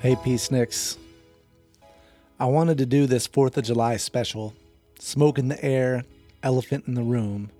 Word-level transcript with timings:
Hey, 0.00 0.16
Peace 0.16 0.48
Peaceniks. 0.48 0.96
I 2.38 2.46
wanted 2.46 2.78
to 2.78 2.86
do 2.86 3.04
this 3.04 3.28
4th 3.28 3.58
of 3.58 3.64
July 3.64 3.98
special, 3.98 4.54
Smoke 4.98 5.38
in 5.38 5.48
the 5.48 5.62
Air, 5.62 6.04
Elephant 6.42 6.86
in 6.86 6.94
the 6.94 7.02
Room, 7.02 7.50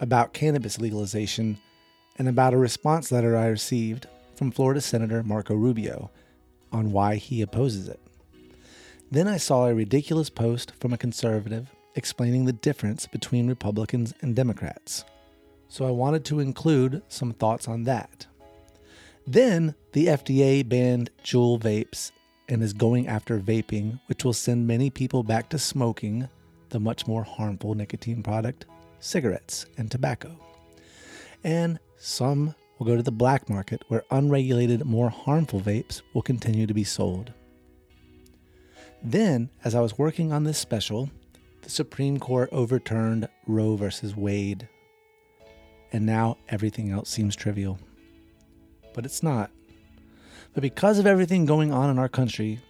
about 0.00 0.32
cannabis 0.32 0.80
legalization 0.80 1.56
and 2.18 2.28
about 2.28 2.52
a 2.52 2.58
response 2.58 3.12
letter 3.12 3.36
I 3.36 3.46
received 3.46 4.08
from 4.34 4.50
Florida 4.50 4.80
Senator 4.80 5.22
Marco 5.22 5.54
Rubio 5.54 6.10
on 6.72 6.90
why 6.90 7.14
he 7.14 7.42
opposes 7.42 7.86
it. 7.86 8.00
Then 9.12 9.28
I 9.28 9.36
saw 9.36 9.66
a 9.66 9.74
ridiculous 9.74 10.30
post 10.30 10.72
from 10.80 10.92
a 10.92 10.98
conservative 10.98 11.70
explaining 11.94 12.44
the 12.44 12.52
difference 12.52 13.06
between 13.06 13.46
Republicans 13.46 14.14
and 14.20 14.34
Democrats. 14.34 15.04
So 15.68 15.86
I 15.86 15.92
wanted 15.92 16.24
to 16.24 16.40
include 16.40 17.02
some 17.06 17.30
thoughts 17.30 17.68
on 17.68 17.84
that. 17.84 18.26
Then 19.26 19.74
the 19.92 20.06
FDA 20.06 20.68
banned 20.68 21.10
Juul 21.24 21.60
vapes 21.60 22.12
and 22.48 22.62
is 22.62 22.72
going 22.72 23.08
after 23.08 23.38
vaping, 23.38 24.00
which 24.06 24.24
will 24.24 24.34
send 24.34 24.66
many 24.66 24.90
people 24.90 25.22
back 25.22 25.48
to 25.50 25.58
smoking 25.58 26.28
the 26.68 26.80
much 26.80 27.06
more 27.06 27.22
harmful 27.22 27.74
nicotine 27.74 28.22
product, 28.22 28.66
cigarettes 29.00 29.66
and 29.78 29.90
tobacco. 29.90 30.36
And 31.42 31.78
some 31.96 32.54
will 32.78 32.86
go 32.86 32.96
to 32.96 33.02
the 33.02 33.12
black 33.12 33.48
market 33.48 33.82
where 33.88 34.04
unregulated, 34.10 34.84
more 34.84 35.08
harmful 35.08 35.60
vapes 35.60 36.02
will 36.12 36.22
continue 36.22 36.66
to 36.66 36.74
be 36.74 36.84
sold. 36.84 37.32
Then, 39.02 39.50
as 39.64 39.74
I 39.74 39.80
was 39.80 39.98
working 39.98 40.32
on 40.32 40.44
this 40.44 40.58
special, 40.58 41.10
the 41.62 41.70
Supreme 41.70 42.18
Court 42.18 42.48
overturned 42.52 43.28
Roe 43.46 43.76
versus 43.76 44.16
Wade. 44.16 44.68
And 45.92 46.04
now 46.04 46.38
everything 46.48 46.90
else 46.90 47.08
seems 47.08 47.36
trivial. 47.36 47.78
But 48.94 49.04
it's 49.04 49.22
not. 49.22 49.50
But 50.54 50.62
because 50.62 50.98
of 50.98 51.06
everything 51.06 51.44
going 51.44 51.72
on 51.72 51.90
in 51.90 51.98
our 51.98 52.08
country, 52.08 52.60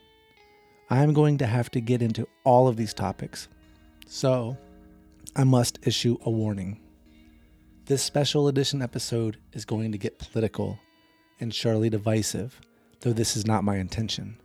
I'm 0.90 1.12
going 1.12 1.38
to 1.38 1.46
have 1.46 1.70
to 1.72 1.80
get 1.80 2.02
into 2.02 2.26
all 2.42 2.66
of 2.66 2.76
these 2.76 2.94
topics. 2.94 3.48
So, 4.06 4.56
I 5.36 5.44
must 5.44 5.86
issue 5.86 6.16
a 6.24 6.30
warning. 6.30 6.80
This 7.86 8.02
special 8.02 8.48
edition 8.48 8.80
episode 8.80 9.36
is 9.52 9.64
going 9.64 9.92
to 9.92 9.98
get 9.98 10.18
political 10.18 10.78
and 11.40 11.54
surely 11.54 11.90
divisive, 11.90 12.60
though 13.00 13.12
this 13.12 13.36
is 13.36 13.46
not 13.46 13.64
my 13.64 13.76
intention. 13.76 14.38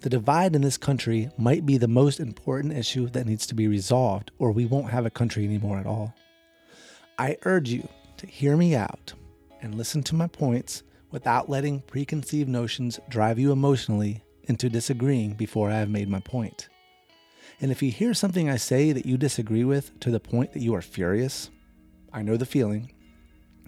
The 0.00 0.10
divide 0.10 0.56
in 0.56 0.62
this 0.62 0.78
country 0.78 1.30
might 1.36 1.66
be 1.66 1.76
the 1.76 1.86
most 1.86 2.18
important 2.18 2.72
issue 2.72 3.06
that 3.08 3.26
needs 3.26 3.46
to 3.46 3.54
be 3.54 3.68
resolved, 3.68 4.30
or 4.38 4.50
we 4.50 4.66
won't 4.66 4.90
have 4.90 5.06
a 5.06 5.10
country 5.10 5.44
anymore 5.44 5.78
at 5.78 5.86
all. 5.86 6.14
I 7.18 7.36
urge 7.44 7.68
you 7.68 7.86
to 8.16 8.26
hear 8.26 8.56
me 8.56 8.74
out 8.74 9.12
and 9.62 9.74
listen 9.74 10.02
to 10.04 10.14
my 10.14 10.26
points 10.26 10.82
without 11.10 11.50
letting 11.50 11.80
preconceived 11.80 12.48
notions 12.48 13.00
drive 13.08 13.38
you 13.38 13.52
emotionally 13.52 14.22
into 14.44 14.68
disagreeing 14.68 15.34
before 15.34 15.70
I 15.70 15.78
have 15.78 15.90
made 15.90 16.08
my 16.08 16.20
point. 16.20 16.68
And 17.60 17.70
if 17.70 17.82
you 17.82 17.90
hear 17.90 18.14
something 18.14 18.48
I 18.48 18.56
say 18.56 18.92
that 18.92 19.06
you 19.06 19.16
disagree 19.16 19.64
with 19.64 19.98
to 20.00 20.10
the 20.10 20.20
point 20.20 20.52
that 20.52 20.62
you 20.62 20.74
are 20.74 20.82
furious, 20.82 21.50
I 22.12 22.22
know 22.22 22.36
the 22.36 22.46
feeling. 22.46 22.92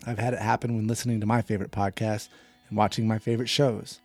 I've 0.07 0.19
had 0.19 0.35
it 0.35 0.41
happen 0.41 0.75
when 0.75 0.89
listening 0.89 1.21
to 1.21 1.27
my 1.27 1.43
favorite 1.43 1.71
podcast 1.71 2.29
and 2.69 2.77
watching 2.77 3.07
my 3.07 3.19
favorite 3.19 3.49
shows. 3.49 4.01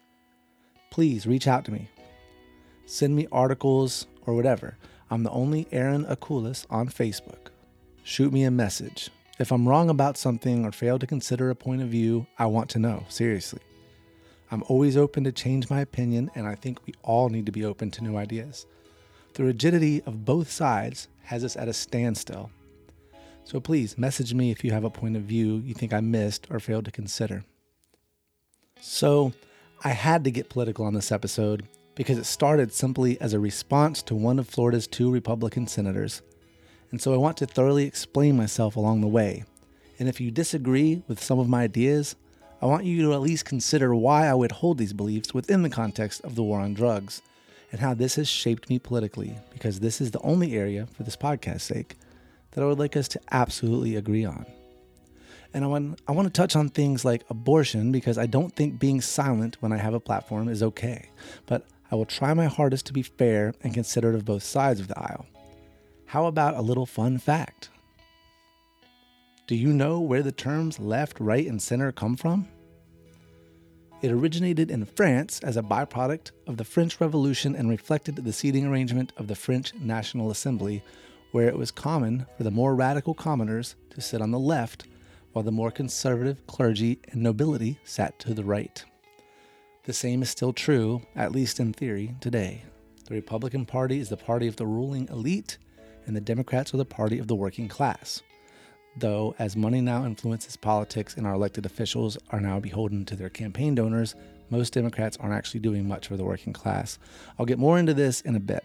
Please 0.92 1.26
reach 1.26 1.48
out 1.48 1.66
to 1.66 1.72
me. 1.72 1.90
Send 2.86 3.16
me 3.16 3.28
articles 3.32 4.08
or 4.26 4.34
whatever. 4.36 4.78
I'm 5.10 5.24
the 5.24 5.32
only 5.32 5.68
Aaron 5.72 6.06
Akulis 6.06 6.66
on 6.70 6.90
Facebook. 6.90 7.48
Shoot 8.04 8.32
me 8.34 8.44
a 8.44 8.52
message. 8.52 9.10
If 9.40 9.52
I'm 9.52 9.68
wrong 9.68 9.92
about 9.92 10.18
something 10.18 10.66
or 10.66 10.72
fail 10.72 10.98
to 10.98 11.06
consider 11.06 11.52
a 11.52 11.56
point 11.56 11.84
of 11.84 11.90
view, 11.90 12.26
I 12.40 12.48
want 12.48 12.72
to 12.72 12.80
know, 12.80 13.06
seriously. 13.08 13.62
I'm 14.50 14.64
always 14.68 14.98
open 14.98 15.24
to 15.26 15.32
change 15.32 15.70
my 15.70 15.82
opinion, 15.82 16.32
and 16.34 16.48
I 16.48 16.56
think 16.56 16.80
we 16.88 16.96
all 17.04 17.30
need 17.30 17.46
to 17.46 17.52
be 17.52 17.64
open 17.64 17.92
to 17.92 18.04
new 18.04 18.18
ideas. 18.18 18.66
The 19.34 19.44
rigidity 19.44 20.02
of 20.08 20.26
both 20.26 20.50
sides 20.50 21.08
has 21.22 21.44
us 21.44 21.56
at 21.56 21.68
a 21.68 21.74
standstill. 21.74 22.50
So 23.44 23.60
please 23.60 23.96
message 23.96 24.34
me 24.34 24.50
if 24.50 24.64
you 24.64 24.72
have 24.72 24.84
a 24.84 24.90
point 24.90 25.16
of 25.16 25.24
view 25.24 25.58
you 25.58 25.76
think 25.76 25.94
I 25.94 26.00
missed 26.00 26.48
or 26.50 26.60
failed 26.60 26.86
to 26.86 26.92
consider. 26.92 27.46
So, 28.82 29.34
I 29.84 29.90
had 29.90 30.24
to 30.24 30.32
get 30.32 30.50
political 30.50 30.86
on 30.86 30.96
this 30.96 31.12
episode 31.12 31.68
because 31.94 32.18
it 32.18 32.26
started 32.26 32.74
simply 32.74 33.22
as 33.22 33.34
a 33.34 33.40
response 33.40 34.02
to 34.04 34.16
one 34.16 34.40
of 34.40 34.50
Florida's 34.50 34.88
two 34.88 35.12
Republican 35.12 35.68
senators 35.68 36.24
and 36.92 37.02
so 37.02 37.14
I 37.14 37.18
want 37.18 37.38
to 37.38 37.46
thoroughly 37.46 37.86
explain 37.86 38.38
myself 38.38 38.76
along 38.76 39.02
the 39.02 39.08
way. 39.08 39.44
And 40.00 40.08
if 40.08 40.22
you 40.22 40.32
disagree 40.32 41.04
with 41.08 41.24
some 41.24 41.40
of 41.40 41.50
my 41.50 41.64
ideas, 41.64 42.16
I 42.62 42.66
want 42.66 42.86
you 42.86 43.04
to 43.04 43.14
at 43.14 43.22
least 43.22 43.46
consider 43.46 43.94
why 43.94 44.28
I 44.28 44.34
would 44.34 44.52
hold 44.52 44.78
these 44.78 44.94
beliefs 44.94 45.34
within 45.34 45.62
the 45.62 45.70
context 45.70 46.22
of 46.24 46.36
the 46.36 46.44
war 46.44 46.60
on 46.60 46.74
drugs 46.74 47.22
and 47.72 47.82
how 47.82 47.94
this 47.94 48.16
has 48.16 48.28
shaped 48.28 48.70
me 48.70 48.80
politically, 48.80 49.38
because 49.52 49.80
this 49.80 50.00
is 50.00 50.12
the 50.12 50.22
only 50.22 50.56
area, 50.56 50.88
for 50.94 51.04
this 51.04 51.18
podcast's 51.18 51.64
sake, 51.64 51.98
that 52.52 52.64
I 52.64 52.68
would 52.68 52.80
like 52.80 52.96
us 52.96 53.08
to 53.10 53.22
absolutely 53.32 53.96
agree 53.96 54.26
on. 54.26 54.46
And 55.54 55.64
I 55.64 55.68
want, 55.68 56.02
I 56.08 56.12
want 56.14 56.28
to 56.28 56.32
touch 56.32 56.56
on 56.56 56.70
things 56.70 57.04
like 57.04 57.26
abortion 57.30 57.92
because 57.92 58.18
I 58.18 58.26
don't 58.26 58.56
think 58.56 58.80
being 58.80 59.02
silent 59.02 59.58
when 59.60 59.72
I 59.72 59.78
have 59.78 59.94
a 59.94 60.00
platform 60.00 60.48
is 60.50 60.64
okay. 60.64 61.10
But 61.46 61.66
I 61.92 61.96
will 61.96 62.06
try 62.06 62.34
my 62.34 62.46
hardest 62.46 62.86
to 62.88 62.94
be 62.94 63.02
fair 63.02 63.54
and 63.64 63.74
considerate 63.74 64.16
of 64.16 64.26
both 64.26 64.44
sides 64.44 64.80
of 64.80 64.88
the 64.88 65.00
aisle. 65.00 65.26
How 66.08 66.28
about 66.28 66.56
a 66.56 66.62
little 66.62 66.86
fun 66.86 67.18
fact? 67.18 67.70
Do 69.46 69.56
you 69.56 69.74
know 69.74 70.00
where 70.00 70.24
the 70.24 70.32
terms 70.32 70.80
left, 70.80 71.20
right, 71.20 71.46
and 71.46 71.62
center 71.62 71.92
come 71.92 72.16
from? 72.16 72.48
It 74.02 74.12
originated 74.12 74.72
in 74.72 74.86
France 74.86 75.42
as 75.44 75.58
a 75.58 75.62
byproduct 75.62 76.32
of 76.48 76.56
the 76.56 76.64
French 76.64 77.02
Revolution 77.02 77.56
and 77.56 77.70
reflected 77.70 78.16
the 78.16 78.32
seating 78.32 78.66
arrangement 78.66 79.12
of 79.18 79.28
the 79.28 79.36
French 79.36 79.74
National 79.74 80.32
Assembly, 80.32 80.82
where 81.34 81.50
it 81.50 81.58
was 81.58 81.72
common 81.72 82.26
for 82.38 82.46
the 82.46 82.52
more 82.52 82.74
radical 82.74 83.14
commoners 83.14 83.76
to 83.90 84.00
sit 84.00 84.22
on 84.22 84.32
the 84.32 84.40
left, 84.40 84.86
while 85.34 85.44
the 85.44 85.52
more 85.52 85.72
conservative 85.72 86.48
clergy 86.48 87.00
and 87.12 87.22
nobility 87.22 87.80
sat 87.84 88.18
to 88.20 88.34
the 88.34 88.46
right. 88.46 88.86
The 89.84 89.94
same 89.94 90.22
is 90.22 90.30
still 90.30 90.54
true, 90.54 91.02
at 91.18 91.34
least 91.34 91.60
in 91.60 91.74
theory, 91.74 92.16
today. 92.22 92.64
The 93.10 93.16
Republican 93.16 93.66
Party 93.66 94.00
is 94.00 94.08
the 94.08 94.16
party 94.16 94.48
of 94.48 94.56
the 94.56 94.66
ruling 94.66 95.10
elite 95.10 95.58
and 96.08 96.16
the 96.16 96.22
Democrats 96.22 96.74
are 96.74 96.78
the 96.78 96.86
party 96.86 97.20
of 97.20 97.28
the 97.28 97.36
working 97.36 97.68
class. 97.68 98.24
Though, 98.96 99.36
as 99.38 99.56
money 99.56 99.80
now 99.80 100.06
influences 100.06 100.58
politics 100.58 101.16
and 101.16 101.28
our 101.28 101.36
elected 101.36 101.68
officials 101.68 102.18
are 102.32 102.42
now 102.42 102.60
beholden 102.60 103.06
to 103.06 103.16
their 103.16 103.30
campaign 103.30 103.76
donors, 103.76 104.16
most 104.50 104.74
Democrats 104.74 105.18
aren't 105.18 105.36
actually 105.36 105.60
doing 105.60 105.88
much 105.88 106.08
for 106.08 106.18
the 106.18 106.24
working 106.24 106.54
class. 106.54 106.98
I'll 107.38 107.46
get 107.46 107.60
more 107.60 107.78
into 107.78 107.94
this 107.94 108.22
in 108.22 108.36
a 108.36 108.40
bit. 108.40 108.64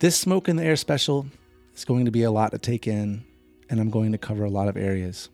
This 0.00 0.18
Smoke 0.18 0.48
in 0.48 0.56
the 0.56 0.64
Air 0.64 0.76
special 0.76 1.26
is 1.74 1.86
going 1.86 2.04
to 2.04 2.10
be 2.10 2.24
a 2.24 2.30
lot 2.30 2.50
to 2.50 2.58
take 2.58 2.86
in, 2.86 3.24
and 3.70 3.80
I'm 3.80 3.90
going 3.90 4.12
to 4.12 4.18
cover 4.18 4.44
a 4.44 4.50
lot 4.50 4.68
of 4.68 4.76
areas. 4.76 5.30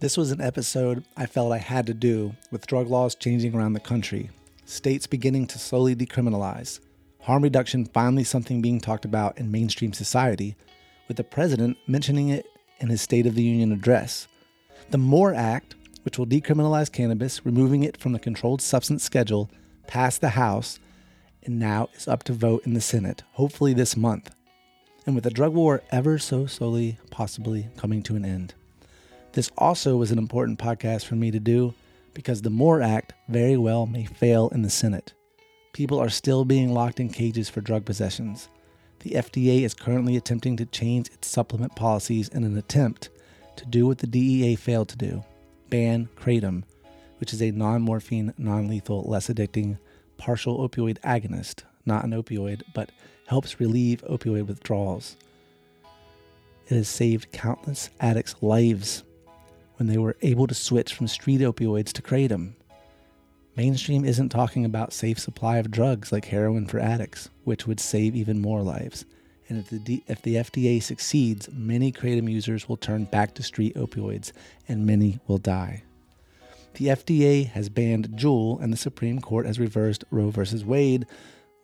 This 0.00 0.16
was 0.16 0.30
an 0.30 0.40
episode 0.40 1.04
I 1.16 1.26
felt 1.26 1.52
I 1.52 1.58
had 1.58 1.86
to 1.88 1.94
do 1.94 2.34
with 2.52 2.66
drug 2.66 2.88
laws 2.88 3.16
changing 3.16 3.54
around 3.54 3.72
the 3.72 3.80
country, 3.80 4.30
states 4.64 5.06
beginning 5.06 5.48
to 5.48 5.58
slowly 5.58 5.96
decriminalize, 5.96 6.78
harm 7.28 7.42
reduction 7.42 7.84
finally 7.84 8.24
something 8.24 8.62
being 8.62 8.80
talked 8.80 9.04
about 9.04 9.36
in 9.36 9.50
mainstream 9.50 9.92
society, 9.92 10.56
with 11.08 11.18
the 11.18 11.22
president 11.22 11.76
mentioning 11.86 12.30
it 12.30 12.46
in 12.78 12.88
his 12.88 13.02
State 13.02 13.26
of 13.26 13.34
the 13.34 13.42
Union 13.42 13.70
address. 13.70 14.26
The 14.88 14.96
MORE 14.96 15.34
Act, 15.34 15.74
which 16.04 16.18
will 16.18 16.24
decriminalize 16.24 16.90
cannabis, 16.90 17.44
removing 17.44 17.82
it 17.82 17.98
from 17.98 18.12
the 18.12 18.18
controlled 18.18 18.62
substance 18.62 19.04
schedule, 19.04 19.50
passed 19.86 20.22
the 20.22 20.30
House 20.30 20.80
and 21.42 21.58
now 21.58 21.90
is 21.94 22.08
up 22.08 22.22
to 22.24 22.32
vote 22.32 22.64
in 22.64 22.72
the 22.72 22.80
Senate, 22.80 23.22
hopefully 23.32 23.74
this 23.74 23.94
month. 23.94 24.34
And 25.04 25.14
with 25.14 25.24
the 25.24 25.30
drug 25.30 25.52
war 25.52 25.82
ever 25.90 26.18
so 26.18 26.46
slowly, 26.46 26.98
possibly 27.10 27.68
coming 27.76 28.02
to 28.04 28.16
an 28.16 28.24
end. 28.24 28.54
This 29.32 29.50
also 29.58 29.98
was 29.98 30.10
an 30.10 30.18
important 30.18 30.58
podcast 30.58 31.04
for 31.04 31.14
me 31.14 31.30
to 31.30 31.40
do 31.40 31.74
because 32.14 32.40
the 32.40 32.48
MORE 32.48 32.80
Act 32.80 33.12
very 33.28 33.58
well 33.58 33.84
may 33.84 34.06
fail 34.06 34.48
in 34.48 34.62
the 34.62 34.70
Senate 34.70 35.12
people 35.72 35.98
are 35.98 36.08
still 36.08 36.44
being 36.44 36.72
locked 36.72 37.00
in 37.00 37.08
cages 37.08 37.48
for 37.48 37.60
drug 37.60 37.84
possessions. 37.84 38.48
The 39.00 39.10
FDA 39.10 39.62
is 39.62 39.74
currently 39.74 40.16
attempting 40.16 40.56
to 40.56 40.66
change 40.66 41.08
its 41.08 41.28
supplement 41.28 41.76
policies 41.76 42.28
in 42.28 42.44
an 42.44 42.56
attempt 42.56 43.10
to 43.56 43.66
do 43.66 43.86
what 43.86 43.98
the 43.98 44.06
DEA 44.06 44.56
failed 44.56 44.88
to 44.88 44.96
do 44.96 45.24
ban 45.70 46.08
Kratom, 46.16 46.64
which 47.18 47.32
is 47.32 47.42
a 47.42 47.50
non 47.50 47.82
morphine, 47.82 48.32
non 48.38 48.68
lethal, 48.68 49.02
less 49.02 49.28
addicting, 49.28 49.78
partial 50.16 50.66
opioid 50.66 50.98
agonist, 51.00 51.62
not 51.84 52.04
an 52.04 52.10
opioid, 52.10 52.62
but 52.74 52.90
helps 53.26 53.60
relieve 53.60 54.02
opioid 54.08 54.46
withdrawals. 54.46 55.16
It 56.68 56.74
has 56.74 56.88
saved 56.88 57.32
countless 57.32 57.90
addicts' 58.00 58.34
lives 58.40 59.04
when 59.76 59.86
they 59.86 59.98
were 59.98 60.16
able 60.22 60.46
to 60.46 60.54
switch 60.54 60.94
from 60.94 61.08
street 61.08 61.40
opioids 61.40 61.92
to 61.92 62.02
Kratom. 62.02 62.54
Mainstream 63.58 64.04
isn't 64.04 64.28
talking 64.28 64.64
about 64.64 64.92
safe 64.92 65.18
supply 65.18 65.56
of 65.56 65.72
drugs 65.72 66.12
like 66.12 66.26
heroin 66.26 66.64
for 66.64 66.78
addicts, 66.78 67.28
which 67.42 67.66
would 67.66 67.80
save 67.80 68.14
even 68.14 68.40
more 68.40 68.62
lives. 68.62 69.04
And 69.48 69.58
if 69.58 69.68
the, 69.68 69.80
D- 69.80 70.04
if 70.06 70.22
the 70.22 70.36
FDA 70.36 70.80
succeeds, 70.80 71.48
many 71.52 71.90
kratom 71.90 72.30
users 72.30 72.68
will 72.68 72.76
turn 72.76 73.06
back 73.06 73.34
to 73.34 73.42
street 73.42 73.74
opioids 73.74 74.30
and 74.68 74.86
many 74.86 75.18
will 75.26 75.38
die. 75.38 75.82
The 76.74 76.86
FDA 76.86 77.48
has 77.48 77.68
banned 77.68 78.10
Juul, 78.10 78.62
and 78.62 78.72
the 78.72 78.76
Supreme 78.76 79.20
Court 79.20 79.44
has 79.44 79.58
reversed 79.58 80.04
Roe 80.12 80.30
v. 80.30 80.62
Wade, 80.62 81.06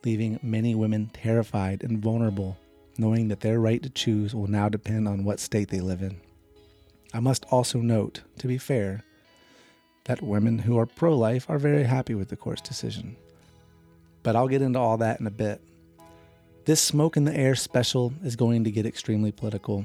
leaving 0.05 0.41
many 0.43 0.75
women 0.75 1.12
terrified 1.12 1.85
and 1.85 2.02
vulnerable, 2.02 2.58
knowing 2.99 3.29
that 3.29 3.38
their 3.38 3.61
right 3.61 3.81
to 3.85 3.88
choose 3.88 4.35
will 4.35 4.49
now 4.49 4.69
depend 4.69 5.06
on 5.06 5.23
what 5.23 5.38
state 5.38 5.69
they 5.69 5.81
live 5.81 6.02
in. 6.02 6.20
I 7.12 7.20
must 7.20 7.44
also 7.52 7.79
note, 7.79 8.23
to 8.38 8.49
be 8.49 8.58
fair, 8.58 9.05
that 10.05 10.23
women 10.23 10.59
who 10.59 10.79
are 10.79 10.87
pro 10.87 11.17
life 11.17 11.49
are 11.49 11.59
very 11.59 11.85
happy 11.85 12.15
with 12.15 12.29
the 12.29 12.37
court's 12.37 12.61
decision. 12.61 13.17
But 14.23 14.37
I'll 14.37 14.49
get 14.49 14.62
into 14.62 14.79
all 14.79 14.97
that 14.99 15.21
in 15.21 15.27
a 15.27 15.31
bit. 15.31 15.61
This 16.65 16.81
Smoke 16.81 17.17
in 17.17 17.25
the 17.25 17.37
Air 17.37 17.55
special 17.55 18.15
is 18.23 18.37
going 18.37 18.65
to 18.65 18.71
get 18.71 18.87
extremely 18.87 19.33
political, 19.33 19.85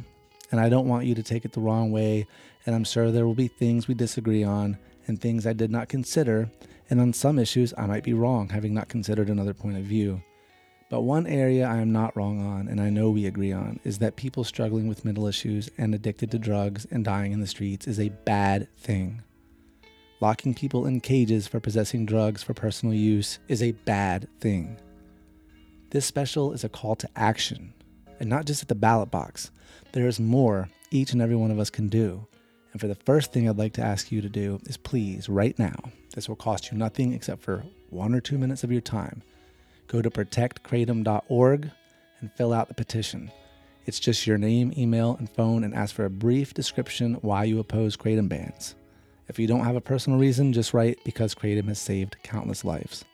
and 0.52 0.60
I 0.60 0.70
don't 0.70 0.88
want 0.88 1.06
you 1.06 1.16
to 1.16 1.24
take 1.24 1.44
it 1.44 1.52
the 1.52 1.60
wrong 1.60 1.92
way, 1.92 2.26
and 2.66 2.74
I'm 2.74 2.86
sure 2.86 3.12
there 3.12 3.26
will 3.26 3.34
be 3.34 3.50
things 3.50 3.88
we 3.88 3.96
disagree 3.96 4.44
on 4.44 4.78
and 5.08 5.20
things 5.20 5.46
I 5.46 5.54
did 5.54 5.72
not 5.72 5.90
consider, 5.90 6.50
and 6.90 7.02
on 7.02 7.14
some 7.14 7.38
issues 7.38 7.74
I 7.78 7.86
might 7.86 8.04
be 8.04 8.14
wrong, 8.14 8.50
having 8.50 8.74
not 8.74 8.88
considered 8.88 9.30
another 9.30 9.54
point 9.54 9.78
of 9.78 9.84
view. 9.84 10.22
But 10.90 11.02
one 11.02 11.28
area 11.28 11.68
I 11.68 11.78
am 11.78 11.92
not 11.92 12.16
wrong 12.16 12.42
on, 12.42 12.68
and 12.68 12.82
I 12.82 12.90
know 12.90 13.10
we 13.10 13.26
agree 13.26 13.52
on, 13.52 13.80
is 13.84 14.00
that 14.00 14.16
people 14.16 14.44
struggling 14.44 14.88
with 14.88 15.06
mental 15.06 15.28
issues 15.28 15.70
and 15.78 15.94
addicted 15.94 16.32
to 16.32 16.40
drugs 16.40 16.88
and 16.90 17.04
dying 17.04 17.32
in 17.32 17.42
the 17.42 17.48
streets 17.48 17.88
is 17.88 18.00
a 18.00 18.10
bad 18.10 18.68
thing. 18.78 19.22
Locking 20.22 20.54
people 20.54 20.86
in 20.86 21.00
cages 21.00 21.48
for 21.48 21.62
possessing 21.62 22.06
drugs 22.06 22.44
for 22.44 22.54
personal 22.54 22.94
use 22.94 23.40
is 23.48 23.64
a 23.64 23.72
bad 23.72 24.28
thing. 24.42 24.78
This 25.92 26.06
special 26.06 26.52
is 26.52 26.66
a 26.66 26.70
call 26.70 26.98
to 26.98 27.10
action, 27.16 27.74
and 28.20 28.30
not 28.30 28.46
just 28.46 28.62
at 28.62 28.68
the 28.68 28.76
ballot 28.76 29.10
box. 29.10 29.50
There 29.94 30.08
is 30.08 30.20
more 30.20 30.70
each 30.92 31.14
and 31.14 31.22
every 31.22 31.38
one 31.38 31.52
of 31.52 31.60
us 31.60 31.70
can 31.70 31.88
do. 31.88 32.28
And 32.74 32.82
for 32.82 32.88
the 32.88 32.96
first 32.96 33.32
thing 33.32 33.48
I'd 33.48 33.58
like 33.58 33.74
to 33.74 33.82
ask 33.82 34.12
you 34.12 34.22
to 34.22 34.28
do 34.28 34.60
is 34.66 34.76
please, 34.76 35.30
right 35.30 35.58
now, 35.58 35.78
this 36.14 36.28
will 36.28 36.36
cost 36.36 36.70
you 36.70 36.78
nothing 36.78 37.14
except 37.14 37.42
for 37.42 37.64
one 37.90 38.14
or 38.14 38.20
two 38.20 38.38
minutes 38.38 38.66
of 38.66 38.74
your 38.74 38.82
time. 38.82 39.24
Go 39.88 40.02
to 40.02 40.10
protectkratom.org 40.10 41.72
and 42.20 42.32
fill 42.34 42.52
out 42.52 42.68
the 42.68 42.74
petition. 42.74 43.32
It's 43.86 44.00
just 44.00 44.28
your 44.28 44.38
name, 44.38 44.74
email, 44.78 45.16
and 45.18 45.30
phone, 45.30 45.64
and 45.64 45.74
ask 45.74 45.96
for 45.96 46.04
a 46.04 46.10
brief 46.10 46.54
description 46.54 47.16
why 47.22 47.46
you 47.46 47.60
oppose 47.60 47.96
kratom 47.96 48.28
bans. 48.28 48.76
If 49.30 49.38
you 49.38 49.46
don't 49.46 49.64
have 49.64 49.76
a 49.76 49.82
personal 49.82 50.18
reason, 50.18 50.54
just 50.54 50.74
write 50.74 51.00
because 51.06 51.36
Kratom 51.36 51.68
has 51.68 51.78
saved 51.78 52.18
countless 52.24 52.66
lives. 52.66 53.06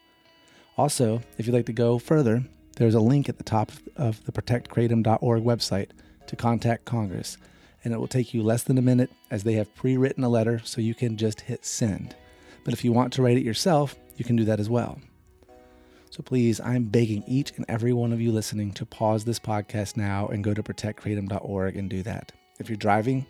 Also, 0.77 1.21
if 1.37 1.45
you'd 1.45 1.53
like 1.53 1.65
to 1.65 1.73
go 1.73 1.99
further, 1.99 2.41
there's 2.77 2.95
a 2.95 3.01
link 3.01 3.27
at 3.27 3.37
the 3.37 3.43
top 3.43 3.71
of 3.97 4.23
the 4.23 4.31
protectkratom.org 4.31 5.43
website 5.43 5.89
to 6.27 6.35
contact 6.37 6.85
Congress, 6.85 7.37
and 7.83 7.93
it 7.93 7.97
will 7.97 8.07
take 8.07 8.33
you 8.33 8.41
less 8.41 8.63
than 8.63 8.77
a 8.77 8.81
minute 8.81 9.11
as 9.29 9.43
they 9.43 9.53
have 9.53 9.75
pre 9.75 9.97
written 9.97 10.23
a 10.23 10.29
letter 10.29 10.61
so 10.63 10.79
you 10.81 10.95
can 10.95 11.17
just 11.17 11.41
hit 11.41 11.65
send. 11.65 12.15
But 12.63 12.73
if 12.73 12.83
you 12.85 12.93
want 12.93 13.11
to 13.13 13.21
write 13.21 13.37
it 13.37 13.45
yourself, 13.45 13.95
you 14.15 14.23
can 14.23 14.37
do 14.37 14.45
that 14.45 14.59
as 14.59 14.69
well. 14.69 14.99
So 16.09 16.23
please, 16.23 16.61
I'm 16.61 16.85
begging 16.85 17.25
each 17.27 17.51
and 17.57 17.65
every 17.67 17.91
one 17.91 18.13
of 18.13 18.21
you 18.21 18.31
listening 18.31 18.71
to 18.73 18.85
pause 18.85 19.25
this 19.25 19.39
podcast 19.39 19.97
now 19.97 20.27
and 20.27 20.45
go 20.45 20.53
to 20.53 20.63
protectkratom.org 20.63 21.75
and 21.75 21.89
do 21.89 22.03
that. 22.03 22.31
If 22.57 22.69
you're 22.69 22.77
driving, 22.77 23.25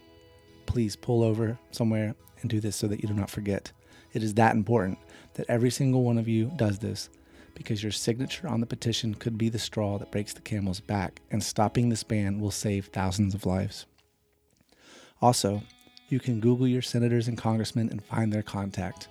please 0.67 0.95
pull 0.95 1.23
over 1.23 1.57
somewhere 1.71 2.15
and 2.41 2.49
do 2.49 2.59
this 2.59 2.75
so 2.75 2.87
that 2.87 3.01
you 3.01 3.07
do 3.07 3.13
not 3.13 3.29
forget. 3.29 3.71
It 4.13 4.23
is 4.23 4.33
that 4.35 4.55
important 4.55 4.97
that 5.33 5.49
every 5.49 5.69
single 5.69 6.03
one 6.03 6.17
of 6.17 6.27
you 6.27 6.51
does 6.55 6.79
this 6.79 7.09
because 7.55 7.81
your 7.81 7.91
signature 7.91 8.47
on 8.47 8.59
the 8.59 8.65
petition 8.65 9.15
could 9.15 9.37
be 9.37 9.49
the 9.49 9.57
straw 9.57 9.97
that 9.97 10.11
breaks 10.11 10.33
the 10.33 10.41
camel's 10.41 10.81
back, 10.81 11.21
and 11.31 11.41
stopping 11.41 11.89
this 11.89 12.03
ban 12.03 12.39
will 12.39 12.51
save 12.51 12.87
thousands 12.87 13.33
of 13.33 13.45
lives. 13.45 13.85
Also, 15.21 15.63
you 16.09 16.19
can 16.19 16.39
Google 16.39 16.67
your 16.67 16.81
senators 16.81 17.27
and 17.27 17.37
congressmen 17.37 17.89
and 17.89 18.03
find 18.03 18.31
their 18.31 18.43
contact. 18.43 19.07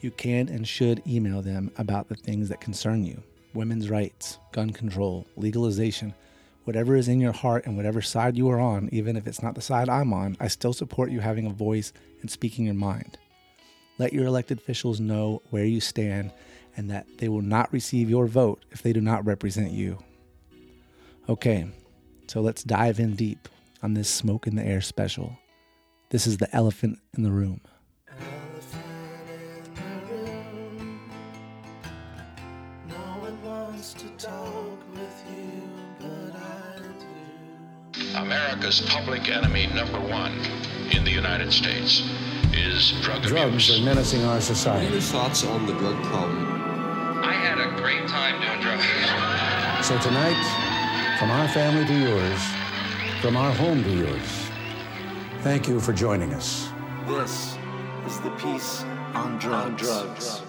You 0.00 0.10
can 0.10 0.48
and 0.48 0.68
should 0.68 1.02
email 1.06 1.42
them 1.42 1.70
about 1.78 2.08
the 2.08 2.14
things 2.14 2.48
that 2.48 2.60
concern 2.60 3.04
you 3.04 3.22
women's 3.54 3.90
rights, 3.90 4.38
gun 4.52 4.70
control, 4.70 5.26
legalization, 5.36 6.14
whatever 6.64 6.96
is 6.96 7.08
in 7.08 7.20
your 7.20 7.32
heart 7.32 7.66
and 7.66 7.76
whatever 7.76 8.00
side 8.00 8.36
you 8.36 8.48
are 8.50 8.60
on, 8.60 8.88
even 8.92 9.16
if 9.16 9.26
it's 9.26 9.42
not 9.42 9.54
the 9.54 9.60
side 9.60 9.88
I'm 9.88 10.12
on, 10.12 10.36
I 10.40 10.48
still 10.48 10.72
support 10.72 11.10
you 11.10 11.20
having 11.20 11.46
a 11.46 11.50
voice 11.50 11.92
and 12.20 12.30
speaking 12.30 12.66
your 12.66 12.74
mind. 12.74 13.18
Let 13.98 14.12
your 14.12 14.26
elected 14.26 14.58
officials 14.58 15.00
know 15.00 15.42
where 15.50 15.64
you 15.64 15.80
stand 15.80 16.32
and 16.76 16.90
that 16.90 17.06
they 17.18 17.28
will 17.28 17.42
not 17.42 17.72
receive 17.72 18.08
your 18.08 18.26
vote 18.26 18.64
if 18.70 18.82
they 18.82 18.92
do 18.92 19.00
not 19.00 19.24
represent 19.26 19.72
you. 19.72 19.98
Okay, 21.28 21.66
so 22.26 22.40
let's 22.40 22.64
dive 22.64 22.98
in 22.98 23.14
deep 23.14 23.48
on 23.82 23.94
this 23.94 24.08
Smoke 24.08 24.46
in 24.46 24.56
the 24.56 24.64
Air 24.64 24.80
special. 24.80 25.38
This 26.10 26.26
is 26.26 26.38
the 26.38 26.54
elephant 26.54 26.98
in 27.16 27.22
the 27.22 27.30
room. 27.30 27.60
America's 38.52 38.82
public 38.82 39.30
enemy 39.30 39.66
number 39.68 39.98
one 39.98 40.38
in 40.90 41.04
the 41.04 41.10
United 41.10 41.50
States 41.50 42.02
is 42.52 42.92
drug 43.00 43.22
Drugs 43.22 43.70
abuse. 43.70 43.80
are 43.80 43.82
menacing 43.82 44.24
our 44.24 44.42
society. 44.42 44.84
What 44.84 44.92
are 44.92 44.96
your 44.96 45.02
thoughts 45.02 45.44
on 45.46 45.64
the 45.64 45.72
drug 45.72 45.96
problem? 46.04 46.44
I 47.24 47.32
had 47.32 47.58
a 47.58 47.74
great 47.80 48.06
time 48.08 48.42
doing 48.42 48.60
drugs. 48.60 49.86
So 49.86 49.98
tonight, 50.00 50.36
from 51.18 51.30
our 51.30 51.48
family 51.48 51.86
to 51.86 51.94
yours, 51.94 52.40
from 53.22 53.38
our 53.38 53.52
home 53.52 53.82
to 53.84 53.90
yours, 53.90 54.50
thank 55.40 55.66
you 55.66 55.80
for 55.80 55.94
joining 55.94 56.34
us. 56.34 56.68
This 57.06 57.56
is 58.06 58.20
the 58.20 58.30
Peace 58.32 58.84
on 59.14 59.38
Drugs. 59.38 60.42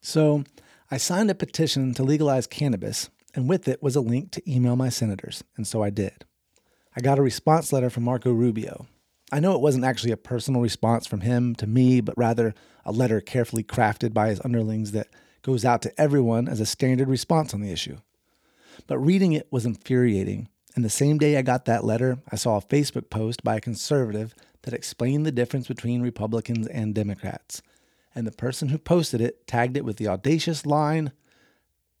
So, 0.00 0.44
I 0.90 0.96
signed 0.96 1.30
a 1.30 1.34
petition 1.34 1.92
to 1.92 2.02
legalize 2.02 2.46
cannabis, 2.46 3.10
and 3.34 3.48
with 3.48 3.68
it 3.68 3.82
was 3.82 3.96
a 3.96 4.00
link 4.00 4.30
to 4.32 4.50
email 4.50 4.76
my 4.76 4.88
senators, 4.88 5.42
and 5.56 5.66
so 5.66 5.82
I 5.82 5.90
did. 5.90 6.24
I 6.96 7.00
got 7.00 7.18
a 7.18 7.22
response 7.22 7.72
letter 7.72 7.90
from 7.90 8.04
Marco 8.04 8.32
Rubio. 8.32 8.86
I 9.30 9.40
know 9.40 9.54
it 9.54 9.62
wasn't 9.62 9.84
actually 9.84 10.12
a 10.12 10.18
personal 10.18 10.60
response 10.60 11.06
from 11.06 11.22
him 11.22 11.54
to 11.54 11.66
me, 11.66 12.00
but 12.02 12.18
rather 12.18 12.54
a 12.84 12.92
letter 12.92 13.20
carefully 13.20 13.64
crafted 13.64 14.12
by 14.12 14.28
his 14.28 14.40
underlings 14.44 14.92
that 14.92 15.08
goes 15.40 15.64
out 15.64 15.80
to 15.82 16.00
everyone 16.00 16.48
as 16.48 16.60
a 16.60 16.66
standard 16.66 17.08
response 17.08 17.54
on 17.54 17.62
the 17.62 17.72
issue. 17.72 17.96
But 18.86 18.98
reading 18.98 19.32
it 19.32 19.48
was 19.50 19.64
infuriating, 19.64 20.48
and 20.74 20.84
the 20.84 20.90
same 20.90 21.18
day 21.18 21.36
I 21.36 21.42
got 21.42 21.64
that 21.64 21.84
letter, 21.84 22.18
I 22.30 22.36
saw 22.36 22.56
a 22.56 22.62
Facebook 22.62 23.10
post 23.10 23.42
by 23.42 23.56
a 23.56 23.60
conservative 23.60 24.34
that 24.62 24.74
explained 24.74 25.26
the 25.26 25.32
difference 25.32 25.66
between 25.66 26.02
Republicans 26.02 26.66
and 26.68 26.94
Democrats. 26.94 27.62
And 28.14 28.26
the 28.26 28.32
person 28.32 28.68
who 28.68 28.78
posted 28.78 29.20
it 29.20 29.46
tagged 29.46 29.76
it 29.76 29.84
with 29.84 29.96
the 29.96 30.08
audacious 30.08 30.66
line, 30.66 31.12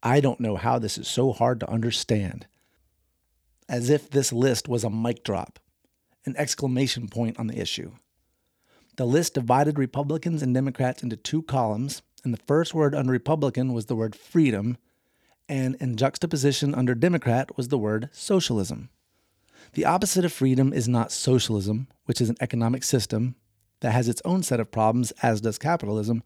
I 0.02 0.20
don't 0.20 0.40
know 0.40 0.56
how 0.56 0.78
this 0.78 0.98
is 0.98 1.08
so 1.08 1.32
hard 1.32 1.60
to 1.60 1.70
understand. 1.70 2.46
As 3.68 3.88
if 3.88 4.10
this 4.10 4.32
list 4.32 4.68
was 4.68 4.84
a 4.84 4.90
mic 4.90 5.22
drop, 5.24 5.58
an 6.24 6.34
exclamation 6.36 7.08
point 7.08 7.38
on 7.38 7.46
the 7.46 7.58
issue. 7.58 7.92
The 8.96 9.06
list 9.06 9.34
divided 9.34 9.78
Republicans 9.78 10.42
and 10.42 10.52
Democrats 10.52 11.02
into 11.02 11.16
two 11.16 11.42
columns, 11.42 12.02
and 12.24 12.34
the 12.34 12.42
first 12.46 12.74
word 12.74 12.94
under 12.94 13.12
Republican 13.12 13.72
was 13.72 13.86
the 13.86 13.96
word 13.96 14.14
freedom, 14.14 14.76
and 15.48 15.76
in 15.76 15.96
juxtaposition 15.96 16.74
under 16.74 16.94
Democrat 16.94 17.56
was 17.56 17.68
the 17.68 17.78
word 17.78 18.08
socialism. 18.12 18.90
The 19.74 19.84
opposite 19.84 20.24
of 20.24 20.32
freedom 20.32 20.72
is 20.72 20.88
not 20.88 21.12
socialism, 21.12 21.88
which 22.04 22.20
is 22.20 22.28
an 22.28 22.36
economic 22.40 22.84
system 22.84 23.36
that 23.80 23.92
has 23.92 24.08
its 24.08 24.22
own 24.24 24.42
set 24.42 24.60
of 24.60 24.70
problems, 24.70 25.12
as 25.22 25.40
does 25.40 25.58
capitalism. 25.58 26.22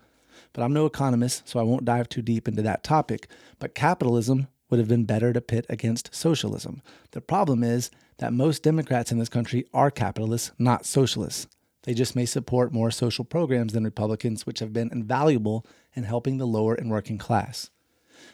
But 0.52 0.62
I'm 0.62 0.72
no 0.72 0.86
economist, 0.86 1.48
so 1.48 1.58
I 1.58 1.64
won't 1.64 1.84
dive 1.84 2.08
too 2.08 2.22
deep 2.22 2.48
into 2.48 2.62
that 2.62 2.82
topic. 2.82 3.28
But 3.58 3.74
capitalism 3.74 4.48
would 4.70 4.78
have 4.78 4.88
been 4.88 5.04
better 5.04 5.32
to 5.32 5.40
pit 5.40 5.66
against 5.68 6.14
socialism. 6.14 6.82
The 7.12 7.20
problem 7.20 7.62
is 7.62 7.90
that 8.18 8.32
most 8.32 8.62
Democrats 8.62 9.12
in 9.12 9.18
this 9.18 9.28
country 9.28 9.66
are 9.72 9.90
capitalists, 9.90 10.52
not 10.58 10.86
socialists. 10.86 11.46
They 11.84 11.94
just 11.94 12.16
may 12.16 12.26
support 12.26 12.72
more 12.72 12.90
social 12.90 13.24
programs 13.24 13.72
than 13.72 13.84
Republicans, 13.84 14.44
which 14.44 14.58
have 14.58 14.72
been 14.72 14.90
invaluable 14.90 15.64
in 15.94 16.02
helping 16.02 16.38
the 16.38 16.46
lower 16.46 16.74
and 16.74 16.90
working 16.90 17.16
class. 17.16 17.70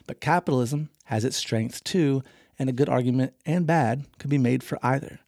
But 0.06 0.20
capitalism 0.20 0.88
has 1.04 1.24
its 1.24 1.36
strengths 1.36 1.80
too, 1.80 2.22
and 2.58 2.70
a 2.70 2.72
good 2.72 2.88
argument 2.88 3.34
and 3.44 3.66
bad 3.66 4.06
could 4.18 4.30
be 4.30 4.38
made 4.38 4.62
for 4.62 4.78
either. 4.82 5.20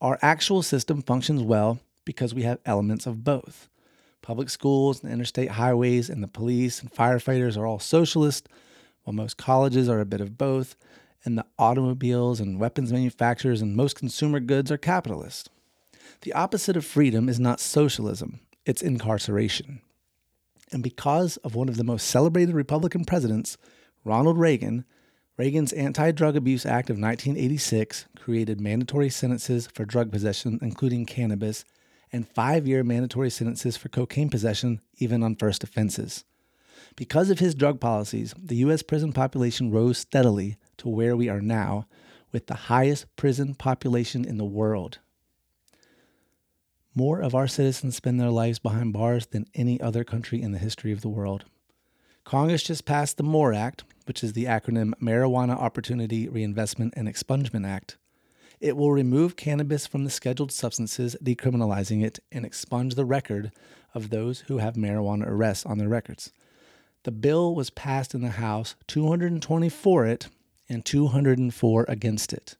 Our 0.00 0.18
actual 0.22 0.62
system 0.62 1.02
functions 1.02 1.42
well 1.42 1.78
because 2.04 2.34
we 2.34 2.42
have 2.42 2.58
elements 2.64 3.06
of 3.06 3.22
both. 3.22 3.68
Public 4.28 4.50
schools 4.50 5.02
and 5.02 5.10
interstate 5.10 5.52
highways 5.52 6.10
and 6.10 6.22
the 6.22 6.28
police 6.28 6.82
and 6.82 6.92
firefighters 6.92 7.56
are 7.56 7.64
all 7.64 7.78
socialist, 7.78 8.46
while 9.02 9.14
most 9.14 9.38
colleges 9.38 9.88
are 9.88 10.00
a 10.00 10.04
bit 10.04 10.20
of 10.20 10.36
both, 10.36 10.76
and 11.24 11.38
the 11.38 11.46
automobiles 11.58 12.38
and 12.38 12.60
weapons 12.60 12.92
manufacturers 12.92 13.62
and 13.62 13.74
most 13.74 13.96
consumer 13.96 14.38
goods 14.38 14.70
are 14.70 14.76
capitalist. 14.76 15.48
The 16.20 16.34
opposite 16.34 16.76
of 16.76 16.84
freedom 16.84 17.26
is 17.26 17.40
not 17.40 17.58
socialism, 17.58 18.40
it's 18.66 18.82
incarceration. 18.82 19.80
And 20.72 20.82
because 20.82 21.38
of 21.38 21.54
one 21.54 21.70
of 21.70 21.78
the 21.78 21.82
most 21.82 22.06
celebrated 22.06 22.54
Republican 22.54 23.06
presidents, 23.06 23.56
Ronald 24.04 24.36
Reagan, 24.36 24.84
Reagan's 25.38 25.72
Anti 25.72 26.10
Drug 26.10 26.36
Abuse 26.36 26.66
Act 26.66 26.90
of 26.90 26.98
1986 26.98 28.04
created 28.18 28.60
mandatory 28.60 29.08
sentences 29.08 29.68
for 29.68 29.86
drug 29.86 30.12
possession, 30.12 30.58
including 30.60 31.06
cannabis, 31.06 31.64
and 32.12 32.28
five 32.28 32.66
year 32.66 32.84
mandatory 32.84 33.30
sentences 33.30 33.76
for 33.76 33.88
cocaine 33.88 34.30
possession, 34.30 34.80
even 34.98 35.22
on 35.22 35.36
first 35.36 35.62
offenses. 35.64 36.24
Because 36.96 37.30
of 37.30 37.38
his 37.38 37.54
drug 37.54 37.80
policies, 37.80 38.34
the 38.36 38.56
U.S. 38.56 38.82
prison 38.82 39.12
population 39.12 39.70
rose 39.70 39.98
steadily 39.98 40.56
to 40.78 40.88
where 40.88 41.16
we 41.16 41.28
are 41.28 41.40
now, 41.40 41.86
with 42.32 42.46
the 42.46 42.54
highest 42.54 43.06
prison 43.16 43.54
population 43.54 44.24
in 44.24 44.36
the 44.36 44.44
world. 44.44 44.98
More 46.94 47.20
of 47.20 47.34
our 47.34 47.46
citizens 47.46 47.96
spend 47.96 48.18
their 48.18 48.30
lives 48.30 48.58
behind 48.58 48.92
bars 48.92 49.26
than 49.26 49.46
any 49.54 49.80
other 49.80 50.04
country 50.04 50.42
in 50.42 50.52
the 50.52 50.58
history 50.58 50.92
of 50.92 51.00
the 51.00 51.08
world. 51.08 51.44
Congress 52.24 52.62
just 52.62 52.84
passed 52.84 53.16
the 53.16 53.22
MORE 53.22 53.54
Act, 53.54 53.84
which 54.06 54.24
is 54.24 54.32
the 54.32 54.46
acronym 54.46 54.92
Marijuana 55.00 55.56
Opportunity 55.56 56.28
Reinvestment 56.28 56.94
and 56.96 57.08
Expungement 57.08 57.66
Act. 57.66 57.96
It 58.60 58.76
will 58.76 58.92
remove 58.92 59.36
cannabis 59.36 59.86
from 59.86 60.04
the 60.04 60.10
scheduled 60.10 60.50
substances, 60.50 61.16
decriminalizing 61.22 62.04
it, 62.04 62.18
and 62.32 62.44
expunge 62.44 62.94
the 62.94 63.04
record 63.04 63.52
of 63.94 64.10
those 64.10 64.40
who 64.40 64.58
have 64.58 64.74
marijuana 64.74 65.26
arrests 65.26 65.64
on 65.64 65.78
their 65.78 65.88
records. 65.88 66.32
The 67.04 67.12
bill 67.12 67.54
was 67.54 67.70
passed 67.70 68.14
in 68.14 68.22
the 68.22 68.30
House, 68.30 68.74
220 68.88 69.68
for 69.68 70.04
it 70.04 70.28
and 70.68 70.84
204 70.84 71.86
against 71.88 72.32
it. 72.32 72.56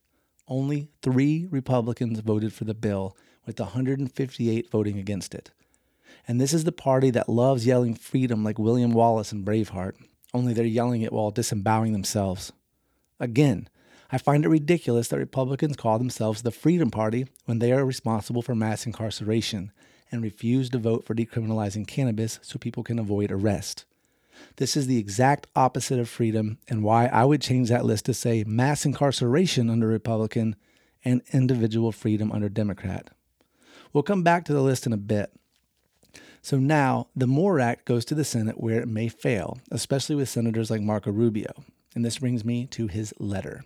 Only 0.47 0.89
three 1.03 1.47
Republicans 1.51 2.21
voted 2.21 2.53
for 2.53 2.65
the 2.65 2.75
bill, 2.75 3.17
with 3.45 3.61
158 3.61 4.71
voting 4.71 4.99
against 4.99 5.35
it. 5.35 5.51
And 6.27 6.41
this 6.41 6.53
is 6.53 6.65
the 6.65 6.73
party 6.73 7.11
that 7.11 7.29
loves 7.29 7.67
yelling 7.67 7.95
freedom 7.95 8.45
like 8.45 8.59
William 8.59 8.93
Wallace 8.93 9.33
and 9.33 9.45
Braveheart, 9.45 9.95
only 10.35 10.53
they're 10.53 10.65
yelling 10.65 11.03
it 11.03 11.13
while 11.13 11.31
disemboweling 11.31 11.93
themselves. 11.93 12.53
Again, 13.19 13.69
I 14.11 14.17
find 14.19 14.45
it 14.45 14.49
ridiculous 14.49 15.09
that 15.09 15.19
Republicans 15.19 15.77
call 15.77 15.99
themselves 15.99 16.43
the 16.43 16.51
Freedom 16.51 16.91
Party 16.91 17.27
when 17.45 17.59
they 17.59 17.73
are 17.73 17.85
responsible 17.85 18.41
for 18.41 18.55
mass 18.55 18.87
incarceration 18.87 19.71
and 20.11 20.23
refuse 20.23 20.71
to 20.71 20.79
vote 20.79 21.05
for 21.05 21.15
decriminalizing 21.15 21.87
cannabis 21.87 22.39
so 22.43 22.59
people 22.59 22.83
can 22.83 22.99
avoid 22.99 23.31
arrest. 23.31 23.85
This 24.57 24.77
is 24.77 24.87
the 24.87 24.99
exact 24.99 25.47
opposite 25.55 25.99
of 25.99 26.09
freedom, 26.09 26.59
and 26.69 26.83
why 26.83 27.07
I 27.07 27.25
would 27.25 27.43
change 27.43 27.69
that 27.69 27.85
list 27.85 28.07
to 28.07 28.15
say 28.15 28.45
mass 28.45 28.87
incarceration 28.87 29.69
under 29.69 29.89
Republican 29.89 30.57
and 31.05 31.23
individual 31.33 31.93
freedom 31.93 32.33
under 32.33 32.49
Democrat. 32.49 33.11
We'll 33.93 34.03
come 34.03 34.23
back 34.23 34.45
to 34.47 34.53
the 34.53 34.63
list 34.63 34.87
in 34.87 34.93
a 34.93 34.99
bit. 34.99 35.33
So 36.41 36.59
now 36.59 37.09
the 37.15 37.27
MORE 37.27 37.61
Act 37.61 37.85
goes 37.85 38.05
to 38.07 38.15
the 38.15 38.25
Senate 38.25 38.61
where 38.61 38.81
it 38.81 38.89
may 38.89 39.09
fail, 39.09 39.59
especially 39.71 40.17
with 40.17 40.29
senators 40.29 40.71
like 40.71 40.81
Marco 40.81 41.11
Rubio. 41.11 41.53
And 41.95 42.05
this 42.05 42.19
brings 42.19 42.45
me 42.45 42.67
to 42.67 42.87
his 42.87 43.13
letter. 43.19 43.65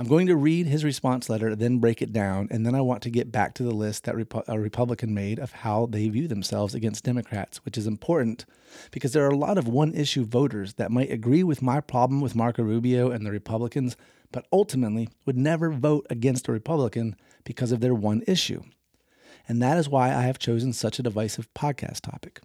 I'm 0.00 0.06
going 0.06 0.28
to 0.28 0.36
read 0.36 0.68
his 0.68 0.84
response 0.84 1.28
letter, 1.28 1.56
then 1.56 1.80
break 1.80 2.00
it 2.00 2.12
down, 2.12 2.46
and 2.52 2.64
then 2.64 2.76
I 2.76 2.80
want 2.80 3.02
to 3.02 3.10
get 3.10 3.32
back 3.32 3.52
to 3.54 3.64
the 3.64 3.74
list 3.74 4.04
that 4.04 4.14
a 4.46 4.60
Republican 4.60 5.12
made 5.12 5.40
of 5.40 5.50
how 5.50 5.86
they 5.86 6.08
view 6.08 6.28
themselves 6.28 6.72
against 6.72 7.02
Democrats, 7.02 7.64
which 7.64 7.76
is 7.76 7.84
important 7.84 8.46
because 8.92 9.12
there 9.12 9.24
are 9.24 9.30
a 9.30 9.36
lot 9.36 9.58
of 9.58 9.66
one 9.66 9.92
issue 9.94 10.24
voters 10.24 10.74
that 10.74 10.92
might 10.92 11.10
agree 11.10 11.42
with 11.42 11.62
my 11.62 11.80
problem 11.80 12.20
with 12.20 12.36
Marco 12.36 12.62
Rubio 12.62 13.10
and 13.10 13.26
the 13.26 13.32
Republicans, 13.32 13.96
but 14.30 14.46
ultimately 14.52 15.08
would 15.26 15.36
never 15.36 15.68
vote 15.68 16.06
against 16.10 16.46
a 16.46 16.52
Republican 16.52 17.16
because 17.42 17.72
of 17.72 17.80
their 17.80 17.94
one 17.94 18.22
issue. 18.28 18.62
And 19.48 19.60
that 19.60 19.78
is 19.78 19.88
why 19.88 20.14
I 20.14 20.22
have 20.22 20.38
chosen 20.38 20.72
such 20.72 21.00
a 21.00 21.02
divisive 21.02 21.52
podcast 21.54 22.02
topic. 22.02 22.40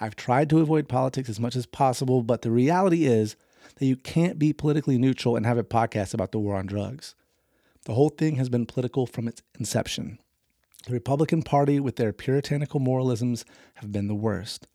I've 0.00 0.16
tried 0.16 0.48
to 0.48 0.60
avoid 0.60 0.88
politics 0.88 1.28
as 1.28 1.40
much 1.40 1.56
as 1.56 1.66
possible, 1.66 2.22
but 2.22 2.40
the 2.40 2.50
reality 2.50 3.04
is 3.04 3.36
that 3.76 3.86
you 3.86 3.96
can't 3.96 4.38
be 4.38 4.52
politically 4.52 4.98
neutral 4.98 5.36
and 5.36 5.46
have 5.46 5.58
a 5.58 5.64
podcast 5.64 6.14
about 6.14 6.32
the 6.32 6.38
war 6.38 6.56
on 6.56 6.66
drugs. 6.66 7.14
The 7.84 7.94
whole 7.94 8.08
thing 8.08 8.36
has 8.36 8.48
been 8.48 8.66
political 8.66 9.06
from 9.06 9.28
its 9.28 9.42
inception. 9.58 10.18
The 10.86 10.92
Republican 10.92 11.42
Party, 11.42 11.80
with 11.80 11.96
their 11.96 12.12
puritanical 12.12 12.80
moralisms, 12.80 13.44
have 13.74 13.92
been 13.92 14.08
the 14.08 14.14
worst. 14.14 14.66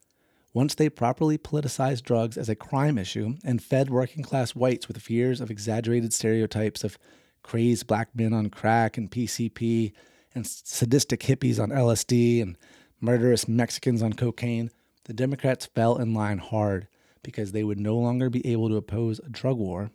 Once 0.54 0.76
they 0.76 0.90
properly 0.90 1.38
politicized 1.38 2.04
drugs 2.04 2.38
as 2.38 2.50
a 2.50 2.56
crime 2.56 2.98
issue 2.98 3.36
and 3.44 3.64
fed 3.64 3.90
working 3.90 4.22
class 4.24 4.52
whites 4.52 4.88
with 4.88 5.02
fears 5.02 5.40
of 5.40 5.50
exaggerated 5.50 6.14
stereotypes 6.14 6.84
of 6.84 6.98
crazed 7.42 7.88
black 7.88 8.10
men 8.14 8.34
on 8.34 8.50
crack 8.50 8.98
and 8.98 9.10
PCP 9.10 9.94
and 10.36 10.46
sadistic 10.46 11.22
hippies 11.22 11.62
on 11.62 11.70
LSD 11.70 12.42
and 12.42 12.58
murderous 13.00 13.48
Mexicans 13.48 14.04
on 14.04 14.14
cocaine, 14.14 14.70
the 15.06 15.14
Democrats 15.14 15.66
fell 15.66 15.98
in 15.98 16.14
line 16.14 16.38
hard 16.38 16.88
because 17.24 17.52
they 17.52 17.64
would 17.64 17.80
no 17.80 17.96
longer 17.98 18.30
be 18.30 18.46
able 18.46 18.70
to 18.70 18.78
oppose 18.78 19.20
a 19.20 19.30
drug 19.30 19.58
war 19.58 19.92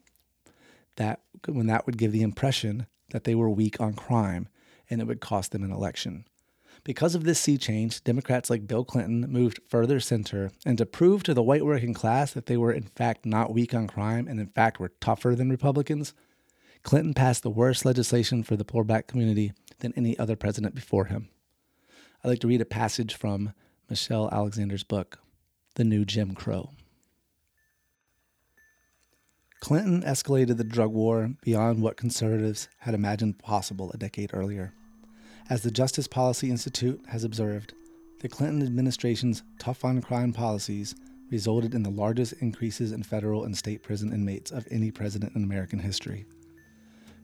that 0.96 1.20
when 1.46 1.66
that 1.66 1.86
would 1.86 1.98
give 1.98 2.12
the 2.12 2.22
impression 2.22 2.86
that 3.10 3.24
they 3.24 3.34
were 3.34 3.50
weak 3.50 3.80
on 3.80 3.94
crime 3.94 4.48
and 4.88 5.00
it 5.00 5.06
would 5.06 5.20
cost 5.20 5.52
them 5.52 5.62
an 5.62 5.72
election. 5.72 6.24
Because 6.84 7.14
of 7.14 7.24
this 7.24 7.40
sea 7.40 7.58
change, 7.58 8.04
Democrats 8.04 8.48
like 8.48 8.68
Bill 8.68 8.84
Clinton 8.84 9.26
moved 9.28 9.60
further 9.68 9.98
center, 9.98 10.52
and 10.64 10.78
to 10.78 10.86
prove 10.86 11.24
to 11.24 11.34
the 11.34 11.42
white 11.42 11.64
working 11.64 11.94
class 11.94 12.32
that 12.32 12.46
they 12.46 12.56
were 12.56 12.72
in 12.72 12.84
fact 12.84 13.26
not 13.26 13.52
weak 13.52 13.74
on 13.74 13.88
crime 13.88 14.28
and 14.28 14.38
in 14.38 14.46
fact 14.46 14.78
were 14.78 14.92
tougher 15.00 15.34
than 15.34 15.50
Republicans, 15.50 16.14
Clinton 16.84 17.14
passed 17.14 17.42
the 17.42 17.50
worst 17.50 17.84
legislation 17.84 18.44
for 18.44 18.54
the 18.54 18.64
poor 18.64 18.84
black 18.84 19.08
community 19.08 19.52
than 19.80 19.92
any 19.96 20.16
other 20.18 20.36
president 20.36 20.76
before 20.76 21.06
him. 21.06 21.28
I'd 22.22 22.28
like 22.28 22.40
to 22.40 22.46
read 22.46 22.60
a 22.60 22.64
passage 22.66 23.14
from 23.14 23.52
Michelle 23.90 24.28
Alexander's 24.30 24.84
book, 24.84 25.18
The 25.74 25.84
New 25.84 26.04
Jim 26.04 26.34
Crow. 26.34 26.70
Clinton 29.60 30.02
escalated 30.02 30.58
the 30.58 30.64
drug 30.64 30.92
war 30.92 31.30
beyond 31.42 31.82
what 31.82 31.96
conservatives 31.96 32.68
had 32.78 32.94
imagined 32.94 33.38
possible 33.38 33.90
a 33.92 33.96
decade 33.96 34.30
earlier. 34.32 34.72
As 35.48 35.62
the 35.62 35.70
Justice 35.70 36.06
Policy 36.06 36.50
Institute 36.50 37.00
has 37.08 37.24
observed, 37.24 37.74
the 38.20 38.28
Clinton 38.28 38.62
administration's 38.62 39.42
tough 39.58 39.84
on 39.84 40.02
crime 40.02 40.32
policies 40.32 40.94
resulted 41.30 41.74
in 41.74 41.82
the 41.82 41.90
largest 41.90 42.34
increases 42.34 42.92
in 42.92 43.02
federal 43.02 43.44
and 43.44 43.56
state 43.56 43.82
prison 43.82 44.12
inmates 44.12 44.50
of 44.50 44.66
any 44.70 44.90
president 44.90 45.34
in 45.34 45.42
American 45.42 45.78
history. 45.78 46.26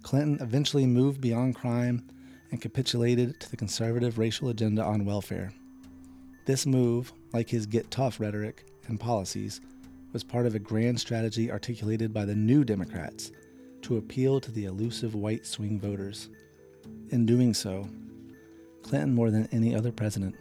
Clinton 0.02 0.38
eventually 0.40 0.86
moved 0.86 1.20
beyond 1.20 1.54
crime 1.54 2.04
and 2.50 2.60
capitulated 2.60 3.38
to 3.40 3.50
the 3.50 3.56
conservative 3.56 4.18
racial 4.18 4.48
agenda 4.48 4.82
on 4.82 5.04
welfare. 5.04 5.52
This 6.44 6.66
move, 6.66 7.12
like 7.32 7.48
his 7.48 7.66
get 7.66 7.90
tough 7.90 8.18
rhetoric 8.18 8.66
and 8.88 8.98
policies, 8.98 9.60
was 10.12 10.22
part 10.22 10.46
of 10.46 10.54
a 10.54 10.58
grand 10.58 11.00
strategy 11.00 11.50
articulated 11.50 12.12
by 12.12 12.24
the 12.24 12.34
New 12.34 12.64
Democrats 12.64 13.32
to 13.82 13.96
appeal 13.96 14.40
to 14.40 14.50
the 14.50 14.66
elusive 14.66 15.14
white 15.14 15.46
swing 15.46 15.80
voters. 15.80 16.28
In 17.10 17.26
doing 17.26 17.54
so, 17.54 17.88
Clinton, 18.82 19.14
more 19.14 19.30
than 19.30 19.48
any 19.52 19.74
other 19.74 19.92
president, 19.92 20.34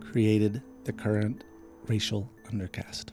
created 0.00 0.62
the 0.84 0.92
current 0.92 1.44
racial 1.86 2.30
undercaste. 2.50 3.10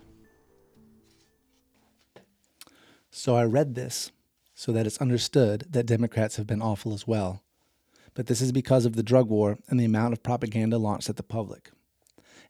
So 3.11 3.35
I 3.35 3.43
read 3.43 3.75
this 3.75 4.11
so 4.55 4.71
that 4.71 4.85
it's 4.85 4.99
understood 4.99 5.65
that 5.69 5.85
Democrats 5.85 6.35
have 6.35 6.47
been 6.47 6.61
awful 6.61 6.93
as 6.93 7.07
well. 7.07 7.43
But 8.13 8.27
this 8.27 8.41
is 8.41 8.51
because 8.51 8.85
of 8.85 8.95
the 8.95 9.03
drug 9.03 9.29
war 9.29 9.57
and 9.69 9.79
the 9.79 9.85
amount 9.85 10.13
of 10.13 10.23
propaganda 10.23 10.77
launched 10.77 11.09
at 11.09 11.15
the 11.15 11.23
public 11.23 11.71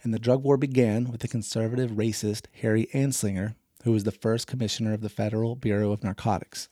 and 0.03 0.13
the 0.13 0.19
drug 0.19 0.43
war 0.43 0.57
began 0.57 1.09
with 1.09 1.21
the 1.21 1.27
conservative 1.27 1.91
racist 1.91 2.47
Harry 2.61 2.87
Anslinger, 2.93 3.55
who 3.83 3.91
was 3.93 4.03
the 4.03 4.11
first 4.11 4.47
commissioner 4.47 4.93
of 4.93 5.01
the 5.01 5.09
Federal 5.09 5.55
Bureau 5.55 5.91
of 5.91 6.03
Narcotics. 6.03 6.67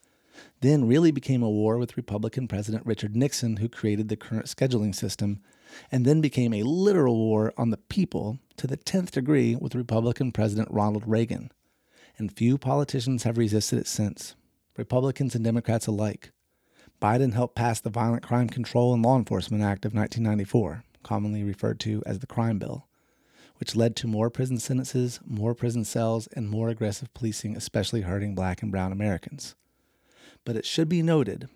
Then 0.60 0.88
really 0.88 1.12
became 1.12 1.42
a 1.42 1.50
war 1.50 1.78
with 1.78 1.96
Republican 1.98 2.48
President 2.48 2.86
Richard 2.86 3.16
Nixon, 3.16 3.58
who 3.58 3.70
created 3.70 4.10
the 4.10 4.18
current 4.18 4.46
scheduling 4.46 4.94
system, 4.94 5.40
and 5.92 6.06
then 6.06 6.20
became 6.20 6.54
a 6.54 6.64
literal 6.64 7.18
war 7.18 7.54
on 7.58 7.70
the 7.70 7.78
people 7.78 8.40
to 8.58 8.68
the 8.68 8.78
10th 8.78 9.12
degree 9.12 9.56
with 9.56 9.76
Republican 9.76 10.32
President 10.32 10.68
Ronald 10.70 11.04
Reagan. 11.08 11.52
And 12.18 12.36
few 12.36 12.58
politicians 12.58 13.24
have 13.24 13.38
resisted 13.38 13.80
it 13.80 13.88
since, 13.88 14.36
Republicans 14.78 15.36
and 15.36 15.44
Democrats 15.44 15.88
alike. 15.88 16.32
Biden 17.02 17.34
helped 17.34 17.56
pass 17.56 17.80
the 17.80 17.90
Violent 17.90 18.24
Crime 18.24 18.50
Control 18.50 18.94
and 18.94 19.04
Law 19.04 19.18
Enforcement 19.18 19.64
Act 19.64 19.86
of 19.86 19.94
1994, 19.94 20.84
commonly 21.04 21.44
referred 21.44 21.80
to 21.80 22.04
as 22.06 22.20
the 22.20 22.28
Crime 22.28 22.60
Bill 22.60 22.88
which 23.62 23.76
led 23.76 23.96
to 23.96 24.08
more 24.08 24.32
prison 24.32 24.58
sentences, 24.58 25.20
more 25.24 25.54
prison 25.54 25.86
cells, 25.86 26.26
and 26.36 26.50
more 26.50 26.70
aggressive 26.70 27.14
policing, 27.14 27.56
especially 27.56 28.02
hurting 28.02 28.34
black 28.34 28.64
and 28.64 28.72
brown 28.72 28.92
Americans. 28.92 29.54
But 30.44 30.56
it 30.56 30.66
should 30.66 30.90
be 30.90 31.04
noted 31.04 31.48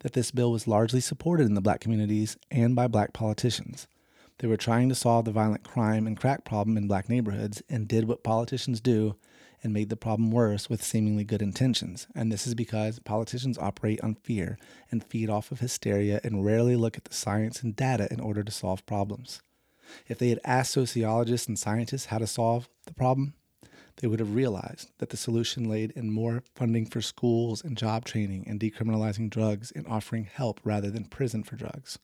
that 0.00 0.14
this 0.14 0.32
bill 0.32 0.50
was 0.50 0.66
largely 0.66 1.00
supported 1.00 1.46
in 1.46 1.54
the 1.54 1.60
black 1.60 1.78
communities 1.78 2.36
and 2.50 2.74
by 2.74 2.88
black 2.88 3.12
politicians. 3.12 3.86
They 4.38 4.48
were 4.48 4.56
trying 4.56 4.88
to 4.88 4.96
solve 4.96 5.26
the 5.26 5.30
violent 5.30 5.62
crime 5.62 6.08
and 6.08 6.18
crack 6.18 6.44
problem 6.44 6.76
in 6.76 6.88
black 6.88 7.08
neighborhoods 7.08 7.62
and 7.68 7.86
did 7.86 8.08
what 8.08 8.24
politicians 8.24 8.80
do 8.80 9.14
and 9.62 9.72
made 9.72 9.90
the 9.90 9.96
problem 9.96 10.32
worse 10.32 10.68
with 10.68 10.82
seemingly 10.82 11.22
good 11.22 11.40
intentions. 11.40 12.08
And 12.16 12.32
this 12.32 12.48
is 12.48 12.56
because 12.56 12.98
politicians 12.98 13.58
operate 13.58 14.00
on 14.00 14.16
fear 14.16 14.58
and 14.90 15.04
feed 15.04 15.30
off 15.30 15.52
of 15.52 15.60
hysteria 15.60 16.20
and 16.24 16.44
rarely 16.44 16.74
look 16.74 16.96
at 16.96 17.04
the 17.04 17.14
science 17.14 17.62
and 17.62 17.76
data 17.76 18.08
in 18.10 18.18
order 18.18 18.42
to 18.42 18.50
solve 18.50 18.84
problems. 18.86 19.40
If 20.08 20.18
they 20.18 20.28
had 20.28 20.40
asked 20.44 20.72
sociologists 20.72 21.48
and 21.48 21.58
scientists 21.58 22.06
how 22.06 22.18
to 22.18 22.26
solve 22.26 22.68
the 22.86 22.94
problem, 22.94 23.34
they 23.96 24.08
would 24.08 24.20
have 24.20 24.34
realized 24.34 24.90
that 24.98 25.10
the 25.10 25.16
solution 25.16 25.68
laid 25.68 25.92
in 25.92 26.12
more 26.12 26.42
funding 26.54 26.86
for 26.86 27.00
schools 27.00 27.62
and 27.62 27.76
job 27.76 28.04
training 28.04 28.44
and 28.48 28.58
decriminalizing 28.58 29.30
drugs 29.30 29.70
and 29.70 29.86
offering 29.86 30.24
help 30.24 30.60
rather 30.64 30.90
than 30.90 31.04
prison 31.04 31.44
for 31.44 31.56
drugs. 31.56 31.98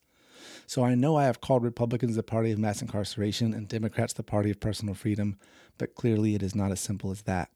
So 0.66 0.84
I 0.84 0.94
know 0.94 1.16
I 1.16 1.24
have 1.24 1.40
called 1.40 1.64
Republicans 1.64 2.16
the 2.16 2.22
party 2.22 2.52
of 2.52 2.58
mass 2.58 2.80
incarceration 2.80 3.52
and 3.52 3.68
Democrats 3.68 4.12
the 4.12 4.22
party 4.22 4.50
of 4.50 4.60
personal 4.60 4.94
freedom, 4.94 5.36
but 5.78 5.94
clearly 5.94 6.34
it 6.34 6.42
is 6.42 6.54
not 6.54 6.70
as 6.70 6.80
simple 6.80 7.10
as 7.10 7.22
that. 7.22 7.50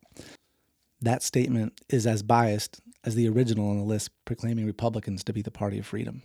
That 1.00 1.22
statement 1.22 1.80
is 1.88 2.06
as 2.06 2.22
biased 2.22 2.80
as 3.04 3.14
the 3.14 3.28
original 3.28 3.70
on 3.70 3.78
the 3.78 3.84
list 3.84 4.10
proclaiming 4.24 4.66
Republicans 4.66 5.22
to 5.24 5.32
be 5.32 5.42
the 5.42 5.50
party 5.50 5.78
of 5.78 5.86
freedom. 5.86 6.22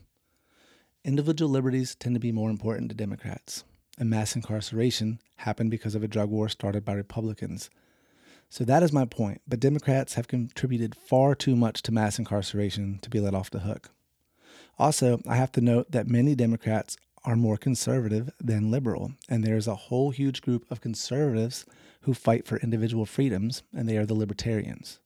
Individual 1.05 1.49
liberties 1.49 1.95
tend 1.95 2.15
to 2.15 2.19
be 2.19 2.31
more 2.31 2.49
important 2.49 2.89
to 2.89 2.95
Democrats, 2.95 3.63
and 3.99 4.09
mass 4.09 4.35
incarceration 4.35 5.19
happened 5.37 5.69
because 5.69 5.93
of 5.93 6.03
a 6.03 6.07
drug 6.07 6.29
war 6.29 6.49
started 6.49 6.83
by 6.83 6.93
Republicans. 6.93 7.69
So 8.49 8.63
that 8.63 8.81
is 8.81 8.91
my 8.91 9.05
point, 9.05 9.41
but 9.47 9.59
Democrats 9.59 10.15
have 10.15 10.27
contributed 10.27 10.95
far 10.95 11.35
too 11.35 11.55
much 11.55 11.83
to 11.83 11.91
mass 11.91 12.17
incarceration 12.17 12.97
to 13.03 13.09
be 13.09 13.19
let 13.19 13.35
off 13.35 13.51
the 13.51 13.59
hook. 13.59 13.91
Also, 14.79 15.21
I 15.27 15.35
have 15.35 15.51
to 15.51 15.61
note 15.61 15.91
that 15.91 16.07
many 16.07 16.33
Democrats 16.33 16.97
are 17.25 17.35
more 17.35 17.57
conservative 17.57 18.31
than 18.39 18.71
liberal, 18.71 19.11
and 19.27 19.43
there 19.43 19.57
is 19.57 19.67
a 19.67 19.75
whole 19.75 20.11
huge 20.11 20.41
group 20.41 20.65
of 20.71 20.81
conservatives 20.81 21.65
who 22.01 22.13
fight 22.13 22.47
for 22.47 22.57
individual 22.57 23.05
freedoms, 23.05 23.61
and 23.75 23.87
they 23.87 23.97
are 23.97 24.05
the 24.05 24.13
libertarians. 24.13 24.99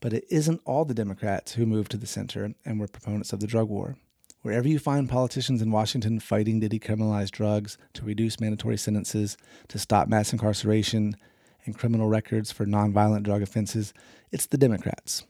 But 0.00 0.12
it 0.12 0.24
isn't 0.30 0.60
all 0.64 0.84
the 0.84 0.94
Democrats 0.94 1.52
who 1.52 1.64
moved 1.64 1.90
to 1.92 1.96
the 1.96 2.06
center 2.06 2.54
and 2.64 2.80
were 2.80 2.88
proponents 2.88 3.32
of 3.32 3.40
the 3.40 3.46
drug 3.46 3.68
war. 3.68 3.96
Wherever 4.42 4.68
you 4.68 4.78
find 4.78 5.08
politicians 5.08 5.60
in 5.60 5.72
Washington 5.72 6.20
fighting 6.20 6.60
to 6.60 6.68
decriminalize 6.68 7.30
drugs, 7.30 7.76
to 7.94 8.04
reduce 8.04 8.38
mandatory 8.38 8.76
sentences, 8.76 9.36
to 9.66 9.78
stop 9.78 10.06
mass 10.08 10.32
incarceration 10.32 11.16
and 11.64 11.76
criminal 11.76 12.08
records 12.08 12.52
for 12.52 12.64
nonviolent 12.64 13.24
drug 13.24 13.42
offenses, 13.42 13.92
it's 14.30 14.46
the 14.46 14.56
Democrats. 14.56 15.24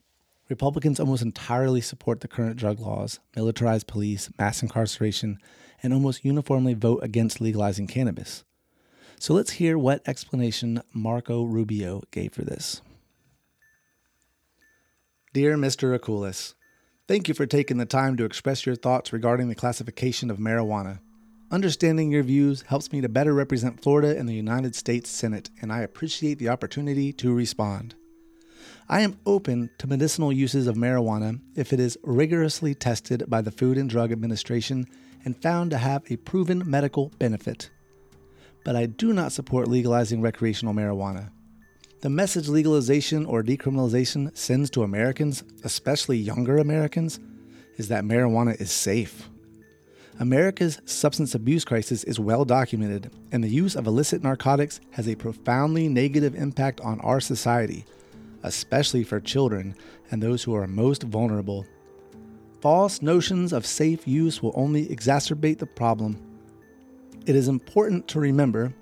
Republicans 0.50 1.00
almost 1.00 1.22
entirely 1.22 1.80
support 1.80 2.20
the 2.20 2.28
current 2.28 2.56
drug 2.56 2.80
laws, 2.80 3.18
militarized 3.34 3.86
police, 3.86 4.30
mass 4.38 4.62
incarceration, 4.62 5.38
and 5.82 5.94
almost 5.94 6.24
uniformly 6.24 6.74
vote 6.74 7.00
against 7.02 7.40
legalizing 7.40 7.86
cannabis. 7.86 8.44
So 9.18 9.32
let's 9.32 9.52
hear 9.52 9.78
what 9.78 10.06
explanation 10.06 10.82
Marco 10.92 11.44
Rubio 11.44 12.02
gave 12.10 12.34
for 12.34 12.42
this. 12.42 12.82
Dear 15.32 15.56
Mr. 15.56 15.98
Aculis, 15.98 16.54
thank 17.08 17.26
you 17.26 17.34
for 17.34 17.46
taking 17.46 17.78
the 17.78 17.86
time 17.86 18.16
to 18.18 18.24
express 18.24 18.66
your 18.66 18.76
thoughts 18.76 19.12
regarding 19.12 19.48
the 19.48 19.54
classification 19.54 20.30
of 20.30 20.36
marijuana. 20.36 21.00
Understanding 21.50 22.12
your 22.12 22.22
views 22.22 22.62
helps 22.62 22.92
me 22.92 23.00
to 23.00 23.08
better 23.08 23.32
represent 23.32 23.82
Florida 23.82 24.14
in 24.14 24.26
the 24.26 24.34
United 24.34 24.76
States 24.76 25.08
Senate, 25.08 25.48
and 25.62 25.72
I 25.72 25.80
appreciate 25.80 26.38
the 26.38 26.50
opportunity 26.50 27.14
to 27.14 27.32
respond. 27.32 27.94
I 28.90 29.00
am 29.00 29.18
open 29.24 29.70
to 29.78 29.86
medicinal 29.86 30.30
uses 30.30 30.66
of 30.66 30.76
marijuana 30.76 31.40
if 31.56 31.72
it 31.72 31.80
is 31.80 31.96
rigorously 32.04 32.74
tested 32.74 33.24
by 33.26 33.40
the 33.40 33.50
Food 33.50 33.78
and 33.78 33.88
Drug 33.88 34.12
Administration 34.12 34.86
and 35.24 35.40
found 35.40 35.70
to 35.70 35.78
have 35.78 36.02
a 36.10 36.16
proven 36.16 36.62
medical 36.66 37.10
benefit. 37.18 37.70
But 38.64 38.76
I 38.76 38.84
do 38.84 39.14
not 39.14 39.32
support 39.32 39.68
legalizing 39.68 40.20
recreational 40.20 40.74
marijuana. 40.74 41.30
The 42.00 42.10
message 42.10 42.48
legalization 42.48 43.26
or 43.26 43.42
decriminalization 43.42 44.36
sends 44.36 44.70
to 44.70 44.82
Americans, 44.82 45.42
especially 45.64 46.16
younger 46.16 46.58
Americans, 46.58 47.18
is 47.76 47.88
that 47.88 48.04
marijuana 48.04 48.60
is 48.60 48.70
safe. 48.70 49.28
America's 50.20 50.80
substance 50.84 51.34
abuse 51.34 51.64
crisis 51.64 52.04
is 52.04 52.18
well 52.18 52.44
documented, 52.44 53.10
and 53.30 53.42
the 53.42 53.48
use 53.48 53.76
of 53.76 53.86
illicit 53.86 54.22
narcotics 54.22 54.80
has 54.90 55.08
a 55.08 55.14
profoundly 55.14 55.88
negative 55.88 56.34
impact 56.34 56.80
on 56.80 57.00
our 57.00 57.20
society 57.20 57.84
especially 58.42 59.04
for 59.04 59.20
children 59.20 59.74
and 60.10 60.22
those 60.22 60.42
who 60.42 60.54
are 60.54 60.66
most 60.66 61.02
vulnerable. 61.02 61.66
False 62.60 63.02
notions 63.02 63.52
of 63.52 63.66
safe 63.66 64.06
use 64.06 64.42
will 64.42 64.52
only 64.56 64.86
exacerbate 64.86 65.58
the 65.58 65.66
problem. 65.66 66.20
It 67.26 67.36
is 67.36 67.48
important 67.48 68.08
to 68.08 68.20
remember 68.20 68.72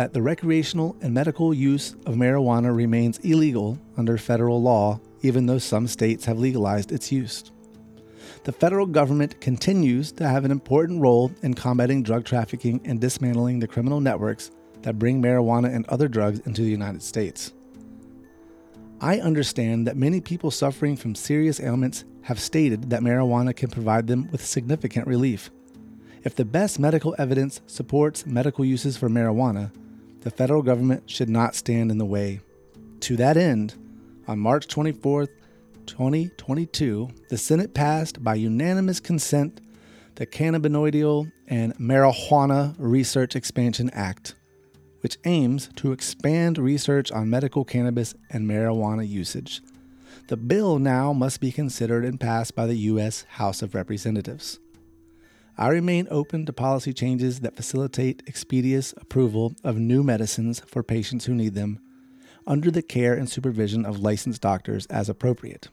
that 0.00 0.14
the 0.14 0.22
recreational 0.22 0.96
and 1.02 1.12
medical 1.12 1.52
use 1.52 1.92
of 2.06 2.14
marijuana 2.14 2.74
remains 2.74 3.18
illegal 3.18 3.78
under 3.98 4.16
federal 4.16 4.62
law, 4.62 4.98
even 5.20 5.44
though 5.44 5.58
some 5.58 5.86
states 5.86 6.24
have 6.24 6.38
legalized 6.38 6.90
its 6.90 7.12
use. 7.12 7.52
The 8.44 8.52
federal 8.52 8.86
government 8.86 9.42
continues 9.42 10.10
to 10.12 10.26
have 10.26 10.46
an 10.46 10.50
important 10.50 11.02
role 11.02 11.30
in 11.42 11.52
combating 11.52 12.02
drug 12.02 12.24
trafficking 12.24 12.80
and 12.86 12.98
dismantling 12.98 13.58
the 13.58 13.68
criminal 13.68 14.00
networks 14.00 14.50
that 14.80 14.98
bring 14.98 15.20
marijuana 15.20 15.70
and 15.74 15.84
other 15.88 16.08
drugs 16.08 16.40
into 16.46 16.62
the 16.62 16.70
United 16.70 17.02
States. 17.02 17.52
I 19.02 19.20
understand 19.20 19.86
that 19.86 19.98
many 19.98 20.22
people 20.22 20.50
suffering 20.50 20.96
from 20.96 21.14
serious 21.14 21.60
ailments 21.60 22.06
have 22.22 22.40
stated 22.40 22.88
that 22.88 23.02
marijuana 23.02 23.54
can 23.54 23.68
provide 23.68 24.06
them 24.06 24.30
with 24.32 24.46
significant 24.46 25.06
relief. 25.06 25.50
If 26.24 26.36
the 26.36 26.46
best 26.46 26.78
medical 26.78 27.14
evidence 27.18 27.60
supports 27.66 28.24
medical 28.24 28.64
uses 28.64 28.96
for 28.96 29.10
marijuana, 29.10 29.70
the 30.20 30.30
federal 30.30 30.62
government 30.62 31.08
should 31.10 31.28
not 31.28 31.54
stand 31.54 31.90
in 31.90 31.98
the 31.98 32.04
way. 32.04 32.40
To 33.00 33.16
that 33.16 33.36
end, 33.36 33.74
on 34.26 34.38
March 34.38 34.66
24, 34.68 35.26
2022, 35.86 37.08
the 37.28 37.38
Senate 37.38 37.74
passed 37.74 38.22
by 38.22 38.34
unanimous 38.34 39.00
consent 39.00 39.60
the 40.16 40.26
Cannabinoidal 40.26 41.32
and 41.48 41.74
Marijuana 41.78 42.74
Research 42.78 43.34
Expansion 43.34 43.90
Act 43.94 44.34
which 45.00 45.18
aims 45.24 45.70
to 45.76 45.92
expand 45.92 46.58
research 46.58 47.10
on 47.10 47.30
medical 47.30 47.64
cannabis 47.64 48.14
and 48.30 48.48
marijuana 48.48 49.06
usage. 49.06 49.62
The 50.28 50.36
bill 50.36 50.78
now 50.78 51.12
must 51.12 51.40
be 51.40 51.50
considered 51.50 52.04
and 52.04 52.20
passed 52.20 52.54
by 52.54 52.66
the 52.66 52.76
U.S. 52.76 53.24
House 53.30 53.62
of 53.62 53.74
Representatives. 53.74 54.60
I 55.58 55.68
remain 55.68 56.06
open 56.10 56.46
to 56.46 56.52
policy 56.52 56.92
changes 56.92 57.40
that 57.40 57.56
facilitate 57.56 58.22
expeditious 58.26 58.94
approval 58.96 59.54
of 59.62 59.76
new 59.76 60.02
medicines 60.02 60.60
for 60.66 60.82
patients 60.82 61.26
who 61.26 61.34
need 61.34 61.54
them, 61.54 61.80
under 62.46 62.70
the 62.70 62.82
care 62.82 63.14
and 63.14 63.28
supervision 63.28 63.84
of 63.84 64.00
licensed 64.00 64.40
doctors 64.40 64.86
as 64.86 65.08
appropriate. 65.08 65.68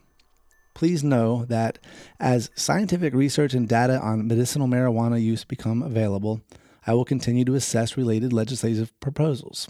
Please 0.74 1.02
know 1.02 1.44
that 1.46 1.78
as 2.20 2.50
scientific 2.54 3.12
research 3.14 3.54
and 3.54 3.68
data 3.68 3.98
on 3.98 4.28
medicinal 4.28 4.68
marijuana 4.68 5.20
use 5.20 5.42
become 5.44 5.82
available, 5.82 6.40
I 6.86 6.94
will 6.94 7.04
continue 7.04 7.44
to 7.46 7.54
assess 7.54 7.96
related 7.96 8.32
legislative 8.32 8.98
proposals. 9.00 9.68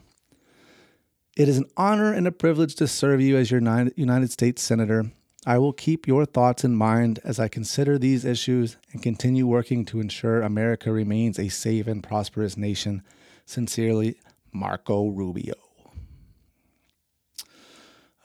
It 1.36 1.48
is 1.48 1.56
an 1.56 1.66
honor 1.76 2.12
and 2.12 2.26
a 2.26 2.32
privilege 2.32 2.74
to 2.74 2.86
serve 2.86 3.20
you 3.20 3.36
as 3.36 3.50
your 3.50 3.60
United 3.96 4.30
States 4.32 4.60
Senator. 4.60 5.10
I 5.48 5.56
will 5.56 5.72
keep 5.72 6.06
your 6.06 6.26
thoughts 6.26 6.62
in 6.62 6.74
mind 6.74 7.20
as 7.24 7.40
I 7.40 7.48
consider 7.48 7.96
these 7.96 8.26
issues 8.26 8.76
and 8.92 9.02
continue 9.02 9.46
working 9.46 9.86
to 9.86 9.98
ensure 9.98 10.42
America 10.42 10.92
remains 10.92 11.38
a 11.38 11.48
safe 11.48 11.86
and 11.86 12.02
prosperous 12.02 12.58
nation. 12.58 13.02
Sincerely, 13.46 14.20
Marco 14.52 15.08
Rubio. 15.08 15.54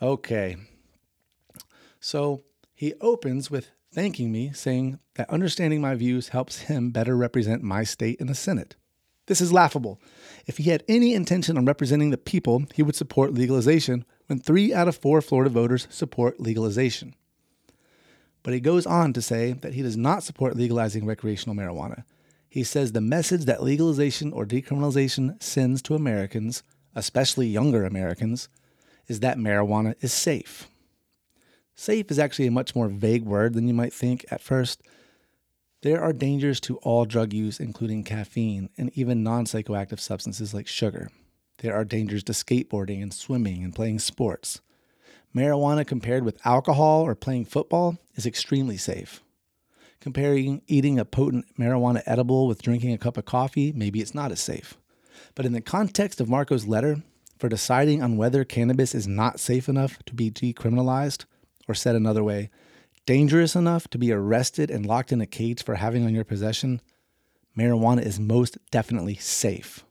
Okay. 0.02 0.58
So 1.98 2.42
he 2.74 2.92
opens 3.00 3.50
with 3.50 3.70
thanking 3.90 4.30
me, 4.30 4.52
saying 4.52 4.98
that 5.14 5.30
understanding 5.30 5.80
my 5.80 5.94
views 5.94 6.28
helps 6.28 6.58
him 6.58 6.90
better 6.90 7.16
represent 7.16 7.62
my 7.62 7.84
state 7.84 8.20
in 8.20 8.26
the 8.26 8.34
Senate. 8.34 8.76
This 9.28 9.40
is 9.40 9.50
laughable. 9.50 9.98
If 10.44 10.58
he 10.58 10.64
had 10.64 10.84
any 10.88 11.14
intention 11.14 11.56
on 11.56 11.64
representing 11.64 12.10
the 12.10 12.18
people, 12.18 12.66
he 12.74 12.82
would 12.82 12.96
support 12.96 13.32
legalization 13.32 14.04
when 14.26 14.38
three 14.38 14.72
out 14.72 14.88
of 14.88 14.96
four 14.96 15.20
Florida 15.20 15.50
voters 15.50 15.86
support 15.90 16.40
legalization. 16.40 17.14
But 18.42 18.54
he 18.54 18.60
goes 18.60 18.86
on 18.86 19.12
to 19.14 19.22
say 19.22 19.52
that 19.52 19.74
he 19.74 19.82
does 19.82 19.96
not 19.96 20.22
support 20.22 20.56
legalizing 20.56 21.06
recreational 21.06 21.56
marijuana. 21.56 22.04
He 22.48 22.62
says 22.62 22.92
the 22.92 23.00
message 23.00 23.46
that 23.46 23.62
legalization 23.62 24.32
or 24.32 24.46
decriminalization 24.46 25.42
sends 25.42 25.82
to 25.82 25.94
Americans, 25.94 26.62
especially 26.94 27.48
younger 27.48 27.84
Americans, 27.84 28.48
is 29.08 29.20
that 29.20 29.38
marijuana 29.38 29.94
is 30.00 30.12
safe. 30.12 30.68
Safe 31.74 32.10
is 32.10 32.18
actually 32.18 32.46
a 32.46 32.52
much 32.52 32.76
more 32.76 32.88
vague 32.88 33.24
word 33.24 33.54
than 33.54 33.66
you 33.66 33.74
might 33.74 33.92
think 33.92 34.24
at 34.30 34.40
first. 34.40 34.82
There 35.82 36.00
are 36.00 36.12
dangers 36.12 36.60
to 36.60 36.76
all 36.78 37.04
drug 37.04 37.32
use, 37.32 37.58
including 37.58 38.04
caffeine 38.04 38.70
and 38.78 38.90
even 38.94 39.22
non 39.22 39.44
psychoactive 39.44 40.00
substances 40.00 40.54
like 40.54 40.68
sugar. 40.68 41.10
There 41.58 41.74
are 41.74 41.84
dangers 41.84 42.24
to 42.24 42.32
skateboarding 42.32 43.02
and 43.02 43.12
swimming 43.12 43.62
and 43.62 43.74
playing 43.74 44.00
sports. 44.00 44.60
Marijuana 45.34 45.86
compared 45.86 46.24
with 46.24 46.44
alcohol 46.44 47.02
or 47.02 47.14
playing 47.14 47.44
football 47.46 47.98
is 48.14 48.26
extremely 48.26 48.76
safe. 48.76 49.22
Comparing 50.00 50.62
eating 50.66 50.98
a 50.98 51.04
potent 51.04 51.46
marijuana 51.58 52.02
edible 52.06 52.46
with 52.46 52.62
drinking 52.62 52.92
a 52.92 52.98
cup 52.98 53.16
of 53.16 53.24
coffee, 53.24 53.72
maybe 53.72 54.00
it's 54.00 54.14
not 54.14 54.30
as 54.30 54.40
safe. 54.40 54.76
But 55.34 55.46
in 55.46 55.52
the 55.52 55.60
context 55.60 56.20
of 56.20 56.28
Marco's 56.28 56.66
letter, 56.66 57.02
for 57.38 57.48
deciding 57.48 58.02
on 58.02 58.16
whether 58.16 58.44
cannabis 58.44 58.94
is 58.94 59.08
not 59.08 59.40
safe 59.40 59.68
enough 59.68 59.98
to 60.06 60.14
be 60.14 60.30
decriminalized, 60.30 61.24
or 61.66 61.74
said 61.74 61.96
another 61.96 62.22
way, 62.22 62.50
dangerous 63.06 63.56
enough 63.56 63.88
to 63.88 63.98
be 63.98 64.12
arrested 64.12 64.70
and 64.70 64.86
locked 64.86 65.12
in 65.12 65.20
a 65.20 65.26
cage 65.26 65.62
for 65.62 65.76
having 65.76 66.04
on 66.04 66.14
your 66.14 66.24
possession, 66.24 66.80
marijuana 67.56 68.04
is 68.04 68.20
most 68.20 68.58
definitely 68.70 69.16
safe. 69.16 69.84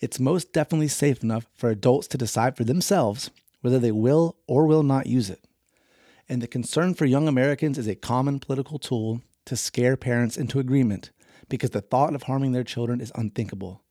It's 0.00 0.20
most 0.20 0.52
definitely 0.52 0.88
safe 0.88 1.22
enough 1.22 1.46
for 1.54 1.70
adults 1.70 2.06
to 2.08 2.18
decide 2.18 2.56
for 2.56 2.64
themselves 2.64 3.30
whether 3.60 3.78
they 3.78 3.92
will 3.92 4.36
or 4.46 4.66
will 4.66 4.82
not 4.82 5.06
use 5.06 5.28
it. 5.28 5.44
And 6.28 6.40
the 6.40 6.46
concern 6.46 6.94
for 6.94 7.06
young 7.06 7.26
Americans 7.26 7.78
is 7.78 7.88
a 7.88 7.94
common 7.94 8.38
political 8.38 8.78
tool 8.78 9.22
to 9.46 9.56
scare 9.56 9.96
parents 9.96 10.36
into 10.36 10.58
agreement 10.58 11.10
because 11.48 11.70
the 11.70 11.80
thought 11.80 12.14
of 12.14 12.24
harming 12.24 12.52
their 12.52 12.64
children 12.64 13.00
is 13.00 13.12
unthinkable. 13.14 13.82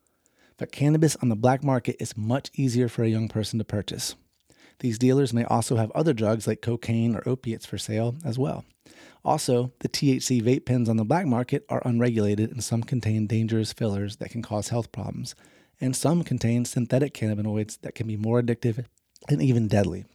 But 0.57 0.71
cannabis 0.71 1.15
on 1.17 1.29
the 1.29 1.35
black 1.35 1.63
market 1.63 1.97
is 1.99 2.15
much 2.15 2.51
easier 2.53 2.87
for 2.87 3.03
a 3.03 3.09
young 3.09 3.27
person 3.27 3.59
to 3.59 3.65
purchase. 3.65 4.15
These 4.79 4.99
dealers 4.99 5.33
may 5.33 5.43
also 5.43 5.75
have 5.77 5.91
other 5.91 6.13
drugs 6.13 6.47
like 6.47 6.61
cocaine 6.61 7.15
or 7.15 7.27
opiates 7.27 7.65
for 7.65 7.77
sale 7.77 8.15
as 8.23 8.37
well. 8.37 8.63
Also, 9.25 9.73
the 9.79 9.89
THC 9.89 10.41
vape 10.41 10.65
pens 10.65 10.87
on 10.87 10.97
the 10.97 11.03
black 11.03 11.25
market 11.25 11.65
are 11.69 11.81
unregulated 11.83 12.51
and 12.51 12.63
some 12.63 12.83
contain 12.83 13.27
dangerous 13.27 13.73
fillers 13.73 14.17
that 14.17 14.29
can 14.29 14.41
cause 14.41 14.69
health 14.69 14.91
problems, 14.91 15.35
and 15.79 15.95
some 15.95 16.23
contain 16.23 16.65
synthetic 16.65 17.13
cannabinoids 17.13 17.79
that 17.81 17.95
can 17.95 18.07
be 18.07 18.17
more 18.17 18.41
addictive 18.41 18.85
and 19.29 19.41
even 19.41 19.67
deadly. 19.67 20.05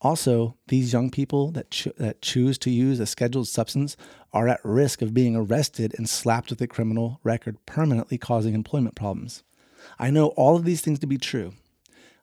Also, 0.00 0.56
these 0.68 0.92
young 0.92 1.10
people 1.10 1.50
that, 1.50 1.70
cho- 1.70 1.92
that 1.98 2.22
choose 2.22 2.56
to 2.58 2.70
use 2.70 3.00
a 3.00 3.06
scheduled 3.06 3.48
substance 3.48 3.96
are 4.32 4.48
at 4.48 4.60
risk 4.64 5.02
of 5.02 5.14
being 5.14 5.34
arrested 5.34 5.94
and 5.98 6.08
slapped 6.08 6.50
with 6.50 6.60
a 6.60 6.68
criminal 6.68 7.18
record, 7.24 7.56
permanently 7.66 8.16
causing 8.16 8.54
employment 8.54 8.94
problems. 8.94 9.42
I 9.98 10.10
know 10.10 10.28
all 10.28 10.54
of 10.56 10.64
these 10.64 10.82
things 10.82 11.00
to 11.00 11.06
be 11.06 11.18
true. 11.18 11.54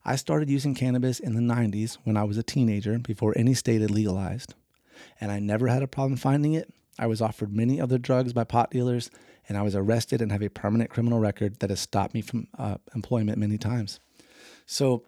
I 0.05 0.15
started 0.15 0.49
using 0.49 0.75
cannabis 0.75 1.19
in 1.19 1.33
the 1.33 1.53
90s 1.53 1.97
when 2.03 2.15
I 2.15 2.23
was 2.23 2.37
a 2.37 2.43
teenager 2.43 2.97
before 2.99 3.33
any 3.35 3.53
state 3.53 3.81
had 3.81 3.91
legalized, 3.91 4.53
and 5.19 5.31
I 5.31 5.39
never 5.39 5.67
had 5.67 5.83
a 5.83 5.87
problem 5.87 6.15
finding 6.15 6.53
it. 6.53 6.71
I 6.97 7.07
was 7.07 7.21
offered 7.21 7.51
many 7.51 7.81
other 7.81 7.97
drugs 7.97 8.31
by 8.31 8.45
pot 8.45 8.71
dealers, 8.71 9.09
and 9.47 9.57
I 9.57 9.61
was 9.61 9.75
arrested 9.75 10.21
and 10.21 10.31
have 10.31 10.41
a 10.41 10.49
permanent 10.49 10.89
criminal 10.89 11.19
record 11.19 11.59
that 11.59 11.69
has 11.69 11.79
stopped 11.79 12.13
me 12.13 12.21
from 12.21 12.47
uh, 12.57 12.77
employment 12.93 13.37
many 13.37 13.57
times. 13.57 13.99
So, 14.65 15.03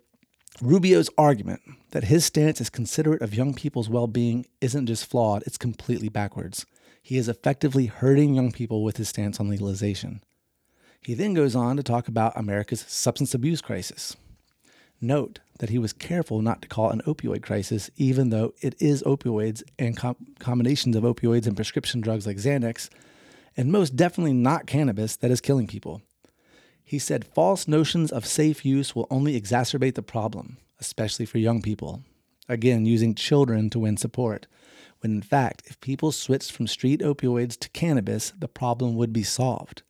Rubio's 0.61 1.09
argument 1.17 1.61
that 1.91 2.05
his 2.05 2.25
stance 2.25 2.59
is 2.59 2.69
considerate 2.69 3.21
of 3.21 3.35
young 3.35 3.53
people's 3.53 3.89
well 3.89 4.07
being 4.07 4.45
isn't 4.59 4.87
just 4.87 5.05
flawed, 5.05 5.43
it's 5.45 5.57
completely 5.57 6.09
backwards. 6.09 6.65
He 7.01 7.17
is 7.17 7.29
effectively 7.29 7.85
hurting 7.85 8.33
young 8.33 8.51
people 8.51 8.83
with 8.83 8.97
his 8.97 9.09
stance 9.09 9.39
on 9.39 9.49
legalization. 9.49 10.21
He 11.01 11.13
then 11.13 11.33
goes 11.33 11.55
on 11.55 11.77
to 11.77 11.83
talk 11.83 12.07
about 12.07 12.37
America's 12.37 12.83
substance 12.87 13.33
abuse 13.33 13.61
crisis. 13.61 14.17
Note 14.99 15.39
that 15.59 15.69
he 15.69 15.77
was 15.77 15.93
careful 15.93 16.41
not 16.41 16.61
to 16.63 16.67
call 16.67 16.89
an 16.89 17.01
opioid 17.05 17.43
crisis, 17.43 17.89
even 17.97 18.29
though 18.29 18.53
it 18.61 18.75
is 18.79 19.03
opioids 19.03 19.63
and 19.77 19.95
com- 19.95 20.17
combinations 20.39 20.95
of 20.95 21.03
opioids 21.03 21.45
and 21.45 21.55
prescription 21.55 22.01
drugs 22.01 22.25
like 22.25 22.37
Xanax, 22.37 22.89
and 23.57 23.71
most 23.71 23.95
definitely 23.95 24.33
not 24.33 24.67
cannabis 24.67 25.15
that 25.17 25.31
is 25.31 25.41
killing 25.41 25.67
people. 25.67 26.01
He 26.83 26.99
said 26.99 27.25
false 27.25 27.67
notions 27.67 28.11
of 28.11 28.25
safe 28.25 28.63
use 28.63 28.95
will 28.95 29.07
only 29.09 29.39
exacerbate 29.39 29.95
the 29.95 30.03
problem, 30.03 30.57
especially 30.79 31.25
for 31.25 31.39
young 31.39 31.61
people. 31.61 32.03
Again, 32.47 32.85
using 32.85 33.15
children 33.15 33.69
to 33.71 33.79
win 33.79 33.97
support. 33.97 34.47
When 34.99 35.11
in 35.11 35.21
fact, 35.21 35.63
if 35.65 35.81
people 35.81 36.11
switched 36.11 36.51
from 36.51 36.67
street 36.67 37.01
opioids 37.01 37.59
to 37.59 37.69
cannabis, 37.69 38.31
the 38.37 38.47
problem 38.47 38.95
would 38.95 39.11
be 39.11 39.23
solved. 39.23 39.81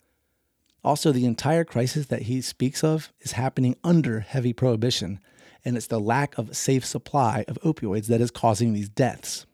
Also, 0.83 1.11
the 1.11 1.25
entire 1.25 1.65
crisis 1.65 2.07
that 2.07 2.23
he 2.23 2.41
speaks 2.41 2.83
of 2.83 3.11
is 3.19 3.33
happening 3.33 3.75
under 3.83 4.21
heavy 4.21 4.53
prohibition, 4.53 5.19
and 5.63 5.75
it's 5.75 5.87
the 5.87 5.99
lack 5.99 6.37
of 6.37 6.55
safe 6.55 6.85
supply 6.85 7.43
of 7.47 7.59
opioids 7.61 8.07
that 8.07 8.21
is 8.21 8.31
causing 8.31 8.73
these 8.73 8.89
deaths. 8.89 9.45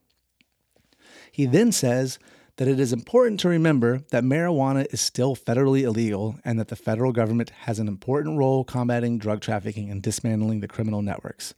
He 1.31 1.45
then 1.45 1.71
says 1.71 2.19
that 2.57 2.67
it 2.67 2.79
is 2.79 2.93
important 2.93 3.39
to 3.39 3.49
remember 3.49 4.01
that 4.11 4.23
marijuana 4.23 4.85
is 4.93 5.01
still 5.01 5.35
federally 5.35 5.81
illegal 5.81 6.39
and 6.45 6.59
that 6.59 6.67
the 6.67 6.75
federal 6.75 7.11
government 7.11 7.49
has 7.61 7.79
an 7.79 7.87
important 7.87 8.37
role 8.37 8.63
combating 8.63 9.17
drug 9.17 9.41
trafficking 9.41 9.89
and 9.89 10.03
dismantling 10.03 10.59
the 10.59 10.67
criminal 10.67 11.01
networks. 11.01 11.55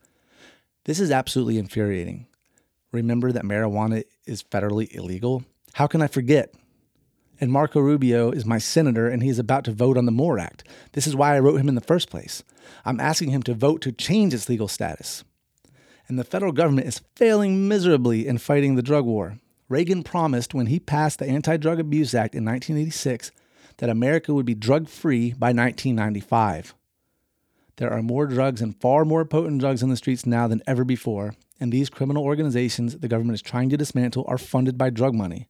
This 0.85 0.99
is 0.99 1.11
absolutely 1.11 1.57
infuriating. 1.57 2.27
Remember 2.91 3.31
that 3.31 3.43
marijuana 3.43 4.03
is 4.25 4.41
federally 4.43 4.93
illegal? 4.95 5.43
How 5.73 5.87
can 5.87 6.01
I 6.01 6.07
forget? 6.07 6.53
And 7.41 7.51
Marco 7.51 7.81
Rubio 7.81 8.31
is 8.31 8.45
my 8.45 8.57
senator 8.57 9.09
and 9.09 9.21
he 9.21 9.27
is 9.27 9.39
about 9.39 9.65
to 9.65 9.71
vote 9.71 9.97
on 9.97 10.05
the 10.05 10.11
MORE 10.11 10.39
Act. 10.39 10.63
This 10.93 11.05
is 11.05 11.15
why 11.15 11.35
I 11.35 11.39
wrote 11.39 11.59
him 11.59 11.67
in 11.67 11.75
the 11.75 11.81
first 11.81 12.09
place. 12.09 12.43
I'm 12.85 13.01
asking 13.01 13.31
him 13.31 13.43
to 13.43 13.53
vote 13.53 13.81
to 13.81 13.91
change 13.91 14.33
its 14.33 14.47
legal 14.47 14.69
status. 14.69 15.25
And 16.07 16.17
the 16.17 16.23
federal 16.23 16.53
government 16.53 16.87
is 16.87 17.01
failing 17.15 17.67
miserably 17.67 18.25
in 18.25 18.37
fighting 18.37 18.75
the 18.75 18.81
drug 18.81 19.03
war. 19.05 19.39
Reagan 19.67 20.03
promised 20.03 20.53
when 20.53 20.67
he 20.67 20.79
passed 20.79 21.19
the 21.19 21.27
Anti 21.27 21.57
Drug 21.57 21.79
Abuse 21.79 22.13
Act 22.13 22.35
in 22.35 22.45
1986 22.45 23.31
that 23.77 23.89
America 23.89 24.33
would 24.33 24.45
be 24.45 24.53
drug 24.53 24.87
free 24.87 25.31
by 25.31 25.47
1995. 25.47 26.75
There 27.77 27.91
are 27.91 28.01
more 28.01 28.27
drugs 28.27 28.61
and 28.61 28.79
far 28.79 29.03
more 29.03 29.25
potent 29.25 29.59
drugs 29.59 29.83
in 29.83 29.89
the 29.89 29.97
streets 29.97 30.25
now 30.25 30.47
than 30.47 30.61
ever 30.67 30.83
before, 30.83 31.35
and 31.59 31.71
these 31.71 31.89
criminal 31.89 32.23
organizations 32.23 32.97
the 32.97 33.07
government 33.07 33.35
is 33.35 33.41
trying 33.41 33.69
to 33.69 33.77
dismantle 33.77 34.23
are 34.27 34.37
funded 34.37 34.77
by 34.77 34.89
drug 34.91 35.13
money. 35.13 35.47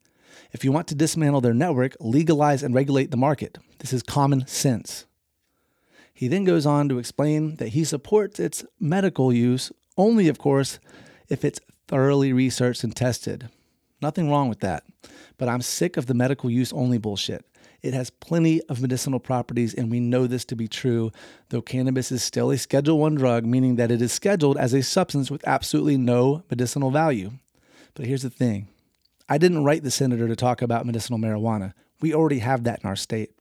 If 0.51 0.63
you 0.63 0.71
want 0.71 0.87
to 0.87 0.95
dismantle 0.95 1.41
their 1.41 1.53
network, 1.53 1.95
legalize 1.99 2.63
and 2.63 2.73
regulate 2.73 3.11
the 3.11 3.17
market. 3.17 3.57
This 3.79 3.93
is 3.93 4.01
common 4.01 4.47
sense. 4.47 5.05
He 6.13 6.29
then 6.29 6.45
goes 6.45 6.65
on 6.65 6.87
to 6.87 6.99
explain 6.99 7.57
that 7.57 7.69
he 7.69 7.83
supports 7.83 8.39
its 8.39 8.65
medical 8.79 9.33
use 9.33 9.71
only, 9.97 10.29
of 10.29 10.39
course, 10.39 10.79
if 11.27 11.43
it's 11.43 11.59
thoroughly 11.87 12.31
researched 12.31 12.83
and 12.83 12.95
tested. 12.95 13.49
Nothing 14.05 14.29
wrong 14.29 14.49
with 14.49 14.59
that. 14.59 14.83
But 15.39 15.49
I'm 15.49 15.63
sick 15.63 15.97
of 15.97 16.05
the 16.05 16.13
medical 16.13 16.47
use 16.47 16.71
only 16.71 16.99
bullshit. 16.99 17.43
It 17.81 17.95
has 17.95 18.11
plenty 18.11 18.61
of 18.69 18.79
medicinal 18.79 19.19
properties 19.19 19.73
and 19.73 19.89
we 19.89 19.99
know 19.99 20.27
this 20.27 20.45
to 20.45 20.55
be 20.55 20.67
true, 20.67 21.11
though 21.49 21.63
cannabis 21.63 22.11
is 22.11 22.21
still 22.21 22.51
a 22.51 22.57
schedule 22.59 22.99
1 22.99 23.15
drug 23.15 23.47
meaning 23.47 23.77
that 23.77 23.89
it 23.89 24.03
is 24.03 24.13
scheduled 24.13 24.57
as 24.57 24.75
a 24.75 24.83
substance 24.83 25.31
with 25.31 25.47
absolutely 25.47 25.97
no 25.97 26.43
medicinal 26.51 26.91
value. 26.91 27.31
But 27.95 28.05
here's 28.05 28.21
the 28.21 28.29
thing. 28.29 28.67
I 29.27 29.39
didn't 29.39 29.63
write 29.63 29.81
the 29.81 29.89
senator 29.89 30.27
to 30.27 30.35
talk 30.35 30.61
about 30.61 30.85
medicinal 30.85 31.17
marijuana. 31.17 31.73
We 31.99 32.13
already 32.13 32.39
have 32.39 32.63
that 32.65 32.81
in 32.83 32.87
our 32.87 32.95
state. 32.95 33.31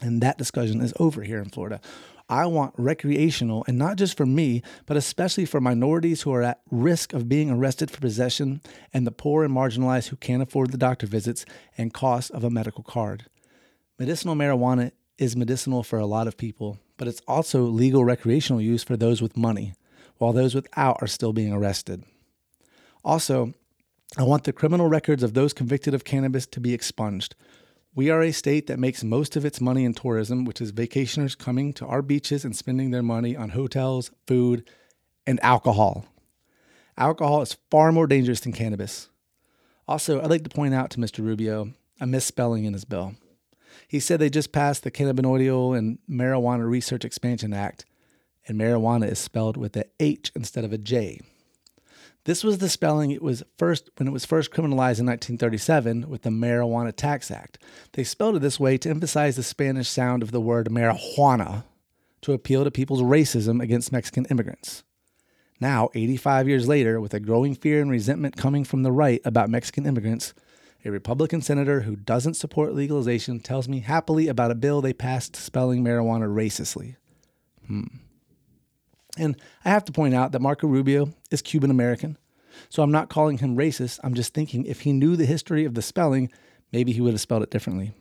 And 0.00 0.22
that 0.22 0.38
discussion 0.38 0.80
is 0.82 0.94
over 1.00 1.22
here 1.22 1.40
in 1.40 1.48
Florida. 1.48 1.80
I 2.28 2.46
want 2.46 2.74
recreational, 2.76 3.64
and 3.68 3.78
not 3.78 3.96
just 3.96 4.16
for 4.16 4.26
me, 4.26 4.62
but 4.84 4.96
especially 4.96 5.44
for 5.44 5.60
minorities 5.60 6.22
who 6.22 6.32
are 6.32 6.42
at 6.42 6.60
risk 6.70 7.12
of 7.12 7.28
being 7.28 7.50
arrested 7.50 7.90
for 7.90 8.00
possession 8.00 8.62
and 8.92 9.06
the 9.06 9.12
poor 9.12 9.44
and 9.44 9.54
marginalized 9.54 10.08
who 10.08 10.16
can't 10.16 10.42
afford 10.42 10.72
the 10.72 10.78
doctor 10.78 11.06
visits 11.06 11.46
and 11.78 11.94
cost 11.94 12.32
of 12.32 12.42
a 12.42 12.50
medical 12.50 12.82
card. 12.82 13.26
Medicinal 13.98 14.34
marijuana 14.34 14.90
is 15.18 15.36
medicinal 15.36 15.84
for 15.84 15.98
a 15.98 16.06
lot 16.06 16.26
of 16.26 16.36
people, 16.36 16.78
but 16.96 17.06
it's 17.06 17.22
also 17.28 17.62
legal 17.62 18.04
recreational 18.04 18.60
use 18.60 18.82
for 18.82 18.96
those 18.96 19.22
with 19.22 19.36
money, 19.36 19.74
while 20.18 20.32
those 20.32 20.54
without 20.54 20.98
are 21.00 21.06
still 21.06 21.32
being 21.32 21.52
arrested. 21.52 22.02
Also, 23.04 23.54
I 24.18 24.24
want 24.24 24.44
the 24.44 24.52
criminal 24.52 24.88
records 24.88 25.22
of 25.22 25.34
those 25.34 25.52
convicted 25.52 25.94
of 25.94 26.04
cannabis 26.04 26.46
to 26.46 26.60
be 26.60 26.74
expunged. 26.74 27.36
We 27.96 28.10
are 28.10 28.22
a 28.22 28.30
state 28.30 28.66
that 28.66 28.78
makes 28.78 29.02
most 29.02 29.36
of 29.36 29.46
its 29.46 29.58
money 29.58 29.86
in 29.86 29.94
tourism, 29.94 30.44
which 30.44 30.60
is 30.60 30.70
vacationers 30.70 31.36
coming 31.36 31.72
to 31.72 31.86
our 31.86 32.02
beaches 32.02 32.44
and 32.44 32.54
spending 32.54 32.90
their 32.90 33.02
money 33.02 33.34
on 33.34 33.48
hotels, 33.48 34.10
food, 34.26 34.68
and 35.26 35.42
alcohol. 35.42 36.04
Alcohol 36.98 37.40
is 37.40 37.56
far 37.70 37.92
more 37.92 38.06
dangerous 38.06 38.40
than 38.40 38.52
cannabis. 38.52 39.08
Also, 39.88 40.20
I'd 40.20 40.28
like 40.28 40.44
to 40.44 40.50
point 40.50 40.74
out 40.74 40.90
to 40.90 40.98
Mr. 40.98 41.24
Rubio 41.24 41.72
a 41.98 42.06
misspelling 42.06 42.66
in 42.66 42.74
his 42.74 42.84
bill. 42.84 43.14
He 43.88 43.98
said 43.98 44.20
they 44.20 44.28
just 44.28 44.52
passed 44.52 44.82
the 44.82 44.90
Cannabinoidal 44.90 45.76
and 45.76 45.98
Marijuana 46.06 46.68
Research 46.68 47.02
Expansion 47.02 47.54
Act, 47.54 47.86
and 48.46 48.60
marijuana 48.60 49.10
is 49.10 49.18
spelled 49.18 49.56
with 49.56 49.74
a 49.74 49.86
H 49.98 50.32
instead 50.34 50.64
of 50.64 50.72
a 50.74 50.78
J. 50.78 51.22
This 52.26 52.42
was 52.42 52.58
the 52.58 52.68
spelling 52.68 53.12
it 53.12 53.22
was 53.22 53.44
first 53.56 53.88
when 53.96 54.08
it 54.08 54.12
was 54.12 54.24
first 54.24 54.50
criminalized 54.50 54.98
in 54.98 55.06
1937 55.06 56.10
with 56.10 56.22
the 56.22 56.30
Marijuana 56.30 56.92
Tax 56.92 57.30
Act. 57.30 57.56
They 57.92 58.02
spelled 58.02 58.34
it 58.34 58.40
this 58.40 58.58
way 58.58 58.76
to 58.78 58.90
emphasize 58.90 59.36
the 59.36 59.44
Spanish 59.44 59.88
sound 59.88 60.24
of 60.24 60.32
the 60.32 60.40
word 60.40 60.66
marijuana 60.66 61.62
to 62.22 62.32
appeal 62.32 62.64
to 62.64 62.72
people's 62.72 63.02
racism 63.02 63.62
against 63.62 63.92
Mexican 63.92 64.24
immigrants. 64.24 64.82
Now, 65.60 65.90
85 65.94 66.48
years 66.48 66.66
later, 66.66 67.00
with 67.00 67.14
a 67.14 67.20
growing 67.20 67.54
fear 67.54 67.80
and 67.80 67.92
resentment 67.92 68.36
coming 68.36 68.64
from 68.64 68.82
the 68.82 68.90
right 68.90 69.20
about 69.24 69.48
Mexican 69.48 69.86
immigrants, 69.86 70.34
a 70.84 70.90
Republican 70.90 71.42
senator 71.42 71.82
who 71.82 71.94
doesn't 71.94 72.34
support 72.34 72.74
legalization 72.74 73.38
tells 73.38 73.68
me 73.68 73.78
happily 73.78 74.26
about 74.26 74.50
a 74.50 74.56
bill 74.56 74.80
they 74.80 74.92
passed 74.92 75.36
spelling 75.36 75.84
marijuana 75.84 76.26
racistly. 76.26 76.96
Hmm. 77.68 77.84
And 79.16 79.36
I 79.64 79.70
have 79.70 79.84
to 79.86 79.92
point 79.92 80.14
out 80.14 80.32
that 80.32 80.42
Marco 80.42 80.66
Rubio 80.66 81.12
is 81.30 81.42
Cuban 81.42 81.70
American. 81.70 82.18
So 82.68 82.82
I'm 82.82 82.92
not 82.92 83.08
calling 83.08 83.38
him 83.38 83.56
racist. 83.56 84.00
I'm 84.02 84.14
just 84.14 84.34
thinking 84.34 84.64
if 84.64 84.82
he 84.82 84.92
knew 84.92 85.16
the 85.16 85.26
history 85.26 85.64
of 85.64 85.74
the 85.74 85.82
spelling, 85.82 86.30
maybe 86.72 86.92
he 86.92 87.00
would 87.00 87.12
have 87.12 87.20
spelled 87.20 87.42
it 87.42 87.50
differently. 87.50 87.92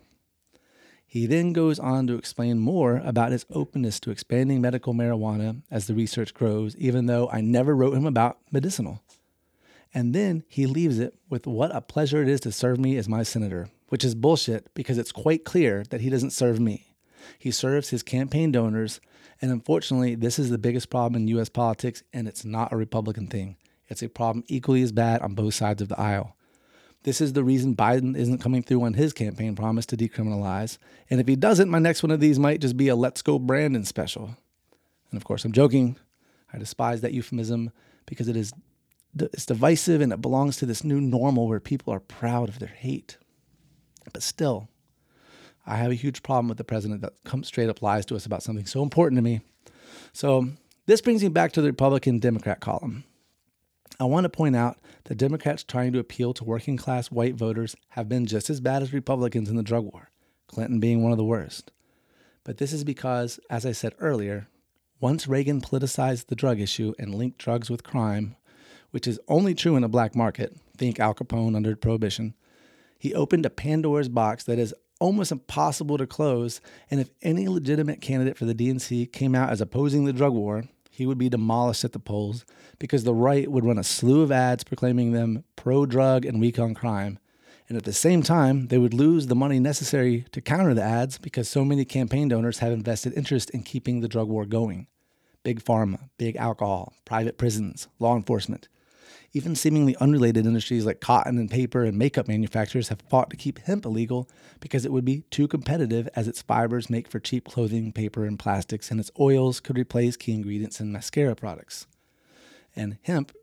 He 1.06 1.28
then 1.28 1.54
goes 1.54 1.80
on 1.80 2.08
to 2.08 2.15
explain 2.15 2.60
more 2.60 2.97
about 2.97 3.32
his 3.32 3.45
openness 3.49 3.99
to 4.01 4.12
expanding 4.12 4.60
medical 4.60 4.93
marijuana 4.93 5.62
as 5.71 5.88
the 5.88 5.93
research 5.93 6.34
grows, 6.34 6.75
even 6.75 7.06
though 7.06 7.30
I 7.30 7.41
never 7.41 7.75
wrote 7.75 7.95
him 7.95 8.06
about 8.06 8.39
medicinal. 8.51 9.01
And 9.93 10.13
then 10.13 10.43
he 10.49 10.65
leaves 10.65 10.99
it 10.99 11.15
with 11.30 11.47
what 11.47 11.73
a 11.73 11.80
pleasure 11.80 12.21
it 12.21 12.28
is 12.28 12.41
to 12.41 12.51
serve 12.51 12.80
me 12.80 12.97
as 12.97 13.08
my 13.08 13.23
senator, 13.23 13.69
which 13.88 14.04
is 14.04 14.13
bullshit 14.13 14.73
because 14.73 14.97
it's 14.97 15.13
quite 15.13 15.45
clear 15.45 15.86
that 15.89 16.01
he 16.01 16.10
doesn't 16.10 16.32
serve 16.32 16.60
me. 16.60 16.95
He 17.39 17.49
serves 17.49 17.89
his 17.89 18.04
campaign 18.04 18.51
donors, 18.51 18.99
and 19.41 19.52
unfortunately, 19.52 20.15
this 20.15 20.39
is 20.39 20.50
the 20.50 20.58
biggest 20.58 20.89
problem 20.89 21.21
in 21.21 21.28
US 21.38 21.50
politics, 21.50 22.04
and 22.13 22.28
it's 22.28 22.45
not 22.45 22.71
a 22.71 22.78
Republican 22.78 23.28
thing. 23.28 23.58
It's 23.88 24.02
a 24.02 24.10
problem 24.10 24.43
equally 24.48 24.82
as 24.82 24.91
bad 24.91 25.21
on 25.21 25.36
both 25.36 25.54
sides 25.54 25.82
of 25.82 25.89
the 25.89 26.00
aisle. 26.00 26.36
This 27.04 27.21
is 27.21 27.34
the 27.34 27.43
reason 27.43 27.76
Biden 27.76 28.17
isn't 28.17 28.41
coming 28.41 28.63
through 28.63 28.82
on 28.82 28.95
his 28.95 29.13
campaign 29.13 29.56
promise 29.56 29.86
to 29.88 29.98
decriminalize. 29.98 30.80
And 31.10 31.21
if 31.21 31.28
he 31.28 31.36
doesn't, 31.36 31.69
my 31.69 31.78
next 31.78 32.02
one 32.02 32.10
of 32.10 32.19
these 32.19 32.39
might 32.39 32.62
just 32.62 32.78
be 32.78 32.88
a 32.88 32.95
Let's 32.95 33.21
Go 33.21 33.38
Brandon 33.38 33.86
special. 33.86 34.36
And 35.12 35.17
of 35.17 35.24
course, 35.24 35.45
I'm 35.45 35.52
joking. 35.52 35.98
I 36.52 36.58
despise 36.58 37.02
that 37.02 37.13
euphemism 37.13 37.71
because 38.08 38.28
it 38.28 38.36
is 38.36 38.54
it's 39.17 39.45
divisive 39.45 40.02
and 40.02 40.12
it 40.12 40.21
belongs 40.21 40.58
to 40.58 40.65
this 40.65 40.84
new 40.84 41.00
normal 41.00 41.48
where 41.48 41.60
people 41.60 41.93
are 41.93 42.00
proud 42.00 42.50
of 42.50 42.60
their 42.60 42.69
hate. 42.69 43.17
But 44.12 44.24
still, 44.24 44.67
I 45.65 45.78
have 45.78 45.91
a 45.91 45.95
huge 45.95 46.23
problem 46.23 46.47
with 46.47 46.58
the 46.58 46.63
president 46.63 47.01
that 47.01 47.13
comes 47.23 47.47
straight 47.47 47.69
up 47.69 47.82
lies 47.82 48.06
to 48.08 48.15
us 48.15 48.25
about 48.25 48.43
something 48.43 48.65
so 48.65 48.84
important 48.84 49.17
to 49.17 49.23
me. 49.23 49.41
So 50.13 50.49
this 50.86 51.01
brings 51.01 51.23
me 51.23 51.30
back 51.30 51.51
to 51.54 51.62
the 51.62 51.69
Republican 51.69 52.19
Democrat 52.19 52.60
column. 52.60 53.04
I 53.99 54.04
want 54.04 54.25
to 54.25 54.30
point 54.30 54.56
out 54.56 54.78
that 55.06 55.15
Democrats 55.15 55.63
trying 55.63 55.93
to 55.93 55.99
appeal 55.99 56.34
to 56.34 56.43
working 56.43 56.78
class 56.78 57.10
white 57.10 57.36
voters 57.36 57.75
have 57.89 58.10
been 58.10 58.25
just 58.25 58.49
as 58.49 58.60
bad 58.60 58.82
as 58.82 58.93
Republicans 58.93 59.49
in 59.49 59.56
the 59.56 59.63
drug 59.63 59.86
war, 59.86 60.12
Clinton 60.47 60.80
being 60.80 61.01
one 61.01 61.12
of 61.12 61.17
the 61.17 61.23
worst. 61.23 61.71
But 62.43 62.58
this 62.58 62.73
is 62.73 62.84
because, 62.84 63.39
as 63.49 63.65
I 63.65 63.71
said 63.71 63.95
earlier, 63.99 64.47
once 64.99 65.28
Reagan 65.28 65.62
politicized 65.62 66.28
the 66.28 66.36
drug 66.36 66.60
issue 66.60 66.93
and 66.99 67.15
linked 67.15 67.38
drugs 67.38 67.69
with 67.69 67.84
crime, 67.84 68.36
which 68.91 69.08
is 69.08 69.19
only 69.28 69.54
true 69.54 69.75
in 69.75 69.84
a 69.84 69.89
black 69.89 70.15
market, 70.15 70.56
think 70.78 70.99
Al 70.99 71.15
Capone 71.15 71.56
under 71.56 71.75
Prohibition, 71.75 72.34
he 72.99 73.13
opened 73.13 73.45
a 73.45 73.49
Pandora's 73.49 74.10
box 74.10 74.43
that 74.43 74.60
is 74.60 74.73
almost 74.99 75.31
impossible 75.31 75.97
to 75.97 76.08
close. 76.08 76.62
And 76.89 76.99
if 76.99 77.10
any 77.21 77.47
legitimate 77.47 78.01
candidate 78.01 78.38
for 78.38 78.45
the 78.45 78.55
DNC 78.55 79.12
came 79.12 79.36
out 79.36 79.49
as 79.49 79.62
opposing 79.62 80.05
the 80.05 80.13
drug 80.13 80.34
war, 80.34 80.65
he 80.89 81.05
would 81.05 81.17
be 81.17 81.29
demolished 81.29 81.84
at 81.84 81.91
the 81.91 81.99
polls 81.99 82.45
because 82.79 83.03
the 83.03 83.13
right 83.13 83.51
would 83.51 83.65
run 83.65 83.77
a 83.77 83.84
slew 83.84 84.21
of 84.21 84.31
ads 84.31 84.63
proclaiming 84.63 85.12
them 85.12 85.43
pro 85.55 85.86
drug 85.86 86.25
and 86.25 86.39
weak 86.39 86.58
on 86.58 86.73
crime. 86.73 87.19
And 87.67 87.77
at 87.77 87.84
the 87.84 87.93
same 87.93 88.21
time, 88.21 88.67
they 88.67 88.77
would 88.77 88.93
lose 88.93 89.27
the 89.27 89.36
money 89.36 89.60
necessary 89.60 90.25
to 90.31 90.39
counter 90.39 90.73
the 90.73 90.84
ads 90.84 91.17
because 91.17 91.49
so 91.49 91.65
many 91.65 91.84
campaign 91.84 92.27
donors 92.27 92.60
have 92.60 92.71
invested 92.71 93.13
interest 93.13 93.49
in 93.49 93.63
keeping 93.63 94.01
the 94.01 94.08
drug 94.08 94.29
war 94.29 94.45
going. 94.45 94.88
Big 95.43 95.63
pharma, 95.63 96.10
big 96.17 96.36
alcohol, 96.38 96.93
private 97.05 97.38
prisons, 97.38 97.88
law 97.99 98.15
enforcement. 98.15 98.67
Even 99.36 99.54
seemingly 99.54 99.98
unrelated 99.98 100.45
industries 100.45 100.86
like 100.86 101.02
cotton 101.02 101.38
and 101.38 101.52
paper 101.52 101.84
and 101.84 101.98
makeup 101.98 102.26
manufacturers 102.26 102.88
have 102.88 103.02
fought 103.02 103.30
to 103.30 103.36
keep 103.36 103.60
hemp 103.60 103.84
illegal 103.84 104.30
because 104.62 104.86
it 104.86 104.93
would 104.93 105.04
be 105.04 105.24
too 105.30 105.45
competitive 105.45 106.08
as 106.15 106.30
its 106.30 106.41
fibers 106.41 106.89
make 106.89 107.06
for 107.06 107.19
cheap 107.19 107.43
clothing, 107.43 107.91
paper, 107.91 108.24
and 108.24 108.39
plastics, 108.39 108.89
and 108.89 108.98
its 108.98 109.12
oils 109.19 109.60
could 109.60 109.78
replace 109.78 110.15
key 110.15 110.32
ingredients 110.32 110.80
in 110.80 110.89
mascara 110.89 111.36
products. 111.36 111.86
And 112.78 112.98
hemp, 113.02 113.34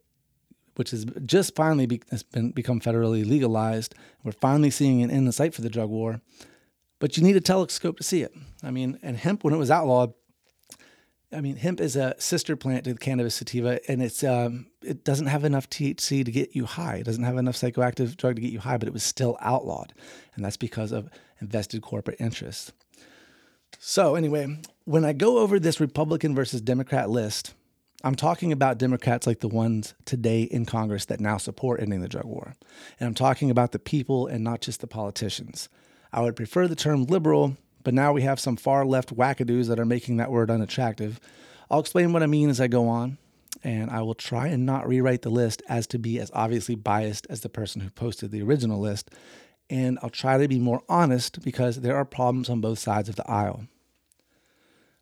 which 0.77 0.93
has 0.93 1.05
just 1.27 1.55
finally 1.55 1.85
be, 1.85 2.01
has 2.11 2.23
been, 2.23 2.53
become 2.53 2.81
federally 2.81 3.29
legalized, 3.29 3.95
we're 4.25 4.33
finally 4.33 4.71
seeing 4.71 5.03
an 5.03 5.11
end 5.11 5.27
in 5.27 5.33
sight 5.33 5.53
for 5.53 5.61
the 5.61 5.69
drug 5.69 5.91
war. 5.91 6.23
But 7.01 7.19
you 7.19 7.23
need 7.23 7.37
a 7.37 7.41
telescope 7.43 7.99
to 7.99 8.03
see 8.03 8.23
it. 8.23 8.33
I 8.63 8.71
mean, 8.71 8.99
and 9.03 9.19
hemp, 9.19 9.45
when 9.45 9.53
it 9.53 9.59
was 9.59 9.71
outlawed, 9.71 10.15
I 11.35 11.40
mean, 11.40 11.57
hemp 11.57 11.81
is 11.81 11.97
a 11.97 12.14
sister 12.18 12.57
plant 12.57 12.85
to 12.85 12.92
the 12.92 12.99
cannabis 12.99 13.37
sativa, 13.37 13.81
and 13.90 14.03
it's 14.03 14.23
um, 14.23 14.66
it 14.83 15.05
doesn't 15.05 15.27
have 15.27 15.45
enough 15.45 15.68
THC 15.71 16.25
to 16.25 16.31
get 16.31 16.55
you 16.55 16.66
high. 16.66 16.97
It 16.97 17.05
doesn't 17.05 17.25
have 17.25 17.37
enough 17.37 17.57
psychoactive 17.57 18.16
drug 18.16 18.37
to 18.37 18.42
get 18.42 18.53
you 18.53 18.61
high, 18.61 18.77
but 18.77 18.88
it 18.88 18.92
was 18.92 19.03
still 19.03 19.37
outlawed, 19.40 19.95
and 20.35 20.45
that's 20.45 20.57
because 20.57 20.92
of 20.92 21.09
invested 21.40 21.83
corporate 21.83 22.21
interests. 22.21 22.73
So 23.79 24.14
anyway, 24.14 24.59
when 24.85 25.05
I 25.05 25.12
go 25.12 25.38
over 25.38 25.59
this 25.59 25.81
Republican 25.81 26.35
versus 26.35 26.61
Democrat 26.61 27.09
list, 27.09 27.55
I'm 28.05 28.14
talking 28.14 28.53
about 28.53 28.79
Democrats 28.79 29.27
like 29.27 29.40
the 29.40 29.49
ones 29.49 29.95
today 30.05 30.42
in 30.42 30.66
Congress 30.66 31.07
that 31.07 31.21
now 31.21 31.38
support 31.38 31.81
ending 31.81 32.01
the 32.01 32.09
drug 32.09 32.25
war, 32.25 32.55
and 33.01 33.07
I'm 33.07 33.14
talking 33.14 33.51
about 33.51 33.73
the 33.73 33.79
people 33.79 34.27
and 34.27 34.45
not 34.45 34.61
just 34.61 34.81
the 34.81 34.87
politicians. 34.87 35.68
I 36.12 36.21
would 36.21 36.37
prefer 36.37 36.68
the 36.68 36.77
term 36.77 37.05
liberal 37.05 37.57
but 37.83 37.95
now 37.95 38.12
we 38.12 38.23
have 38.23 38.40
some 38.40 38.57
far 38.57 38.85
left 38.85 39.14
wackadoos 39.14 39.68
that 39.68 39.81
are 39.81 39.85
making 39.85 40.16
that 40.16 40.31
word 40.31 40.51
unattractive. 40.51 41.21
I'll 41.71 41.81
explain 41.81 42.12
what 42.12 42.23
I 42.23 42.27
mean 42.27 42.51
as 42.51 42.61
I 42.61 42.68
go 42.68 42.88
on, 42.88 43.18
and 43.64 43.90
I 43.90 44.03
will 44.03 44.14
try 44.14 44.49
and 44.49 44.66
not 44.66 44.87
rewrite 44.87 45.23
the 45.23 45.31
list 45.31 45.62
as 45.68 45.87
to 45.88 45.99
be 45.99 46.18
as 46.18 46.31
obviously 46.35 46.75
biased 46.75 47.27
as 47.31 47.40
the 47.40 47.49
person 47.49 47.81
who 47.81 47.90
posted 47.90 48.31
the 48.31 48.42
original 48.42 48.81
list. 48.81 49.11
And 49.71 49.99
I'll 50.03 50.11
try 50.11 50.38
to 50.38 50.49
be 50.49 50.59
more 50.59 50.83
honest 50.88 51.42
because 51.42 51.81
there 51.81 51.97
are 51.97 52.05
problems 52.05 52.51
on 52.51 52.61
both 52.61 52.79
sides 52.79 53.09
of 53.09 53.16
the 53.16 53.29
aisle. 53.31 53.66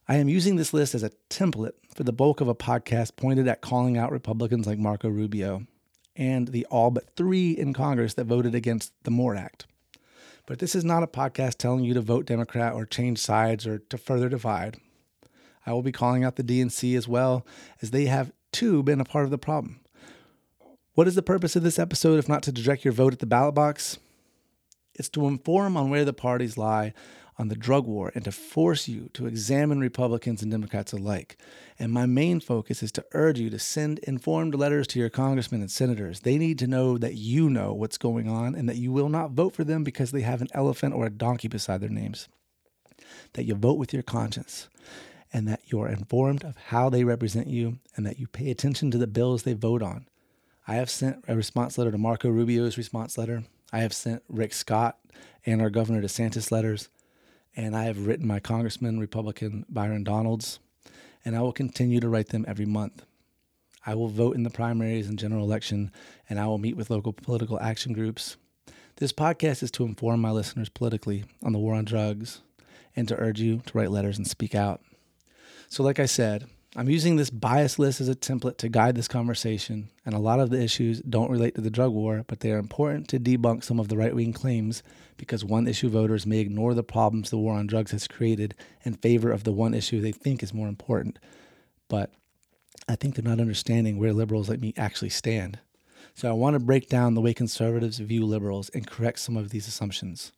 I 0.06 0.16
am 0.16 0.28
using 0.28 0.56
this 0.56 0.74
list 0.74 0.94
as 0.94 1.02
a 1.02 1.12
template 1.28 1.74
for 1.94 2.02
the 2.02 2.12
bulk 2.12 2.40
of 2.40 2.48
a 2.48 2.54
podcast 2.54 3.16
pointed 3.16 3.46
at 3.48 3.60
calling 3.60 3.96
out 3.96 4.12
Republicans 4.12 4.66
like 4.66 4.78
Marco 4.78 5.08
Rubio 5.08 5.66
and 6.16 6.48
the 6.48 6.66
all 6.66 6.90
but 6.90 7.14
three 7.16 7.52
in 7.52 7.72
Congress 7.72 8.14
that 8.14 8.24
voted 8.24 8.54
against 8.54 8.92
the 9.04 9.10
MORE 9.10 9.36
Act. 9.36 9.66
But 10.50 10.58
this 10.58 10.74
is 10.74 10.84
not 10.84 11.04
a 11.04 11.06
podcast 11.06 11.58
telling 11.58 11.84
you 11.84 11.94
to 11.94 12.00
vote 12.00 12.26
Democrat 12.26 12.74
or 12.74 12.84
change 12.84 13.20
sides 13.20 13.68
or 13.68 13.78
to 13.78 13.96
further 13.96 14.28
divide. 14.28 14.78
I 15.64 15.72
will 15.72 15.84
be 15.84 15.92
calling 15.92 16.24
out 16.24 16.34
the 16.34 16.42
DNC 16.42 16.96
as 16.96 17.06
well, 17.06 17.46
as 17.80 17.92
they 17.92 18.06
have 18.06 18.32
too 18.50 18.82
been 18.82 19.00
a 19.00 19.04
part 19.04 19.24
of 19.24 19.30
the 19.30 19.38
problem. 19.38 19.78
What 20.94 21.06
is 21.06 21.14
the 21.14 21.22
purpose 21.22 21.54
of 21.54 21.62
this 21.62 21.78
episode 21.78 22.18
if 22.18 22.28
not 22.28 22.42
to 22.42 22.50
direct 22.50 22.84
your 22.84 22.90
vote 22.90 23.12
at 23.12 23.20
the 23.20 23.26
ballot 23.26 23.54
box? 23.54 24.00
It's 24.96 25.08
to 25.10 25.28
inform 25.28 25.76
on 25.76 25.88
where 25.88 26.04
the 26.04 26.12
parties 26.12 26.58
lie 26.58 26.94
on 27.40 27.48
the 27.48 27.56
drug 27.56 27.86
war 27.86 28.12
and 28.14 28.22
to 28.24 28.30
force 28.30 28.86
you 28.86 29.08
to 29.14 29.26
examine 29.26 29.80
Republicans 29.80 30.42
and 30.42 30.50
Democrats 30.50 30.92
alike. 30.92 31.38
And 31.78 31.90
my 31.90 32.04
main 32.04 32.38
focus 32.38 32.82
is 32.82 32.92
to 32.92 33.04
urge 33.14 33.38
you 33.38 33.48
to 33.48 33.58
send 33.58 33.98
informed 34.00 34.54
letters 34.54 34.86
to 34.88 34.98
your 34.98 35.08
congressmen 35.08 35.62
and 35.62 35.70
senators. 35.70 36.20
They 36.20 36.36
need 36.36 36.58
to 36.58 36.66
know 36.66 36.98
that 36.98 37.14
you 37.14 37.48
know 37.48 37.72
what's 37.72 37.96
going 37.96 38.28
on 38.28 38.54
and 38.54 38.68
that 38.68 38.76
you 38.76 38.92
will 38.92 39.08
not 39.08 39.30
vote 39.30 39.54
for 39.54 39.64
them 39.64 39.84
because 39.84 40.10
they 40.10 40.20
have 40.20 40.42
an 40.42 40.50
elephant 40.52 40.92
or 40.92 41.06
a 41.06 41.10
donkey 41.10 41.48
beside 41.48 41.80
their 41.80 41.88
names. 41.88 42.28
That 43.32 43.44
you 43.44 43.54
vote 43.54 43.78
with 43.78 43.94
your 43.94 44.02
conscience 44.02 44.68
and 45.32 45.48
that 45.48 45.62
you're 45.64 45.88
informed 45.88 46.44
of 46.44 46.58
how 46.66 46.90
they 46.90 47.04
represent 47.04 47.46
you 47.46 47.78
and 47.96 48.04
that 48.04 48.18
you 48.18 48.26
pay 48.26 48.50
attention 48.50 48.90
to 48.90 48.98
the 48.98 49.06
bills 49.06 49.44
they 49.44 49.54
vote 49.54 49.82
on. 49.82 50.06
I 50.68 50.74
have 50.74 50.90
sent 50.90 51.24
a 51.26 51.34
response 51.34 51.78
letter 51.78 51.90
to 51.90 51.96
Marco 51.96 52.28
Rubio's 52.28 52.76
response 52.76 53.16
letter. 53.16 53.44
I 53.72 53.78
have 53.78 53.94
sent 53.94 54.22
Rick 54.28 54.52
Scott 54.52 54.98
and 55.46 55.62
our 55.62 55.70
Governor 55.70 56.02
DeSantis 56.02 56.52
letters 56.52 56.90
and 57.56 57.76
I 57.76 57.84
have 57.84 58.06
written 58.06 58.26
my 58.26 58.40
Congressman 58.40 58.98
Republican 58.98 59.64
Byron 59.68 60.04
Donalds, 60.04 60.58
and 61.24 61.36
I 61.36 61.42
will 61.42 61.52
continue 61.52 62.00
to 62.00 62.08
write 62.08 62.28
them 62.28 62.44
every 62.48 62.66
month. 62.66 63.04
I 63.86 63.94
will 63.94 64.08
vote 64.08 64.36
in 64.36 64.42
the 64.42 64.50
primaries 64.50 65.08
and 65.08 65.18
general 65.18 65.44
election, 65.44 65.90
and 66.28 66.38
I 66.38 66.46
will 66.46 66.58
meet 66.58 66.76
with 66.76 66.90
local 66.90 67.12
political 67.12 67.58
action 67.60 67.92
groups. 67.92 68.36
This 68.96 69.12
podcast 69.12 69.62
is 69.62 69.70
to 69.72 69.84
inform 69.84 70.20
my 70.20 70.30
listeners 70.30 70.68
politically 70.68 71.24
on 71.42 71.52
the 71.52 71.58
war 71.58 71.74
on 71.74 71.84
drugs 71.84 72.42
and 72.94 73.08
to 73.08 73.18
urge 73.18 73.40
you 73.40 73.62
to 73.66 73.78
write 73.78 73.90
letters 73.90 74.18
and 74.18 74.26
speak 74.26 74.54
out. 74.54 74.82
So, 75.68 75.82
like 75.82 75.98
I 75.98 76.06
said, 76.06 76.46
I'm 76.76 76.88
using 76.88 77.16
this 77.16 77.30
bias 77.30 77.80
list 77.80 78.00
as 78.00 78.08
a 78.08 78.14
template 78.14 78.56
to 78.58 78.68
guide 78.68 78.94
this 78.94 79.08
conversation, 79.08 79.90
and 80.06 80.14
a 80.14 80.20
lot 80.20 80.38
of 80.38 80.50
the 80.50 80.62
issues 80.62 81.00
don't 81.00 81.30
relate 81.30 81.56
to 81.56 81.60
the 81.60 81.70
drug 81.70 81.90
war, 81.90 82.24
but 82.28 82.40
they 82.40 82.52
are 82.52 82.58
important 82.58 83.08
to 83.08 83.18
debunk 83.18 83.64
some 83.64 83.80
of 83.80 83.88
the 83.88 83.96
right 83.96 84.14
wing 84.14 84.32
claims 84.32 84.84
because 85.16 85.44
one 85.44 85.66
issue 85.66 85.88
voters 85.88 86.26
may 86.26 86.38
ignore 86.38 86.72
the 86.74 86.84
problems 86.84 87.28
the 87.28 87.38
war 87.38 87.54
on 87.54 87.66
drugs 87.66 87.90
has 87.90 88.06
created 88.06 88.54
in 88.84 88.94
favor 88.94 89.32
of 89.32 89.42
the 89.42 89.50
one 89.50 89.74
issue 89.74 90.00
they 90.00 90.12
think 90.12 90.44
is 90.44 90.54
more 90.54 90.68
important. 90.68 91.18
But 91.88 92.12
I 92.88 92.94
think 92.94 93.16
they're 93.16 93.24
not 93.28 93.40
understanding 93.40 93.98
where 93.98 94.12
liberals 94.12 94.48
like 94.48 94.60
me 94.60 94.72
actually 94.76 95.10
stand. 95.10 95.58
So 96.14 96.28
I 96.28 96.32
want 96.32 96.54
to 96.54 96.60
break 96.60 96.88
down 96.88 97.14
the 97.14 97.20
way 97.20 97.34
conservatives 97.34 97.98
view 97.98 98.24
liberals 98.24 98.68
and 98.68 98.86
correct 98.86 99.18
some 99.18 99.36
of 99.36 99.50
these 99.50 99.66
assumptions. 99.66 100.30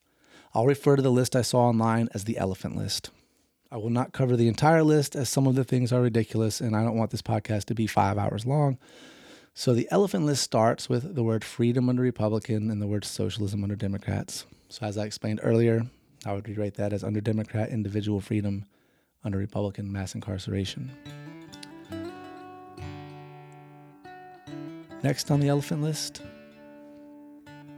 I'll 0.54 0.66
refer 0.66 0.96
to 0.96 1.02
the 1.02 1.12
list 1.12 1.36
I 1.36 1.42
saw 1.42 1.66
online 1.68 2.08
as 2.14 2.24
the 2.24 2.38
elephant 2.38 2.74
list. 2.74 3.10
I 3.72 3.78
will 3.78 3.88
not 3.88 4.12
cover 4.12 4.36
the 4.36 4.48
entire 4.48 4.82
list 4.82 5.16
as 5.16 5.30
some 5.30 5.46
of 5.46 5.54
the 5.54 5.64
things 5.64 5.94
are 5.94 6.02
ridiculous 6.02 6.60
and 6.60 6.76
I 6.76 6.84
don't 6.84 6.98
want 6.98 7.10
this 7.10 7.22
podcast 7.22 7.64
to 7.66 7.74
be 7.74 7.86
five 7.86 8.18
hours 8.18 8.44
long. 8.44 8.76
So 9.54 9.72
the 9.72 9.88
elephant 9.90 10.26
list 10.26 10.42
starts 10.42 10.90
with 10.90 11.14
the 11.14 11.22
word 11.22 11.42
freedom 11.42 11.88
under 11.88 12.02
Republican 12.02 12.70
and 12.70 12.82
the 12.82 12.86
word 12.86 13.06
socialism 13.06 13.62
under 13.62 13.74
Democrats. 13.74 14.44
So 14.68 14.84
as 14.84 14.98
I 14.98 15.06
explained 15.06 15.40
earlier, 15.42 15.86
I 16.26 16.34
would 16.34 16.46
rewrite 16.46 16.74
that 16.74 16.92
as 16.92 17.02
under 17.02 17.22
Democrat 17.22 17.70
individual 17.70 18.20
freedom, 18.20 18.66
under 19.24 19.38
Republican 19.38 19.90
mass 19.90 20.14
incarceration. 20.14 20.90
Next 25.02 25.30
on 25.30 25.40
the 25.40 25.48
elephant 25.48 25.80
list, 25.80 26.20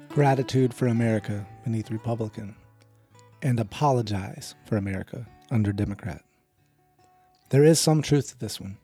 gratitude 0.09 0.75
for 0.75 0.89
America 0.89 1.47
beneath 1.63 1.93
Republican, 1.93 2.57
and 3.43 3.61
apologize 3.61 4.57
for 4.65 4.77
America 4.77 5.25
under 5.51 5.73
Democrat. 5.73 6.23
There 7.51 7.65
is 7.65 7.79
some 7.79 8.03
truth 8.03 8.31
to 8.31 8.39
this 8.39 8.61
one. 8.61 8.79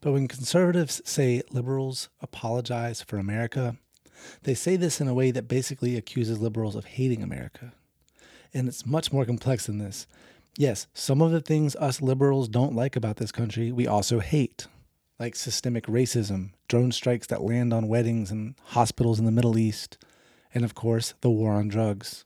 But 0.00 0.12
when 0.12 0.28
conservatives 0.28 1.00
say 1.04 1.42
liberals 1.50 2.08
apologize 2.20 3.02
for 3.02 3.16
America, 3.16 3.76
they 4.42 4.54
say 4.54 4.76
this 4.76 5.00
in 5.00 5.08
a 5.08 5.14
way 5.14 5.30
that 5.30 5.48
basically 5.48 5.96
accuses 5.96 6.40
liberals 6.40 6.76
of 6.76 6.84
hating 6.84 7.22
America. 7.22 7.72
And 8.52 8.68
it's 8.68 8.86
much 8.86 9.12
more 9.12 9.24
complex 9.24 9.66
than 9.66 9.78
this. 9.78 10.06
Yes, 10.56 10.86
some 10.94 11.20
of 11.20 11.32
the 11.32 11.40
things 11.40 11.74
us 11.76 12.00
liberals 12.00 12.48
don't 12.48 12.76
like 12.76 12.96
about 12.96 13.16
this 13.16 13.32
country, 13.32 13.72
we 13.72 13.86
also 13.86 14.20
hate. 14.20 14.66
like 15.18 15.36
systemic 15.36 15.86
racism, 15.86 16.50
drone 16.68 16.92
strikes 16.92 17.26
that 17.28 17.42
land 17.42 17.72
on 17.72 17.88
weddings 17.88 18.30
and 18.30 18.54
hospitals 18.64 19.18
in 19.18 19.24
the 19.24 19.30
Middle 19.30 19.56
East, 19.56 19.98
and 20.52 20.64
of 20.64 20.74
course, 20.74 21.14
the 21.20 21.30
war 21.30 21.52
on 21.52 21.68
drugs. 21.68 22.24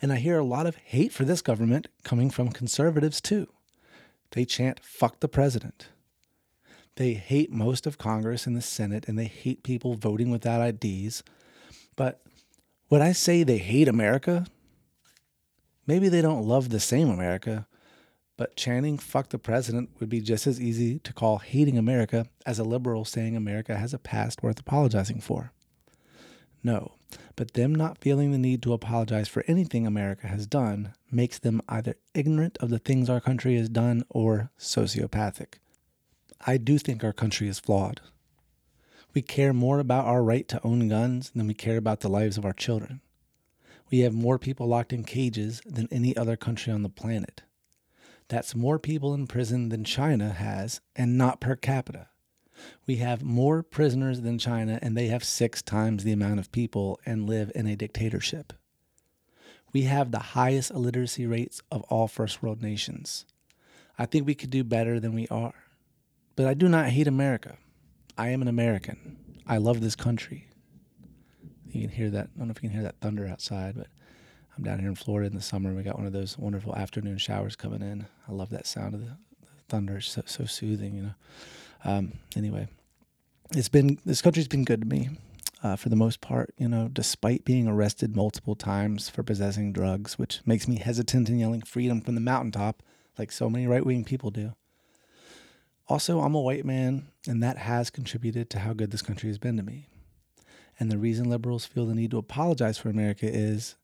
And 0.00 0.12
I 0.12 0.16
hear 0.16 0.38
a 0.38 0.44
lot 0.44 0.66
of 0.66 0.76
hate 0.76 1.12
for 1.12 1.24
this 1.24 1.42
government 1.42 1.88
coming 2.04 2.30
from 2.30 2.48
conservatives 2.50 3.20
too. 3.20 3.48
They 4.32 4.44
chant, 4.44 4.80
fuck 4.82 5.20
the 5.20 5.28
president. 5.28 5.88
They 6.96 7.12
hate 7.14 7.52
most 7.52 7.86
of 7.86 7.98
Congress 7.98 8.46
and 8.46 8.56
the 8.56 8.62
Senate, 8.62 9.06
and 9.06 9.18
they 9.18 9.26
hate 9.26 9.62
people 9.62 9.94
voting 9.94 10.30
without 10.30 10.66
IDs. 10.66 11.22
But 11.94 12.22
would 12.88 13.02
I 13.02 13.12
say 13.12 13.42
they 13.42 13.58
hate 13.58 13.88
America? 13.88 14.46
Maybe 15.86 16.08
they 16.08 16.22
don't 16.22 16.46
love 16.46 16.70
the 16.70 16.80
same 16.80 17.10
America, 17.10 17.66
but 18.36 18.56
chanting 18.56 18.98
fuck 18.98 19.28
the 19.28 19.38
president 19.38 19.90
would 20.00 20.08
be 20.08 20.20
just 20.20 20.46
as 20.46 20.60
easy 20.60 20.98
to 21.00 21.12
call 21.12 21.38
hating 21.38 21.78
America 21.78 22.26
as 22.44 22.58
a 22.58 22.64
liberal 22.64 23.04
saying 23.04 23.36
America 23.36 23.76
has 23.76 23.94
a 23.94 23.98
past 23.98 24.42
worth 24.42 24.58
apologizing 24.58 25.20
for. 25.20 25.52
No, 26.62 26.95
but 27.36 27.54
them 27.54 27.74
not 27.74 27.98
feeling 27.98 28.32
the 28.32 28.38
need 28.38 28.62
to 28.62 28.72
apologize 28.72 29.28
for 29.28 29.44
anything 29.46 29.86
America 29.86 30.26
has 30.26 30.46
done 30.46 30.94
makes 31.10 31.38
them 31.38 31.62
either 31.68 31.96
ignorant 32.14 32.56
of 32.58 32.70
the 32.70 32.78
things 32.78 33.08
our 33.08 33.20
country 33.20 33.56
has 33.56 33.68
done 33.68 34.04
or 34.08 34.50
sociopathic. 34.58 35.54
I 36.46 36.56
do 36.56 36.78
think 36.78 37.04
our 37.04 37.12
country 37.12 37.48
is 37.48 37.60
flawed. 37.60 38.00
We 39.14 39.22
care 39.22 39.52
more 39.52 39.78
about 39.78 40.04
our 40.04 40.22
right 40.22 40.46
to 40.48 40.60
own 40.64 40.88
guns 40.88 41.30
than 41.34 41.46
we 41.46 41.54
care 41.54 41.78
about 41.78 42.00
the 42.00 42.08
lives 42.08 42.36
of 42.36 42.44
our 42.44 42.52
children. 42.52 43.00
We 43.90 44.00
have 44.00 44.12
more 44.12 44.38
people 44.38 44.66
locked 44.66 44.92
in 44.92 45.04
cages 45.04 45.62
than 45.64 45.88
any 45.90 46.16
other 46.16 46.36
country 46.36 46.72
on 46.72 46.82
the 46.82 46.88
planet. 46.88 47.42
That's 48.28 48.54
more 48.54 48.78
people 48.78 49.14
in 49.14 49.26
prison 49.26 49.68
than 49.68 49.84
China 49.84 50.32
has, 50.32 50.80
and 50.96 51.16
not 51.16 51.40
per 51.40 51.54
capita. 51.54 52.08
We 52.86 52.96
have 52.96 53.22
more 53.22 53.62
prisoners 53.62 54.20
than 54.20 54.38
China, 54.38 54.78
and 54.82 54.96
they 54.96 55.06
have 55.08 55.24
six 55.24 55.62
times 55.62 56.04
the 56.04 56.12
amount 56.12 56.40
of 56.40 56.52
people 56.52 57.00
and 57.04 57.28
live 57.28 57.52
in 57.54 57.66
a 57.66 57.76
dictatorship. 57.76 58.52
We 59.72 59.82
have 59.82 60.10
the 60.10 60.18
highest 60.18 60.70
illiteracy 60.70 61.26
rates 61.26 61.60
of 61.70 61.82
all 61.82 62.08
first 62.08 62.42
world 62.42 62.62
nations. 62.62 63.26
I 63.98 64.06
think 64.06 64.26
we 64.26 64.34
could 64.34 64.50
do 64.50 64.64
better 64.64 65.00
than 65.00 65.14
we 65.14 65.28
are. 65.28 65.54
But 66.36 66.46
I 66.46 66.54
do 66.54 66.68
not 66.68 66.90
hate 66.90 67.08
America. 67.08 67.56
I 68.18 68.28
am 68.28 68.42
an 68.42 68.48
American. 68.48 69.16
I 69.46 69.56
love 69.56 69.80
this 69.80 69.96
country. 69.96 70.48
You 71.70 71.80
can 71.80 71.90
hear 71.90 72.10
that. 72.10 72.28
I 72.34 72.38
don't 72.38 72.48
know 72.48 72.52
if 72.52 72.62
you 72.62 72.68
can 72.68 72.78
hear 72.78 72.84
that 72.84 73.00
thunder 73.00 73.26
outside, 73.26 73.74
but 73.76 73.88
I'm 74.56 74.64
down 74.64 74.78
here 74.78 74.88
in 74.88 74.94
Florida 74.94 75.28
in 75.28 75.34
the 75.34 75.42
summer. 75.42 75.74
We 75.74 75.82
got 75.82 75.96
one 75.96 76.06
of 76.06 76.12
those 76.12 76.38
wonderful 76.38 76.74
afternoon 76.74 77.18
showers 77.18 77.56
coming 77.56 77.82
in. 77.82 78.06
I 78.28 78.32
love 78.32 78.50
that 78.50 78.66
sound 78.66 78.94
of 78.94 79.00
the, 79.00 79.16
thunder. 79.68 79.96
It's 79.96 80.08
so, 80.08 80.22
so 80.26 80.44
soothing, 80.44 80.94
you 80.94 81.02
know. 81.02 81.14
Um, 81.86 82.14
anyway, 82.34 82.66
it's 83.52 83.68
been 83.68 83.98
this 84.04 84.20
country's 84.20 84.48
been 84.48 84.64
good 84.64 84.80
to 84.80 84.86
me 84.86 85.10
uh, 85.62 85.76
for 85.76 85.88
the 85.88 85.96
most 85.96 86.20
part. 86.20 86.52
You 86.58 86.68
know, 86.68 86.88
despite 86.92 87.44
being 87.44 87.68
arrested 87.68 88.16
multiple 88.16 88.56
times 88.56 89.08
for 89.08 89.22
possessing 89.22 89.72
drugs, 89.72 90.18
which 90.18 90.40
makes 90.44 90.66
me 90.66 90.76
hesitant 90.76 91.28
in 91.28 91.38
yelling 91.38 91.62
freedom 91.62 92.00
from 92.00 92.16
the 92.16 92.20
mountaintop, 92.20 92.82
like 93.16 93.30
so 93.30 93.48
many 93.48 93.68
right 93.68 93.86
wing 93.86 94.04
people 94.04 94.30
do. 94.30 94.54
Also, 95.88 96.20
I'm 96.20 96.34
a 96.34 96.40
white 96.40 96.64
man, 96.64 97.06
and 97.28 97.40
that 97.44 97.58
has 97.58 97.90
contributed 97.90 98.50
to 98.50 98.58
how 98.58 98.72
good 98.72 98.90
this 98.90 99.02
country 99.02 99.30
has 99.30 99.38
been 99.38 99.56
to 99.56 99.62
me. 99.62 99.86
And 100.80 100.90
the 100.90 100.98
reason 100.98 101.30
liberals 101.30 101.64
feel 101.64 101.86
the 101.86 101.94
need 101.94 102.10
to 102.10 102.18
apologize 102.18 102.76
for 102.76 102.88
America 102.88 103.26
is, 103.32 103.76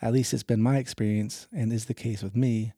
at 0.00 0.14
least 0.14 0.32
it's 0.32 0.42
been 0.42 0.62
my 0.62 0.78
experience 0.78 1.46
and 1.52 1.70
is 1.70 1.84
the 1.84 1.92
case 1.92 2.22
with 2.22 2.34
me, 2.34 2.72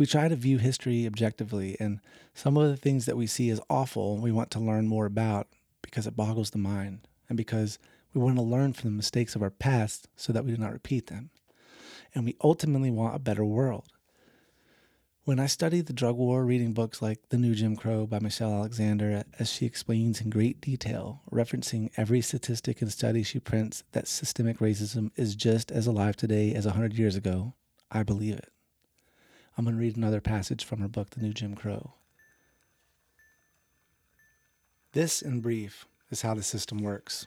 we 0.00 0.06
try 0.06 0.28
to 0.28 0.34
view 0.34 0.56
history 0.56 1.06
objectively, 1.06 1.76
and 1.78 2.00
some 2.32 2.56
of 2.56 2.70
the 2.70 2.76
things 2.76 3.04
that 3.04 3.18
we 3.18 3.26
see 3.26 3.50
as 3.50 3.60
awful, 3.68 4.16
we 4.16 4.32
want 4.32 4.50
to 4.50 4.58
learn 4.58 4.88
more 4.88 5.04
about 5.04 5.46
because 5.82 6.06
it 6.06 6.16
boggles 6.16 6.52
the 6.52 6.58
mind 6.58 7.06
and 7.28 7.36
because 7.36 7.78
we 8.14 8.20
want 8.22 8.36
to 8.36 8.42
learn 8.42 8.72
from 8.72 8.88
the 8.88 8.96
mistakes 8.96 9.36
of 9.36 9.42
our 9.42 9.50
past 9.50 10.08
so 10.16 10.32
that 10.32 10.42
we 10.42 10.52
do 10.52 10.56
not 10.56 10.72
repeat 10.72 11.08
them. 11.08 11.28
And 12.14 12.24
we 12.24 12.34
ultimately 12.42 12.90
want 12.90 13.14
a 13.14 13.18
better 13.18 13.44
world. 13.44 13.88
When 15.24 15.38
I 15.38 15.44
studied 15.44 15.84
the 15.84 15.92
drug 15.92 16.16
war, 16.16 16.46
reading 16.46 16.72
books 16.72 17.02
like 17.02 17.28
The 17.28 17.36
New 17.36 17.54
Jim 17.54 17.76
Crow 17.76 18.06
by 18.06 18.20
Michelle 18.20 18.54
Alexander, 18.54 19.24
as 19.38 19.52
she 19.52 19.66
explains 19.66 20.22
in 20.22 20.30
great 20.30 20.62
detail, 20.62 21.20
referencing 21.30 21.90
every 21.98 22.22
statistic 22.22 22.80
and 22.80 22.90
study 22.90 23.22
she 23.22 23.38
prints 23.38 23.84
that 23.92 24.08
systemic 24.08 24.60
racism 24.60 25.10
is 25.16 25.36
just 25.36 25.70
as 25.70 25.86
alive 25.86 26.16
today 26.16 26.54
as 26.54 26.64
100 26.64 26.94
years 26.94 27.16
ago, 27.16 27.52
I 27.92 28.02
believe 28.02 28.36
it. 28.36 28.48
I'm 29.60 29.66
going 29.66 29.76
to 29.76 29.80
read 29.82 29.98
another 29.98 30.22
passage 30.22 30.64
from 30.64 30.80
her 30.80 30.88
book, 30.88 31.10
The 31.10 31.20
New 31.20 31.34
Jim 31.34 31.54
Crow. 31.54 31.92
This, 34.94 35.20
in 35.20 35.42
brief, 35.42 35.86
is 36.08 36.22
how 36.22 36.32
the 36.32 36.42
system 36.42 36.78
works. 36.78 37.26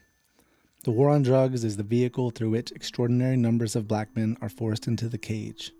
The 0.84 0.90
war 0.90 1.12
on 1.12 1.22
drugs 1.22 1.64
is 1.64 1.78
the 1.78 1.84
vehicle 1.84 2.32
through 2.32 2.50
which 2.50 2.72
extraordinary 2.72 3.38
numbers 3.38 3.76
of 3.76 3.88
black 3.88 4.16
men 4.16 4.36
are 4.42 4.50
forced 4.50 4.88
into 4.88 5.08
the 5.08 5.20
cage. 5.20 5.74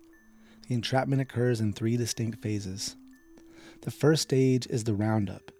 The 0.68 0.76
entrapment 0.76 1.20
occurs 1.20 1.60
in 1.60 1.72
three 1.72 1.96
distinct 1.96 2.40
phases. 2.40 2.94
The 3.80 3.90
first 3.90 4.22
stage 4.22 4.68
is 4.68 4.84
the 4.84 4.94
roundup. 4.94 5.50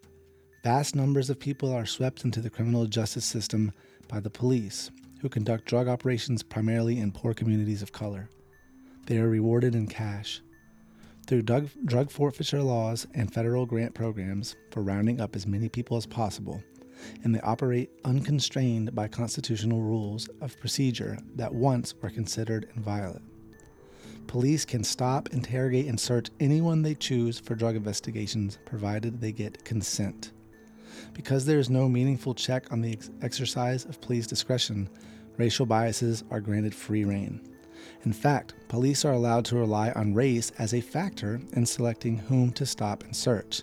Vast 0.63 0.95
numbers 0.95 1.29
of 1.29 1.41
people 1.41 1.73
are 1.73 1.87
swept 1.87 2.23
into 2.25 2.41
the 2.41 2.51
criminal 2.51 2.87
justice 2.87 3.25
system 3.25 3.73
by 4.07 4.21
the 4.21 4.31
police, 4.31 4.93
who 5.23 5.29
conduct 5.29 5.65
drug 5.65 5.89
operations 5.89 6.45
primarily 6.45 7.01
in 7.01 7.11
poor 7.11 7.35
communities 7.35 7.83
of 7.83 7.91
color. 7.91 8.29
They 9.07 9.19
are 9.19 9.29
rewarded 9.29 9.75
in 9.75 9.89
cash. 9.89 10.41
Through 11.27 11.43
drug, 11.43 11.71
drug 11.87 12.11
forfeiture 12.11 12.63
laws 12.63 13.07
and 13.15 13.33
federal 13.33 13.65
grant 13.65 13.95
programs 13.95 14.57
for 14.71 14.83
rounding 14.83 15.23
up 15.23 15.35
as 15.35 15.47
many 15.47 15.71
people 15.71 15.97
as 15.97 16.05
possible, 16.05 16.63
and 17.23 17.35
they 17.35 17.41
operate 17.41 17.91
unconstrained 18.05 18.95
by 18.95 19.09
constitutional 19.09 19.81
rules 19.81 20.29
of 20.43 20.59
procedure 20.61 21.19
that 21.37 21.55
once 21.55 21.95
were 22.03 22.11
considered 22.11 22.69
inviolate. 22.77 23.23
Police 24.27 24.67
can 24.67 24.85
stop, 24.85 25.31
interrogate, 25.33 25.87
and 25.87 25.99
search 25.99 26.29
anyone 26.41 26.83
they 26.83 26.95
choose 26.95 27.39
for 27.39 27.55
drug 27.55 27.77
investigations, 27.77 28.59
provided 28.67 29.21
they 29.21 29.33
get 29.33 29.65
consent. 29.65 30.33
Because 31.15 31.47
there 31.47 31.59
is 31.59 31.71
no 31.71 31.89
meaningful 31.89 32.35
check 32.35 32.71
on 32.71 32.81
the 32.81 32.93
ex- 32.93 33.11
exercise 33.23 33.85
of 33.87 34.01
police 34.01 34.27
discretion, 34.27 34.91
racial 35.39 35.67
biases 35.67 36.23
are 36.31 36.41
granted 36.41 36.75
free 36.75 37.05
rein. 37.05 37.41
In 38.05 38.13
fact, 38.13 38.55
police 38.69 39.05
are 39.05 39.13
allowed 39.13 39.47
to 39.47 39.57
rely 39.57 39.91
on 39.93 40.13
race 40.13 40.53
as 40.59 40.75
a 40.75 40.81
factor 40.81 41.41
in 41.55 41.65
selecting 41.65 42.19
whom 42.19 42.53
to 42.53 42.67
stop 42.67 43.03
and 43.03 43.17
search, 43.17 43.63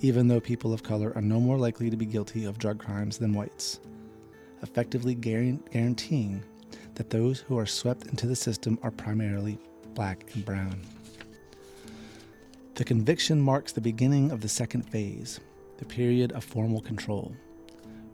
even 0.00 0.26
though 0.26 0.40
people 0.40 0.72
of 0.72 0.82
color 0.82 1.12
are 1.14 1.22
no 1.22 1.38
more 1.38 1.58
likely 1.58 1.90
to 1.90 1.96
be 1.96 2.06
guilty 2.06 2.46
of 2.46 2.58
drug 2.58 2.78
crimes 2.78 3.18
than 3.18 3.34
whites, 3.34 3.80
effectively 4.62 5.14
guaranteeing 5.14 6.42
that 6.94 7.10
those 7.10 7.40
who 7.40 7.58
are 7.58 7.66
swept 7.66 8.06
into 8.06 8.26
the 8.26 8.36
system 8.36 8.78
are 8.82 8.90
primarily 8.90 9.58
black 9.94 10.30
and 10.34 10.44
brown. 10.44 10.80
The 12.76 12.84
conviction 12.84 13.40
marks 13.40 13.72
the 13.72 13.80
beginning 13.80 14.30
of 14.30 14.40
the 14.40 14.48
second 14.48 14.82
phase, 14.82 15.40
the 15.76 15.84
period 15.84 16.32
of 16.32 16.42
formal 16.42 16.80
control. 16.80 17.36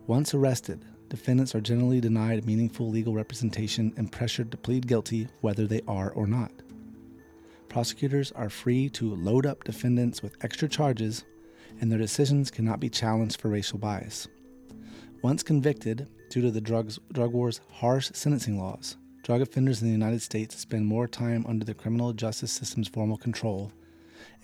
Once 0.07 0.35
arrested, 0.35 0.85
defendants 1.11 1.55
are 1.55 1.61
generally 1.61 2.01
denied 2.01 2.47
meaningful 2.47 2.89
legal 2.89 3.13
representation 3.13 3.93
and 3.97 4.11
pressured 4.11 4.51
to 4.51 4.57
plead 4.57 4.87
guilty 4.87 5.29
whether 5.43 5.67
they 5.67 5.83
are 5.87 6.11
or 6.13 6.27
not. 6.27 6.53
Prosecutors 7.69 8.33
are 8.33 8.49
free 8.49 8.89
to 8.91 9.15
load 9.15 9.45
up 9.45 9.65
defendants 9.65 10.23
with 10.23 10.43
extra 10.43 10.69
charges, 10.69 11.25
and 11.81 11.91
their 11.91 11.99
decisions 11.99 12.51
cannot 12.51 12.81
be 12.81 12.89
challenged 12.89 13.41
for 13.41 13.49
racial 13.49 13.79
bias. 13.79 14.29
Once 15.23 15.43
convicted, 15.43 16.09
due 16.31 16.41
to 16.41 16.51
the 16.51 16.61
drugs, 16.61 16.99
drug 17.13 17.33
war's 17.33 17.61
harsh 17.71 18.11
sentencing 18.15 18.59
laws, 18.59 18.97
drug 19.23 19.41
offenders 19.41 19.83
in 19.83 19.89
the 19.89 19.93
United 19.93 20.23
States 20.23 20.57
spend 20.57 20.87
more 20.87 21.07
time 21.07 21.45
under 21.47 21.65
the 21.65 21.75
criminal 21.75 22.13
justice 22.13 22.53
system's 22.53 22.89
formal 22.89 23.17
control, 23.17 23.73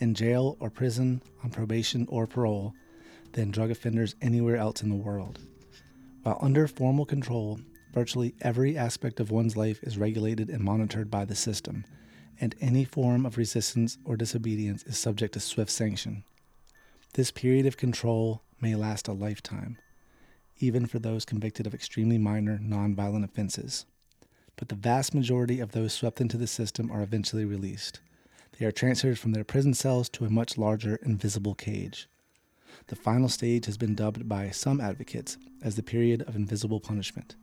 in 0.01 0.15
jail 0.15 0.57
or 0.61 0.69
prison, 0.69 1.23
on 1.43 1.51
probation 1.51 2.07
or 2.11 2.27
parole, 2.27 2.75
than 3.33 3.51
drug 3.51 3.71
offenders 3.71 4.15
anywhere 4.21 4.57
else 4.57 4.83
in 4.83 4.91
the 4.91 4.97
world. 4.97 5.39
While 6.27 6.39
under 6.41 6.67
formal 6.67 7.07
control, 7.07 7.61
virtually 7.93 8.35
every 8.41 8.77
aspect 8.77 9.21
of 9.21 9.31
one's 9.31 9.57
life 9.57 9.79
is 9.85 9.97
regulated 9.97 10.51
and 10.51 10.61
monitored 10.61 11.09
by 11.09 11.25
the 11.25 11.37
system, 11.37 11.85
and 12.41 12.57
any 12.61 12.85
form 12.85 13.25
of 13.25 13.39
resistance 13.39 13.97
or 14.05 14.17
disobedience 14.17 14.83
is 14.83 14.99
subject 14.99 15.35
to 15.35 15.41
swift 15.41 15.71
sanction. 15.71 16.25
This 17.15 17.31
period 17.31 17.65
of 17.65 17.77
control 17.77 18.43
may 18.61 18.75
last 18.75 19.07
a 19.07 19.13
lifetime, 19.13 19.79
even 20.59 20.87
for 20.87 20.99
those 20.99 21.25
convicted 21.25 21.65
of 21.65 21.75
extremely 21.75 22.19
minor 22.19 22.59
nonviolent 22.59 23.23
offenses. 23.23 23.87
But 24.57 24.69
the 24.69 24.75
vast 24.75 25.15
majority 25.15 25.61
of 25.61 25.71
those 25.71 25.93
swept 25.93 26.21
into 26.21 26.37
the 26.37 26.49
system 26.49 26.91
are 26.91 27.05
eventually 27.05 27.45
released. 27.45 28.01
They 28.59 28.67
are 28.67 28.73
transferred 28.73 29.21
from 29.21 29.31
their 29.31 29.45
prison 29.45 29.75
cells 29.75 30.09
to 30.09 30.25
a 30.25 30.31
much 30.31 30.59
larger, 30.59 30.97
invisible 31.05 31.55
cage. 31.55 32.09
The 32.89 32.97
final 32.97 33.29
stage 33.29 33.67
has 33.67 33.77
been 33.77 33.97
dubbed 33.97 34.29
by 34.29 34.51
some 34.51 34.81
advocates 34.81 35.39
as 35.61 35.75
the 35.75 35.83
period 35.83 36.23
of 36.23 36.37
invisible 36.37 36.79
punishment. 36.79 37.35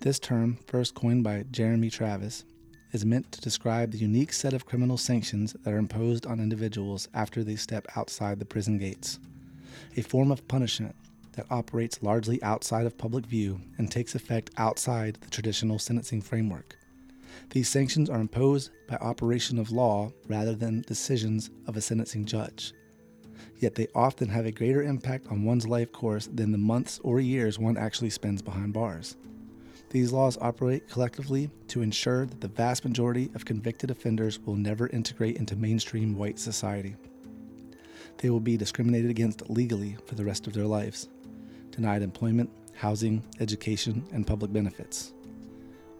This 0.00 0.18
term, 0.18 0.58
first 0.66 0.94
coined 0.94 1.24
by 1.24 1.44
Jeremy 1.50 1.90
Travis, 1.90 2.44
is 2.92 3.04
meant 3.04 3.30
to 3.32 3.40
describe 3.40 3.90
the 3.90 3.98
unique 3.98 4.32
set 4.32 4.54
of 4.54 4.64
criminal 4.64 4.96
sanctions 4.96 5.54
that 5.62 5.72
are 5.72 5.78
imposed 5.78 6.26
on 6.26 6.40
individuals 6.40 7.08
after 7.12 7.44
they 7.44 7.56
step 7.56 7.86
outside 7.96 8.38
the 8.38 8.46
prison 8.46 8.78
gates. 8.78 9.18
a 9.96 10.02
form 10.02 10.30
of 10.30 10.46
punishment 10.48 10.94
that 11.32 11.46
operates 11.50 12.02
largely 12.02 12.42
outside 12.42 12.86
of 12.86 12.98
public 12.98 13.26
view 13.26 13.60
and 13.78 13.90
takes 13.90 14.14
effect 14.14 14.50
outside 14.56 15.18
the 15.20 15.30
traditional 15.30 15.78
sentencing 15.78 16.20
framework. 16.22 16.78
These 17.50 17.68
sanctions 17.68 18.10
are 18.10 18.20
imposed 18.20 18.70
by 18.88 18.96
operation 18.96 19.58
of 19.58 19.70
law 19.70 20.12
rather 20.28 20.54
than 20.54 20.82
decisions 20.82 21.50
of 21.66 21.76
a 21.76 21.80
sentencing 21.80 22.24
judge. 22.26 22.72
Yet 23.62 23.76
they 23.76 23.86
often 23.94 24.28
have 24.30 24.44
a 24.44 24.50
greater 24.50 24.82
impact 24.82 25.28
on 25.28 25.44
one's 25.44 25.68
life 25.68 25.92
course 25.92 26.26
than 26.26 26.50
the 26.50 26.58
months 26.58 26.98
or 27.04 27.20
years 27.20 27.60
one 27.60 27.76
actually 27.76 28.10
spends 28.10 28.42
behind 28.42 28.72
bars. 28.72 29.16
These 29.90 30.10
laws 30.10 30.36
operate 30.40 30.88
collectively 30.88 31.48
to 31.68 31.80
ensure 31.80 32.26
that 32.26 32.40
the 32.40 32.48
vast 32.48 32.84
majority 32.84 33.30
of 33.36 33.44
convicted 33.44 33.92
offenders 33.92 34.40
will 34.40 34.56
never 34.56 34.88
integrate 34.88 35.36
into 35.36 35.54
mainstream 35.54 36.16
white 36.16 36.40
society. 36.40 36.96
They 38.16 38.30
will 38.30 38.40
be 38.40 38.56
discriminated 38.56 39.10
against 39.10 39.48
legally 39.48 39.96
for 40.06 40.16
the 40.16 40.24
rest 40.24 40.48
of 40.48 40.54
their 40.54 40.66
lives, 40.66 41.08
denied 41.70 42.02
employment, 42.02 42.50
housing, 42.74 43.22
education, 43.38 44.04
and 44.12 44.26
public 44.26 44.52
benefits. 44.52 45.12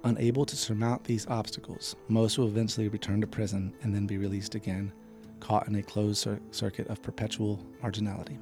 Unable 0.03 0.45
to 0.47 0.57
surmount 0.57 1.05
these 1.05 1.29
obstacles, 1.29 1.95
most 2.09 2.39
will 2.39 2.49
eventually 2.49 2.89
return 2.89 3.21
to 3.21 3.27
prison 3.29 3.73
and 3.83 3.95
then 3.95 4.05
be 4.05 4.19
released 4.19 4.57
again, 4.57 4.91
caught 5.43 5.67
in 5.67 5.75
a 5.75 5.83
closed 5.83 6.19
cir- 6.19 6.41
circuit 6.53 6.87
of 6.87 7.03
perpetual 7.03 7.67
marginality. 7.83 8.39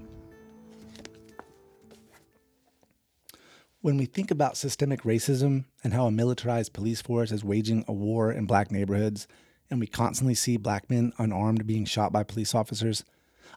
When 3.81 3.97
we 3.97 4.05
think 4.05 4.31
about 4.31 4.59
systemic 4.59 5.03
racism 5.03 5.65
and 5.83 5.95
how 5.95 6.05
a 6.07 6.11
militarized 6.11 6.75
police 6.75 7.01
force 7.01 7.33
is 7.33 7.43
waging 7.43 7.85
a 7.89 7.93
war 7.93 8.31
in 8.31 8.45
black 8.45 8.71
neighborhoods, 8.71 9.27
and 9.71 9.81
we 9.81 9.87
constantly 9.87 10.35
see 10.35 10.59
black 10.59 10.91
men 10.91 11.15
unarmed 11.17 11.67
being 11.67 11.87
shot 11.87 12.13
by 12.13 12.23
police 12.23 12.55
officers, 12.55 13.05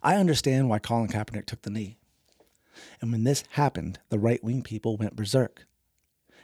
I 0.01 0.15
understand 0.15 0.69
why 0.69 0.79
Colin 0.79 1.09
Kaepernick 1.09 1.45
took 1.45 1.63
the 1.63 1.69
knee. 1.69 1.97
And 3.01 3.11
when 3.11 3.25
this 3.25 3.43
happened, 3.51 3.99
the 4.09 4.19
right 4.19 4.41
wing 4.41 4.63
people 4.63 4.95
went 4.95 5.17
berserk. 5.17 5.67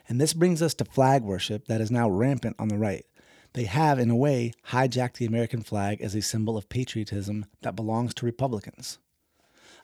And 0.09 0.19
this 0.19 0.33
brings 0.33 0.61
us 0.61 0.73
to 0.75 0.85
flag 0.85 1.23
worship 1.23 1.67
that 1.67 1.79
is 1.79 1.89
now 1.89 2.09
rampant 2.09 2.57
on 2.59 2.67
the 2.67 2.77
right. 2.77 3.05
They 3.53 3.63
have, 3.63 3.99
in 3.99 4.09
a 4.09 4.15
way, 4.15 4.53
hijacked 4.69 5.17
the 5.17 5.25
American 5.25 5.61
flag 5.61 6.01
as 6.01 6.15
a 6.15 6.21
symbol 6.21 6.57
of 6.57 6.69
patriotism 6.69 7.45
that 7.61 7.75
belongs 7.75 8.13
to 8.15 8.25
Republicans. 8.25 8.99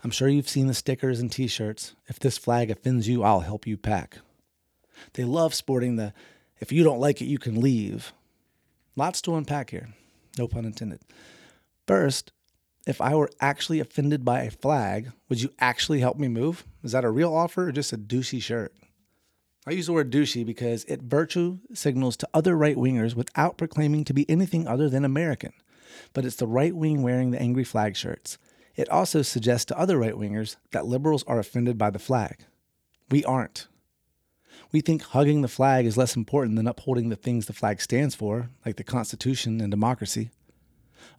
I'm 0.04 0.12
sure 0.12 0.28
you've 0.28 0.50
seen 0.50 0.68
the 0.68 0.74
stickers 0.74 1.20
and 1.20 1.32
t 1.32 1.48
shirts. 1.48 1.96
If 2.08 2.20
this 2.20 2.38
flag 2.38 2.70
offends 2.70 3.08
you, 3.08 3.24
I'll 3.24 3.40
help 3.40 3.66
you 3.66 3.76
pack. 3.76 4.20
They 5.14 5.24
love 5.24 5.54
sporting 5.54 5.96
the 5.96 6.14
if 6.60 6.72
you 6.72 6.84
don't 6.84 7.00
like 7.00 7.22
it, 7.22 7.26
you 7.26 7.38
can 7.38 7.60
leave. 7.60 8.14
Lots 8.96 9.22
to 9.24 9.36
unpack 9.36 9.72
here, 9.72 9.90
no 10.38 10.48
pun 10.48 10.64
intended. 10.66 11.02
First, 11.86 12.32
if 12.88 13.02
I 13.02 13.16
were 13.16 13.32
actually 13.42 13.80
offended 13.80 14.24
by 14.24 14.42
a 14.42 14.52
flag, 14.52 15.12
would 15.28 15.42
you 15.42 15.50
actually 15.60 16.00
help 16.00 16.18
me 16.18 16.28
move? 16.28 16.66
Is 16.84 16.92
that 16.94 17.04
a 17.04 17.10
real 17.10 17.34
offer 17.34 17.68
or 17.68 17.72
just 17.72 17.94
a 17.94 17.98
douchey 17.98 18.42
shirt? 18.42 18.74
I 19.68 19.72
use 19.72 19.88
the 19.88 19.94
word 19.94 20.12
douchey 20.12 20.46
because 20.46 20.84
it 20.84 21.02
virtue 21.02 21.58
signals 21.74 22.16
to 22.18 22.30
other 22.36 22.56
right 22.56 22.76
wingers 22.76 23.16
without 23.16 23.58
proclaiming 23.58 24.04
to 24.04 24.14
be 24.14 24.30
anything 24.30 24.68
other 24.68 24.90
than 24.90 25.04
American. 25.04 25.54
But 26.14 26.24
it's 26.24 26.36
the 26.36 26.46
right 26.46 26.76
wing 26.76 27.02
wearing 27.02 27.32
the 27.32 27.42
angry 27.42 27.64
flag 27.64 27.96
shirts. 27.96 28.38
It 28.76 28.88
also 28.90 29.24
suggests 29.24 29.66
to 29.66 29.80
other 29.80 29.98
right 29.98 30.14
wingers 30.14 30.58
that 30.70 30.86
liberals 30.86 31.24
are 31.24 31.40
offended 31.40 31.80
by 31.80 31.90
the 31.90 31.98
flag. 31.98 32.46
We 33.10 33.26
aren't. 33.26 33.68
We 34.72 34.82
think 34.82 35.02
hugging 35.02 35.42
the 35.42 35.48
flag 35.48 35.88
is 35.88 35.98
less 35.98 36.16
important 36.16 36.58
than 36.58 36.68
upholding 36.68 37.10
the 37.10 37.16
things 37.16 37.48
the 37.48 37.54
flag 37.54 37.82
stands 37.82 38.14
for, 38.14 38.50
like 38.66 38.76
the 38.76 38.84
Constitution 38.84 39.62
and 39.62 39.72
democracy. 39.72 40.30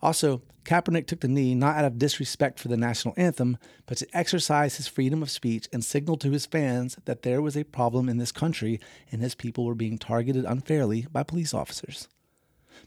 Also, 0.03 0.43
Kaepernick 0.64 1.07
took 1.07 1.20
the 1.20 1.28
knee 1.28 1.55
not 1.55 1.76
out 1.76 1.84
of 1.84 1.99
disrespect 1.99 2.59
for 2.59 2.68
the 2.68 2.76
national 2.76 3.14
anthem, 3.16 3.57
but 3.87 3.99
to 3.99 4.09
exercise 4.12 4.76
his 4.76 4.89
freedom 4.89 5.22
of 5.22 5.30
speech 5.30 5.68
and 5.72 5.84
signal 5.84 6.16
to 6.18 6.32
his 6.32 6.45
fans 6.45 6.97
that 7.05 7.22
there 7.22 7.41
was 7.41 7.57
a 7.57 7.64
problem 7.64 8.09
in 8.09 8.18
this 8.18 8.32
country 8.32 8.80
and 9.12 9.22
his 9.22 9.34
people 9.34 9.64
were 9.64 9.76
being 9.76 9.97
targeted 9.97 10.45
unfairly 10.45 11.07
by 11.12 11.22
police 11.22 11.55
officers. 11.55 12.09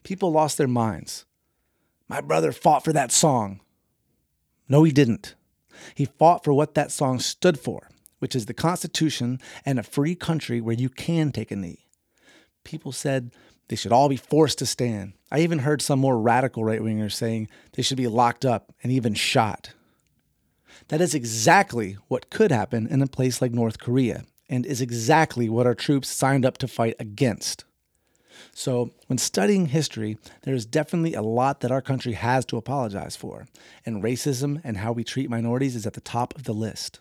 People 0.03 0.31
lost 0.31 0.57
their 0.57 0.67
minds. 0.67 1.25
My 2.09 2.21
brother 2.21 2.51
fought 2.51 2.83
for 2.83 2.91
that 2.93 3.11
song. 3.11 3.61
No, 4.67 4.83
he 4.83 4.91
didn't. 4.91 5.35
He 5.95 6.05
fought 6.05 6.43
for 6.43 6.53
what 6.53 6.73
that 6.73 6.91
song 6.91 7.19
stood 7.19 7.59
for, 7.59 7.89
which 8.19 8.35
is 8.35 8.45
the 8.45 8.53
Constitution 8.53 9.39
and 9.65 9.79
a 9.79 9.83
free 9.83 10.15
country 10.15 10.59
where 10.59 10.75
you 10.75 10.89
can 10.89 11.31
take 11.31 11.51
a 11.51 11.55
knee. 11.55 11.87
People 12.63 12.91
said 12.91 13.31
they 13.69 13.75
should 13.75 13.93
all 13.93 14.09
be 14.09 14.17
forced 14.17 14.59
to 14.59 14.65
stand. 14.65 15.13
I 15.31 15.39
even 15.39 15.59
heard 15.59 15.81
some 15.81 15.99
more 15.99 16.19
radical 16.19 16.63
right 16.63 16.81
wingers 16.81 17.13
saying 17.13 17.47
they 17.73 17.83
should 17.83 17.97
be 17.97 18.07
locked 18.07 18.43
up 18.43 18.73
and 18.83 18.91
even 18.91 19.13
shot. 19.13 19.71
That 20.89 21.01
is 21.01 21.13
exactly 21.13 21.97
what 22.07 22.31
could 22.31 22.51
happen 22.51 22.87
in 22.87 23.01
a 23.01 23.07
place 23.07 23.41
like 23.41 23.51
North 23.51 23.79
Korea 23.79 24.23
and 24.49 24.65
is 24.65 24.81
exactly 24.81 25.47
what 25.47 25.67
our 25.67 25.75
troops 25.75 26.09
signed 26.09 26.45
up 26.45 26.57
to 26.57 26.67
fight 26.67 26.95
against. 26.99 27.63
So, 28.53 28.91
when 29.07 29.19
studying 29.19 29.67
history, 29.67 30.17
there 30.41 30.55
is 30.55 30.65
definitely 30.65 31.13
a 31.13 31.21
lot 31.21 31.59
that 31.59 31.71
our 31.71 31.81
country 31.81 32.13
has 32.13 32.45
to 32.45 32.57
apologize 32.57 33.15
for, 33.15 33.47
and 33.85 34.01
racism 34.01 34.61
and 34.63 34.77
how 34.77 34.91
we 34.91 35.03
treat 35.03 35.29
minorities 35.29 35.75
is 35.75 35.85
at 35.85 35.93
the 35.93 36.01
top 36.01 36.33
of 36.35 36.45
the 36.45 36.53
list. 36.53 36.99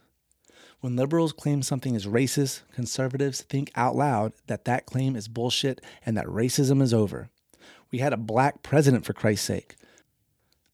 When 0.81 0.95
liberals 0.95 1.33
claim 1.33 1.63
something 1.63 1.97
is 1.97 2.07
racist, 2.07 2.63
conservatives 2.73 3.43
think 3.43 3.73
out 3.75 3.97
loud 3.97 4.33
that 4.47 4.65
that 4.67 4.87
claim 4.87 5.17
is 5.17 5.27
bullshit 5.27 5.81
and 6.07 6.17
that 6.17 6.27
racism 6.27 6.81
is 6.81 6.95
over. 6.95 7.31
We 7.91 7.99
had 7.99 8.13
a 8.13 8.19
black 8.19 8.63
president, 8.63 9.05
for 9.05 9.13
Christ's 9.13 9.47
sake. 9.47 9.75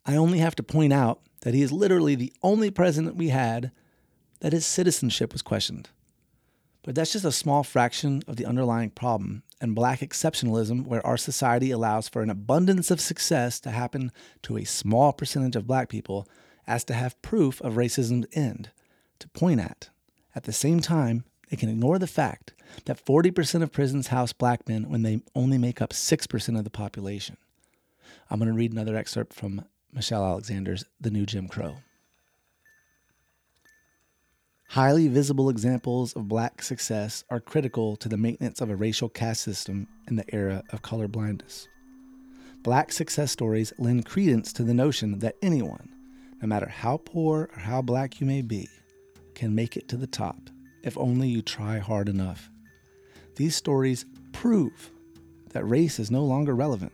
I 0.04 0.16
only 0.16 0.38
have 0.40 0.54
to 0.56 0.62
point 0.62 0.92
out 0.92 1.20
that 1.40 1.54
he 1.54 1.62
is 1.62 1.72
literally 1.72 2.14
the 2.14 2.34
only 2.42 2.70
president 2.70 3.16
we 3.16 3.28
had 3.28 3.70
that 4.40 4.52
his 4.52 4.66
citizenship 4.66 5.32
was 5.32 5.40
questioned. 5.40 5.88
But 6.82 6.94
that's 6.94 7.12
just 7.12 7.24
a 7.24 7.32
small 7.32 7.62
fraction 7.62 8.22
of 8.28 8.36
the 8.36 8.44
underlying 8.44 8.90
problem 8.90 9.42
and 9.58 9.74
black 9.74 10.00
exceptionalism, 10.00 10.86
where 10.86 11.06
our 11.06 11.16
society 11.16 11.70
allows 11.70 12.10
for 12.10 12.20
an 12.20 12.28
abundance 12.28 12.90
of 12.90 13.00
success 13.00 13.58
to 13.60 13.70
happen 13.70 14.12
to 14.42 14.58
a 14.58 14.64
small 14.64 15.14
percentage 15.14 15.56
of 15.56 15.66
black 15.66 15.88
people, 15.88 16.28
as 16.66 16.84
to 16.84 16.92
have 16.92 17.20
proof 17.22 17.62
of 17.62 17.74
racism's 17.74 18.26
end 18.34 18.70
to 19.18 19.28
point 19.28 19.60
at. 19.60 19.88
At 20.34 20.44
the 20.44 20.52
same 20.52 20.80
time, 20.80 21.24
they 21.50 21.56
can 21.56 21.68
ignore 21.68 21.98
the 21.98 22.06
fact 22.06 22.54
that 22.86 23.04
40% 23.04 23.62
of 23.62 23.72
prisons 23.72 24.08
house 24.08 24.32
black 24.32 24.68
men 24.68 24.88
when 24.88 25.02
they 25.02 25.20
only 25.34 25.58
make 25.58 25.80
up 25.80 25.90
6% 25.90 26.58
of 26.58 26.64
the 26.64 26.70
population. 26.70 27.36
I'm 28.30 28.38
going 28.38 28.50
to 28.50 28.56
read 28.56 28.72
another 28.72 28.96
excerpt 28.96 29.32
from 29.32 29.64
Michelle 29.92 30.24
Alexander's 30.24 30.84
The 31.00 31.10
New 31.10 31.26
Jim 31.26 31.46
Crow. 31.46 31.76
Highly 34.70 35.06
visible 35.06 35.50
examples 35.50 36.14
of 36.14 36.26
black 36.26 36.62
success 36.62 37.22
are 37.30 37.38
critical 37.38 37.94
to 37.96 38.08
the 38.08 38.16
maintenance 38.16 38.60
of 38.60 38.70
a 38.70 38.76
racial 38.76 39.08
caste 39.08 39.42
system 39.42 39.86
in 40.08 40.16
the 40.16 40.34
era 40.34 40.64
of 40.70 40.82
color 40.82 41.06
blindness. 41.06 41.68
Black 42.64 42.90
success 42.90 43.30
stories 43.30 43.72
lend 43.78 44.06
credence 44.06 44.52
to 44.54 44.64
the 44.64 44.74
notion 44.74 45.20
that 45.20 45.36
anyone, 45.42 45.90
no 46.42 46.48
matter 46.48 46.66
how 46.66 46.96
poor 46.96 47.50
or 47.54 47.60
how 47.60 47.82
black 47.82 48.20
you 48.20 48.26
may 48.26 48.42
be, 48.42 48.68
can 49.34 49.54
make 49.54 49.76
it 49.76 49.88
to 49.88 49.96
the 49.96 50.06
top 50.06 50.50
if 50.82 50.98
only 50.98 51.28
you 51.28 51.42
try 51.42 51.78
hard 51.78 52.08
enough. 52.08 52.50
These 53.36 53.56
stories 53.56 54.04
prove 54.32 54.90
that 55.50 55.64
race 55.64 55.98
is 55.98 56.10
no 56.10 56.24
longer 56.24 56.54
relevant. 56.54 56.92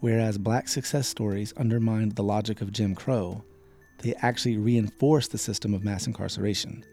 Whereas 0.00 0.38
black 0.38 0.68
success 0.68 1.08
stories 1.08 1.52
undermined 1.56 2.12
the 2.12 2.22
logic 2.22 2.60
of 2.60 2.72
Jim 2.72 2.94
Crow, 2.94 3.44
they 3.98 4.14
actually 4.16 4.56
reinforce 4.56 5.28
the 5.28 5.38
system 5.38 5.74
of 5.74 5.84
mass 5.84 6.06
incarceration. 6.06 6.84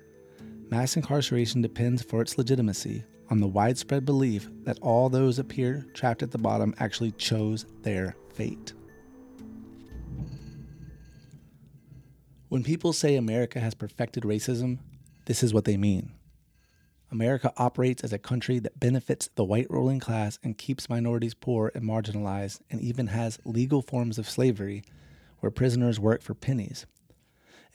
Mass 0.69 0.95
incarceration 0.95 1.61
depends 1.61 2.01
for 2.01 2.21
its 2.21 2.37
legitimacy 2.37 3.03
on 3.29 3.39
the 3.39 3.47
widespread 3.47 4.05
belief 4.05 4.49
that 4.63 4.79
all 4.81 5.09
those 5.09 5.39
appear 5.39 5.85
trapped 5.93 6.23
at 6.23 6.31
the 6.31 6.37
bottom 6.37 6.73
actually 6.79 7.11
chose 7.11 7.65
their 7.81 8.15
fate. 8.33 8.73
When 12.49 12.63
people 12.63 12.93
say 12.93 13.15
America 13.15 13.59
has 13.59 13.73
perfected 13.73 14.23
racism, 14.23 14.77
this 15.25 15.43
is 15.43 15.53
what 15.53 15.65
they 15.65 15.75
mean. 15.75 16.13
America 17.11 17.51
operates 17.57 18.05
as 18.05 18.13
a 18.13 18.17
country 18.17 18.57
that 18.59 18.79
benefits 18.79 19.29
the 19.35 19.43
white 19.43 19.69
ruling 19.69 19.99
class 19.99 20.39
and 20.43 20.57
keeps 20.57 20.89
minorities 20.89 21.33
poor 21.33 21.73
and 21.75 21.83
marginalized, 21.83 22.61
and 22.69 22.79
even 22.79 23.07
has 23.07 23.39
legal 23.43 23.81
forms 23.81 24.17
of 24.17 24.29
slavery 24.29 24.83
where 25.39 25.51
prisoners 25.51 25.99
work 25.99 26.21
for 26.21 26.33
pennies. 26.33 26.85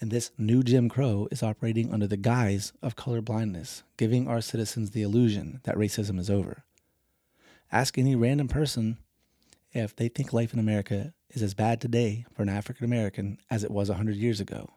And 0.00 0.10
this 0.10 0.30
new 0.38 0.62
Jim 0.62 0.88
Crow 0.88 1.28
is 1.30 1.42
operating 1.42 1.92
under 1.92 2.06
the 2.06 2.16
guise 2.16 2.72
of 2.82 2.96
color 2.96 3.20
blindness, 3.20 3.82
giving 3.98 4.26
our 4.26 4.40
citizens 4.40 4.92
the 4.92 5.02
illusion 5.02 5.60
that 5.64 5.76
racism 5.76 6.18
is 6.18 6.30
over. 6.30 6.64
Ask 7.70 7.98
any 7.98 8.16
random 8.16 8.48
person 8.48 8.96
if 9.72 9.94
they 9.94 10.08
think 10.08 10.32
life 10.32 10.54
in 10.54 10.58
America 10.58 11.12
is 11.32 11.42
as 11.42 11.54
bad 11.54 11.80
today 11.80 12.24
for 12.34 12.42
an 12.42 12.48
African 12.48 12.84
American 12.84 13.38
as 13.50 13.64
it 13.64 13.70
was 13.70 13.88
100 13.88 14.16
years 14.16 14.40
ago. 14.40 14.70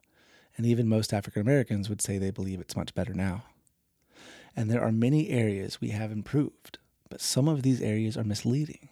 And 0.57 0.65
even 0.65 0.87
most 0.87 1.13
African 1.13 1.41
Americans 1.41 1.89
would 1.89 2.01
say 2.01 2.17
they 2.17 2.31
believe 2.31 2.59
it's 2.59 2.75
much 2.75 2.95
better 2.95 3.13
now. 3.13 3.43
And 4.55 4.69
there 4.69 4.81
are 4.81 4.91
many 4.91 5.29
areas 5.29 5.81
we 5.81 5.89
have 5.89 6.11
improved, 6.11 6.77
but 7.09 7.21
some 7.21 7.47
of 7.47 7.61
these 7.61 7.81
areas 7.81 8.17
are 8.17 8.23
misleading. 8.23 8.89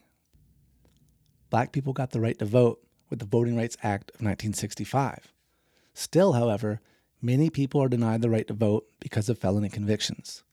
Black 1.49 1.72
people 1.72 1.93
got 1.93 2.11
the 2.11 2.20
right 2.20 2.38
to 2.39 2.45
vote 2.45 2.82
with 3.09 3.20
the 3.20 3.26
Voting 3.26 3.55
Rights 3.55 3.78
Act 3.82 4.11
of 4.11 4.22
1965. 4.22 5.32
Still, 5.93 6.34
however, 6.34 6.82
Many 7.26 7.49
people 7.49 7.82
are 7.82 7.88
denied 7.88 8.22
the 8.22 8.30
right 8.30 8.45
to 8.47 8.53
vote 8.53 8.86
because 8.99 9.30
of 9.30 9.39
felony 9.39 9.70
convictions. 9.70 10.43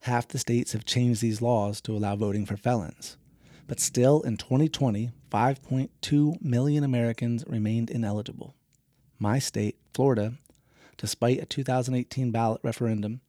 Half 0.00 0.26
the 0.26 0.38
states 0.40 0.72
have 0.72 0.84
changed 0.84 1.22
these 1.22 1.40
laws 1.40 1.80
to 1.82 1.92
allow 1.96 2.16
voting 2.16 2.44
for 2.44 2.56
felons. 2.56 3.16
But 3.66 3.80
still, 3.80 4.22
in 4.22 4.36
2020, 4.36 5.12
5.2 5.30 6.42
million 6.42 6.84
Americans 6.84 7.44
remained 7.46 7.90
ineligible. 7.90 8.54
My 9.18 9.38
state, 9.38 9.76
Florida, 9.94 10.34
despite 10.96 11.40
a 11.40 11.46
2018 11.46 12.30
ballot 12.30 12.60
referendum 12.62 13.20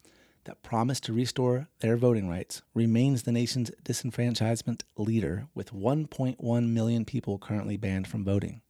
that 0.45 0.61
promised 0.63 1.03
to 1.05 1.13
restore 1.13 1.67
their 1.79 1.95
voting 1.95 2.27
rights, 2.27 2.61
remains 2.73 3.23
the 3.23 3.31
nation's 3.31 3.71
disenfranchisement 3.83 4.81
leader 4.97 5.47
with 5.55 5.73
1.1 5.73 6.67
million 6.69 7.05
people 7.05 7.37
currently 7.37 7.77
banned 7.77 8.07
from 8.07 8.25
voting. 8.25 8.61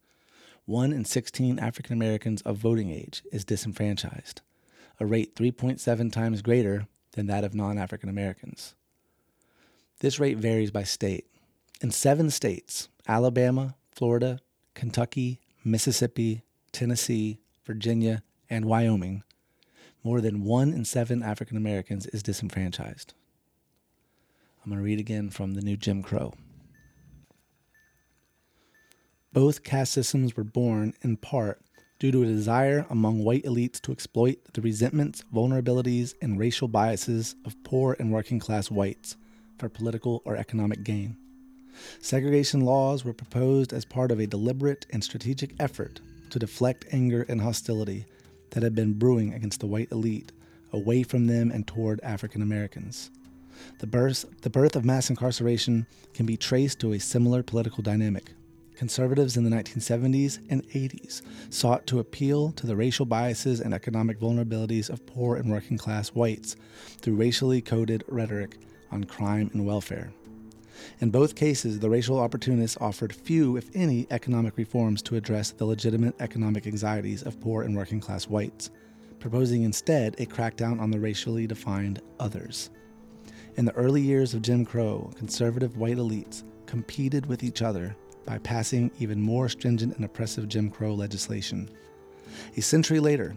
One 0.65 0.93
in 0.93 1.03
16 1.03 1.59
African 1.59 1.93
Americans 1.93 2.41
of 2.43 2.57
voting 2.57 2.89
age 2.89 3.23
is 3.31 3.43
disenfranchised, 3.43 4.41
a 4.99 5.05
rate 5.05 5.35
3.7 5.35 6.11
times 6.11 6.41
greater 6.41 6.87
than 7.13 7.27
that 7.27 7.43
of 7.43 7.53
non 7.53 7.77
African 7.77 8.09
Americans. 8.09 8.75
This 9.99 10.19
rate 10.19 10.37
varies 10.37 10.71
by 10.71 10.83
state. 10.83 11.25
In 11.83 11.91
seven 11.91 12.29
states 12.29 12.87
Alabama, 13.09 13.75
Florida, 13.91 14.39
Kentucky, 14.73 15.41
Mississippi, 15.65 16.43
Tennessee, 16.71 17.41
Virginia, 17.65 18.23
and 18.49 18.63
Wyoming 18.63 19.23
more 20.01 20.21
than 20.21 20.45
one 20.45 20.71
in 20.71 20.85
seven 20.85 21.21
African 21.21 21.57
Americans 21.57 22.05
is 22.07 22.23
disenfranchised. 22.23 23.13
I'm 24.63 24.71
going 24.71 24.79
to 24.79 24.83
read 24.83 24.99
again 24.99 25.29
from 25.29 25.55
the 25.55 25.61
new 25.61 25.75
Jim 25.75 26.01
Crow. 26.01 26.33
Both 29.33 29.65
caste 29.65 29.91
systems 29.91 30.37
were 30.37 30.45
born, 30.45 30.93
in 31.01 31.17
part, 31.17 31.61
due 31.99 32.11
to 32.11 32.23
a 32.23 32.27
desire 32.27 32.85
among 32.89 33.25
white 33.25 33.43
elites 33.43 33.81
to 33.81 33.91
exploit 33.91 34.37
the 34.53 34.61
resentments, 34.61 35.23
vulnerabilities, 35.33 36.13
and 36.21 36.39
racial 36.39 36.69
biases 36.69 37.35
of 37.43 37.61
poor 37.65 37.97
and 37.99 38.09
working 38.09 38.39
class 38.39 38.71
whites 38.71 39.17
for 39.57 39.67
political 39.67 40.21
or 40.23 40.37
economic 40.37 40.83
gain. 40.83 41.17
Segregation 41.99 42.61
laws 42.61 43.03
were 43.03 43.13
proposed 43.13 43.73
as 43.73 43.85
part 43.85 44.11
of 44.11 44.19
a 44.19 44.27
deliberate 44.27 44.85
and 44.91 45.03
strategic 45.03 45.53
effort 45.59 45.99
to 46.29 46.39
deflect 46.39 46.85
anger 46.91 47.25
and 47.27 47.41
hostility 47.41 48.05
that 48.51 48.63
had 48.63 48.75
been 48.75 48.93
brewing 48.93 49.33
against 49.33 49.59
the 49.59 49.67
white 49.67 49.91
elite 49.91 50.31
away 50.71 51.03
from 51.03 51.27
them 51.27 51.51
and 51.51 51.67
toward 51.67 51.99
African 52.01 52.41
Americans. 52.41 53.11
The 53.79 53.87
birth, 53.87 54.25
the 54.41 54.49
birth 54.49 54.75
of 54.75 54.83
mass 54.83 55.09
incarceration 55.09 55.85
can 56.13 56.25
be 56.25 56.37
traced 56.37 56.79
to 56.79 56.93
a 56.93 56.99
similar 56.99 57.43
political 57.43 57.83
dynamic. 57.83 58.31
Conservatives 58.75 59.37
in 59.37 59.43
the 59.43 59.55
1970s 59.55 60.39
and 60.49 60.67
80s 60.69 61.21
sought 61.51 61.85
to 61.87 61.99
appeal 61.99 62.51
to 62.53 62.65
the 62.65 62.75
racial 62.75 63.05
biases 63.05 63.61
and 63.61 63.73
economic 63.73 64.19
vulnerabilities 64.19 64.89
of 64.89 65.05
poor 65.05 65.35
and 65.35 65.51
working 65.51 65.77
class 65.77 66.09
whites 66.09 66.55
through 66.97 67.15
racially 67.15 67.61
coded 67.61 68.03
rhetoric 68.07 68.57
on 68.91 69.03
crime 69.03 69.49
and 69.53 69.65
welfare. 69.65 70.11
In 70.99 71.09
both 71.09 71.35
cases, 71.35 71.79
the 71.79 71.89
racial 71.89 72.19
opportunists 72.19 72.77
offered 72.79 73.13
few, 73.13 73.57
if 73.57 73.69
any, 73.73 74.07
economic 74.09 74.57
reforms 74.57 75.01
to 75.03 75.15
address 75.15 75.51
the 75.51 75.65
legitimate 75.65 76.15
economic 76.19 76.67
anxieties 76.67 77.23
of 77.23 77.39
poor 77.39 77.63
and 77.63 77.75
working 77.75 77.99
class 77.99 78.27
whites, 78.27 78.71
proposing 79.19 79.63
instead 79.63 80.15
a 80.19 80.25
crackdown 80.25 80.79
on 80.79 80.91
the 80.91 80.99
racially 80.99 81.47
defined 81.47 82.01
others. 82.19 82.69
In 83.55 83.65
the 83.65 83.73
early 83.73 84.01
years 84.01 84.33
of 84.33 84.41
Jim 84.41 84.65
Crow, 84.65 85.11
conservative 85.15 85.77
white 85.77 85.97
elites 85.97 86.43
competed 86.65 87.25
with 87.27 87.43
each 87.43 87.61
other 87.61 87.95
by 88.25 88.37
passing 88.39 88.89
even 88.99 89.21
more 89.21 89.49
stringent 89.49 89.95
and 89.95 90.05
oppressive 90.05 90.47
Jim 90.47 90.69
Crow 90.69 90.93
legislation. 90.93 91.69
A 92.57 92.61
century 92.61 92.99
later, 92.99 93.35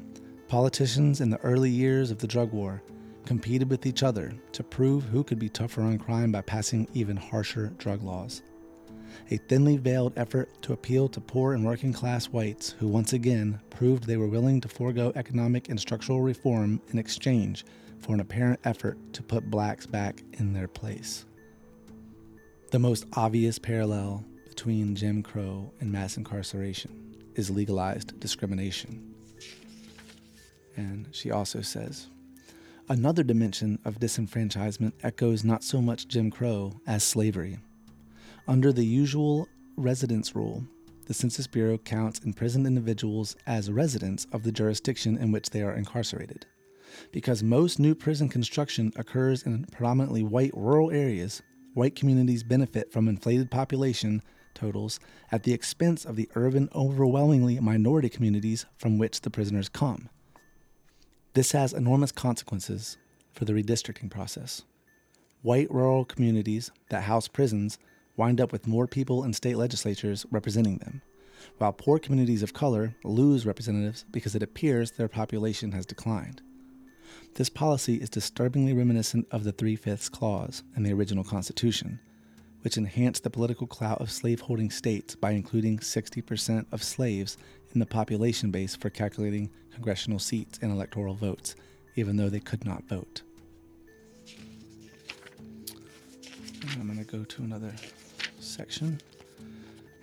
politicians 0.48 1.20
in 1.20 1.28
the 1.28 1.40
early 1.40 1.70
years 1.70 2.10
of 2.10 2.18
the 2.18 2.26
drug 2.26 2.52
war 2.52 2.82
competed 3.26 3.68
with 3.68 3.84
each 3.84 4.02
other 4.02 4.32
to 4.52 4.62
prove 4.62 5.04
who 5.04 5.22
could 5.22 5.38
be 5.38 5.48
tougher 5.48 5.82
on 5.82 5.98
crime 5.98 6.32
by 6.32 6.40
passing 6.40 6.88
even 6.94 7.16
harsher 7.16 7.72
drug 7.78 8.02
laws. 8.02 8.42
A 9.30 9.36
thinly 9.36 9.76
veiled 9.76 10.12
effort 10.16 10.50
to 10.62 10.72
appeal 10.72 11.08
to 11.08 11.20
poor 11.20 11.54
and 11.54 11.64
working 11.64 11.92
class 11.92 12.26
whites 12.26 12.70
who 12.78 12.88
once 12.88 13.12
again 13.12 13.60
proved 13.70 14.04
they 14.04 14.16
were 14.16 14.28
willing 14.28 14.60
to 14.60 14.68
forego 14.68 15.12
economic 15.16 15.68
and 15.68 15.78
structural 15.78 16.20
reform 16.20 16.80
in 16.88 16.98
exchange 16.98 17.64
for 18.00 18.14
an 18.14 18.20
apparent 18.20 18.60
effort 18.64 18.98
to 19.12 19.22
put 19.22 19.50
blacks 19.50 19.86
back 19.86 20.22
in 20.34 20.52
their 20.52 20.68
place. 20.68 21.24
The 22.70 22.78
most 22.78 23.06
obvious 23.14 23.58
parallel 23.58 24.24
between 24.48 24.94
Jim 24.94 25.22
Crow 25.22 25.72
and 25.80 25.90
mass 25.90 26.16
incarceration 26.16 27.16
is 27.34 27.50
legalized 27.50 28.18
discrimination. 28.20 29.14
And 30.76 31.08
she 31.12 31.30
also 31.30 31.62
says, 31.62 32.08
Another 32.88 33.24
dimension 33.24 33.80
of 33.84 33.98
disenfranchisement 33.98 34.92
echoes 35.02 35.42
not 35.42 35.64
so 35.64 35.82
much 35.82 36.06
Jim 36.06 36.30
Crow 36.30 36.72
as 36.86 37.02
slavery. 37.02 37.58
Under 38.46 38.72
the 38.72 38.86
usual 38.86 39.48
residence 39.76 40.36
rule, 40.36 40.64
the 41.06 41.14
Census 41.14 41.48
Bureau 41.48 41.78
counts 41.78 42.20
imprisoned 42.20 42.64
individuals 42.64 43.34
as 43.44 43.72
residents 43.72 44.28
of 44.30 44.44
the 44.44 44.52
jurisdiction 44.52 45.18
in 45.18 45.32
which 45.32 45.50
they 45.50 45.62
are 45.62 45.74
incarcerated. 45.74 46.46
Because 47.10 47.42
most 47.42 47.80
new 47.80 47.92
prison 47.92 48.28
construction 48.28 48.92
occurs 48.94 49.42
in 49.42 49.64
predominantly 49.64 50.22
white 50.22 50.52
rural 50.54 50.92
areas, 50.92 51.42
white 51.74 51.96
communities 51.96 52.44
benefit 52.44 52.92
from 52.92 53.08
inflated 53.08 53.50
population 53.50 54.22
totals 54.54 55.00
at 55.32 55.42
the 55.42 55.52
expense 55.52 56.04
of 56.04 56.14
the 56.14 56.30
urban, 56.36 56.68
overwhelmingly 56.72 57.58
minority 57.58 58.08
communities 58.08 58.64
from 58.78 58.96
which 58.96 59.22
the 59.22 59.30
prisoners 59.30 59.68
come. 59.68 60.08
This 61.36 61.52
has 61.52 61.74
enormous 61.74 62.12
consequences 62.12 62.96
for 63.34 63.44
the 63.44 63.52
redistricting 63.52 64.10
process. 64.10 64.62
White 65.42 65.70
rural 65.70 66.06
communities 66.06 66.70
that 66.88 67.02
house 67.02 67.28
prisons 67.28 67.76
wind 68.16 68.40
up 68.40 68.52
with 68.52 68.66
more 68.66 68.86
people 68.86 69.22
in 69.22 69.34
state 69.34 69.58
legislatures 69.58 70.24
representing 70.30 70.78
them, 70.78 71.02
while 71.58 71.74
poor 71.74 71.98
communities 71.98 72.42
of 72.42 72.54
color 72.54 72.96
lose 73.04 73.44
representatives 73.44 74.06
because 74.10 74.34
it 74.34 74.42
appears 74.42 74.92
their 74.92 75.08
population 75.08 75.72
has 75.72 75.84
declined. 75.84 76.40
This 77.34 77.50
policy 77.50 77.96
is 77.96 78.08
disturbingly 78.08 78.72
reminiscent 78.72 79.26
of 79.30 79.44
the 79.44 79.52
Three 79.52 79.76
Fifths 79.76 80.08
Clause 80.08 80.62
in 80.74 80.84
the 80.84 80.94
original 80.94 81.22
Constitution, 81.22 82.00
which 82.62 82.78
enhanced 82.78 83.24
the 83.24 83.30
political 83.30 83.66
clout 83.66 84.00
of 84.00 84.10
slaveholding 84.10 84.70
states 84.70 85.14
by 85.14 85.32
including 85.32 85.80
60% 85.80 86.64
of 86.72 86.82
slaves 86.82 87.36
in 87.74 87.80
the 87.80 87.84
population 87.84 88.50
base 88.50 88.74
for 88.74 88.88
calculating 88.88 89.50
congressional 89.76 90.18
seats 90.18 90.58
and 90.62 90.72
electoral 90.72 91.14
votes, 91.14 91.54
even 91.96 92.16
though 92.16 92.30
they 92.30 92.40
could 92.40 92.64
not 92.64 92.82
vote. 92.84 93.20
And 96.70 96.80
I'm 96.80 96.86
going 96.86 96.98
to 96.98 97.04
go 97.04 97.24
to 97.24 97.42
another 97.42 97.74
section. 98.40 98.98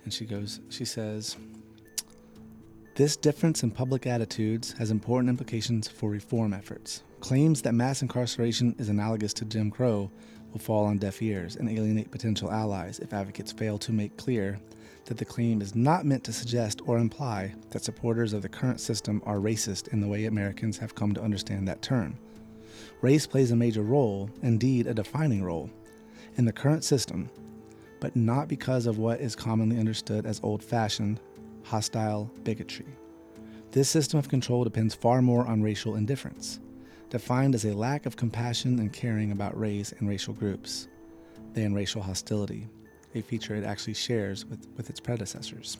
And 0.04 0.12
she 0.12 0.26
goes, 0.26 0.60
she 0.70 0.84
says, 0.84 1.36
this 2.94 3.16
difference 3.16 3.64
in 3.64 3.72
public 3.72 4.06
attitudes 4.06 4.72
has 4.78 4.92
important 4.92 5.28
implications 5.28 5.88
for 5.88 6.08
reform 6.08 6.54
efforts. 6.54 7.02
Claims 7.18 7.60
that 7.62 7.74
mass 7.74 8.00
incarceration 8.00 8.76
is 8.78 8.88
analogous 8.88 9.34
to 9.34 9.44
Jim 9.44 9.72
Crow 9.72 10.08
will 10.52 10.60
fall 10.60 10.84
on 10.84 10.98
deaf 10.98 11.20
ears 11.20 11.56
and 11.56 11.68
alienate 11.68 12.12
potential 12.12 12.52
allies 12.52 13.00
if 13.00 13.12
advocates 13.12 13.50
fail 13.50 13.76
to 13.78 13.90
make 13.90 14.16
clear 14.16 14.60
that 15.06 15.18
the 15.18 15.24
claim 15.24 15.60
is 15.60 15.74
not 15.74 16.06
meant 16.06 16.24
to 16.24 16.32
suggest 16.32 16.80
or 16.86 16.98
imply 16.98 17.54
that 17.70 17.84
supporters 17.84 18.32
of 18.32 18.42
the 18.42 18.48
current 18.48 18.80
system 18.80 19.22
are 19.26 19.36
racist 19.36 19.88
in 19.92 20.00
the 20.00 20.08
way 20.08 20.24
Americans 20.24 20.78
have 20.78 20.94
come 20.94 21.12
to 21.14 21.22
understand 21.22 21.68
that 21.68 21.82
term. 21.82 22.18
Race 23.00 23.26
plays 23.26 23.50
a 23.50 23.56
major 23.56 23.82
role, 23.82 24.30
indeed 24.42 24.86
a 24.86 24.94
defining 24.94 25.42
role, 25.42 25.70
in 26.36 26.44
the 26.44 26.52
current 26.52 26.84
system, 26.84 27.28
but 28.00 28.16
not 28.16 28.48
because 28.48 28.86
of 28.86 28.98
what 28.98 29.20
is 29.20 29.36
commonly 29.36 29.78
understood 29.78 30.26
as 30.26 30.40
old 30.42 30.62
fashioned, 30.62 31.20
hostile 31.62 32.30
bigotry. 32.42 32.86
This 33.70 33.88
system 33.88 34.18
of 34.18 34.28
control 34.28 34.64
depends 34.64 34.94
far 34.94 35.20
more 35.20 35.46
on 35.46 35.62
racial 35.62 35.96
indifference, 35.96 36.60
defined 37.10 37.54
as 37.54 37.64
a 37.64 37.74
lack 37.74 38.06
of 38.06 38.16
compassion 38.16 38.78
and 38.78 38.92
caring 38.92 39.32
about 39.32 39.58
race 39.58 39.92
and 39.98 40.08
racial 40.08 40.34
groups, 40.34 40.88
than 41.52 41.74
racial 41.74 42.02
hostility, 42.02 42.68
a 43.14 43.22
feature 43.22 43.54
it 43.54 43.64
actually 43.64 43.94
shares 43.94 44.44
with, 44.44 44.66
with 44.76 44.90
its 44.90 45.00
predecessors. 45.00 45.78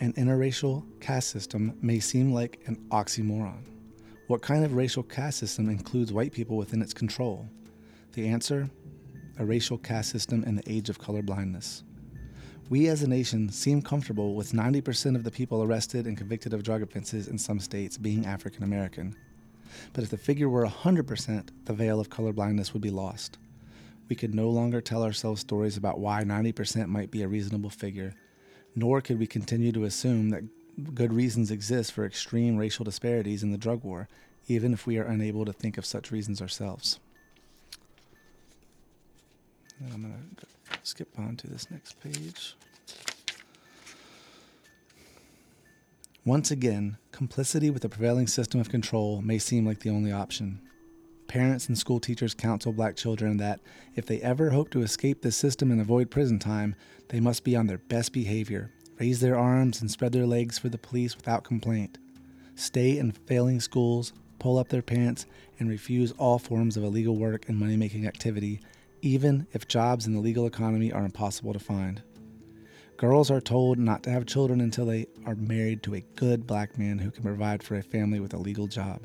An 0.00 0.12
interracial 0.14 0.84
caste 1.00 1.30
system 1.30 1.78
may 1.80 1.98
seem 1.98 2.32
like 2.32 2.60
an 2.66 2.76
oxymoron. 2.90 3.62
What 4.26 4.42
kind 4.42 4.64
of 4.64 4.74
racial 4.74 5.02
caste 5.02 5.38
system 5.38 5.68
includes 5.68 6.12
white 6.12 6.32
people 6.32 6.56
within 6.56 6.82
its 6.82 6.94
control? 6.94 7.48
The 8.12 8.28
answer 8.28 8.68
a 9.38 9.44
racial 9.44 9.78
caste 9.78 10.10
system 10.10 10.44
in 10.44 10.56
the 10.56 10.70
age 10.70 10.88
of 10.88 11.00
colorblindness. 11.00 11.82
We 12.70 12.88
as 12.88 13.02
a 13.02 13.08
nation 13.08 13.50
seem 13.50 13.82
comfortable 13.82 14.34
with 14.34 14.52
90% 14.52 15.16
of 15.16 15.24
the 15.24 15.30
people 15.30 15.62
arrested 15.62 16.06
and 16.06 16.16
convicted 16.16 16.54
of 16.54 16.62
drug 16.62 16.82
offenses 16.82 17.28
in 17.28 17.38
some 17.38 17.60
states 17.60 17.98
being 17.98 18.26
African 18.26 18.62
American. 18.62 19.14
But 19.92 20.04
if 20.04 20.10
the 20.10 20.16
figure 20.16 20.48
were 20.48 20.66
100%, 20.66 21.48
the 21.64 21.72
veil 21.72 22.00
of 22.00 22.10
colorblindness 22.10 22.72
would 22.72 22.82
be 22.82 22.90
lost. 22.90 23.38
We 24.08 24.16
could 24.16 24.34
no 24.34 24.50
longer 24.50 24.80
tell 24.80 25.02
ourselves 25.02 25.40
stories 25.40 25.76
about 25.76 25.98
why 25.98 26.22
90% 26.24 26.88
might 26.88 27.10
be 27.10 27.22
a 27.22 27.28
reasonable 27.28 27.70
figure, 27.70 28.14
Nor 28.74 29.00
could 29.00 29.18
we 29.18 29.26
continue 29.26 29.72
to 29.72 29.84
assume 29.84 30.30
that 30.30 30.42
good 30.94 31.12
reasons 31.12 31.50
exist 31.50 31.92
for 31.92 32.04
extreme 32.04 32.56
racial 32.56 32.84
disparities 32.84 33.42
in 33.42 33.52
the 33.52 33.58
drug 33.58 33.84
war, 33.84 34.08
even 34.48 34.72
if 34.72 34.86
we 34.86 34.98
are 34.98 35.04
unable 35.04 35.44
to 35.44 35.52
think 35.52 35.78
of 35.78 35.86
such 35.86 36.10
reasons 36.10 36.42
ourselves. 36.42 36.98
I'm 39.92 40.02
going 40.02 40.36
to 40.38 40.46
skip 40.82 41.08
on 41.18 41.36
to 41.36 41.46
this 41.46 41.70
next 41.70 42.00
page. 42.00 42.56
Once 46.26 46.50
again, 46.50 46.96
complicity 47.12 47.68
with 47.68 47.82
the 47.82 47.88
prevailing 47.88 48.26
system 48.26 48.58
of 48.58 48.70
control 48.70 49.20
may 49.20 49.36
seem 49.38 49.66
like 49.66 49.80
the 49.80 49.90
only 49.90 50.10
option. 50.10 50.58
Parents 51.26 51.68
and 51.68 51.76
school 51.76 52.00
teachers 52.00 52.32
counsel 52.32 52.72
black 52.72 52.96
children 52.96 53.36
that 53.36 53.60
if 53.94 54.06
they 54.06 54.22
ever 54.22 54.48
hope 54.48 54.70
to 54.70 54.80
escape 54.80 55.20
this 55.20 55.36
system 55.36 55.70
and 55.70 55.82
avoid 55.82 56.10
prison 56.10 56.38
time, 56.38 56.76
they 57.10 57.20
must 57.20 57.44
be 57.44 57.54
on 57.54 57.66
their 57.66 57.76
best 57.76 58.14
behavior, 58.14 58.72
raise 58.98 59.20
their 59.20 59.38
arms 59.38 59.82
and 59.82 59.90
spread 59.90 60.12
their 60.12 60.26
legs 60.26 60.58
for 60.58 60.70
the 60.70 60.78
police 60.78 61.14
without 61.14 61.44
complaint, 61.44 61.98
stay 62.54 62.96
in 62.96 63.12
failing 63.12 63.60
schools, 63.60 64.14
pull 64.38 64.56
up 64.56 64.70
their 64.70 64.80
pants, 64.80 65.26
and 65.58 65.68
refuse 65.68 66.12
all 66.12 66.38
forms 66.38 66.78
of 66.78 66.84
illegal 66.84 67.18
work 67.18 67.50
and 67.50 67.58
money 67.58 67.76
making 67.76 68.06
activity, 68.06 68.60
even 69.02 69.46
if 69.52 69.68
jobs 69.68 70.06
in 70.06 70.14
the 70.14 70.20
legal 70.20 70.46
economy 70.46 70.90
are 70.90 71.04
impossible 71.04 71.52
to 71.52 71.58
find. 71.58 72.02
Girls 72.96 73.28
are 73.28 73.40
told 73.40 73.76
not 73.76 74.04
to 74.04 74.10
have 74.10 74.24
children 74.24 74.60
until 74.60 74.86
they 74.86 75.06
are 75.26 75.34
married 75.34 75.82
to 75.82 75.96
a 75.96 76.04
good 76.14 76.46
black 76.46 76.78
man 76.78 76.98
who 76.98 77.10
can 77.10 77.24
provide 77.24 77.60
for 77.60 77.76
a 77.76 77.82
family 77.82 78.20
with 78.20 78.34
a 78.34 78.38
legal 78.38 78.68
job. 78.68 79.00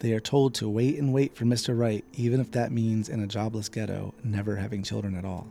They 0.00 0.12
are 0.12 0.20
told 0.20 0.54
to 0.56 0.68
wait 0.68 0.98
and 0.98 1.14
wait 1.14 1.34
for 1.34 1.46
Mr. 1.46 1.76
Right, 1.78 2.04
even 2.12 2.40
if 2.40 2.50
that 2.50 2.72
means 2.72 3.08
in 3.08 3.22
a 3.22 3.26
jobless 3.26 3.70
ghetto, 3.70 4.12
never 4.22 4.54
having 4.54 4.82
children 4.82 5.16
at 5.16 5.24
all. 5.24 5.48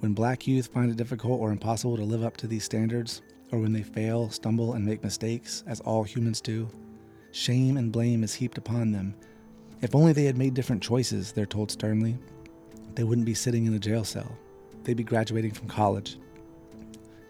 When 0.00 0.12
black 0.12 0.48
youth 0.48 0.66
find 0.66 0.90
it 0.90 0.96
difficult 0.96 1.40
or 1.40 1.52
impossible 1.52 1.96
to 1.96 2.02
live 2.02 2.24
up 2.24 2.36
to 2.38 2.48
these 2.48 2.64
standards, 2.64 3.22
or 3.52 3.60
when 3.60 3.72
they 3.72 3.84
fail, 3.84 4.28
stumble, 4.30 4.72
and 4.72 4.84
make 4.84 5.04
mistakes, 5.04 5.62
as 5.68 5.78
all 5.80 6.02
humans 6.02 6.40
do, 6.40 6.68
shame 7.30 7.76
and 7.76 7.92
blame 7.92 8.24
is 8.24 8.34
heaped 8.34 8.58
upon 8.58 8.90
them. 8.90 9.14
If 9.82 9.94
only 9.94 10.12
they 10.12 10.24
had 10.24 10.36
made 10.36 10.54
different 10.54 10.82
choices, 10.82 11.30
they're 11.30 11.46
told 11.46 11.70
sternly, 11.70 12.18
they 12.96 13.04
wouldn't 13.04 13.26
be 13.26 13.34
sitting 13.34 13.66
in 13.66 13.74
a 13.74 13.78
jail 13.78 14.02
cell. 14.02 14.36
They'd 14.82 14.96
be 14.96 15.04
graduating 15.04 15.52
from 15.52 15.68
college. 15.68 16.18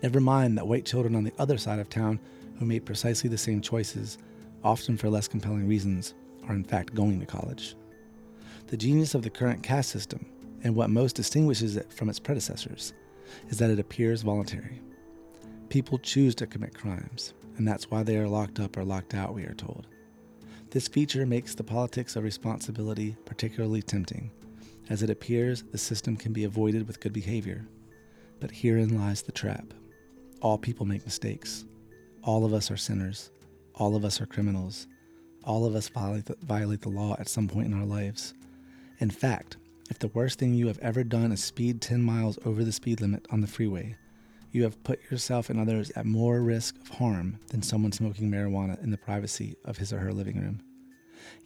Never 0.03 0.21
mind 0.21 0.57
that 0.57 0.67
white 0.67 0.87
children 0.87 1.15
on 1.15 1.25
the 1.25 1.33
other 1.39 1.59
side 1.59 1.79
of 1.79 1.89
town 1.89 2.21
who 2.59 2.65
made 2.65 2.87
precisely 2.87 3.29
the 3.29 3.39
same 3.39 3.61
choices, 3.61 4.19
often 4.65 4.97
for 4.97 5.11
less 5.11 5.29
compelling 5.29 5.69
reasons, 5.69 6.15
are 6.49 6.55
in 6.55 6.65
fact 6.65 6.95
going 6.95 7.21
to 7.21 7.27
college. 7.27 7.75
The 8.69 8.77
genius 8.77 9.15
of 9.15 9.23
the 9.23 9.31
current 9.31 9.63
caste 9.63 9.91
system, 9.91 10.27
and 10.63 10.75
what 10.75 10.91
most 10.91 11.17
distinguishes 11.17 11.77
it 11.77 11.93
from 11.93 12.09
its 12.09 12.19
predecessors, 12.19 12.93
is 13.49 13.59
that 13.59 13.71
it 13.71 13.79
appears 13.79 14.23
voluntary. 14.23 14.81
People 15.69 15.99
choose 15.99 16.35
to 16.37 16.47
commit 16.47 16.75
crimes, 16.75 17.35
and 17.57 17.67
that's 17.67 17.91
why 17.91 18.03
they 18.03 18.17
are 18.17 18.29
locked 18.29 18.59
up 18.59 18.77
or 18.77 18.85
locked 18.85 19.15
out, 19.15 19.35
we 19.35 19.45
are 19.45 19.55
told. 19.55 19.87
This 20.71 20.89
feature 20.89 21.27
makes 21.27 21.55
the 21.55 21.65
politics 21.65 22.17
of 22.17 22.25
responsibility 22.25 23.17
particularly 23.25 23.83
tempting, 23.83 24.31
as 24.89 25.03
it 25.03 25.11
appears 25.11 25.63
the 25.63 25.79
system 25.79 26.17
can 26.17 26.33
be 26.33 26.45
avoided 26.45 26.87
with 26.87 27.01
good 27.01 27.13
behavior. 27.13 27.67
But 28.39 28.51
herein 28.51 28.99
lies 28.99 29.23
the 29.23 29.33
trap. 29.33 29.75
All 30.41 30.57
people 30.57 30.87
make 30.87 31.05
mistakes. 31.05 31.65
All 32.23 32.45
of 32.45 32.55
us 32.55 32.71
are 32.71 32.77
sinners. 32.77 33.31
All 33.75 33.95
of 33.95 34.05
us 34.05 34.21
are 34.21 34.27
criminals. 34.27 34.87
All 35.45 35.67
of 35.67 35.75
us 35.75 35.89
violate 35.89 36.27
the, 36.27 36.37
violate 36.43 36.81
the 36.81 36.89
law 36.89 37.17
at 37.19 37.29
some 37.29 37.47
point 37.47 37.67
in 37.67 37.79
our 37.79 37.87
lives. 37.87 38.35
In 38.99 39.11
fact, 39.11 39.57
if 39.91 39.99
the 39.99 40.09
worst 40.09 40.39
thing 40.39 40.55
you 40.55 40.67
have 40.69 40.79
ever 40.79 41.05
done 41.05 41.33
is 41.33 41.43
speed 41.43 41.81
10 41.81 42.03
miles 42.03 42.39
over 42.45 42.65
the 42.65 42.73
speed 42.73 43.01
limit 43.01 43.27
on 43.31 43.41
the 43.41 43.47
freeway, 43.47 43.97
you 44.53 44.63
have 44.63 44.83
put 44.83 45.11
yourself 45.11 45.51
and 45.51 45.61
others 45.61 45.91
at 45.95 46.07
more 46.07 46.41
risk 46.41 46.77
of 46.81 46.89
harm 46.89 47.39
than 47.49 47.63
someone 47.63 47.93
smoking 47.93 48.31
marijuana 48.31 48.83
in 48.83 48.91
the 48.91 48.99
privacy 48.99 49.57
of 49.65 49.79
his 49.79 49.93
or 49.93 49.99
her 49.99 50.13
living 50.13 50.41
room. 50.41 50.63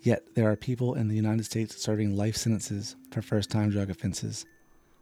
Yet 0.02 0.34
there 0.34 0.50
are 0.50 0.56
people 0.56 0.94
in 0.94 1.08
the 1.08 1.16
United 1.16 1.44
States 1.44 1.76
serving 1.82 2.16
life 2.16 2.36
sentences 2.36 2.96
for 3.10 3.22
first 3.22 3.50
time 3.50 3.70
drug 3.70 3.90
offenses, 3.90 4.46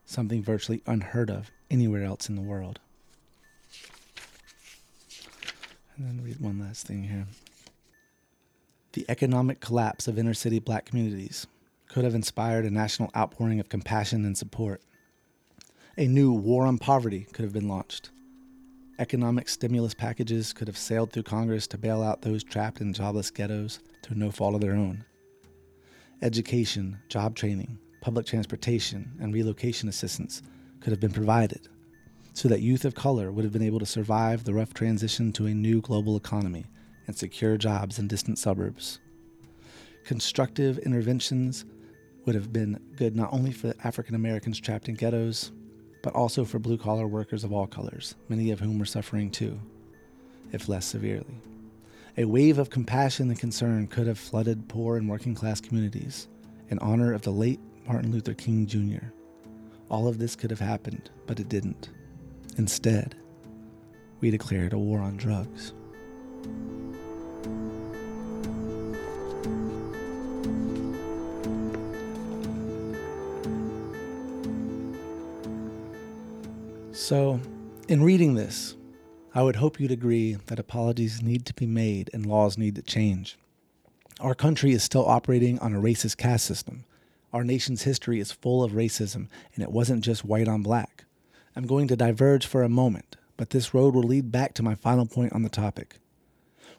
something 0.04 0.42
virtually 0.42 0.82
unheard 0.86 1.30
of 1.30 1.50
anywhere 1.70 2.04
else 2.04 2.28
in 2.28 2.36
the 2.36 2.42
world. 2.42 2.80
And 6.02 6.18
then 6.18 6.24
read 6.24 6.40
one 6.40 6.58
last 6.58 6.84
thing 6.84 7.04
here. 7.04 7.26
The 8.94 9.04
economic 9.08 9.60
collapse 9.60 10.08
of 10.08 10.18
inner 10.18 10.34
city 10.34 10.58
black 10.58 10.84
communities 10.84 11.46
could 11.88 12.02
have 12.02 12.16
inspired 12.16 12.64
a 12.64 12.70
national 12.70 13.12
outpouring 13.16 13.60
of 13.60 13.68
compassion 13.68 14.24
and 14.24 14.36
support. 14.36 14.82
A 15.96 16.08
new 16.08 16.32
war 16.32 16.66
on 16.66 16.78
poverty 16.78 17.28
could 17.32 17.44
have 17.44 17.52
been 17.52 17.68
launched. 17.68 18.10
Economic 18.98 19.48
stimulus 19.48 19.94
packages 19.94 20.52
could 20.52 20.66
have 20.66 20.76
sailed 20.76 21.12
through 21.12 21.22
Congress 21.22 21.68
to 21.68 21.78
bail 21.78 22.02
out 22.02 22.22
those 22.22 22.42
trapped 22.42 22.80
in 22.80 22.92
jobless 22.92 23.30
ghettos 23.30 23.78
through 24.02 24.16
no 24.16 24.32
fault 24.32 24.56
of 24.56 24.60
their 24.60 24.74
own. 24.74 25.04
Education, 26.20 26.98
job 27.08 27.36
training, 27.36 27.78
public 28.00 28.26
transportation, 28.26 29.12
and 29.20 29.32
relocation 29.32 29.88
assistance 29.88 30.42
could 30.80 30.90
have 30.90 31.00
been 31.00 31.12
provided 31.12 31.68
so 32.32 32.48
that 32.48 32.60
youth 32.60 32.84
of 32.84 32.94
color 32.94 33.30
would 33.30 33.44
have 33.44 33.52
been 33.52 33.62
able 33.62 33.78
to 33.78 33.86
survive 33.86 34.44
the 34.44 34.54
rough 34.54 34.72
transition 34.72 35.32
to 35.32 35.46
a 35.46 35.54
new 35.54 35.80
global 35.80 36.16
economy 36.16 36.64
and 37.06 37.16
secure 37.16 37.56
jobs 37.56 37.98
in 37.98 38.08
distant 38.08 38.38
suburbs. 38.38 38.98
Constructive 40.04 40.78
interventions 40.78 41.64
would 42.24 42.34
have 42.34 42.52
been 42.52 42.80
good 42.96 43.16
not 43.16 43.32
only 43.32 43.52
for 43.52 43.74
African 43.84 44.14
Americans 44.14 44.60
trapped 44.60 44.88
in 44.88 44.94
ghettos, 44.94 45.52
but 46.02 46.14
also 46.14 46.44
for 46.44 46.58
blue 46.58 46.78
collar 46.78 47.06
workers 47.06 47.44
of 47.44 47.52
all 47.52 47.66
colors, 47.66 48.14
many 48.28 48.50
of 48.50 48.60
whom 48.60 48.78
were 48.78 48.84
suffering 48.84 49.30
too, 49.30 49.60
if 50.52 50.68
less 50.68 50.86
severely. 50.86 51.40
A 52.18 52.24
wave 52.24 52.58
of 52.58 52.70
compassion 52.70 53.30
and 53.30 53.38
concern 53.38 53.86
could 53.86 54.06
have 54.06 54.18
flooded 54.18 54.68
poor 54.68 54.96
and 54.96 55.08
working 55.08 55.34
class 55.34 55.60
communities 55.60 56.28
in 56.68 56.78
honor 56.80 57.12
of 57.12 57.22
the 57.22 57.30
late 57.30 57.60
Martin 57.86 58.12
Luther 58.12 58.34
King 58.34 58.66
Jr. 58.66 59.06
All 59.88 60.08
of 60.08 60.18
this 60.18 60.36
could 60.36 60.50
have 60.50 60.60
happened, 60.60 61.10
but 61.26 61.40
it 61.40 61.48
didn't. 61.48 61.90
Instead, 62.58 63.14
we 64.20 64.30
declared 64.30 64.72
a 64.72 64.78
war 64.78 65.00
on 65.00 65.16
drugs. 65.16 65.72
So, 76.92 77.40
in 77.88 78.02
reading 78.02 78.34
this, 78.34 78.76
I 79.34 79.42
would 79.42 79.56
hope 79.56 79.80
you'd 79.80 79.90
agree 79.90 80.34
that 80.46 80.58
apologies 80.58 81.22
need 81.22 81.46
to 81.46 81.54
be 81.54 81.66
made 81.66 82.10
and 82.12 82.26
laws 82.26 82.58
need 82.58 82.74
to 82.76 82.82
change. 82.82 83.38
Our 84.20 84.34
country 84.34 84.72
is 84.72 84.82
still 84.82 85.06
operating 85.06 85.58
on 85.58 85.74
a 85.74 85.80
racist 85.80 86.18
caste 86.18 86.44
system. 86.44 86.84
Our 87.32 87.44
nation's 87.44 87.82
history 87.82 88.20
is 88.20 88.30
full 88.30 88.62
of 88.62 88.72
racism, 88.72 89.28
and 89.54 89.64
it 89.64 89.72
wasn't 89.72 90.04
just 90.04 90.24
white 90.24 90.48
on 90.48 90.62
black. 90.62 90.91
I'm 91.54 91.66
going 91.66 91.86
to 91.88 91.96
diverge 91.96 92.46
for 92.46 92.62
a 92.62 92.68
moment, 92.70 93.16
but 93.36 93.50
this 93.50 93.74
road 93.74 93.94
will 93.94 94.04
lead 94.04 94.32
back 94.32 94.54
to 94.54 94.62
my 94.62 94.74
final 94.74 95.04
point 95.04 95.34
on 95.34 95.42
the 95.42 95.50
topic. 95.50 95.98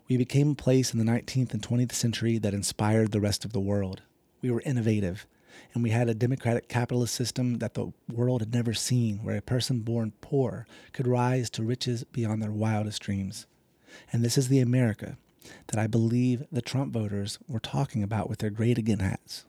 We 0.09 0.17
became 0.17 0.51
a 0.51 0.55
place 0.55 0.91
in 0.91 0.97
the 0.97 1.05
19th 1.05 1.53
and 1.53 1.61
20th 1.61 1.91
century 1.91 2.39
that 2.39 2.55
inspired 2.55 3.11
the 3.11 3.21
rest 3.21 3.45
of 3.45 3.53
the 3.53 3.59
world. 3.59 4.01
We 4.41 4.49
were 4.49 4.63
innovative, 4.65 5.27
and 5.75 5.83
we 5.83 5.91
had 5.91 6.09
a 6.09 6.15
democratic 6.15 6.69
capitalist 6.69 7.13
system 7.13 7.59
that 7.59 7.75
the 7.75 7.93
world 8.11 8.41
had 8.41 8.51
never 8.51 8.73
seen, 8.73 9.19
where 9.19 9.37
a 9.37 9.43
person 9.43 9.81
born 9.81 10.11
poor 10.21 10.65
could 10.91 11.07
rise 11.07 11.51
to 11.51 11.63
riches 11.63 12.03
beyond 12.05 12.41
their 12.41 12.51
wildest 12.51 12.99
dreams. 13.03 13.45
And 14.11 14.25
this 14.25 14.39
is 14.39 14.47
the 14.47 14.59
America 14.59 15.17
that 15.67 15.79
I 15.79 15.85
believe 15.85 16.47
the 16.51 16.63
Trump 16.63 16.93
voters 16.93 17.37
were 17.47 17.59
talking 17.59 18.01
about 18.01 18.27
with 18.27 18.39
their 18.39 18.49
great 18.49 18.79
again 18.79 18.99
hats. 18.99 19.45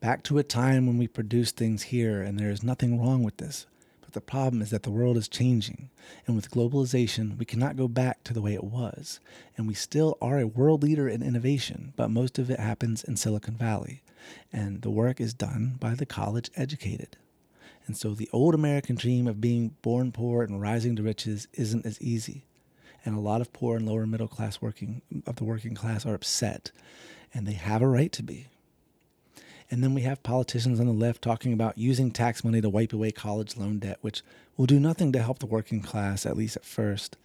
Back 0.00 0.24
to 0.24 0.38
a 0.38 0.42
time 0.42 0.88
when 0.88 0.98
we 0.98 1.06
produced 1.06 1.56
things 1.56 1.84
here, 1.84 2.22
and 2.22 2.40
there 2.40 2.50
is 2.50 2.64
nothing 2.64 3.00
wrong 3.00 3.22
with 3.22 3.36
this. 3.36 3.66
But 4.12 4.26
the 4.26 4.30
problem 4.30 4.60
is 4.60 4.68
that 4.68 4.82
the 4.82 4.90
world 4.90 5.16
is 5.16 5.26
changing, 5.26 5.88
and 6.26 6.36
with 6.36 6.50
globalization, 6.50 7.38
we 7.38 7.46
cannot 7.46 7.78
go 7.78 7.88
back 7.88 8.22
to 8.24 8.34
the 8.34 8.42
way 8.42 8.52
it 8.52 8.62
was. 8.62 9.20
And 9.56 9.66
we 9.66 9.72
still 9.72 10.18
are 10.20 10.38
a 10.38 10.46
world 10.46 10.82
leader 10.82 11.08
in 11.08 11.22
innovation, 11.22 11.94
but 11.96 12.10
most 12.10 12.38
of 12.38 12.50
it 12.50 12.60
happens 12.60 13.02
in 13.02 13.16
Silicon 13.16 13.56
Valley, 13.56 14.02
and 14.52 14.82
the 14.82 14.90
work 14.90 15.18
is 15.18 15.32
done 15.32 15.76
by 15.80 15.94
the 15.94 16.04
college 16.04 16.50
educated. 16.56 17.16
And 17.86 17.96
so 17.96 18.12
the 18.12 18.28
old 18.34 18.54
American 18.54 18.96
dream 18.96 19.26
of 19.26 19.40
being 19.40 19.76
born 19.80 20.12
poor 20.12 20.42
and 20.42 20.60
rising 20.60 20.94
to 20.96 21.02
riches 21.02 21.48
isn't 21.54 21.86
as 21.86 21.98
easy. 22.02 22.44
And 23.06 23.16
a 23.16 23.20
lot 23.20 23.40
of 23.40 23.54
poor 23.54 23.78
and 23.78 23.86
lower 23.86 24.06
middle 24.06 24.28
class 24.28 24.60
working 24.60 25.00
of 25.26 25.36
the 25.36 25.44
working 25.44 25.74
class 25.74 26.04
are 26.04 26.14
upset, 26.14 26.70
and 27.32 27.46
they 27.46 27.54
have 27.54 27.80
a 27.80 27.88
right 27.88 28.12
to 28.12 28.22
be. 28.22 28.48
And 29.72 29.82
then 29.82 29.94
we 29.94 30.02
have 30.02 30.22
politicians 30.22 30.80
on 30.80 30.86
the 30.86 30.92
left 30.92 31.22
talking 31.22 31.54
about 31.54 31.78
using 31.78 32.10
tax 32.10 32.44
money 32.44 32.60
to 32.60 32.68
wipe 32.68 32.92
away 32.92 33.10
college 33.10 33.56
loan 33.56 33.78
debt, 33.78 33.96
which 34.02 34.20
will 34.58 34.66
do 34.66 34.78
nothing 34.78 35.12
to 35.12 35.22
help 35.22 35.38
the 35.38 35.46
working 35.46 35.80
class, 35.80 36.26
at 36.26 36.36
least 36.36 36.56
at 36.56 36.64
first. 36.66 37.16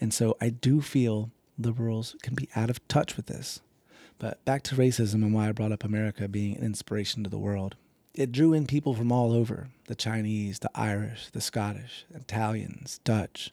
And 0.00 0.14
so 0.14 0.36
I 0.40 0.50
do 0.50 0.80
feel 0.80 1.32
liberals 1.58 2.14
can 2.22 2.36
be 2.36 2.48
out 2.54 2.70
of 2.70 2.86
touch 2.86 3.16
with 3.16 3.26
this. 3.26 3.58
But 4.20 4.42
back 4.44 4.62
to 4.64 4.76
racism 4.76 5.14
and 5.14 5.34
why 5.34 5.48
I 5.48 5.52
brought 5.52 5.72
up 5.72 5.82
America 5.82 6.28
being 6.28 6.56
an 6.56 6.62
inspiration 6.62 7.24
to 7.24 7.30
the 7.30 7.40
world. 7.40 7.74
It 8.14 8.30
drew 8.30 8.52
in 8.52 8.68
people 8.68 8.94
from 8.94 9.10
all 9.10 9.32
over 9.32 9.66
the 9.88 9.96
Chinese, 9.96 10.60
the 10.60 10.70
Irish, 10.76 11.30
the 11.30 11.40
Scottish, 11.40 12.04
Italians, 12.14 13.00
Dutch. 13.02 13.50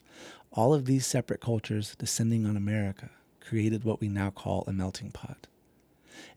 All 0.51 0.76
of 0.76 0.86
these 0.86 1.08
separate 1.08 1.41
cultures 1.41 1.95
descending 1.97 2.45
on 2.45 2.56
America 2.56 3.10
created 3.41 3.84
what 3.84 3.99
we 3.99 4.10
now 4.10 4.30
call 4.30 4.64
a 4.68 4.72
melting 4.72 5.10
pot. 5.10 5.47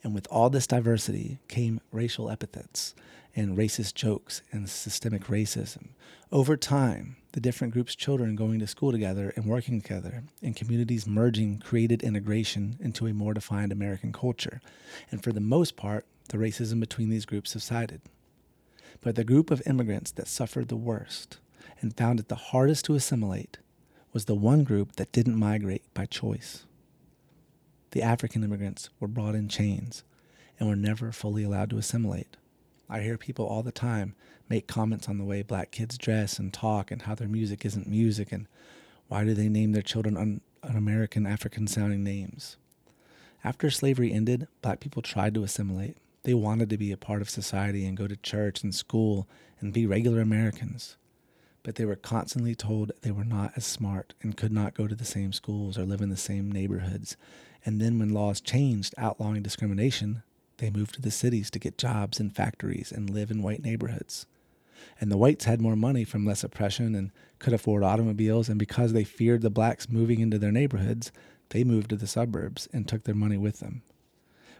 And 0.03 0.15
with 0.15 0.27
all 0.31 0.51
this 0.51 0.67
diversity 0.67 1.39
came 1.49 1.81
racial 1.93 2.31
epithets 2.31 2.95
and 3.35 3.57
racist 3.57 3.95
jokes 3.95 4.43
and 4.51 4.69
systemic 4.69 5.25
racism. 5.25 5.89
Over 6.33 6.57
time, 6.57 7.17
the 7.33 7.41
different 7.41 7.75
groups' 7.75 7.95
children 7.95 8.35
going 8.35 8.59
to 8.61 8.67
school 8.67 8.93
together 8.93 9.33
and 9.37 9.45
working 9.45 9.81
together 9.81 10.25
and 10.43 10.57
communities 10.57 11.07
merging 11.07 11.59
created 11.59 12.03
integration 12.03 12.79
into 12.81 13.07
a 13.07 13.13
more 13.13 13.35
defined 13.35 13.73
American 13.73 14.13
culture. 14.13 14.61
And 15.11 15.23
for 15.23 15.33
the 15.33 15.41
most 15.41 15.77
part, 15.77 16.07
the 16.31 16.39
racism 16.39 16.81
between 16.81 17.11
these 17.11 17.27
groups 17.27 17.53
subsided. 17.53 18.01
But 19.01 19.15
the 19.15 19.25
group 19.25 19.51
of 19.51 19.63
immigrants 19.67 20.11
that 20.13 20.29
suffered 20.29 20.69
the 20.69 20.77
worst 20.77 21.39
and 21.81 21.97
found 21.97 22.19
it 22.19 22.29
the 22.29 22.35
hardest 22.37 22.87
to 22.87 22.95
assimilate 22.95 23.59
was 24.13 24.25
the 24.25 24.35
one 24.35 24.65
group 24.65 24.97
that 24.97 25.13
didn't 25.13 25.37
migrate 25.39 25.83
by 25.95 26.07
choice. 26.07 26.66
The 27.97 28.03
African 28.03 28.45
immigrants 28.45 28.91
were 29.01 29.09
brought 29.09 29.35
in 29.35 29.49
chains 29.49 30.05
and 30.61 30.69
were 30.69 30.77
never 30.77 31.13
fully 31.13 31.45
allowed 31.45 31.71
to 31.71 31.79
assimilate. 31.79 32.37
I 32.91 33.01
hear 33.01 33.17
people 33.17 33.47
all 33.47 33.63
the 33.63 33.73
time 33.73 34.15
make 34.51 34.67
comments 34.67 35.09
on 35.09 35.17
the 35.17 35.25
way 35.25 35.41
black 35.41 35.71
kids 35.71 35.97
dress 35.97 36.39
and 36.39 36.53
talk 36.53 36.91
and 36.91 37.01
how 37.01 37.15
their 37.15 37.27
music 37.27 37.65
isn't 37.65 37.89
music 37.89 38.33
and 38.33 38.49
why 39.09 39.25
do 39.25 39.33
they 39.33 39.49
name 39.49 39.73
their 39.73 39.81
children 39.81 40.19
un- 40.19 40.43
un-American 40.63 41.27
African 41.27 41.67
sounding 41.67 42.05
names. 42.05 42.59
After 43.43 43.71
slavery 43.71 44.13
ended, 44.13 44.47
black 44.61 44.79
people 44.79 45.01
tried 45.01 45.33
to 45.33 45.43
assimilate. 45.43 45.97
They 46.23 46.35
wanted 46.35 46.69
to 46.69 46.77
be 46.77 46.93
a 46.93 46.99
part 46.99 47.23
of 47.23 47.31
society 47.31 47.87
and 47.87 47.97
go 47.97 48.07
to 48.07 48.17
church 48.19 48.63
and 48.63 48.75
school 48.75 49.27
and 49.59 49.73
be 49.73 49.87
regular 49.87 50.21
Americans. 50.21 50.99
But 51.63 51.77
they 51.77 51.87
were 51.87 51.97
constantly 51.97 52.55
told 52.55 52.93
they 53.01 53.11
were 53.11 53.25
not 53.25 53.53
as 53.57 53.65
smart 53.65 54.13
and 54.21 54.37
could 54.37 54.53
not 54.53 54.75
go 54.75 54.87
to 54.87 54.95
the 54.95 55.07
same 55.07 55.33
schools 55.33 55.79
or 55.79 55.87
live 55.87 56.03
in 56.03 56.11
the 56.11 56.17
same 56.19 56.53
neighborhoods. 56.53 57.17
And 57.67 57.81
then 57.81 57.99
when 57.99 58.15
laws 58.15 58.41
changed 58.41 58.95
outlawing 58.97 59.43
discrimination, 59.43 60.23
they 60.59 60.71
moved 60.71 60.95
to 60.95 61.03
the 61.03 61.11
cities 61.11 61.51
to 61.51 61.59
get 61.59 61.77
jobs 61.77 62.21
in 62.21 62.31
factories 62.31 62.93
and 62.93 63.11
live 63.11 63.31
in 63.31 63.43
white 63.43 63.63
neighborhoods. 63.63 64.25
And 65.01 65.11
the 65.11 65.17
whites 65.17 65.45
had 65.45 65.61
more 65.61 65.77
money 65.77 66.05
from 66.05 66.25
less 66.25 66.45
oppression 66.45 66.95
and 66.95 67.11
could 67.39 67.53
afford 67.53 67.83
automobiles, 67.83 68.49
and 68.49 68.59
because 68.59 68.93
they 68.93 69.05
feared 69.05 69.43
the 69.43 69.51
blacks 69.51 69.91
moving 69.91 70.21
into 70.21 70.39
their 70.39 70.53
neighborhoods, 70.53 71.13
they 71.51 71.65
moved 71.65 71.91
to 71.91 71.97
the 71.97 72.07
suburbs 72.07 72.69
and 72.73 72.87
took 72.87 73.05
their 73.05 73.15
money 73.15 73.37
with 73.37 73.59
them. 73.59 73.83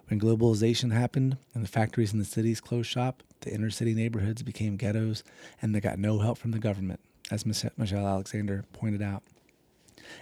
When 0.09 0.21
globalization 0.21 0.93
happened 0.93 1.37
and 1.55 1.65
the 1.65 1.69
factories 1.69 2.13
in 2.13 2.19
the 2.19 2.25
cities 2.25 2.61
closed 2.61 2.89
shop, 2.89 3.23
the 3.41 3.53
inner 3.53 3.71
city 3.71 3.95
neighborhoods 3.95 4.43
became 4.43 4.77
ghettos 4.77 5.23
and 5.63 5.75
they 5.75 5.81
got 5.81 5.99
no 5.99 6.19
help 6.19 6.39
from 6.39 6.51
the 6.51 6.59
government, 6.59 7.01
as 7.31 7.47
Michelle 7.47 8.07
Alexander 8.07 8.65
pointed 8.73 9.03
out. 9.03 9.23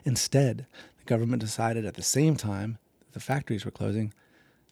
Instead, 0.04 0.66
the 1.04 1.08
government 1.08 1.40
decided 1.40 1.84
at 1.84 1.94
the 1.94 2.02
same 2.02 2.34
time 2.34 2.78
that 3.00 3.12
the 3.12 3.20
factories 3.20 3.64
were 3.64 3.70
closing 3.70 4.14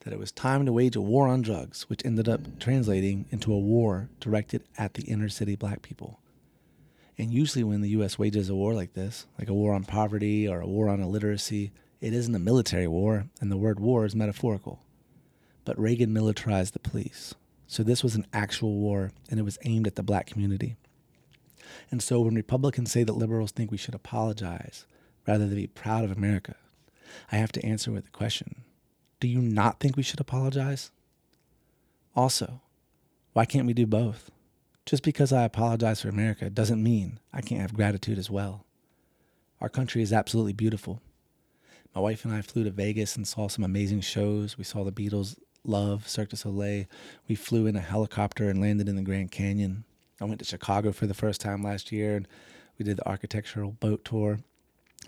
that 0.00 0.12
it 0.12 0.18
was 0.18 0.32
time 0.32 0.64
to 0.66 0.72
wage 0.72 0.96
a 0.96 1.00
war 1.00 1.28
on 1.28 1.42
drugs, 1.42 1.82
which 1.82 2.04
ended 2.04 2.28
up 2.28 2.40
translating 2.58 3.26
into 3.30 3.52
a 3.52 3.58
war 3.58 4.08
directed 4.18 4.64
at 4.76 4.94
the 4.94 5.04
inner 5.04 5.28
city 5.28 5.54
black 5.54 5.82
people. 5.82 6.18
And 7.18 7.32
usually, 7.32 7.62
when 7.62 7.82
the 7.82 7.90
U.S. 7.90 8.18
wages 8.18 8.48
a 8.48 8.54
war 8.54 8.74
like 8.74 8.94
this, 8.94 9.26
like 9.38 9.48
a 9.48 9.54
war 9.54 9.74
on 9.74 9.84
poverty 9.84 10.48
or 10.48 10.60
a 10.60 10.66
war 10.66 10.88
on 10.88 11.00
illiteracy, 11.00 11.70
it 12.00 12.12
isn't 12.12 12.34
a 12.34 12.40
military 12.40 12.88
war, 12.88 13.26
and 13.40 13.52
the 13.52 13.56
word 13.56 13.78
war 13.78 14.04
is 14.04 14.16
metaphorical. 14.16 14.82
But 15.64 15.78
Reagan 15.78 16.12
militarized 16.12 16.72
the 16.72 16.80
police. 16.80 17.34
So 17.68 17.82
this 17.82 18.02
was 18.02 18.16
an 18.16 18.26
actual 18.32 18.74
war, 18.74 19.12
and 19.30 19.38
it 19.38 19.44
was 19.44 19.58
aimed 19.64 19.86
at 19.86 19.94
the 19.94 20.02
black 20.02 20.26
community. 20.26 20.76
And 21.90 22.02
so 22.02 22.22
when 22.22 22.34
Republicans 22.34 22.90
say 22.90 23.04
that 23.04 23.12
liberals 23.12 23.52
think 23.52 23.70
we 23.70 23.76
should 23.76 23.94
apologize 23.94 24.86
rather 25.26 25.46
than 25.46 25.56
be 25.56 25.66
proud 25.66 26.04
of 26.04 26.12
America, 26.12 26.56
I 27.30 27.36
have 27.36 27.52
to 27.52 27.64
answer 27.64 27.90
with 27.90 28.06
a 28.06 28.10
question 28.10 28.62
do 29.20 29.28
you 29.28 29.40
not 29.40 29.78
think 29.78 29.96
we 29.96 30.02
should 30.02 30.18
apologize? 30.18 30.90
Also, 32.16 32.60
why 33.34 33.44
can't 33.44 33.68
we 33.68 33.72
do 33.72 33.86
both? 33.86 34.32
Just 34.84 35.04
because 35.04 35.32
I 35.32 35.44
apologize 35.44 36.00
for 36.00 36.08
America 36.08 36.50
doesn't 36.50 36.82
mean 36.82 37.20
I 37.32 37.40
can't 37.40 37.60
have 37.60 37.72
gratitude 37.72 38.18
as 38.18 38.28
well. 38.28 38.66
Our 39.60 39.68
country 39.68 40.02
is 40.02 40.12
absolutely 40.12 40.54
beautiful. 40.54 41.00
My 41.94 42.00
wife 42.00 42.24
and 42.24 42.34
I 42.34 42.42
flew 42.42 42.64
to 42.64 42.70
Vegas 42.70 43.14
and 43.14 43.28
saw 43.28 43.46
some 43.46 43.62
amazing 43.62 44.00
shows. 44.00 44.58
We 44.58 44.64
saw 44.64 44.82
the 44.82 44.90
Beatles 44.90 45.38
love 45.64 46.08
Cirque 46.08 46.30
du 46.30 46.36
Soleil. 46.36 46.86
We 47.28 47.36
flew 47.36 47.66
in 47.66 47.76
a 47.76 47.80
helicopter 47.80 48.48
and 48.48 48.60
landed 48.60 48.88
in 48.88 48.96
the 48.96 49.02
Grand 49.02 49.30
Canyon. 49.30 49.84
I 50.20 50.24
went 50.24 50.40
to 50.40 50.44
Chicago 50.44 50.90
for 50.90 51.06
the 51.06 51.14
first 51.14 51.40
time 51.40 51.62
last 51.62 51.92
year 51.92 52.16
and 52.16 52.26
we 52.76 52.84
did 52.84 52.96
the 52.96 53.08
architectural 53.08 53.72
boat 53.72 54.04
tour 54.04 54.40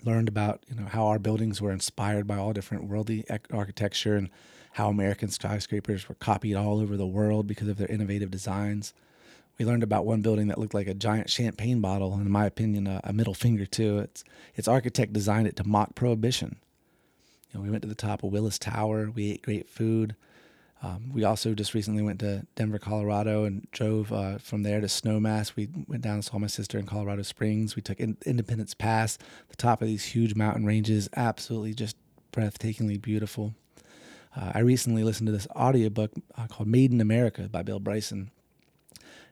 learned 0.03 0.27
about 0.27 0.63
you 0.67 0.75
know 0.75 0.85
how 0.85 1.07
our 1.07 1.19
buildings 1.19 1.61
were 1.61 1.71
inspired 1.71 2.27
by 2.27 2.37
all 2.37 2.53
different 2.53 2.85
worldly 2.85 3.25
architecture 3.51 4.15
and 4.15 4.29
how 4.73 4.89
American 4.89 5.29
skyscrapers 5.29 6.09
were 6.09 6.15
copied 6.15 6.55
all 6.55 6.79
over 6.79 6.97
the 6.97 7.07
world 7.07 7.47
because 7.47 7.67
of 7.69 7.77
their 7.77 7.87
innovative 7.87 8.29
designs. 8.29 8.93
We 9.57 9.63
learned 9.65 9.83
about 9.83 10.05
one 10.05 10.21
building 10.21 10.47
that 10.47 10.57
looked 10.57 10.73
like 10.73 10.87
a 10.87 10.93
giant 10.93 11.29
champagne 11.29 11.79
bottle, 11.79 12.13
and 12.13 12.25
in 12.25 12.31
my 12.31 12.45
opinion, 12.45 12.87
a, 12.87 12.99
a 13.05 13.13
middle 13.13 13.33
finger 13.33 13.65
too. 13.65 13.99
Its 13.99 14.23
its 14.55 14.67
architect 14.67 15.13
designed 15.13 15.47
it 15.47 15.55
to 15.57 15.67
mock 15.67 15.95
prohibition. 15.95 16.57
You 17.51 17.59
know, 17.59 17.63
we 17.63 17.69
went 17.69 17.83
to 17.83 17.87
the 17.87 17.95
top 17.95 18.23
of 18.23 18.31
Willis 18.31 18.59
Tower. 18.59 19.09
We 19.09 19.31
ate 19.31 19.41
great 19.41 19.69
food. 19.69 20.15
Um, 20.83 21.11
we 21.13 21.23
also 21.23 21.53
just 21.53 21.73
recently 21.73 22.03
went 22.03 22.19
to 22.19 22.45
Denver, 22.55 22.77
Colorado, 22.77 23.45
and 23.45 23.67
drove 23.71 24.11
uh, 24.11 24.37
from 24.37 24.63
there 24.63 24.81
to 24.81 24.87
Snowmass. 24.87 25.55
We 25.55 25.69
went 25.87 26.03
down 26.03 26.15
and 26.15 26.25
saw 26.25 26.37
my 26.37 26.47
sister 26.47 26.77
in 26.77 26.85
Colorado 26.85 27.23
Springs. 27.23 27.75
We 27.75 27.81
took 27.81 27.99
in- 27.99 28.17
Independence 28.25 28.73
Pass, 28.73 29.17
the 29.49 29.55
top 29.55 29.81
of 29.81 29.87
these 29.87 30.05
huge 30.05 30.35
mountain 30.35 30.65
ranges, 30.65 31.09
absolutely 31.15 31.73
just 31.73 31.95
breathtakingly 32.31 33.01
beautiful. 33.01 33.55
Uh, 34.35 34.51
I 34.53 34.59
recently 34.59 35.03
listened 35.03 35.27
to 35.27 35.31
this 35.31 35.47
audiobook 35.55 36.11
uh, 36.37 36.47
called 36.47 36.67
Made 36.67 36.91
in 36.91 36.99
America 36.99 37.43
by 37.43 37.63
Bill 37.63 37.79
Bryson, 37.79 38.31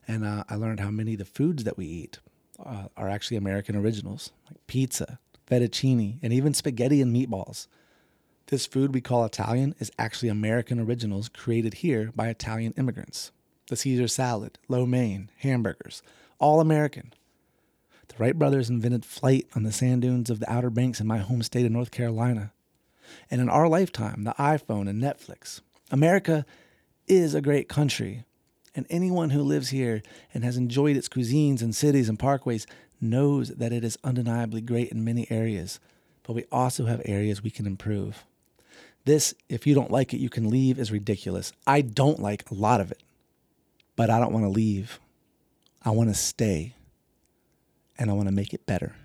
and 0.08 0.26
uh, 0.26 0.46
I 0.50 0.56
learned 0.56 0.80
how 0.80 0.92
many 0.92 1.14
of 1.14 1.20
the 1.20 1.26
foods 1.26 1.66
that 1.66 1.78
we 1.78 1.86
eat 1.86 2.20
uh, 2.66 2.86
are 2.96 3.10
actually 3.10 3.38
American 3.38 3.76
originals, 3.76 4.32
like 4.48 4.66
pizza, 4.68 5.20
fettuccine, 5.50 6.20
and 6.22 6.32
even 6.32 6.54
spaghetti 6.54 7.02
and 7.02 7.14
meatballs. 7.14 7.68
This 8.48 8.66
food 8.66 8.94
we 8.94 9.02
call 9.02 9.24
Italian 9.24 9.74
is 9.80 9.92
actually 9.98 10.30
American 10.30 10.80
originals 10.80 11.30
created 11.30 11.76
here 11.76 12.12
by 12.14 12.28
Italian 12.28 12.74
immigrants. 12.78 13.32
The 13.68 13.78
Caesar 13.78 14.08
salad, 14.08 14.60
lo 14.68 14.86
mein, 14.86 15.30
hamburgers, 15.38 16.04
all 16.40 16.60
American. 16.60 17.14
The 18.10 18.16
Wright 18.18 18.38
brothers 18.38 18.70
invented 18.70 19.06
flight 19.06 19.48
on 19.56 19.64
the 19.64 19.72
sand 19.72 20.02
dunes 20.02 20.30
of 20.30 20.40
the 20.40 20.52
Outer 20.52 20.70
Banks 20.70 21.00
in 21.00 21.08
my 21.08 21.20
home 21.20 21.42
state 21.42 21.66
of 21.66 21.72
North 21.72 21.90
Carolina. 21.90 22.52
And 23.32 23.40
in 23.40 23.50
our 23.50 23.70
lifetime, 23.70 24.26
the 24.26 24.34
iPhone 24.34 24.90
and 24.90 25.02
Netflix. 25.02 25.62
America 25.90 26.46
is 27.08 27.34
a 27.34 27.42
great 27.42 27.70
country, 27.70 28.26
and 28.76 28.86
anyone 28.90 29.30
who 29.30 29.42
lives 29.42 29.70
here 29.70 30.04
and 30.34 30.44
has 30.44 30.58
enjoyed 30.58 30.98
its 30.98 31.10
cuisines 31.10 31.62
and 31.62 31.74
cities 31.74 32.10
and 32.10 32.20
parkways 32.20 32.66
knows 33.00 33.50
that 33.50 33.72
it 33.72 33.86
is 33.86 33.98
undeniably 34.04 34.62
great 34.62 34.90
in 34.90 35.04
many 35.04 35.32
areas, 35.32 35.80
but 36.24 36.34
we 36.34 36.44
also 36.52 36.86
have 36.86 37.02
areas 37.06 37.42
we 37.42 37.50
can 37.50 37.66
improve. 37.66 38.26
This, 39.06 39.34
if 39.50 39.68
you 39.68 39.76
don't 39.76 39.92
like 39.92 40.14
it, 40.14 40.20
you 40.20 40.30
can 40.30 40.50
leave, 40.50 40.80
is 40.80 40.90
ridiculous. 40.90 41.52
I 41.68 41.82
don't 41.82 42.20
like 42.20 42.50
a 42.50 42.54
lot 42.54 42.80
of 42.80 42.90
it, 42.90 43.04
but 43.98 44.10
I 44.10 44.18
don't 44.18 44.32
want 44.32 44.46
to 44.46 44.50
leave. 44.50 45.00
I 45.84 45.90
want 45.90 46.10
to 46.10 46.16
stay, 46.16 46.76
and 48.00 48.10
I 48.10 48.14
want 48.14 48.30
to 48.30 48.34
make 48.34 48.54
it 48.54 48.66
better. 48.66 48.96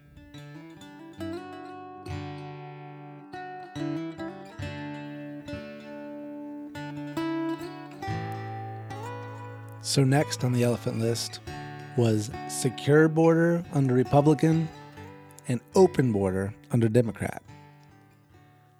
So, 9.81 10.05
next 10.05 10.45
on 10.45 10.53
the 10.53 10.63
elephant 10.63 11.01
list 11.01 11.41
was 11.97 12.31
secure 12.49 13.09
border 13.09 13.65
under 13.73 13.95
Republican 13.95 14.69
and 15.49 15.61
open 15.75 16.13
border 16.13 16.55
under 16.71 16.89
Democrat 16.89 17.43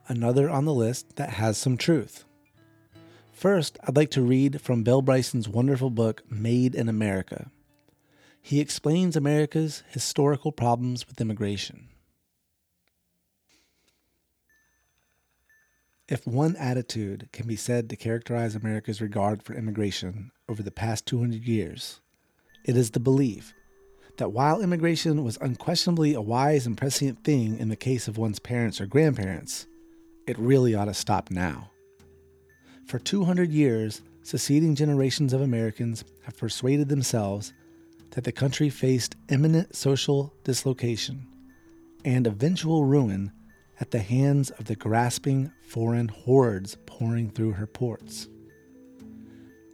another 0.09 0.49
on 0.51 0.65
the 0.65 0.75
list 0.75 1.17
that 1.17 1.31
has 1.31 1.59
some 1.59 1.77
truth. 1.77 2.25
First, 3.33 3.79
I'd 3.87 3.97
like 3.97 4.11
to 4.13 4.23
read 4.23 4.61
from 4.61 4.83
Bill 4.83 5.03
Bryson's 5.03 5.49
wonderful 5.49 5.91
book, 5.91 6.23
Made 6.29 6.75
in 6.75 6.89
America. 6.89 7.51
He 8.41 8.61
explains 8.61 9.15
America's 9.15 9.85
historical 9.91 10.51
problems 10.51 11.07
with 11.07 11.21
immigration. 11.21 11.89
If 16.09 16.27
one 16.27 16.57
attitude 16.57 17.29
can 17.33 17.47
be 17.47 17.57
said 17.57 17.91
to 17.91 17.97
characterize 17.97 18.57
America's 18.57 19.03
regard 19.03 19.43
for 19.43 19.55
immigration 19.55 20.31
over 20.49 20.63
the 20.63 20.71
past 20.71 21.05
200 21.07 21.45
years, 21.45 22.01
it 22.65 22.77
is 22.77 22.91
the 22.91 23.01
belief 23.01 23.53
that 24.17 24.33
while 24.33 24.61
immigration 24.61 25.23
was 25.23 25.39
unquestionably 25.41 26.15
a 26.15 26.21
wise 26.21 26.67
and 26.67 26.77
prescient 26.77 27.23
thing 27.25 27.59
in 27.59 27.69
the 27.69 27.77
case 27.77 28.09
of 28.09 28.19
one's 28.19 28.39
parents 28.39 28.81
or 28.81 28.87
grandparents, 28.87 29.67
it 30.29 30.39
really 30.39 30.75
ought 30.75 30.85
to 30.85 30.95
stop 30.95 31.31
now. 31.31 31.71
For 32.87 32.99
200 32.99 33.51
years, 33.51 34.03
succeeding 34.23 34.75
generations 34.75 35.33
of 35.33 35.41
Americans 35.41 36.05
have 36.25 36.37
persuaded 36.37 36.89
themselves 36.89 37.53
that 38.11 38.25
the 38.25 38.33
country 38.33 38.69
faced 38.69 39.17
imminent 39.31 39.75
social 39.75 40.35
dislocation 40.45 41.27
and 42.05 42.27
eventual 42.27 42.85
ruin 42.85 43.33
at 43.81 43.91
the 43.91 44.01
hands 44.01 44.51
of 44.51 44.67
the 44.67 44.77
grasping 44.77 45.51
foreign 45.63 46.09
hordes 46.09 46.77
pouring 46.87 47.31
through 47.31 47.53
her 47.53 47.67
ports. 47.67 48.29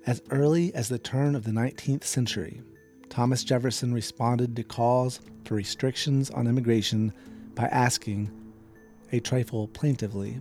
As 0.07 0.23
early 0.31 0.75
as 0.75 0.89
the 0.89 0.99
turn 0.99 1.35
of 1.35 1.45
the 1.45 1.51
19th 1.51 2.05
century, 2.05 2.61
Thomas 3.09 3.43
Jefferson 3.43 3.95
responded 3.95 4.55
to 4.57 4.63
calls 4.63 5.21
for 5.45 5.55
restrictions 5.55 6.31
on 6.31 6.47
immigration 6.47 7.13
by 7.55 7.65
asking, 7.67 8.31
a 9.15 9.21
trifle 9.21 9.69
plaintively, 9.69 10.41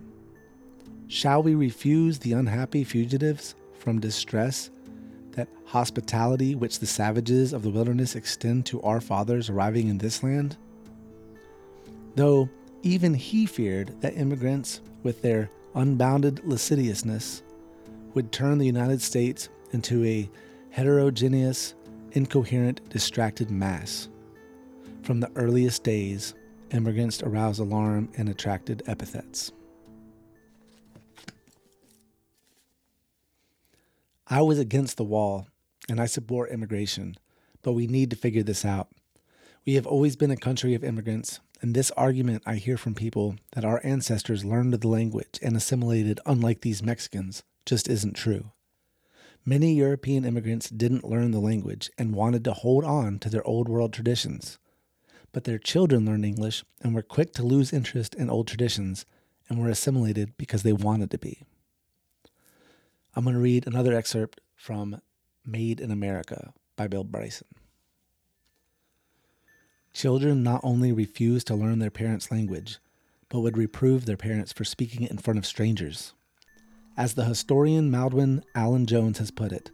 Shall 1.06 1.42
we 1.42 1.54
refuse 1.54 2.18
the 2.18 2.32
unhappy 2.32 2.82
fugitives 2.82 3.54
from 3.78 4.00
distress 4.00 4.70
that 5.32 5.48
hospitality 5.66 6.54
which 6.54 6.80
the 6.80 6.86
savages 6.86 7.52
of 7.52 7.62
the 7.62 7.70
wilderness 7.70 8.16
extend 8.16 8.66
to 8.66 8.82
our 8.82 9.00
fathers 9.00 9.48
arriving 9.50 9.88
in 9.88 9.98
this 9.98 10.22
land? 10.22 10.56
Though 12.16 12.48
even 12.82 13.14
he 13.14 13.46
feared 13.46 14.00
that 14.00 14.16
immigrants, 14.16 14.80
with 15.02 15.22
their 15.22 15.50
unbounded 15.74 16.44
lasciviousness, 16.44 17.42
would 18.14 18.32
turn 18.32 18.58
the 18.58 18.66
United 18.66 19.02
States 19.02 19.48
into 19.72 20.04
a 20.04 20.28
heterogeneous, 20.70 21.74
incoherent, 22.12 22.88
distracted 22.88 23.50
mass. 23.50 24.08
From 25.02 25.20
the 25.20 25.30
earliest 25.36 25.84
days, 25.84 26.34
immigrants 26.74 27.22
aroused 27.22 27.60
alarm 27.60 28.10
and 28.16 28.28
attracted 28.28 28.82
epithets. 28.86 29.52
I 34.26 34.42
was 34.42 34.58
against 34.58 34.96
the 34.96 35.04
wall 35.04 35.46
and 35.88 36.00
I 36.00 36.06
support 36.06 36.50
immigration, 36.50 37.16
but 37.62 37.72
we 37.72 37.86
need 37.86 38.10
to 38.10 38.16
figure 38.16 38.42
this 38.42 38.64
out. 38.64 38.88
We 39.64 39.74
have 39.74 39.86
always 39.86 40.16
been 40.16 40.30
a 40.30 40.36
country 40.36 40.74
of 40.74 40.84
immigrants, 40.84 41.40
and 41.62 41.74
this 41.74 41.90
argument 41.92 42.42
I 42.44 42.56
hear 42.56 42.76
from 42.76 42.94
people 42.94 43.36
that 43.52 43.64
our 43.64 43.80
ancestors 43.84 44.44
learned 44.44 44.74
the 44.74 44.88
language 44.88 45.38
and 45.42 45.56
assimilated 45.56 46.20
unlike 46.26 46.60
these 46.60 46.82
Mexicans 46.82 47.42
just 47.64 47.88
isn't 47.88 48.14
true. 48.14 48.52
Many 49.46 49.74
European 49.74 50.24
immigrants 50.24 50.70
didn't 50.70 51.08
learn 51.08 51.30
the 51.30 51.38
language 51.38 51.90
and 51.96 52.14
wanted 52.14 52.44
to 52.44 52.52
hold 52.52 52.84
on 52.84 53.18
to 53.20 53.30
their 53.30 53.46
old 53.46 53.68
world 53.68 53.92
traditions. 53.92 54.58
But 55.34 55.42
their 55.42 55.58
children 55.58 56.06
learned 56.06 56.24
English 56.24 56.64
and 56.80 56.94
were 56.94 57.02
quick 57.02 57.32
to 57.34 57.42
lose 57.42 57.72
interest 57.72 58.14
in 58.14 58.30
old 58.30 58.46
traditions 58.46 59.04
and 59.48 59.58
were 59.58 59.68
assimilated 59.68 60.38
because 60.38 60.62
they 60.62 60.72
wanted 60.72 61.10
to 61.10 61.18
be. 61.18 61.42
I'm 63.16 63.24
going 63.24 63.34
to 63.34 63.40
read 63.40 63.66
another 63.66 63.94
excerpt 63.94 64.40
from 64.54 65.00
Made 65.44 65.80
in 65.80 65.90
America 65.90 66.54
by 66.76 66.86
Bill 66.86 67.02
Bryson. 67.02 67.48
Children 69.92 70.44
not 70.44 70.60
only 70.62 70.92
refused 70.92 71.48
to 71.48 71.56
learn 71.56 71.80
their 71.80 71.90
parents' 71.90 72.30
language, 72.30 72.78
but 73.28 73.40
would 73.40 73.58
reprove 73.58 74.06
their 74.06 74.16
parents 74.16 74.52
for 74.52 74.64
speaking 74.64 75.02
it 75.02 75.10
in 75.10 75.18
front 75.18 75.38
of 75.38 75.46
strangers. 75.46 76.14
As 76.96 77.14
the 77.14 77.24
historian 77.24 77.90
Maldwyn 77.90 78.44
Allen 78.54 78.86
Jones 78.86 79.18
has 79.18 79.32
put 79.32 79.50
it, 79.50 79.72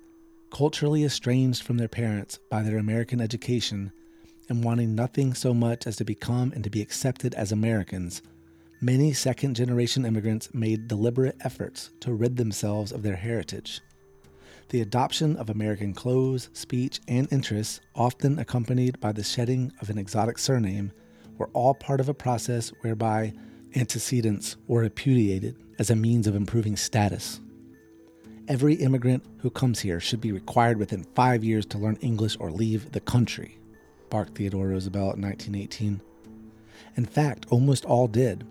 culturally 0.50 1.04
estranged 1.04 1.62
from 1.62 1.76
their 1.76 1.86
parents 1.86 2.38
by 2.50 2.62
their 2.62 2.78
American 2.78 3.20
education 3.20 3.92
and 4.51 4.62
wanting 4.62 4.94
nothing 4.94 5.32
so 5.32 5.55
much 5.55 5.86
as 5.86 5.96
to 5.96 6.05
become 6.05 6.53
and 6.53 6.62
to 6.64 6.68
be 6.68 6.82
accepted 6.82 7.34
as 7.34 7.53
Americans, 7.53 8.20
many 8.80 9.12
second 9.12 9.55
generation 9.55 10.05
immigrants 10.05 10.53
made 10.53 10.88
deliberate 10.88 11.36
efforts 11.40 11.90
to 12.01 12.12
rid 12.12 12.36
themselves 12.36 12.92
of 12.92 13.03
their 13.03 13.16
heritage. 13.16 13.80
The 14.68 14.82
adoption 14.82 15.36
of 15.36 15.51
American 15.51 15.94
clothes, 15.94 16.51
speech, 16.53 17.01
and 17.09 17.32
interests, 17.32 17.80
often 17.94 18.38
accompanied 18.38 19.01
by 19.01 19.12
the 19.12 19.24
shedding 19.24 19.72
of 19.80 19.88
an 19.88 19.98
exotic 19.98 20.38
surname, 20.38 20.92
were 21.38 21.51
all 21.53 21.74
part 21.74 22.01
of 22.01 22.09
a 22.09 22.14
process 22.14 22.70
whereby 22.82 23.32
antecedents 23.74 24.57
were 24.66 24.82
repudiated 24.82 25.57
as 25.78 25.90
a 25.90 25.96
means 25.96 26.26
of 26.26 26.34
improving 26.34 26.76
status. 26.76 27.40
Every 28.48 28.74
immigrant 28.74 29.24
who 29.38 29.51
comes 29.51 29.78
here 29.78 30.01
should 30.01 30.20
be 30.20 30.32
required 30.32 30.76
within 30.76 31.05
five 31.14 31.44
years 31.44 31.64
to 31.66 31.78
learn 31.78 31.96
English 32.01 32.36
or 32.40 32.51
leave 32.51 32.90
the 32.90 33.01
country, 33.01 33.59
barked 34.11 34.36
Theodore 34.36 34.68
Roosevelt 34.68 35.16
in 35.16 35.22
1918. 35.22 36.00
In 36.96 37.04
fact, 37.06 37.46
almost 37.50 37.84
all 37.84 38.08
did. 38.08 38.46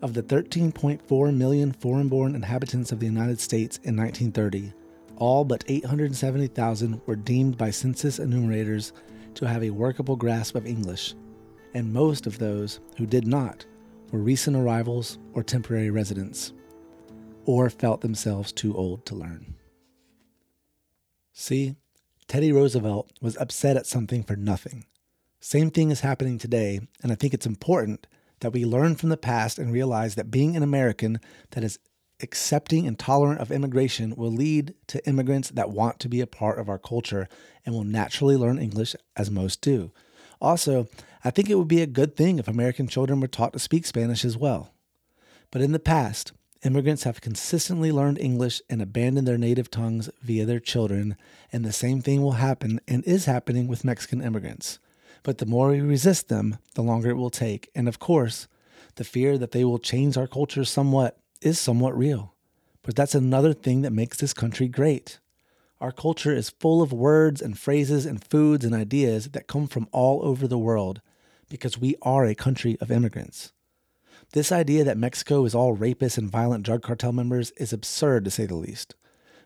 Of 0.00 0.14
the 0.14 0.22
13.4 0.22 1.34
million 1.36 1.72
foreign 1.72 2.08
born 2.08 2.34
inhabitants 2.34 2.92
of 2.92 3.00
the 3.00 3.06
United 3.06 3.40
States 3.40 3.78
in 3.82 3.96
1930, 3.96 4.72
all 5.16 5.44
but 5.44 5.64
870,000 5.66 7.00
were 7.06 7.16
deemed 7.16 7.56
by 7.56 7.70
census 7.70 8.18
enumerators 8.18 8.92
to 9.34 9.46
have 9.46 9.62
a 9.62 9.70
workable 9.70 10.16
grasp 10.16 10.54
of 10.54 10.66
English, 10.66 11.14
and 11.74 11.92
most 11.92 12.26
of 12.26 12.38
those 12.38 12.80
who 12.96 13.06
did 13.06 13.26
not 13.26 13.64
were 14.10 14.20
recent 14.20 14.56
arrivals 14.56 15.18
or 15.32 15.42
temporary 15.42 15.90
residents, 15.90 16.52
or 17.46 17.68
felt 17.68 18.00
themselves 18.00 18.52
too 18.52 18.76
old 18.76 19.04
to 19.06 19.14
learn. 19.14 19.54
See, 21.32 21.76
Teddy 22.28 22.52
Roosevelt 22.52 23.12
was 23.20 23.36
upset 23.36 23.76
at 23.76 23.86
something 23.86 24.22
for 24.22 24.36
nothing. 24.36 24.86
Same 25.40 25.70
thing 25.70 25.90
is 25.90 26.00
happening 26.00 26.38
today, 26.38 26.80
and 27.02 27.12
I 27.12 27.14
think 27.14 27.34
it's 27.34 27.46
important 27.46 28.06
that 28.40 28.52
we 28.52 28.64
learn 28.64 28.96
from 28.96 29.10
the 29.10 29.16
past 29.16 29.58
and 29.58 29.72
realize 29.72 30.14
that 30.14 30.30
being 30.30 30.56
an 30.56 30.62
American 30.62 31.20
that 31.50 31.62
is 31.62 31.78
accepting 32.22 32.86
and 32.86 32.98
tolerant 32.98 33.40
of 33.40 33.52
immigration 33.52 34.14
will 34.16 34.30
lead 34.30 34.74
to 34.86 35.06
immigrants 35.06 35.50
that 35.50 35.70
want 35.70 36.00
to 36.00 36.08
be 36.08 36.20
a 36.20 36.26
part 36.26 36.58
of 36.58 36.68
our 36.68 36.78
culture 36.78 37.28
and 37.64 37.74
will 37.74 37.84
naturally 37.84 38.36
learn 38.36 38.58
English 38.58 38.94
as 39.16 39.30
most 39.30 39.60
do. 39.60 39.92
Also, 40.40 40.88
I 41.24 41.30
think 41.30 41.48
it 41.48 41.56
would 41.56 41.68
be 41.68 41.82
a 41.82 41.86
good 41.86 42.16
thing 42.16 42.38
if 42.38 42.48
American 42.48 42.88
children 42.88 43.20
were 43.20 43.28
taught 43.28 43.52
to 43.52 43.58
speak 43.58 43.86
Spanish 43.86 44.24
as 44.24 44.36
well. 44.36 44.72
But 45.50 45.62
in 45.62 45.72
the 45.72 45.78
past, 45.78 46.32
immigrants 46.64 47.04
have 47.04 47.20
consistently 47.20 47.92
learned 47.92 48.18
English 48.18 48.62
and 48.68 48.80
abandoned 48.80 49.28
their 49.28 49.38
native 49.38 49.70
tongues 49.70 50.08
via 50.22 50.44
their 50.44 50.60
children, 50.60 51.16
and 51.52 51.64
the 51.64 51.72
same 51.72 52.00
thing 52.00 52.22
will 52.22 52.32
happen 52.32 52.80
and 52.88 53.04
is 53.04 53.26
happening 53.26 53.68
with 53.68 53.84
Mexican 53.84 54.22
immigrants. 54.22 54.78
But 55.22 55.38
the 55.38 55.46
more 55.46 55.70
we 55.70 55.80
resist 55.80 56.28
them, 56.28 56.58
the 56.74 56.82
longer 56.82 57.10
it 57.10 57.16
will 57.16 57.30
take. 57.30 57.70
And 57.74 57.88
of 57.88 57.98
course, 57.98 58.46
the 58.96 59.04
fear 59.04 59.38
that 59.38 59.52
they 59.52 59.64
will 59.64 59.78
change 59.78 60.16
our 60.16 60.26
culture 60.26 60.64
somewhat 60.64 61.18
is 61.40 61.58
somewhat 61.58 61.96
real. 61.96 62.34
But 62.82 62.94
that's 62.94 63.14
another 63.14 63.54
thing 63.54 63.82
that 63.82 63.92
makes 63.92 64.18
this 64.18 64.34
country 64.34 64.68
great. 64.68 65.18
Our 65.80 65.92
culture 65.92 66.34
is 66.34 66.50
full 66.50 66.82
of 66.82 66.92
words 66.92 67.40
and 67.40 67.58
phrases 67.58 68.06
and 68.06 68.22
foods 68.22 68.64
and 68.64 68.74
ideas 68.74 69.30
that 69.30 69.48
come 69.48 69.66
from 69.66 69.88
all 69.92 70.24
over 70.24 70.46
the 70.46 70.58
world 70.58 71.00
because 71.48 71.78
we 71.78 71.96
are 72.02 72.24
a 72.26 72.34
country 72.34 72.76
of 72.80 72.90
immigrants. 72.90 73.53
This 74.32 74.50
idea 74.50 74.84
that 74.84 74.98
Mexico 74.98 75.44
is 75.44 75.54
all 75.54 75.76
rapists 75.76 76.18
and 76.18 76.30
violent 76.30 76.64
drug 76.64 76.82
cartel 76.82 77.12
members 77.12 77.50
is 77.52 77.72
absurd 77.72 78.24
to 78.24 78.30
say 78.30 78.46
the 78.46 78.56
least. 78.56 78.94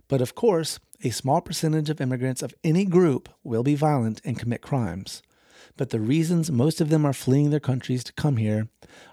But 0.08 0.20
of 0.20 0.34
course, 0.34 0.78
a 1.04 1.10
small 1.10 1.40
percentage 1.40 1.90
of 1.90 2.00
immigrants 2.00 2.42
of 2.42 2.54
any 2.64 2.84
group 2.84 3.28
will 3.44 3.62
be 3.62 3.74
violent 3.74 4.20
and 4.24 4.38
commit 4.38 4.62
crimes. 4.62 5.22
But 5.76 5.90
the 5.90 6.00
reasons 6.00 6.50
most 6.50 6.80
of 6.80 6.88
them 6.88 7.04
are 7.04 7.12
fleeing 7.12 7.50
their 7.50 7.60
countries 7.60 8.02
to 8.04 8.12
come 8.14 8.36
here 8.36 8.68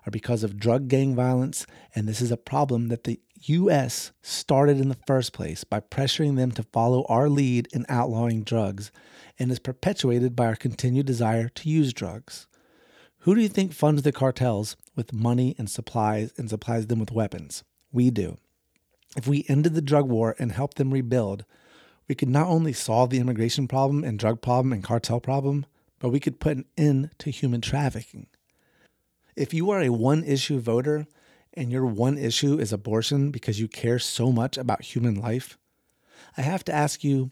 are 0.05 0.11
because 0.11 0.43
of 0.43 0.57
drug 0.57 0.87
gang 0.87 1.13
violence, 1.13 1.67
and 1.93 2.07
this 2.07 2.21
is 2.21 2.31
a 2.31 2.37
problem 2.37 2.87
that 2.87 3.03
the 3.03 3.19
U.S. 3.41 4.11
started 4.23 4.79
in 4.79 4.89
the 4.89 4.97
first 5.05 5.31
place 5.31 5.63
by 5.63 5.79
pressuring 5.79 6.37
them 6.37 6.51
to 6.53 6.63
follow 6.63 7.05
our 7.07 7.29
lead 7.29 7.67
in 7.71 7.85
outlawing 7.87 8.43
drugs 8.43 8.91
and 9.37 9.51
is 9.51 9.59
perpetuated 9.59 10.35
by 10.35 10.47
our 10.47 10.55
continued 10.55 11.05
desire 11.05 11.49
to 11.49 11.69
use 11.69 11.93
drugs. 11.93 12.47
Who 13.25 13.33
do 13.33 13.41
you 13.41 13.49
think 13.49 13.73
funds 13.73 14.03
the 14.03 14.11
cartels 14.11 14.75
with 14.95 15.11
money 15.11 15.55
and 15.57 15.67
supplies 15.67 16.31
and 16.37 16.47
supplies 16.47 16.85
them 16.85 16.99
with 16.99 17.11
weapons? 17.11 17.63
We 17.91 18.11
do. 18.11 18.37
If 19.17 19.27
we 19.27 19.47
ended 19.49 19.73
the 19.73 19.81
drug 19.81 20.07
war 20.07 20.35
and 20.37 20.51
helped 20.51 20.77
them 20.77 20.93
rebuild, 20.93 21.43
we 22.07 22.13
could 22.13 22.29
not 22.29 22.45
only 22.45 22.71
solve 22.71 23.09
the 23.09 23.17
immigration 23.17 23.67
problem 23.67 24.03
and 24.03 24.19
drug 24.19 24.43
problem 24.43 24.71
and 24.71 24.83
cartel 24.83 25.19
problem, 25.19 25.65
but 25.97 26.09
we 26.09 26.19
could 26.19 26.39
put 26.39 26.57
an 26.57 26.65
end 26.77 27.09
to 27.17 27.31
human 27.31 27.61
trafficking. 27.61 28.27
If 29.35 29.55
you 29.55 29.71
are 29.71 29.81
a 29.81 29.89
one 29.89 30.23
issue 30.23 30.59
voter 30.59 31.07
and 31.55 31.71
your 31.71 31.87
one 31.87 32.19
issue 32.19 32.59
is 32.59 32.71
abortion 32.71 33.31
because 33.31 33.59
you 33.59 33.67
care 33.67 33.97
so 33.97 34.31
much 34.31 34.55
about 34.55 34.83
human 34.83 35.15
life, 35.15 35.57
I 36.37 36.43
have 36.43 36.63
to 36.65 36.75
ask 36.75 37.03
you 37.03 37.31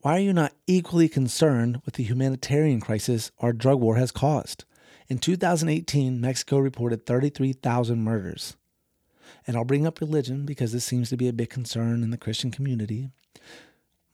why 0.00 0.16
are 0.16 0.20
you 0.20 0.32
not 0.32 0.54
equally 0.66 1.10
concerned 1.10 1.82
with 1.84 1.96
the 1.96 2.04
humanitarian 2.04 2.80
crisis 2.80 3.32
our 3.40 3.52
drug 3.52 3.80
war 3.80 3.96
has 3.96 4.12
caused? 4.12 4.64
In 5.10 5.18
2018, 5.18 6.20
Mexico 6.20 6.58
reported 6.58 7.04
33,000 7.04 8.00
murders. 8.00 8.56
And 9.44 9.56
I'll 9.56 9.64
bring 9.64 9.84
up 9.84 10.00
religion 10.00 10.46
because 10.46 10.70
this 10.70 10.84
seems 10.84 11.10
to 11.10 11.16
be 11.16 11.26
a 11.26 11.32
big 11.32 11.50
concern 11.50 12.04
in 12.04 12.10
the 12.10 12.16
Christian 12.16 12.52
community. 12.52 13.10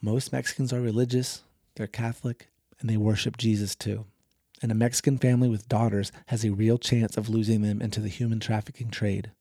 Most 0.01 0.33
Mexicans 0.33 0.73
are 0.73 0.81
religious, 0.81 1.43
they're 1.75 1.87
Catholic, 1.87 2.49
and 2.81 2.89
they 2.89 2.97
worship 2.97 3.37
Jesus 3.37 3.75
too. 3.75 4.07
And 4.63 4.73
a 4.73 4.75
Mexican 4.75 5.19
family 5.19 5.51
with 5.51 5.69
daughters 5.69 6.13
has 6.29 6.47
a 6.47 6.53
real 6.53 6.79
chance 6.79 7.19
of 7.19 7.29
losing 7.29 7.61
them 7.61 7.83
into 7.83 8.01
the 8.01 8.09
human 8.09 8.41
trafficking 8.41 8.89
trade. 8.89 9.33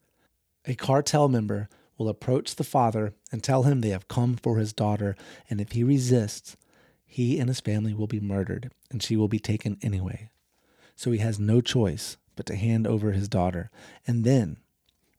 A 0.65 0.75
cartel 0.75 1.29
member 1.29 1.69
will 1.97 2.09
approach 2.09 2.55
the 2.55 2.65
father 2.65 3.13
and 3.31 3.41
tell 3.41 3.63
him 3.63 3.79
they 3.79 3.89
have 3.89 4.09
come 4.09 4.35
for 4.35 4.57
his 4.57 4.73
daughter, 4.73 5.15
and 5.49 5.61
if 5.61 5.71
he 5.71 5.85
resists, 5.85 6.57
he 7.05 7.39
and 7.39 7.47
his 7.47 7.61
family 7.61 7.93
will 7.93 8.07
be 8.07 8.19
murdered, 8.19 8.71
and 8.91 9.01
she 9.01 9.15
will 9.15 9.29
be 9.29 9.39
taken 9.39 9.77
anyway. 9.81 10.29
So 10.95 11.11
he 11.11 11.19
has 11.19 11.39
no 11.39 11.61
choice 11.61 12.17
but 12.35 12.45
to 12.47 12.55
hand 12.55 12.87
over 12.87 13.11
his 13.11 13.27
daughter. 13.27 13.69
And 14.07 14.23
then, 14.23 14.57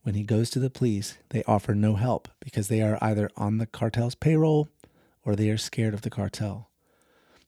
when 0.03 0.15
he 0.15 0.23
goes 0.23 0.49
to 0.51 0.59
the 0.59 0.69
police, 0.69 1.17
they 1.29 1.43
offer 1.43 1.75
no 1.75 1.95
help 1.95 2.27
because 2.39 2.67
they 2.67 2.81
are 2.81 2.97
either 3.01 3.29
on 3.35 3.57
the 3.57 3.65
cartel's 3.65 4.15
payroll 4.15 4.69
or 5.25 5.35
they 5.35 5.49
are 5.49 5.57
scared 5.57 5.93
of 5.93 6.01
the 6.01 6.09
cartel. 6.09 6.69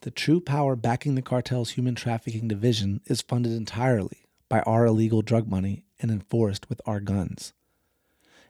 The 0.01 0.11
true 0.11 0.39
power 0.39 0.75
backing 0.75 1.15
the 1.15 1.21
cartel's 1.21 1.71
human 1.71 1.95
trafficking 1.95 2.47
division 2.47 3.01
is 3.05 3.21
funded 3.21 3.51
entirely 3.51 4.27
by 4.47 4.61
our 4.61 4.85
illegal 4.85 5.21
drug 5.21 5.47
money 5.47 5.85
and 6.01 6.09
enforced 6.09 6.69
with 6.69 6.81
our 6.85 6.99
guns. 6.99 7.53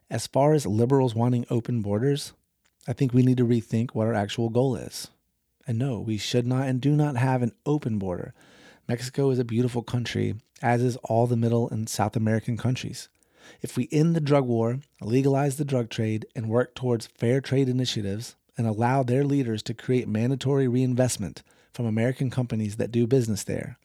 As 0.09 0.27
far 0.27 0.53
as 0.53 0.65
liberals 0.65 1.13
wanting 1.13 1.45
open 1.49 1.81
borders, 1.81 2.33
I 2.87 2.93
think 2.93 3.13
we 3.13 3.23
need 3.23 3.37
to 3.37 3.45
rethink 3.45 3.91
what 3.91 4.07
our 4.07 4.13
actual 4.13 4.49
goal 4.49 4.75
is. 4.75 5.09
And 5.67 5.77
no, 5.77 5.99
we 5.99 6.17
should 6.17 6.47
not 6.47 6.67
and 6.67 6.81
do 6.81 6.95
not 6.95 7.17
have 7.17 7.43
an 7.43 7.51
open 7.65 7.99
border. 7.99 8.33
Mexico 8.89 9.29
is 9.29 9.37
a 9.37 9.45
beautiful 9.45 9.83
country, 9.83 10.33
as 10.63 10.81
is 10.81 10.95
all 11.03 11.27
the 11.27 11.37
Middle 11.37 11.69
and 11.69 11.87
South 11.87 12.15
American 12.15 12.57
countries. 12.57 13.07
If 13.61 13.77
we 13.77 13.87
end 13.91 14.15
the 14.15 14.19
drug 14.19 14.45
war, 14.47 14.79
legalize 14.99 15.57
the 15.57 15.63
drug 15.63 15.91
trade, 15.91 16.25
and 16.35 16.49
work 16.49 16.73
towards 16.73 17.05
fair 17.05 17.39
trade 17.39 17.69
initiatives, 17.69 18.35
and 18.57 18.65
allow 18.65 19.03
their 19.03 19.23
leaders 19.23 19.61
to 19.63 19.75
create 19.75 20.07
mandatory 20.07 20.67
reinvestment 20.67 21.43
from 21.71 21.85
American 21.85 22.31
companies 22.31 22.77
that 22.77 22.91
do 22.91 23.05
business 23.05 23.43
there, 23.43 23.77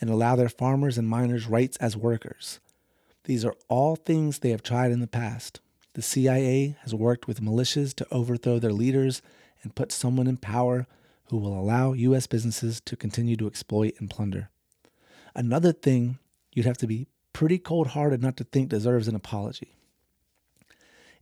and 0.00 0.08
allow 0.08 0.36
their 0.36 0.48
farmers 0.48 0.96
and 0.96 1.08
miners 1.08 1.48
rights 1.48 1.76
as 1.78 1.96
workers. 1.96 2.60
These 3.24 3.44
are 3.44 3.56
all 3.68 3.96
things 3.96 4.38
they 4.38 4.50
have 4.50 4.62
tried 4.62 4.92
in 4.92 5.00
the 5.00 5.08
past. 5.08 5.58
The 5.94 6.02
CIA 6.02 6.76
has 6.82 6.94
worked 6.94 7.26
with 7.26 7.42
militias 7.42 7.92
to 7.94 8.06
overthrow 8.12 8.60
their 8.60 8.72
leaders 8.72 9.20
and 9.64 9.74
put 9.74 9.90
someone 9.90 10.28
in 10.28 10.36
power 10.36 10.86
who 11.26 11.38
will 11.38 11.58
allow 11.58 11.92
U.S. 11.92 12.26
businesses 12.26 12.80
to 12.82 12.96
continue 12.96 13.36
to 13.36 13.46
exploit 13.46 13.94
and 13.98 14.10
plunder. 14.10 14.50
Another 15.34 15.72
thing 15.72 16.18
you'd 16.52 16.66
have 16.66 16.78
to 16.78 16.86
be 16.86 17.08
pretty 17.32 17.58
cold 17.58 17.88
hearted 17.88 18.22
not 18.22 18.36
to 18.36 18.44
think 18.44 18.68
deserves 18.68 19.08
an 19.08 19.16
apology. 19.16 19.74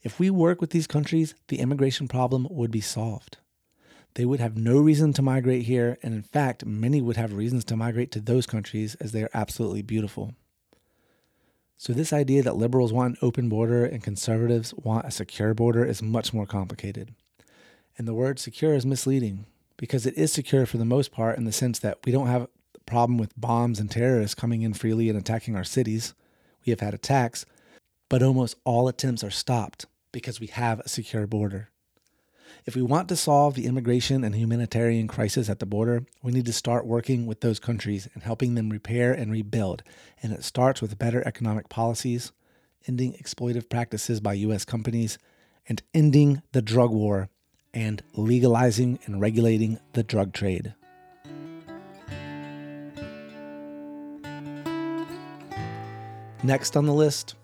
If 0.03 0.18
we 0.18 0.30
work 0.30 0.61
with 0.61 0.70
these 0.70 0.86
countries, 0.86 1.34
the 1.48 1.61
immigration 1.61 2.09
problem 2.09 2.46
would 2.50 2.70
be 2.70 2.80
solved. 2.80 3.38
They 4.14 4.26
would 4.26 4.40
have 4.40 4.59
no 4.59 4.78
reason 4.78 5.12
to 5.14 5.22
migrate 5.22 5.62
here, 5.62 5.96
and 6.03 6.12
in 6.12 6.22
fact, 6.22 6.66
many 6.66 7.00
would 7.00 7.16
have 7.16 7.32
reasons 7.32 7.64
to 7.66 7.76
migrate 7.76 8.11
to 8.12 8.20
those 8.20 8.46
countries 8.46 8.94
as 8.96 9.12
they 9.12 9.22
are 9.22 9.30
absolutely 9.32 9.82
beautiful. 9.82 10.34
So, 11.78 11.92
this 11.92 12.12
idea 12.12 12.42
that 12.42 12.57
liberals 12.57 12.92
want 12.92 13.14
an 13.14 13.26
open 13.26 13.48
border 13.48 13.84
and 13.84 14.03
conservatives 14.03 14.74
want 14.74 15.07
a 15.07 15.11
secure 15.11 15.55
border 15.55 15.84
is 15.84 16.03
much 16.03 16.34
more 16.34 16.46
complicated. 16.46 17.14
And 17.96 18.07
the 18.07 18.14
word 18.14 18.38
secure 18.38 18.74
is 18.74 18.84
misleading 18.84 19.46
because 19.83 20.07
it 20.07 20.16
is 20.16 20.33
secure 20.33 20.64
for 20.64 20.76
the 20.76 20.85
most 20.85 21.11
part 21.11 21.37
in 21.37 21.45
the 21.45 21.51
sense 21.51 21.80
that 21.80 21.99
we 22.05 22.12
don't 22.12 22.28
have 22.28 22.43
a 22.43 22.49
problem 22.87 23.18
with 23.18 23.33
bombs 23.37 23.80
and 23.80 23.91
terrorists 23.91 24.33
coming 24.33 24.62
in 24.62 24.72
freely 24.72 25.09
and 25.09 25.18
attacking 25.18 25.57
our 25.57 25.64
cities. 25.64 26.14
We 26.64 26.70
have 26.70 26.78
had 26.78 26.95
attacks, 26.95 27.45
but 28.09 28.22
almost 28.22 28.55
all 28.62 28.87
attempts 28.87 29.24
are 29.24 29.30
stopped 29.30 29.87
because 30.12 30.39
we 30.39 30.47
have 30.47 30.78
a 30.78 30.89
secure 30.89 31.26
border. 31.26 31.70
If 32.64 32.76
we 32.76 32.83
want 32.83 33.09
to 33.09 33.16
solve 33.16 33.57
the 33.57 33.66
immigration 33.66 34.22
and 34.22 34.37
humanitarian 34.37 35.09
crisis 35.09 35.49
at 35.49 35.59
the 35.59 35.66
border, 35.66 36.07
we 36.22 36.30
need 36.30 36.47
to 36.47 36.53
start 36.53 36.87
working 36.87 37.26
with 37.26 37.41
those 37.41 37.59
countries 37.59 38.09
and 38.14 38.22
helping 38.22 38.55
them 38.55 38.70
repair 38.70 39.12
and 39.12 39.33
rebuild. 39.33 39.83
And 40.22 40.33
it 40.33 40.45
starts 40.45 40.80
with 40.80 40.97
better 40.97 41.26
economic 41.26 41.68
policies, 41.68 42.30
ending 42.87 43.14
exploitive 43.14 43.68
practices 43.68 44.20
by 44.20 44.35
U.S. 44.35 44.64
companies, 44.64 45.18
and 45.68 45.83
ending 45.93 46.41
the 46.53 46.62
drug 46.62 46.93
war 46.93 47.30
and 47.74 48.02
legalizing 48.14 48.98
and 49.06 49.20
regulating 49.20 49.78
the 49.92 50.02
drug 50.02 50.32
trade. 50.32 50.74
Next 56.44 56.76
on 56.76 56.86
the 56.86 56.94
list, 56.94 57.36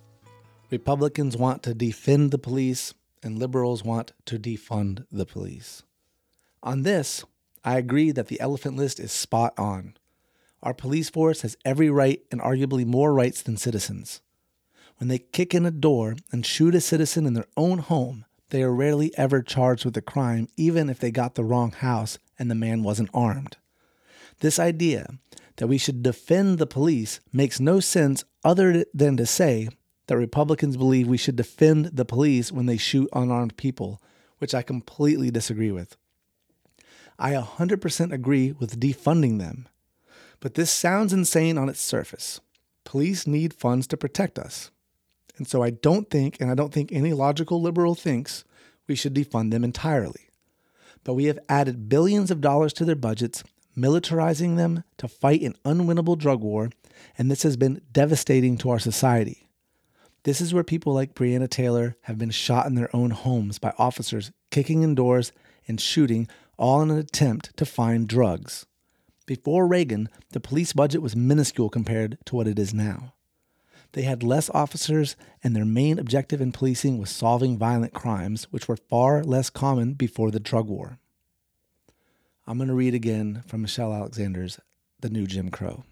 Republicans 0.71 1.37
want 1.37 1.63
to 1.63 1.73
defend 1.73 2.31
the 2.31 2.39
police 2.39 2.95
and 3.23 3.39
liberals 3.39 3.85
want 3.85 4.13
to 4.27 4.39
defund 4.39 5.07
the 5.11 5.25
police. 5.25 5.83
On 6.63 6.83
this, 6.83 7.25
I 7.65 7.79
agree 7.79 8.11
that 8.11 8.27
the 8.27 8.41
elephant 8.41 8.77
list 8.77 8.99
is 8.99 9.13
spot 9.13 9.55
on. 9.57 9.95
Our 10.63 10.75
police 10.75 11.11
force 11.11 11.43
has 11.43 11.57
every 11.65 11.89
right 11.89 12.21
and 12.33 12.41
arguably 12.41 12.85
more 12.85 13.15
rights 13.15 13.43
than 13.43 13.57
citizens. 13.57 14.21
When 14.99 15.09
they 15.09 15.19
kick 15.19 15.55
in 15.55 15.65
a 15.65 15.71
door 15.71 16.17
and 16.33 16.45
shoot 16.45 16.75
a 16.75 16.81
citizen 16.81 17.25
in 17.25 17.35
their 17.35 17.47
own 17.57 17.79
home, 17.79 18.25
they 18.51 18.63
are 18.63 18.73
rarely 18.73 19.17
ever 19.19 19.43
charged 19.43 19.85
with 19.85 19.97
a 19.97 20.03
crime, 20.03 20.49
even 20.57 20.89
if 20.89 20.99
they 20.99 21.11
got 21.11 21.35
the 21.35 21.45
wrong 21.45 21.73
house 21.73 22.19
and 22.39 22.51
the 22.51 22.55
man 22.55 22.83
wasn't 22.83 23.11
armed. 23.13 23.57
This 24.41 24.59
idea 24.59 25.19
that 25.57 25.67
we 25.67 25.79
should 25.79 26.03
defend 26.03 26.59
the 26.59 26.67
police 26.67 27.21
makes 27.33 27.61
no 27.61 27.81
sense 27.81 28.25
other 28.45 28.85
than 28.95 29.17
to 29.17 29.27
say 29.27 29.69
that 30.07 30.17
Republicans 30.17 30.77
believe 30.77 31.07
we 31.07 31.17
should 31.17 31.37
defend 31.37 31.87
the 31.87 32.05
police 32.05 32.51
when 32.51 32.67
they 32.67 32.77
shoot 32.77 33.09
unarmed 33.13 33.57
people, 33.57 34.01
which 34.39 34.55
I 34.55 34.63
completely 34.63 35.31
disagree 35.31 35.71
with. 35.71 35.97
I 37.19 37.33
100% 37.33 38.13
agree 38.13 38.53
with 38.53 38.81
defunding 38.81 39.39
them, 39.39 39.69
but 40.41 40.55
this 40.55 40.71
sounds 40.71 41.13
insane 41.13 41.59
on 41.59 41.69
its 41.69 41.81
surface. 41.81 42.41
Police 42.85 43.27
need 43.27 43.53
funds 43.53 43.87
to 43.89 43.97
protect 43.97 44.39
us. 44.39 44.71
And 45.39 45.47
so 45.47 45.63
I 45.63 45.71
don't 45.71 46.11
think, 46.11 46.41
and 46.41 46.51
I 46.51 46.55
don't 46.55 46.73
think 46.73 46.93
any 46.93 47.13
logical 47.13 47.63
liberal 47.63 47.95
thinks, 47.95 48.45
we 48.87 48.95
should 48.95 49.15
defund 49.15 49.51
them 49.51 49.65
entirely. 49.65 50.29
But 51.05 51.15
we 51.15 51.25
have 51.27 51.39
added 51.49 51.89
billions 51.89 52.31
of 52.31 52.41
dollars 52.41 52.73
to 52.75 52.85
their 52.85 52.97
budgets, 52.97 53.45
militarizing 53.77 54.57
them 54.57 54.83
to 54.99 55.09
fight 55.09 55.43
an 55.43 55.55
unwinnable 55.65 56.19
drug 56.19 56.41
war, 56.41 56.71
and 57.17 57.31
this 57.31 57.45
has 57.45 57.57
been 57.57 57.81
devastating 57.93 58.59
to 58.59 58.71
our 58.71 58.81
society. 58.81 59.49
This 60.25 60.41
is 60.41 60.53
where 60.53 60.65
people 60.65 60.93
like 60.93 61.15
Breonna 61.15 61.49
Taylor 61.49 61.97
have 62.03 62.19
been 62.19 62.31
shot 62.31 62.67
in 62.67 62.75
their 62.75 62.95
own 62.95 63.11
homes 63.11 63.59
by 63.59 63.73
officers 63.79 64.33
kicking 64.51 64.83
in 64.83 64.95
doors 64.95 65.33
and 65.69 65.81
shooting, 65.81 66.29
all 66.59 66.83
in 66.83 66.91
an 66.91 66.99
attempt 66.99 67.57
to 67.57 67.65
find 67.65 68.09
drugs. 68.09 68.67
Before 69.27 69.67
Reagan, 69.67 70.09
the 70.33 70.41
police 70.41 70.73
budget 70.73 71.01
was 71.01 71.15
minuscule 71.15 71.69
compared 71.69 72.19
to 72.25 72.35
what 72.35 72.49
it 72.49 72.59
is 72.59 72.75
now. 72.75 73.15
They 73.93 74.03
had 74.03 74.23
less 74.23 74.51
officers, 74.51 75.17
and 75.43 75.57
their 75.57 75.65
main 75.65 75.99
objective 75.99 76.41
in 76.41 76.53
policing 76.53 76.99
was 76.99 77.11
solving 77.11 77.57
violent 77.57 77.95
crimes, 77.95 78.45
which 78.51 78.69
were 78.69 78.77
far 78.77 79.25
less 79.25 79.51
common 79.51 79.95
before 79.95 80.31
the 80.31 80.41
drug 80.41 80.69
war. 80.69 80.99
I'm 82.47 82.59
going 82.59 82.69
to 82.69 82.75
read 82.75 82.95
again 82.95 83.43
from 83.47 83.63
Michelle 83.63 83.93
Alexander's 83.93 84.59
The 85.01 85.11
New 85.11 85.27
Jim 85.27 85.51
Crow. 85.51 85.85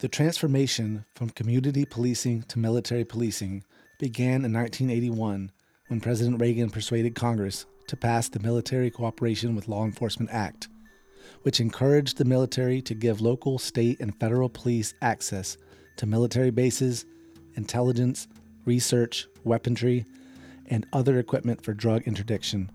The 0.00 0.08
transformation 0.08 1.06
from 1.14 1.30
community 1.30 1.84
policing 1.84 2.42
to 2.44 2.58
military 2.58 3.04
policing 3.04 3.64
began 3.98 4.44
in 4.44 4.52
1981 4.52 5.50
when 5.88 6.00
President 6.00 6.40
Reagan 6.40 6.70
persuaded 6.70 7.14
Congress 7.14 7.64
to 7.86 7.96
pass 7.96 8.28
the 8.28 8.40
Military 8.40 8.90
Cooperation 8.90 9.54
with 9.54 9.68
Law 9.68 9.84
Enforcement 9.84 10.30
Act, 10.30 10.68
which 11.44 11.60
encouraged 11.60 12.18
the 12.18 12.24
military 12.24 12.82
to 12.82 12.94
give 12.94 13.20
local, 13.20 13.58
state, 13.58 14.00
and 14.00 14.18
federal 14.18 14.48
police 14.48 14.94
access 15.00 15.56
to 15.96 16.06
military 16.06 16.50
bases, 16.50 17.04
intelligence, 17.54 18.26
research, 18.64 19.28
weaponry, 19.44 20.04
and 20.66 20.86
other 20.92 21.18
equipment 21.18 21.62
for 21.62 21.74
drug 21.74 22.02
interdiction. 22.02 22.70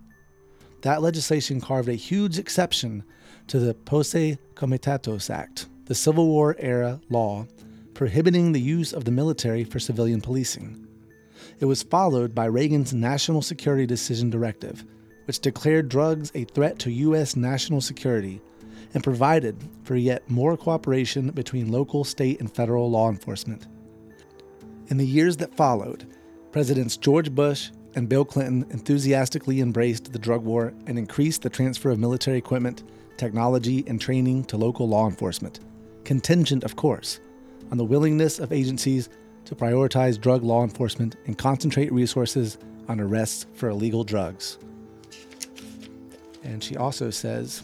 That 0.81 1.01
legislation 1.01 1.59
carved 1.59 1.89
a 1.89 1.93
huge 1.93 2.37
exception 2.37 3.03
to 3.47 3.59
the 3.59 3.73
Posse 3.73 4.37
Comitatus 4.53 5.29
Act, 5.29 5.67
the 5.85 5.95
Civil 5.95 6.27
War 6.27 6.55
era 6.59 7.01
law 7.09 7.47
prohibiting 7.95 8.53
the 8.53 8.61
use 8.61 8.93
of 8.93 9.03
the 9.03 9.11
military 9.11 9.65
for 9.65 9.77
civilian 9.77 10.21
policing. 10.21 10.87
It 11.59 11.65
was 11.65 11.83
followed 11.83 12.33
by 12.33 12.45
Reagan's 12.45 12.93
National 12.93 13.41
Security 13.41 13.85
Decision 13.85 14.29
Directive, 14.29 14.85
which 15.25 15.41
declared 15.41 15.89
drugs 15.89 16.31
a 16.33 16.45
threat 16.45 16.79
to 16.79 16.91
U.S. 16.91 17.35
national 17.35 17.81
security 17.81 18.39
and 18.93 19.03
provided 19.03 19.57
for 19.83 19.95
yet 19.95 20.29
more 20.29 20.57
cooperation 20.57 21.29
between 21.31 21.71
local, 21.71 22.03
state, 22.03 22.39
and 22.39 22.53
federal 22.53 22.89
law 22.89 23.09
enforcement. 23.09 23.67
In 24.87 24.97
the 24.97 25.05
years 25.05 25.37
that 25.37 25.55
followed, 25.55 26.07
Presidents 26.51 26.97
George 26.97 27.31
Bush 27.33 27.69
and 27.95 28.09
Bill 28.09 28.25
Clinton 28.25 28.65
enthusiastically 28.71 29.61
embraced 29.61 30.11
the 30.11 30.19
drug 30.19 30.43
war 30.43 30.73
and 30.87 30.97
increased 30.97 31.43
the 31.43 31.49
transfer 31.49 31.91
of 31.91 31.99
military 31.99 32.37
equipment, 32.37 32.83
technology, 33.17 33.83
and 33.87 34.01
training 34.01 34.45
to 34.45 34.57
local 34.57 34.87
law 34.87 35.07
enforcement 35.07 35.59
contingent, 36.09 36.63
of 36.63 36.75
course, 36.75 37.19
on 37.69 37.77
the 37.77 37.85
willingness 37.85 38.39
of 38.39 38.51
agencies 38.51 39.09
to 39.45 39.53
prioritize 39.53 40.19
drug 40.19 40.43
law 40.43 40.63
enforcement 40.63 41.15
and 41.27 41.37
concentrate 41.37 41.91
resources 41.91 42.57
on 42.87 42.99
arrests 42.99 43.45
for 43.53 43.69
illegal 43.69 44.03
drugs. 44.03 44.57
And 46.43 46.63
she 46.63 46.75
also 46.77 47.11
says 47.11 47.61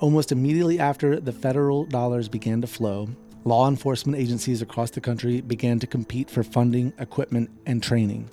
almost 0.00 0.32
immediately 0.32 0.80
after 0.80 1.20
the 1.20 1.32
federal 1.32 1.84
dollars 1.84 2.28
began 2.28 2.60
to 2.62 2.66
flow, 2.66 3.08
law 3.44 3.68
enforcement 3.68 4.18
agencies 4.18 4.62
across 4.62 4.90
the 4.90 5.00
country 5.00 5.40
began 5.40 5.78
to 5.78 5.86
compete 5.86 6.28
for 6.28 6.42
funding, 6.42 6.92
equipment, 6.98 7.50
and 7.66 7.82
training. 7.82 8.28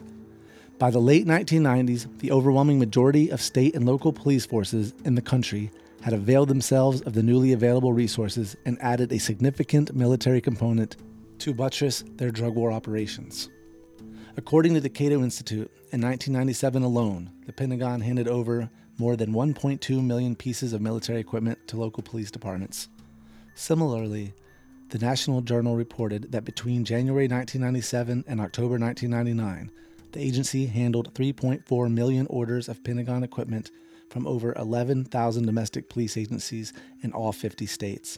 By 0.80 0.92
the 0.92 1.00
late 1.00 1.26
1990s, 1.26 2.20
the 2.20 2.32
overwhelming 2.32 2.80
majority 2.80 3.30
of 3.30 3.42
state 3.42 3.76
and 3.76 3.86
local 3.86 4.14
police 4.14 4.46
forces 4.46 4.94
in 5.06 5.16
the 5.16 5.22
country 5.22 5.72
had 6.02 6.14
availed 6.14 6.48
themselves 6.48 7.02
of 7.02 7.14
the 7.14 7.24
newly 7.24 7.54
available 7.54 7.94
resources 7.94 8.56
and 8.66 8.82
added 8.82 9.12
a 9.12 9.18
significant 9.18 9.96
military 9.96 10.40
component 10.40 10.96
to 11.40 11.54
buttress 11.54 12.04
their 12.16 12.32
drug 12.32 12.56
war 12.56 12.72
operations. 12.72 13.50
According 14.38 14.76
to 14.76 14.80
the 14.80 14.90
Cato 14.90 15.24
Institute, 15.24 15.72
in 15.92 16.02
1997 16.02 16.84
alone, 16.84 17.32
the 17.48 17.54
Pentagon 17.54 18.02
handed 18.02 18.28
over 18.28 18.70
more 18.98 19.16
than 19.16 19.34
1.2 19.34 20.04
million 20.04 20.36
pieces 20.36 20.74
of 20.74 20.82
military 20.82 21.20
equipment 21.20 21.68
to 21.68 21.78
local 21.78 22.04
police 22.04 22.32
departments. 22.32 22.88
Similarly, 23.56 24.34
the 24.90 25.00
National 25.00 25.42
Journal 25.42 25.76
reported 25.76 26.32
that 26.32 26.46
between 26.46 26.86
January 26.86 27.26
1997 27.26 28.24
and 28.28 28.40
October 28.40 28.80
1999, 28.80 29.72
the 30.14 30.20
agency 30.22 30.68
handled 30.68 31.14
3.4 31.14 31.92
million 31.92 32.26
orders 32.28 32.70
of 32.70 32.84
Pentagon 32.84 33.24
equipment 33.24 33.70
from 34.10 34.26
over 34.26 34.54
11,000 34.54 35.46
domestic 35.46 35.90
police 35.90 36.16
agencies 36.18 36.74
in 37.04 37.12
all 37.12 37.32
50 37.34 37.66
states. 37.66 38.18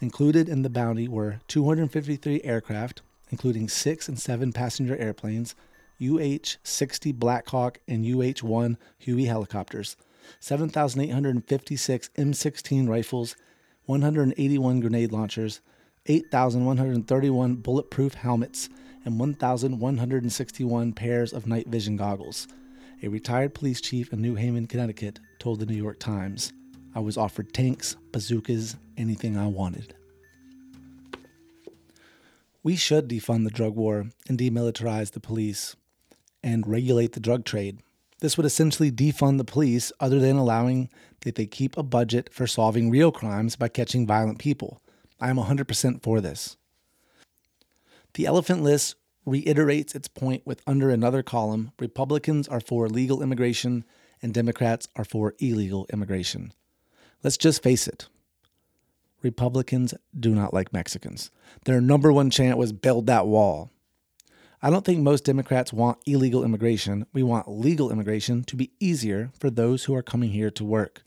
Included 0.00 0.48
in 0.48 0.62
the 0.62 0.70
bounty 0.70 1.08
were 1.08 1.40
253 1.48 2.42
aircraft, 2.44 3.02
including 3.30 3.68
six 3.68 4.08
and 4.08 4.18
seven 4.18 4.52
passenger 4.52 4.96
airplanes, 4.96 5.54
UH 6.00 6.58
60 6.62 7.12
Blackhawk 7.12 7.78
and 7.88 8.04
UH 8.04 8.46
1 8.46 8.76
Huey 8.98 9.24
helicopters, 9.24 9.96
7,856 10.40 12.10
M16 12.16 12.88
rifles, 12.88 13.36
181 13.86 14.80
grenade 14.80 15.12
launchers, 15.12 15.60
8,131 16.06 17.56
bulletproof 17.56 18.14
helmets, 18.14 18.68
and 19.04 19.18
1,161 19.18 20.92
pairs 20.92 21.32
of 21.32 21.46
night 21.46 21.68
vision 21.68 21.96
goggles. 21.96 22.48
A 23.02 23.08
retired 23.08 23.54
police 23.54 23.80
chief 23.80 24.12
in 24.12 24.22
New 24.22 24.36
Haven, 24.36 24.66
Connecticut, 24.66 25.18
told 25.38 25.58
the 25.58 25.66
New 25.66 25.74
York 25.74 25.98
Times, 25.98 26.52
I 26.94 27.00
was 27.00 27.16
offered 27.16 27.52
tanks, 27.52 27.96
bazookas, 28.12 28.76
anything 28.96 29.36
I 29.36 29.46
wanted. 29.46 29.94
We 32.62 32.76
should 32.76 33.08
defund 33.08 33.44
the 33.44 33.50
drug 33.50 33.74
war 33.74 34.06
and 34.28 34.38
demilitarize 34.38 35.10
the 35.10 35.20
police 35.20 35.74
and 36.44 36.66
regulate 36.66 37.12
the 37.12 37.20
drug 37.20 37.44
trade. 37.44 37.80
This 38.22 38.36
would 38.36 38.46
essentially 38.46 38.92
defund 38.92 39.38
the 39.38 39.44
police, 39.44 39.90
other 39.98 40.20
than 40.20 40.36
allowing 40.36 40.88
that 41.22 41.34
they 41.34 41.44
keep 41.44 41.76
a 41.76 41.82
budget 41.82 42.32
for 42.32 42.46
solving 42.46 42.88
real 42.88 43.10
crimes 43.10 43.56
by 43.56 43.66
catching 43.66 44.06
violent 44.06 44.38
people. 44.38 44.80
I 45.20 45.28
am 45.28 45.38
100% 45.38 46.04
for 46.04 46.20
this. 46.20 46.56
The 48.14 48.26
elephant 48.26 48.62
list 48.62 48.94
reiterates 49.26 49.96
its 49.96 50.06
point 50.06 50.46
with 50.46 50.62
under 50.68 50.88
another 50.88 51.24
column 51.24 51.72
Republicans 51.80 52.46
are 52.46 52.60
for 52.60 52.88
legal 52.88 53.24
immigration 53.24 53.84
and 54.22 54.32
Democrats 54.32 54.86
are 54.94 55.04
for 55.04 55.34
illegal 55.40 55.88
immigration. 55.92 56.52
Let's 57.24 57.36
just 57.36 57.60
face 57.60 57.88
it 57.88 58.06
Republicans 59.20 59.94
do 60.16 60.32
not 60.32 60.54
like 60.54 60.72
Mexicans. 60.72 61.32
Their 61.64 61.80
number 61.80 62.12
one 62.12 62.30
chant 62.30 62.56
was 62.56 62.72
build 62.72 63.08
that 63.08 63.26
wall. 63.26 63.72
I 64.64 64.70
don't 64.70 64.84
think 64.84 65.00
most 65.00 65.24
Democrats 65.24 65.72
want 65.72 65.98
illegal 66.06 66.44
immigration. 66.44 67.04
We 67.12 67.24
want 67.24 67.50
legal 67.50 67.90
immigration 67.90 68.44
to 68.44 68.54
be 68.54 68.70
easier 68.78 69.32
for 69.36 69.50
those 69.50 69.84
who 69.84 69.94
are 69.96 70.04
coming 70.04 70.30
here 70.30 70.52
to 70.52 70.64
work. 70.64 71.02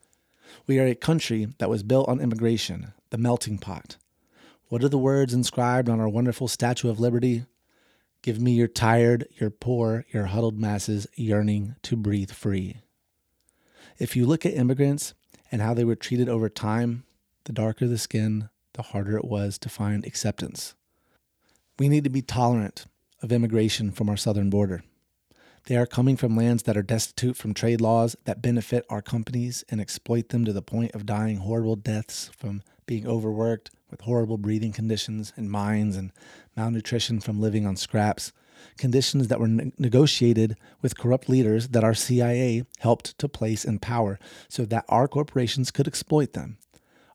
We 0.67 0.77
are 0.77 0.85
a 0.85 0.93
country 0.93 1.47
that 1.59 1.69
was 1.69 1.81
built 1.81 2.09
on 2.09 2.19
immigration, 2.19 2.91
the 3.11 3.17
melting 3.17 3.59
pot. 3.59 3.95
What 4.67 4.83
are 4.83 4.89
the 4.89 4.97
words 4.97 5.33
inscribed 5.33 5.87
on 5.87 6.01
our 6.01 6.09
wonderful 6.09 6.49
Statue 6.49 6.89
of 6.89 6.99
Liberty? 6.99 7.45
Give 8.21 8.41
me 8.41 8.51
your 8.51 8.67
tired, 8.67 9.25
your 9.39 9.51
poor, 9.51 10.05
your 10.11 10.25
huddled 10.25 10.59
masses 10.59 11.07
yearning 11.15 11.77
to 11.83 11.95
breathe 11.95 12.31
free. 12.31 12.81
If 13.97 14.17
you 14.17 14.25
look 14.25 14.45
at 14.45 14.53
immigrants 14.53 15.13
and 15.49 15.61
how 15.61 15.73
they 15.73 15.85
were 15.85 15.95
treated 15.95 16.27
over 16.27 16.49
time, 16.49 17.05
the 17.45 17.53
darker 17.53 17.87
the 17.87 17.97
skin, 17.97 18.49
the 18.73 18.81
harder 18.81 19.15
it 19.15 19.23
was 19.23 19.57
to 19.59 19.69
find 19.69 20.05
acceptance. 20.05 20.75
We 21.79 21.87
need 21.87 22.03
to 22.03 22.09
be 22.09 22.21
tolerant 22.21 22.85
of 23.25 23.31
immigration 23.31 23.91
from 23.91 24.07
our 24.07 24.15
southern 24.15 24.49
border. 24.49 24.83
They 25.65 25.75
are 25.75 25.87
coming 25.87 26.15
from 26.15 26.37
lands 26.37 26.63
that 26.63 26.77
are 26.77 26.83
destitute 26.83 27.35
from 27.35 27.55
trade 27.55 27.81
laws 27.81 28.15
that 28.25 28.41
benefit 28.41 28.85
our 28.87 29.01
companies 29.01 29.65
and 29.67 29.81
exploit 29.81 30.29
them 30.29 30.45
to 30.45 30.53
the 30.53 30.61
point 30.61 30.93
of 30.93 31.07
dying 31.07 31.37
horrible 31.37 31.75
deaths 31.75 32.29
from 32.37 32.61
being 32.85 33.07
overworked 33.07 33.71
with 33.89 34.01
horrible 34.01 34.37
breathing 34.37 34.71
conditions 34.71 35.33
in 35.35 35.49
mines 35.49 35.95
and 35.95 36.11
malnutrition 36.55 37.19
from 37.19 37.41
living 37.41 37.65
on 37.65 37.75
scraps, 37.75 38.31
conditions 38.77 39.27
that 39.27 39.39
were 39.39 39.47
ne- 39.47 39.71
negotiated 39.79 40.55
with 40.83 40.97
corrupt 40.97 41.27
leaders 41.27 41.69
that 41.69 41.83
our 41.83 41.95
CIA 41.95 42.63
helped 42.77 43.17
to 43.17 43.27
place 43.27 43.65
in 43.65 43.79
power 43.79 44.19
so 44.47 44.65
that 44.65 44.85
our 44.87 45.07
corporations 45.07 45.71
could 45.71 45.87
exploit 45.87 46.33
them. 46.33 46.59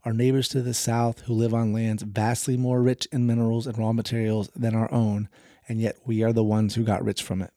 Our 0.05 0.13
neighbors 0.13 0.49
to 0.49 0.63
the 0.63 0.75
south, 0.75 1.21
who 1.21 1.35
live 1.35 1.55
on 1.55 1.73
lands 1.73 2.03
vastly 2.03 2.57
more 2.57 2.83
rich 2.83 3.07
in 3.13 3.29
minerals 3.29 3.69
and 3.69 3.79
raw 3.79 3.93
materials 3.93 4.51
than 4.57 4.75
our 4.75 4.93
own, 4.93 5.29
and 5.71 5.81
yet 5.81 5.97
we 6.05 6.25
are 6.25 6.33
the 6.33 6.43
ones 6.43 6.75
who 6.75 6.83
got 6.83 7.05
rich 7.05 7.23
from 7.23 7.41
it. 7.41 7.53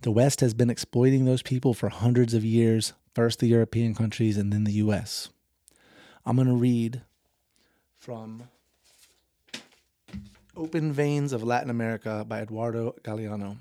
The 0.00 0.10
West 0.10 0.40
has 0.40 0.54
been 0.54 0.70
exploiting 0.70 1.26
those 1.26 1.42
people 1.42 1.74
for 1.74 1.90
hundreds 1.90 2.32
of 2.32 2.42
years, 2.42 2.94
first 3.14 3.40
the 3.40 3.48
European 3.48 3.94
countries 3.94 4.38
and 4.38 4.50
then 4.50 4.64
the 4.64 4.72
US. 4.84 5.28
I'm 6.24 6.36
going 6.36 6.48
to 6.48 6.54
read 6.54 7.02
from 7.98 8.44
Open 10.56 10.90
Veins 10.90 11.34
of 11.34 11.42
Latin 11.42 11.68
America 11.68 12.24
by 12.26 12.40
Eduardo 12.40 12.94
Galeano. 13.02 13.58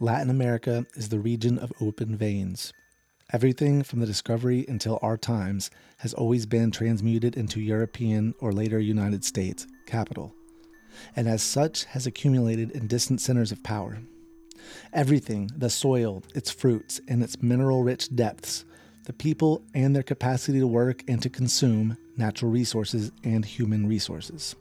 Latin 0.00 0.30
America 0.30 0.86
is 0.94 1.10
the 1.10 1.20
region 1.20 1.58
of 1.58 1.74
open 1.78 2.16
veins. 2.16 2.72
Everything 3.34 3.82
from 3.82 4.00
the 4.00 4.06
discovery 4.06 4.64
until 4.66 4.98
our 5.02 5.18
times 5.18 5.70
has 5.98 6.14
always 6.14 6.46
been 6.46 6.70
transmuted 6.70 7.36
into 7.36 7.60
European 7.60 8.34
or 8.40 8.50
later 8.50 8.78
United 8.78 9.24
States 9.24 9.66
capital, 9.86 10.34
and 11.16 11.28
as 11.28 11.42
such 11.42 11.84
has 11.86 12.06
accumulated 12.06 12.70
in 12.70 12.86
distant 12.86 13.20
centers 13.20 13.52
of 13.52 13.62
power. 13.62 13.98
Everything 14.92 15.50
the 15.56 15.70
soil, 15.70 16.22
its 16.34 16.50
fruits, 16.50 17.00
and 17.08 17.22
its 17.22 17.42
mineral 17.42 17.82
rich 17.82 18.14
depths, 18.14 18.64
the 19.04 19.12
people 19.12 19.62
and 19.74 19.94
their 19.94 20.02
capacity 20.02 20.60
to 20.60 20.66
work 20.66 21.02
and 21.08 21.20
to 21.22 21.28
consume 21.28 21.96
natural 22.16 22.50
resources 22.50 23.10
and 23.24 23.44
human 23.44 23.86
resources. 23.88 24.54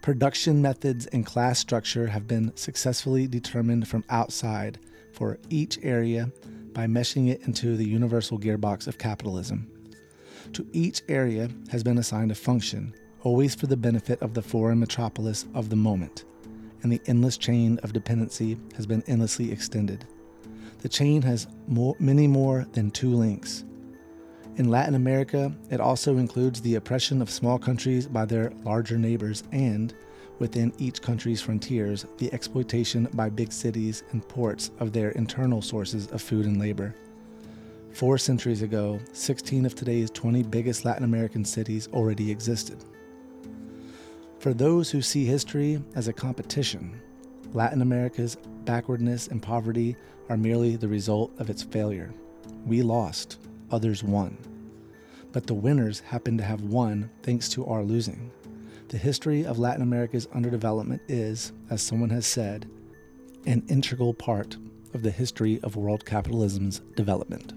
Production 0.00 0.60
methods 0.60 1.06
and 1.06 1.24
class 1.24 1.60
structure 1.60 2.08
have 2.08 2.26
been 2.26 2.56
successfully 2.56 3.28
determined 3.28 3.86
from 3.86 4.04
outside 4.10 4.80
for 5.12 5.38
each 5.48 5.78
area 5.82 6.32
by 6.72 6.86
meshing 6.86 7.28
it 7.28 7.42
into 7.42 7.76
the 7.76 7.86
universal 7.86 8.38
gearbox 8.38 8.88
of 8.88 8.98
capitalism. 8.98 9.70
To 10.54 10.66
each 10.72 11.02
area 11.08 11.48
has 11.70 11.84
been 11.84 11.98
assigned 11.98 12.32
a 12.32 12.34
function, 12.34 12.94
always 13.22 13.54
for 13.54 13.66
the 13.66 13.76
benefit 13.76 14.20
of 14.20 14.34
the 14.34 14.42
foreign 14.42 14.78
metropolis 14.78 15.46
of 15.54 15.68
the 15.68 15.76
moment, 15.76 16.24
and 16.82 16.92
the 16.92 17.00
endless 17.06 17.36
chain 17.36 17.78
of 17.82 17.92
dependency 17.92 18.58
has 18.76 18.86
been 18.86 19.02
endlessly 19.06 19.50
extended. 19.50 20.04
The 20.80 20.88
chain 20.88 21.22
has 21.22 21.46
more, 21.68 21.94
many 21.98 22.26
more 22.26 22.66
than 22.72 22.90
two 22.90 23.14
links. 23.14 23.64
In 24.56 24.68
Latin 24.68 24.96
America, 24.96 25.52
it 25.70 25.80
also 25.80 26.18
includes 26.18 26.60
the 26.60 26.74
oppression 26.74 27.22
of 27.22 27.30
small 27.30 27.58
countries 27.58 28.06
by 28.06 28.24
their 28.24 28.52
larger 28.64 28.98
neighbors 28.98 29.44
and, 29.52 29.94
within 30.40 30.72
each 30.78 31.00
country's 31.00 31.40
frontiers, 31.40 32.04
the 32.18 32.32
exploitation 32.34 33.08
by 33.14 33.30
big 33.30 33.52
cities 33.52 34.02
and 34.10 34.26
ports 34.28 34.72
of 34.80 34.92
their 34.92 35.10
internal 35.12 35.62
sources 35.62 36.08
of 36.08 36.20
food 36.20 36.46
and 36.46 36.58
labor. 36.58 36.94
Four 37.92 38.18
centuries 38.18 38.62
ago, 38.62 38.98
16 39.12 39.64
of 39.66 39.74
today's 39.74 40.10
20 40.10 40.42
biggest 40.44 40.84
Latin 40.84 41.04
American 41.04 41.44
cities 41.44 41.88
already 41.92 42.30
existed. 42.30 42.84
For 44.42 44.52
those 44.52 44.90
who 44.90 45.02
see 45.02 45.24
history 45.24 45.80
as 45.94 46.08
a 46.08 46.12
competition, 46.12 47.00
Latin 47.52 47.80
America's 47.80 48.36
backwardness 48.64 49.28
and 49.28 49.40
poverty 49.40 49.94
are 50.28 50.36
merely 50.36 50.74
the 50.74 50.88
result 50.88 51.30
of 51.38 51.48
its 51.48 51.62
failure. 51.62 52.12
We 52.66 52.82
lost, 52.82 53.38
others 53.70 54.02
won. 54.02 54.36
But 55.30 55.46
the 55.46 55.54
winners 55.54 56.00
happen 56.00 56.36
to 56.38 56.42
have 56.42 56.62
won 56.62 57.08
thanks 57.22 57.48
to 57.50 57.64
our 57.66 57.84
losing. 57.84 58.32
The 58.88 58.98
history 58.98 59.46
of 59.46 59.60
Latin 59.60 59.82
America's 59.82 60.26
underdevelopment 60.34 61.02
is, 61.06 61.52
as 61.70 61.80
someone 61.80 62.10
has 62.10 62.26
said, 62.26 62.68
an 63.46 63.62
integral 63.68 64.12
part 64.12 64.56
of 64.92 65.04
the 65.04 65.12
history 65.12 65.60
of 65.62 65.76
world 65.76 66.04
capitalism's 66.04 66.80
development. 66.96 67.52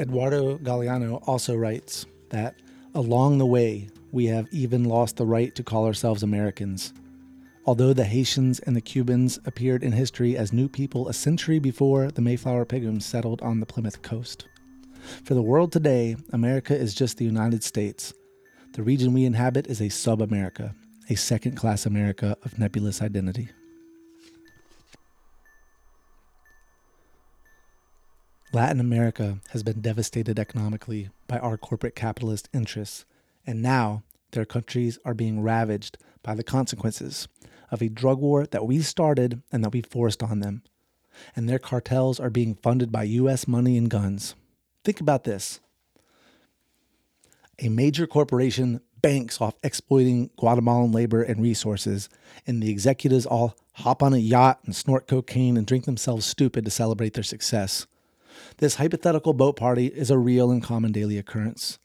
Eduardo 0.00 0.58
Galeano 0.58 1.22
also 1.28 1.54
writes 1.54 2.04
that 2.30 2.56
along 2.96 3.38
the 3.38 3.46
way, 3.46 3.90
we 4.14 4.26
have 4.26 4.46
even 4.52 4.84
lost 4.84 5.16
the 5.16 5.26
right 5.26 5.56
to 5.56 5.64
call 5.64 5.84
ourselves 5.84 6.22
Americans. 6.22 6.92
Although 7.66 7.92
the 7.92 8.04
Haitians 8.04 8.60
and 8.60 8.76
the 8.76 8.80
Cubans 8.80 9.40
appeared 9.44 9.82
in 9.82 9.90
history 9.90 10.36
as 10.36 10.52
new 10.52 10.68
people 10.68 11.08
a 11.08 11.12
century 11.12 11.58
before 11.58 12.12
the 12.12 12.22
Mayflower 12.22 12.64
Pilgrims 12.64 13.04
settled 13.04 13.42
on 13.42 13.58
the 13.58 13.66
Plymouth 13.66 14.02
coast. 14.02 14.46
For 15.24 15.34
the 15.34 15.42
world 15.42 15.72
today, 15.72 16.14
America 16.32 16.76
is 16.76 16.94
just 16.94 17.18
the 17.18 17.24
United 17.24 17.64
States. 17.64 18.14
The 18.74 18.84
region 18.84 19.12
we 19.12 19.24
inhabit 19.24 19.66
is 19.66 19.82
a 19.82 19.88
sub 19.88 20.22
America, 20.22 20.76
a 21.10 21.16
second 21.16 21.56
class 21.56 21.84
America 21.84 22.36
of 22.44 22.56
nebulous 22.56 23.02
identity. 23.02 23.48
Latin 28.52 28.78
America 28.78 29.40
has 29.50 29.64
been 29.64 29.80
devastated 29.80 30.38
economically 30.38 31.10
by 31.26 31.40
our 31.40 31.56
corporate 31.56 31.96
capitalist 31.96 32.48
interests, 32.54 33.04
and 33.46 33.62
now 33.62 34.02
their 34.32 34.44
countries 34.44 34.98
are 35.04 35.14
being 35.14 35.42
ravaged 35.42 35.98
by 36.22 36.34
the 36.34 36.44
consequences 36.44 37.28
of 37.70 37.82
a 37.82 37.88
drug 37.88 38.18
war 38.18 38.46
that 38.46 38.66
we 38.66 38.80
started 38.80 39.42
and 39.52 39.64
that 39.64 39.72
we 39.72 39.82
forced 39.82 40.22
on 40.22 40.40
them. 40.40 40.62
And 41.36 41.48
their 41.48 41.58
cartels 41.58 42.18
are 42.18 42.30
being 42.30 42.54
funded 42.56 42.90
by 42.90 43.04
U.S. 43.04 43.46
money 43.46 43.76
and 43.76 43.88
guns. 43.88 44.34
Think 44.84 45.00
about 45.00 45.24
this 45.24 45.60
a 47.60 47.68
major 47.68 48.06
corporation 48.06 48.80
banks 49.00 49.40
off 49.40 49.54
exploiting 49.62 50.30
Guatemalan 50.36 50.90
labor 50.90 51.22
and 51.22 51.40
resources, 51.40 52.08
and 52.46 52.62
the 52.62 52.70
executives 52.70 53.26
all 53.26 53.56
hop 53.74 54.02
on 54.02 54.14
a 54.14 54.18
yacht 54.18 54.60
and 54.64 54.74
snort 54.74 55.06
cocaine 55.06 55.56
and 55.56 55.66
drink 55.66 55.84
themselves 55.84 56.26
stupid 56.26 56.64
to 56.64 56.70
celebrate 56.70 57.14
their 57.14 57.22
success. 57.22 57.86
This 58.58 58.76
hypothetical 58.76 59.34
boat 59.34 59.56
party 59.56 59.86
is 59.86 60.10
a 60.10 60.18
real 60.18 60.50
and 60.50 60.62
common 60.62 60.90
daily 60.90 61.18
occurrence. 61.18 61.78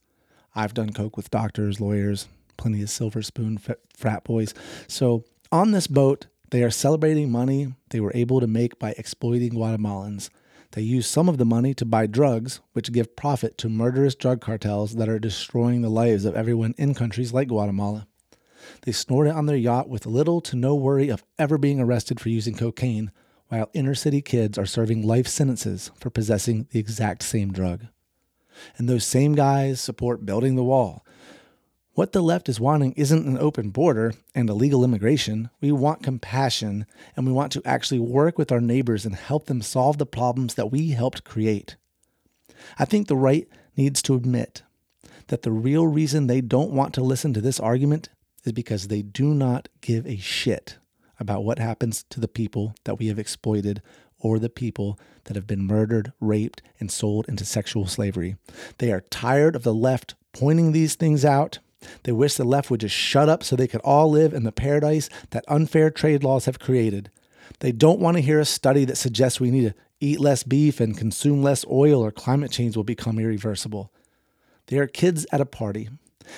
I've 0.59 0.73
done 0.73 0.91
coke 0.91 1.15
with 1.15 1.31
doctors, 1.31 1.79
lawyers, 1.79 2.27
plenty 2.57 2.81
of 2.81 2.89
silver 2.89 3.21
spoon 3.21 3.59
frat 3.95 4.25
boys. 4.25 4.53
So 4.89 5.23
on 5.53 5.71
this 5.71 5.87
boat, 5.87 6.27
they 6.51 6.63
are 6.63 6.69
celebrating 6.69 7.31
money 7.31 7.73
they 7.91 8.01
were 8.01 8.11
able 8.13 8.41
to 8.41 8.47
make 8.47 8.77
by 8.77 8.93
exploiting 8.97 9.51
Guatemalans. 9.51 10.29
They 10.73 10.81
use 10.81 11.07
some 11.07 11.29
of 11.29 11.37
the 11.37 11.45
money 11.45 11.73
to 11.75 11.85
buy 11.85 12.07
drugs, 12.07 12.59
which 12.73 12.91
give 12.91 13.15
profit 13.15 13.57
to 13.59 13.69
murderous 13.69 14.15
drug 14.15 14.41
cartels 14.41 14.95
that 14.95 15.07
are 15.07 15.17
destroying 15.17 15.81
the 15.81 15.89
lives 15.89 16.25
of 16.25 16.35
everyone 16.35 16.75
in 16.77 16.93
countries 16.93 17.31
like 17.31 17.47
Guatemala. 17.47 18.05
They 18.81 18.91
snort 18.91 19.27
it 19.27 19.35
on 19.35 19.45
their 19.45 19.55
yacht 19.55 19.87
with 19.87 20.05
little 20.05 20.41
to 20.41 20.57
no 20.57 20.75
worry 20.75 21.07
of 21.07 21.23
ever 21.37 21.57
being 21.57 21.79
arrested 21.79 22.19
for 22.19 22.27
using 22.27 22.55
cocaine, 22.55 23.11
while 23.47 23.69
inner 23.73 23.95
city 23.95 24.21
kids 24.21 24.57
are 24.57 24.65
serving 24.65 25.07
life 25.07 25.27
sentences 25.27 25.89
for 25.97 26.09
possessing 26.09 26.67
the 26.71 26.79
exact 26.79 27.23
same 27.23 27.53
drug. 27.53 27.85
And 28.77 28.87
those 28.87 29.05
same 29.05 29.35
guys 29.35 29.81
support 29.81 30.25
building 30.25 30.55
the 30.55 30.63
wall, 30.63 31.05
what 31.99 32.13
the 32.13 32.21
left 32.21 32.47
is 32.47 32.61
wanting 32.61 32.93
isn't 32.93 33.27
an 33.27 33.37
open 33.37 33.71
border 33.71 34.13
and 34.33 34.49
illegal 34.49 34.85
immigration. 34.85 35.49
We 35.59 35.73
want 35.73 36.01
compassion 36.01 36.85
and 37.15 37.27
we 37.27 37.33
want 37.33 37.51
to 37.51 37.61
actually 37.65 37.99
work 37.99 38.37
with 38.37 38.53
our 38.53 38.61
neighbors 38.61 39.05
and 39.05 39.15
help 39.15 39.47
them 39.47 39.61
solve 39.61 39.97
the 39.97 40.05
problems 40.05 40.53
that 40.55 40.71
we 40.71 40.91
helped 40.91 41.25
create. 41.25 41.75
I 42.77 42.85
think 42.85 43.07
the 43.07 43.17
right 43.17 43.49
needs 43.75 44.01
to 44.03 44.15
admit 44.15 44.63
that 45.27 45.41
the 45.41 45.51
real 45.51 45.87
reason 45.87 46.27
they 46.27 46.39
don't 46.39 46.71
want 46.71 46.93
to 46.93 47.01
listen 47.01 47.33
to 47.33 47.41
this 47.41 47.59
argument 47.59 48.07
is 48.45 48.53
because 48.53 48.87
they 48.87 49.01
do 49.01 49.33
not 49.33 49.67
give 49.81 50.07
a 50.07 50.15
shit 50.15 50.77
about 51.19 51.43
what 51.43 51.59
happens 51.59 52.05
to 52.11 52.21
the 52.21 52.29
people 52.29 52.75
that 52.85 52.97
we 52.97 53.07
have 53.07 53.19
exploited 53.19 53.81
or 54.19 54.39
the 54.39 54.49
people 54.49 54.99
that 55.25 55.35
have 55.35 55.47
been 55.47 55.65
murdered, 55.65 56.13
raped, 56.19 56.61
and 56.79 56.91
sold 56.91 57.27
into 57.27 57.45
sexual 57.45 57.85
slavery. 57.87 58.35
They 58.77 58.91
are 58.91 59.01
tired 59.09 59.55
of 59.55 59.63
the 59.63 59.73
left 59.73 60.15
pointing 60.33 60.71
these 60.71 60.95
things 60.95 61.25
out 61.25 61.59
they 62.03 62.11
wish 62.11 62.35
the 62.35 62.43
left 62.43 62.69
would 62.69 62.81
just 62.81 62.95
shut 62.95 63.29
up 63.29 63.43
so 63.43 63.55
they 63.55 63.67
could 63.67 63.81
all 63.81 64.09
live 64.09 64.33
in 64.33 64.43
the 64.43 64.51
paradise 64.51 65.09
that 65.29 65.45
unfair 65.47 65.89
trade 65.89 66.23
laws 66.23 66.45
have 66.45 66.59
created. 66.59 67.09
They 67.59 67.71
don't 67.71 67.99
want 67.99 68.17
to 68.17 68.21
hear 68.21 68.39
a 68.39 68.45
study 68.45 68.85
that 68.85 68.97
suggests 68.97 69.39
we 69.39 69.51
need 69.51 69.69
to 69.69 69.75
eat 69.99 70.19
less 70.19 70.43
beef 70.43 70.79
and 70.79 70.97
consume 70.97 71.41
less 71.41 71.65
oil 71.69 72.03
or 72.03 72.11
climate 72.11 72.51
change 72.51 72.75
will 72.75 72.83
become 72.83 73.19
irreversible. 73.19 73.91
They 74.67 74.77
are 74.77 74.87
kids 74.87 75.25
at 75.31 75.41
a 75.41 75.45
party, 75.45 75.89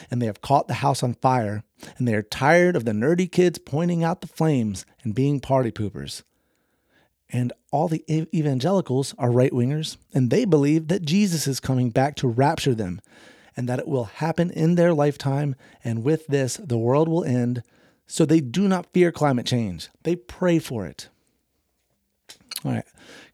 and 0.09 0.21
they 0.21 0.25
have 0.25 0.41
caught 0.41 0.67
the 0.67 0.75
house 0.75 1.03
on 1.03 1.15
fire, 1.15 1.63
and 1.97 2.07
they 2.07 2.15
are 2.15 2.23
tired 2.23 2.75
of 2.75 2.85
the 2.85 2.91
nerdy 2.91 3.29
kids 3.29 3.59
pointing 3.59 4.03
out 4.03 4.21
the 4.21 4.27
flames 4.27 4.85
and 5.03 5.13
being 5.13 5.39
party 5.39 5.71
poopers. 5.71 6.23
And 7.33 7.53
all 7.71 7.87
the 7.87 8.03
evangelicals 8.09 9.15
are 9.17 9.31
right 9.31 9.51
wingers, 9.51 9.97
and 10.13 10.29
they 10.29 10.43
believe 10.45 10.89
that 10.89 11.03
Jesus 11.03 11.47
is 11.47 11.59
coming 11.59 11.89
back 11.89 12.15
to 12.17 12.27
rapture 12.27 12.75
them 12.75 12.99
and 13.55 13.67
that 13.67 13.79
it 13.79 13.87
will 13.87 14.05
happen 14.05 14.49
in 14.51 14.75
their 14.75 14.93
lifetime. 14.93 15.55
And 15.83 16.03
with 16.03 16.27
this, 16.27 16.57
the 16.57 16.77
world 16.77 17.07
will 17.07 17.23
end. 17.23 17.63
So 18.07 18.25
they 18.25 18.41
do 18.41 18.67
not 18.67 18.91
fear 18.93 19.11
climate 19.11 19.45
change, 19.45 19.89
they 20.03 20.15
pray 20.15 20.59
for 20.59 20.85
it. 20.85 21.07
All 22.65 22.71
right, 22.71 22.85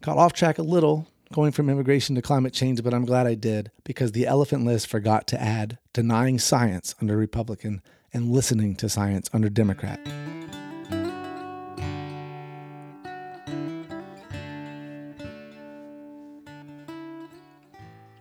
got 0.01 0.17
off 0.17 0.33
track 0.33 0.57
a 0.57 0.63
little 0.63 1.07
going 1.33 1.51
from 1.51 1.69
immigration 1.69 2.15
to 2.15 2.21
climate 2.21 2.53
change, 2.53 2.83
but 2.83 2.93
I'm 2.93 3.05
glad 3.05 3.27
I 3.27 3.35
did 3.35 3.71
because 3.83 4.11
the 4.11 4.27
elephant 4.27 4.65
list 4.65 4.87
forgot 4.87 5.27
to 5.27 5.41
add 5.41 5.77
denying 5.91 6.39
science 6.39 6.95
under 7.01 7.17
Republican 7.17 7.81
and 8.13 8.31
listening 8.31 8.75
to 8.77 8.87
science 8.87 9.29
under 9.33 9.49
Democrat. 9.49 9.99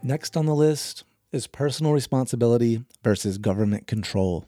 Next 0.06 0.36
on 0.36 0.46
the 0.46 0.54
list 0.54 1.02
is 1.32 1.48
personal 1.48 1.92
responsibility 1.92 2.84
versus 3.02 3.38
government 3.38 3.88
control. 3.88 4.46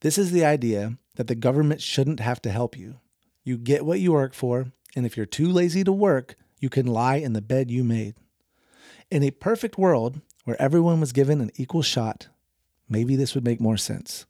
This 0.00 0.16
is 0.16 0.30
the 0.30 0.46
idea 0.46 0.96
that 1.16 1.26
the 1.26 1.34
government 1.34 1.82
shouldn't 1.82 2.20
have 2.20 2.40
to 2.40 2.50
help 2.50 2.74
you. 2.74 2.98
You 3.42 3.58
get 3.58 3.84
what 3.84 4.00
you 4.00 4.12
work 4.12 4.32
for, 4.32 4.72
and 4.96 5.04
if 5.04 5.18
you're 5.18 5.26
too 5.26 5.48
lazy 5.48 5.84
to 5.84 5.92
work, 5.92 6.36
you 6.60 6.70
can 6.70 6.86
lie 6.86 7.16
in 7.16 7.34
the 7.34 7.42
bed 7.42 7.70
you 7.70 7.84
made. 7.84 8.14
In 9.10 9.22
a 9.22 9.32
perfect 9.32 9.76
world 9.76 10.22
where 10.44 10.60
everyone 10.60 10.98
was 10.98 11.12
given 11.12 11.42
an 11.42 11.50
equal 11.56 11.82
shot, 11.82 12.28
maybe 12.88 13.16
this 13.16 13.34
would 13.34 13.44
make 13.44 13.60
more 13.60 13.76
sense. 13.76 14.24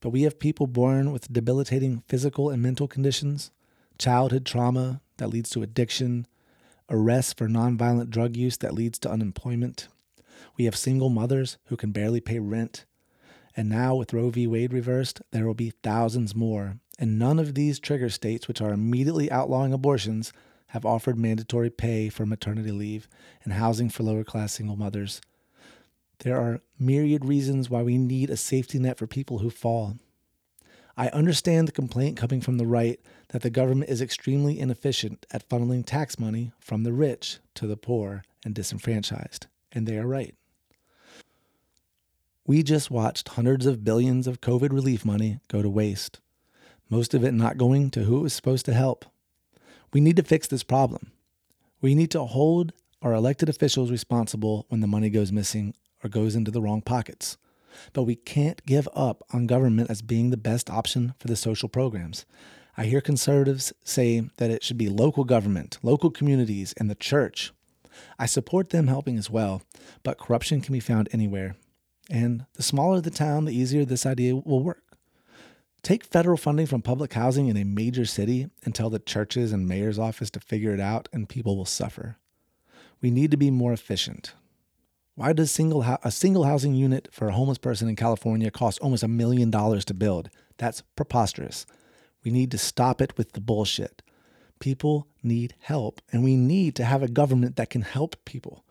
But 0.00 0.08
we 0.08 0.22
have 0.22 0.38
people 0.38 0.68
born 0.68 1.12
with 1.12 1.30
debilitating 1.30 2.02
physical 2.08 2.48
and 2.48 2.62
mental 2.62 2.88
conditions, 2.88 3.50
childhood 3.98 4.46
trauma 4.46 5.02
that 5.18 5.28
leads 5.28 5.50
to 5.50 5.62
addiction, 5.62 6.26
arrest 6.90 7.38
for 7.38 7.48
nonviolent 7.48 8.10
drug 8.10 8.36
use 8.36 8.56
that 8.58 8.74
leads 8.74 8.98
to 9.00 9.10
unemployment, 9.10 9.88
we 10.56 10.64
have 10.64 10.76
single 10.76 11.08
mothers 11.08 11.58
who 11.66 11.76
can 11.76 11.92
barely 11.92 12.20
pay 12.20 12.38
rent. 12.38 12.84
And 13.56 13.68
now, 13.68 13.94
with 13.94 14.12
Roe 14.12 14.30
v. 14.30 14.46
Wade 14.46 14.72
reversed, 14.72 15.22
there 15.30 15.46
will 15.46 15.54
be 15.54 15.72
thousands 15.82 16.34
more. 16.34 16.78
And 16.98 17.18
none 17.18 17.38
of 17.38 17.54
these 17.54 17.78
trigger 17.78 18.10
states, 18.10 18.46
which 18.46 18.60
are 18.60 18.72
immediately 18.72 19.30
outlawing 19.30 19.72
abortions, 19.72 20.32
have 20.68 20.84
offered 20.84 21.18
mandatory 21.18 21.70
pay 21.70 22.08
for 22.08 22.26
maternity 22.26 22.70
leave 22.70 23.08
and 23.42 23.54
housing 23.54 23.88
for 23.88 24.02
lower 24.02 24.22
class 24.22 24.52
single 24.52 24.76
mothers. 24.76 25.20
There 26.20 26.38
are 26.38 26.60
myriad 26.78 27.24
reasons 27.24 27.70
why 27.70 27.82
we 27.82 27.96
need 27.96 28.30
a 28.30 28.36
safety 28.36 28.78
net 28.78 28.98
for 28.98 29.06
people 29.06 29.38
who 29.38 29.50
fall. 29.50 29.96
I 30.96 31.08
understand 31.08 31.66
the 31.66 31.72
complaint 31.72 32.18
coming 32.18 32.40
from 32.40 32.58
the 32.58 32.66
right 32.66 33.00
that 33.30 33.42
the 33.42 33.50
government 33.50 33.90
is 33.90 34.00
extremely 34.00 34.58
inefficient 34.58 35.26
at 35.30 35.48
funneling 35.48 35.84
tax 35.84 36.18
money 36.18 36.52
from 36.58 36.82
the 36.82 36.92
rich 36.92 37.38
to 37.54 37.66
the 37.66 37.76
poor 37.76 38.22
and 38.44 38.54
disenfranchised, 38.54 39.46
and 39.72 39.86
they 39.86 39.96
are 39.96 40.06
right. 40.06 40.34
We 42.46 42.62
just 42.62 42.90
watched 42.90 43.28
hundreds 43.28 43.66
of 43.66 43.84
billions 43.84 44.26
of 44.26 44.40
COVID 44.40 44.72
relief 44.72 45.04
money 45.04 45.38
go 45.48 45.62
to 45.62 45.70
waste, 45.70 46.20
most 46.88 47.14
of 47.14 47.22
it 47.22 47.32
not 47.32 47.56
going 47.56 47.90
to 47.90 48.04
who 48.04 48.18
it 48.18 48.22
was 48.22 48.34
supposed 48.34 48.66
to 48.66 48.74
help. 48.74 49.04
We 49.92 50.00
need 50.00 50.16
to 50.16 50.24
fix 50.24 50.48
this 50.48 50.64
problem. 50.64 51.12
We 51.80 51.94
need 51.94 52.10
to 52.10 52.24
hold 52.24 52.72
our 53.00 53.14
elected 53.14 53.48
officials 53.48 53.90
responsible 53.90 54.66
when 54.68 54.80
the 54.80 54.86
money 54.86 55.08
goes 55.08 55.30
missing 55.30 55.74
or 56.02 56.10
goes 56.10 56.34
into 56.34 56.50
the 56.50 56.60
wrong 56.60 56.82
pockets. 56.82 57.36
But 57.92 58.02
we 58.02 58.16
can't 58.16 58.64
give 58.66 58.88
up 58.94 59.22
on 59.32 59.46
government 59.46 59.90
as 59.90 60.02
being 60.02 60.30
the 60.30 60.36
best 60.36 60.68
option 60.68 61.14
for 61.18 61.28
the 61.28 61.36
social 61.36 61.68
programs. 61.68 62.26
I 62.80 62.84
hear 62.84 63.02
conservatives 63.02 63.74
say 63.84 64.20
that 64.38 64.50
it 64.50 64.64
should 64.64 64.78
be 64.78 64.88
local 64.88 65.24
government, 65.24 65.76
local 65.82 66.10
communities, 66.10 66.72
and 66.78 66.88
the 66.88 66.94
church. 66.94 67.52
I 68.18 68.24
support 68.24 68.70
them 68.70 68.86
helping 68.86 69.18
as 69.18 69.28
well, 69.28 69.60
but 70.02 70.16
corruption 70.16 70.62
can 70.62 70.72
be 70.72 70.80
found 70.80 71.06
anywhere, 71.12 71.56
and 72.08 72.46
the 72.54 72.62
smaller 72.62 73.02
the 73.02 73.10
town, 73.10 73.44
the 73.44 73.54
easier 73.54 73.84
this 73.84 74.06
idea 74.06 74.34
will 74.34 74.62
work. 74.62 74.96
Take 75.82 76.06
federal 76.06 76.38
funding 76.38 76.64
from 76.64 76.80
public 76.80 77.12
housing 77.12 77.48
in 77.48 77.58
a 77.58 77.64
major 77.64 78.06
city 78.06 78.48
and 78.64 78.74
tell 78.74 78.88
the 78.88 78.98
churches 78.98 79.52
and 79.52 79.68
mayor's 79.68 79.98
office 79.98 80.30
to 80.30 80.40
figure 80.40 80.72
it 80.72 80.80
out, 80.80 81.06
and 81.12 81.28
people 81.28 81.58
will 81.58 81.66
suffer. 81.66 82.16
We 83.02 83.10
need 83.10 83.30
to 83.32 83.36
be 83.36 83.50
more 83.50 83.74
efficient. 83.74 84.32
Why 85.16 85.34
does 85.34 85.50
single 85.50 85.82
ho- 85.82 85.98
a 86.02 86.10
single 86.10 86.44
housing 86.44 86.72
unit 86.72 87.08
for 87.12 87.28
a 87.28 87.34
homeless 87.34 87.58
person 87.58 87.90
in 87.90 87.96
California 87.96 88.50
cost 88.50 88.78
almost 88.80 89.02
a 89.02 89.08
million 89.08 89.50
dollars 89.50 89.84
to 89.84 89.92
build? 89.92 90.30
That's 90.56 90.82
preposterous. 90.96 91.66
We 92.24 92.30
need 92.30 92.50
to 92.50 92.58
stop 92.58 93.00
it 93.00 93.16
with 93.16 93.32
the 93.32 93.40
bullshit. 93.40 94.02
People 94.58 95.08
need 95.22 95.54
help, 95.60 96.00
and 96.12 96.22
we 96.22 96.36
need 96.36 96.74
to 96.76 96.84
have 96.84 97.02
a 97.02 97.08
government 97.08 97.56
that 97.56 97.70
can 97.70 97.82
help 97.82 98.16
people, 98.24 98.64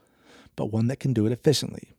but 0.55 0.71
one 0.71 0.87
that 0.87 0.99
can 0.99 1.13
do 1.13 1.25
it 1.25 1.31
efficiently. 1.31 1.93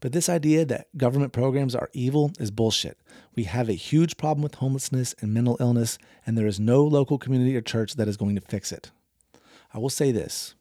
But 0.00 0.12
this 0.12 0.28
idea 0.28 0.64
that 0.64 0.88
government 0.96 1.32
programs 1.32 1.74
are 1.74 1.90
evil 1.92 2.32
is 2.40 2.50
bullshit. 2.50 2.98
We 3.36 3.44
have 3.44 3.68
a 3.68 3.74
huge 3.74 4.16
problem 4.16 4.42
with 4.42 4.56
homelessness 4.56 5.14
and 5.20 5.32
mental 5.32 5.58
illness, 5.60 5.98
and 6.26 6.36
there 6.36 6.46
is 6.46 6.58
no 6.58 6.82
local 6.82 7.18
community 7.18 7.56
or 7.56 7.60
church 7.60 7.94
that 7.94 8.08
is 8.08 8.16
going 8.16 8.34
to 8.34 8.40
fix 8.40 8.72
it. 8.72 8.90
I 9.72 9.78
will 9.78 9.90
say 9.90 10.10
this 10.10 10.54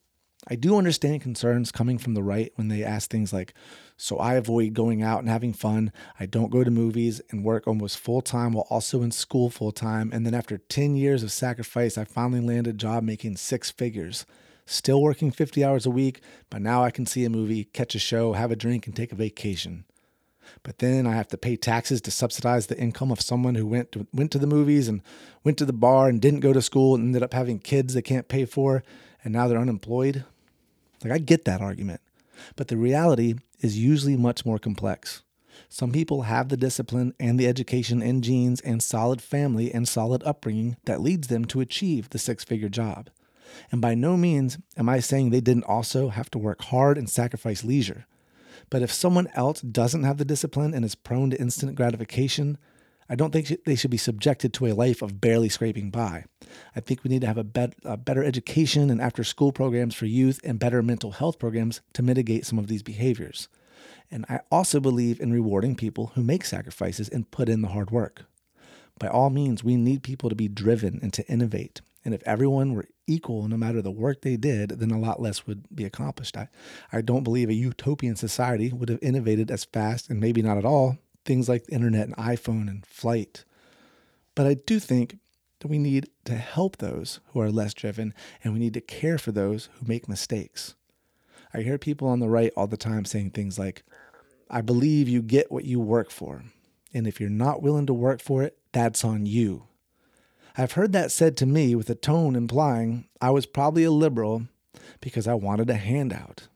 I 0.52 0.56
do 0.56 0.78
understand 0.78 1.22
concerns 1.22 1.72
coming 1.72 2.00
from 2.00 2.16
the 2.16 2.24
right 2.24 2.52
when 2.56 2.70
they 2.70 2.84
ask 2.84 3.10
things 3.10 3.32
like, 3.32 3.54
So 3.98 4.18
I 4.18 4.34
avoid 4.34 4.74
going 4.74 5.04
out 5.04 5.20
and 5.20 5.30
having 5.30 5.54
fun. 5.54 5.92
I 6.20 6.26
don't 6.26 6.50
go 6.50 6.64
to 6.64 6.72
movies 6.72 7.22
and 7.30 7.44
work 7.44 7.68
almost 7.68 8.00
full 8.00 8.22
time 8.22 8.54
while 8.54 8.66
also 8.72 9.04
in 9.04 9.12
school 9.12 9.52
full 9.52 9.72
time. 9.72 10.10
And 10.12 10.26
then 10.26 10.34
after 10.34 10.58
10 10.58 10.96
years 10.96 11.22
of 11.22 11.32
sacrifice, 11.32 12.00
I 12.00 12.04
finally 12.04 12.42
landed 12.42 12.76
a 12.76 12.78
job 12.78 13.04
making 13.04 13.38
six 13.38 13.70
figures. 13.70 14.26
still 14.66 15.02
working 15.02 15.32
50 15.32 15.64
hours 15.64 15.88
a 15.88 15.90
week, 15.90 16.22
but 16.52 16.62
now 16.62 16.84
I 16.84 16.92
can 16.92 17.08
see 17.08 17.26
a 17.26 17.30
movie, 17.30 17.64
catch 17.64 17.96
a 17.96 18.00
show, 18.00 18.34
have 18.34 18.52
a 18.52 18.56
drink, 18.56 18.86
and 18.86 18.96
take 18.96 19.12
a 19.12 19.16
vacation. 19.16 19.84
But 20.62 20.78
then 20.78 21.08
I 21.08 21.14
have 21.14 21.28
to 21.30 21.38
pay 21.38 21.56
taxes 21.56 22.02
to 22.02 22.12
subsidize 22.12 22.68
the 22.68 22.78
income 22.78 23.12
of 23.12 23.22
someone 23.22 23.56
who 23.56 23.66
went 23.66 23.92
to, 23.94 24.08
went 24.14 24.32
to 24.32 24.40
the 24.40 24.46
movies 24.46 24.88
and 24.88 25.02
went 25.44 25.58
to 25.60 25.66
the 25.66 25.74
bar 25.74 26.08
and 26.08 26.22
didn't 26.22 26.42
go 26.42 26.54
to 26.54 26.62
school 26.62 26.94
and 26.94 27.04
ended 27.06 27.24
up 27.24 27.34
having 27.34 27.60
kids 27.60 27.94
they 27.94 28.02
can't 28.04 28.28
pay 28.28 28.46
for, 28.46 28.84
and 29.24 29.34
now 29.34 29.48
they're 29.48 29.60
unemployed. 29.60 30.24
Like, 31.04 31.14
I 31.14 31.18
get 31.18 31.46
that 31.46 31.62
argument. 31.62 32.02
But 32.56 32.68
the 32.68 32.78
reality 32.78 33.36
is 33.60 33.78
usually 33.78 34.18
much 34.18 34.46
more 34.46 34.60
complex. 34.60 35.24
Some 35.68 35.92
people 35.92 36.24
have 36.24 36.50
the 36.50 36.58
discipline 36.58 37.14
and 37.20 37.40
the 37.40 37.48
education 37.48 38.02
and 38.02 38.24
genes 38.24 38.62
and 38.62 38.82
solid 38.82 39.22
family 39.22 39.74
and 39.74 39.88
solid 39.88 40.24
upbringing 40.24 40.78
that 40.86 41.02
leads 41.02 41.28
them 41.28 41.46
to 41.46 41.62
achieve 41.62 42.10
the 42.10 42.18
six 42.18 42.44
figure 42.44 42.70
job. 42.70 43.10
And 43.72 43.82
by 43.82 43.96
no 43.96 44.16
means 44.16 44.58
am 44.78 44.90
I 44.90 45.00
saying 45.00 45.30
they 45.30 45.42
didn't 45.42 45.64
also 45.66 46.10
have 46.10 46.30
to 46.32 46.38
work 46.38 46.62
hard 46.64 46.98
and 46.98 47.10
sacrifice 47.10 47.64
leisure. 47.64 48.06
But 48.70 48.82
if 48.82 48.92
someone 48.92 49.28
else 49.34 49.62
doesn't 49.62 50.04
have 50.04 50.18
the 50.18 50.26
discipline 50.26 50.74
and 50.74 50.86
is 50.86 50.96
prone 50.96 51.32
to 51.32 51.40
instant 51.40 51.76
gratification, 51.76 52.58
I 53.10 53.16
don't 53.16 53.32
think 53.32 53.64
they 53.66 53.76
should 53.76 53.90
be 53.90 53.98
subjected 53.98 54.54
to 54.54 54.68
a 54.68 54.74
life 54.74 55.02
of 55.02 55.20
barely 55.20 55.50
scraping 55.50 55.90
by. 55.90 56.26
I 56.76 56.80
think 56.80 57.04
we 57.04 57.10
need 57.10 57.22
to 57.22 57.28
have 57.28 57.40
a, 57.40 57.44
bet- 57.44 57.74
a 57.84 57.98
better 57.98 58.24
education 58.24 58.92
and 58.92 59.02
after 59.02 59.24
school 59.24 59.52
programs 59.52 59.96
for 59.96 60.06
youth 60.06 60.40
and 60.44 60.60
better 60.60 60.84
mental 60.84 61.12
health 61.12 61.40
programs 61.40 61.82
to 61.94 62.04
mitigate 62.04 62.46
some 62.46 62.60
of 62.60 62.68
these 62.68 62.84
behaviors. 62.84 63.48
And 64.12 64.26
I 64.30 64.42
also 64.52 64.80
believe 64.80 65.20
in 65.20 65.34
rewarding 65.34 65.76
people 65.76 66.12
who 66.14 66.24
make 66.24 66.46
sacrifices 66.46 67.10
and 67.10 67.32
put 67.32 67.50
in 67.50 67.62
the 67.62 67.70
hard 67.70 67.90
work. 67.90 68.26
By 69.00 69.08
all 69.08 69.30
means, 69.30 69.64
we 69.64 69.76
need 69.76 70.04
people 70.04 70.30
to 70.30 70.36
be 70.36 70.48
driven 70.48 71.00
and 71.02 71.12
to 71.14 71.28
innovate. 71.28 71.82
And 72.06 72.14
if 72.14 72.22
everyone 72.26 72.74
were 72.74 72.86
equal, 73.08 73.48
no 73.48 73.58
matter 73.58 73.82
the 73.82 73.92
work 73.92 74.22
they 74.22 74.38
did, 74.38 74.70
then 74.70 74.92
a 74.92 75.00
lot 75.00 75.22
less 75.22 75.48
would 75.48 75.66
be 75.74 75.84
accomplished. 75.84 76.38
I, 76.38 76.48
I 76.92 77.02
don't 77.02 77.24
believe 77.24 77.50
a 77.50 77.54
utopian 77.54 78.16
society 78.16 78.72
would 78.72 78.90
have 78.90 79.00
innovated 79.02 79.50
as 79.50 79.66
fast 79.66 80.10
and 80.10 80.20
maybe 80.20 80.42
not 80.42 80.58
at 80.58 80.66
all 80.66 80.98
things 81.30 81.48
like 81.48 81.66
the 81.66 81.76
internet 81.76 82.08
and 82.08 82.18
iPhone 82.18 82.68
and 82.68 82.84
flight. 82.84 83.46
But 84.34 84.48
I 84.48 84.56
do 84.56 84.80
think 84.80 85.20
that 85.60 85.68
we 85.68 85.78
need 85.78 86.10
to 86.26 86.34
help 86.34 86.78
those 86.78 87.20
who 87.28 87.40
are 87.40 87.52
less 87.52 87.76
driven 87.76 88.16
and 88.44 88.52
we 88.52 88.60
need 88.60 88.74
to 88.74 88.82
care 88.82 89.20
for 89.20 89.32
those 89.32 89.70
who 89.76 89.86
make 89.86 90.10
mistakes. 90.10 90.74
I 91.54 91.62
hear 91.62 91.78
people 91.78 92.08
on 92.08 92.20
the 92.20 92.28
right 92.28 92.52
all 92.58 92.66
the 92.66 92.78
time 92.78 93.06
saying 93.06 93.30
things 93.30 93.60
like, 93.60 93.84
I 94.50 94.62
believe 94.62 95.08
you 95.08 95.22
get 95.22 95.52
what 95.52 95.66
you 95.66 95.80
work 95.80 96.10
for. 96.10 96.46
And 96.96 97.06
if 97.06 97.20
you're 97.20 97.30
not 97.30 97.62
willing 97.62 97.86
to 97.86 97.94
work 97.94 98.22
for 98.22 98.42
it, 98.42 98.58
that's 98.72 99.06
on 99.06 99.28
you. 99.28 99.68
I've 100.58 100.72
heard 100.72 100.94
that 100.94 101.12
said 101.12 101.38
to 101.38 101.46
me 101.46 101.76
with 101.76 101.92
a 101.92 101.96
tone 101.96 102.36
implying 102.36 103.08
I 103.22 103.30
was 103.30 103.46
probably 103.46 103.84
a 103.84 103.92
liberal 103.92 104.48
because 105.00 105.28
I 105.28 105.36
wanted 105.36 105.70
a 105.70 105.76
handout. 105.76 106.48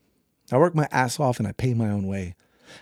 I 0.51 0.57
work 0.57 0.73
my 0.73 0.87
ass 0.91 1.19
off 1.19 1.37
and 1.37 1.47
I 1.47 1.51
pay 1.51 1.75
my 1.75 1.91
own 1.91 2.07
way. 2.07 2.33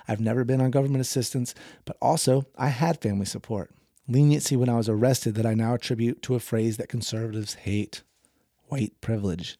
I've 0.07 0.19
never 0.19 0.43
been 0.43 0.61
on 0.61 0.71
government 0.71 1.01
assistance, 1.01 1.53
but 1.85 1.97
also 2.01 2.45
I 2.57 2.69
had 2.69 3.01
family 3.01 3.25
support. 3.25 3.71
Leniency 4.07 4.55
when 4.55 4.69
I 4.69 4.77
was 4.77 4.89
arrested 4.89 5.35
that 5.35 5.45
I 5.45 5.53
now 5.53 5.73
attribute 5.73 6.21
to 6.23 6.35
a 6.35 6.39
phrase 6.39 6.77
that 6.77 6.89
conservatives 6.89 7.53
hate 7.55 8.03
white 8.67 8.99
privilege. 9.01 9.57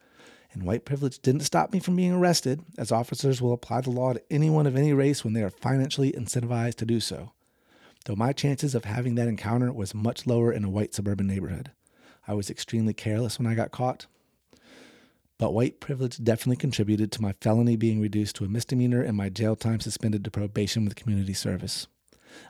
And 0.53 0.64
white 0.64 0.84
privilege 0.84 1.20
didn't 1.20 1.41
stop 1.41 1.72
me 1.72 1.80
from 1.80 1.95
being 1.95 2.12
arrested, 2.12 2.62
as 2.78 2.91
officers 2.91 3.41
will 3.41 3.53
apply 3.53 3.82
the 3.82 3.90
law 3.90 4.14
to 4.14 4.22
anyone 4.30 4.68
of 4.68 4.76
any 4.76 4.94
race 4.94 5.24
when 5.24 5.34
they 5.34 5.44
are 5.44 5.49
financially 5.49 6.12
incentivized 6.12 6.76
to 6.76 6.86
do 6.86 6.99
so. 6.99 7.32
Though 8.06 8.16
my 8.16 8.34
chances 8.34 8.76
of 8.76 8.86
having 8.86 9.16
that 9.16 9.28
encounter 9.28 9.72
was 9.72 9.94
much 9.94 10.26
lower 10.26 10.52
in 10.52 10.64
a 10.64 10.70
white 10.70 10.94
suburban 10.94 11.28
neighborhood. 11.28 11.72
I 12.28 12.34
was 12.34 12.49
extremely 12.49 12.94
careless 12.94 13.38
when 13.38 13.48
I 13.48 13.56
got 13.56 13.72
caught. 13.72 14.08
But 15.42 15.56
white 15.56 15.80
privilege 15.80 16.24
definitely 16.24 16.58
contributed 16.58 17.12
to 17.12 17.22
my 17.24 17.34
felony 17.42 17.76
being 17.76 18.00
reduced 18.00 18.36
to 18.36 18.46
a 18.46 18.48
misdemeanor 18.48 19.02
and 19.02 19.18
my 19.18 19.30
jail 19.30 19.56
time 19.56 19.80
suspended 19.80 20.24
to 20.24 20.30
probation 20.30 20.86
with 20.86 20.96
community 20.96 21.34
service. 21.34 21.88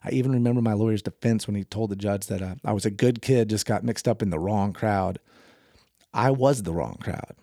I 0.04 0.12
even 0.12 0.34
remember 0.34 0.62
my 0.62 0.74
lawyer's 0.74 1.02
defense 1.02 1.48
when 1.48 1.56
he 1.56 1.64
told 1.64 1.90
the 1.90 1.96
judge 1.96 2.28
that 2.28 2.42
uh, 2.42 2.56
I 2.66 2.74
was 2.74 2.86
a 2.86 2.92
good 2.92 3.22
kid, 3.22 3.50
just 3.50 3.66
got 3.66 3.86
mixed 3.86 4.10
up 4.10 4.22
in 4.22 4.30
the 4.30 4.40
wrong 4.40 4.74
crowd. 4.74 5.20
I 6.14 6.32
was 6.32 6.64
the 6.64 6.74
wrong 6.74 6.98
crowd. 7.02 7.34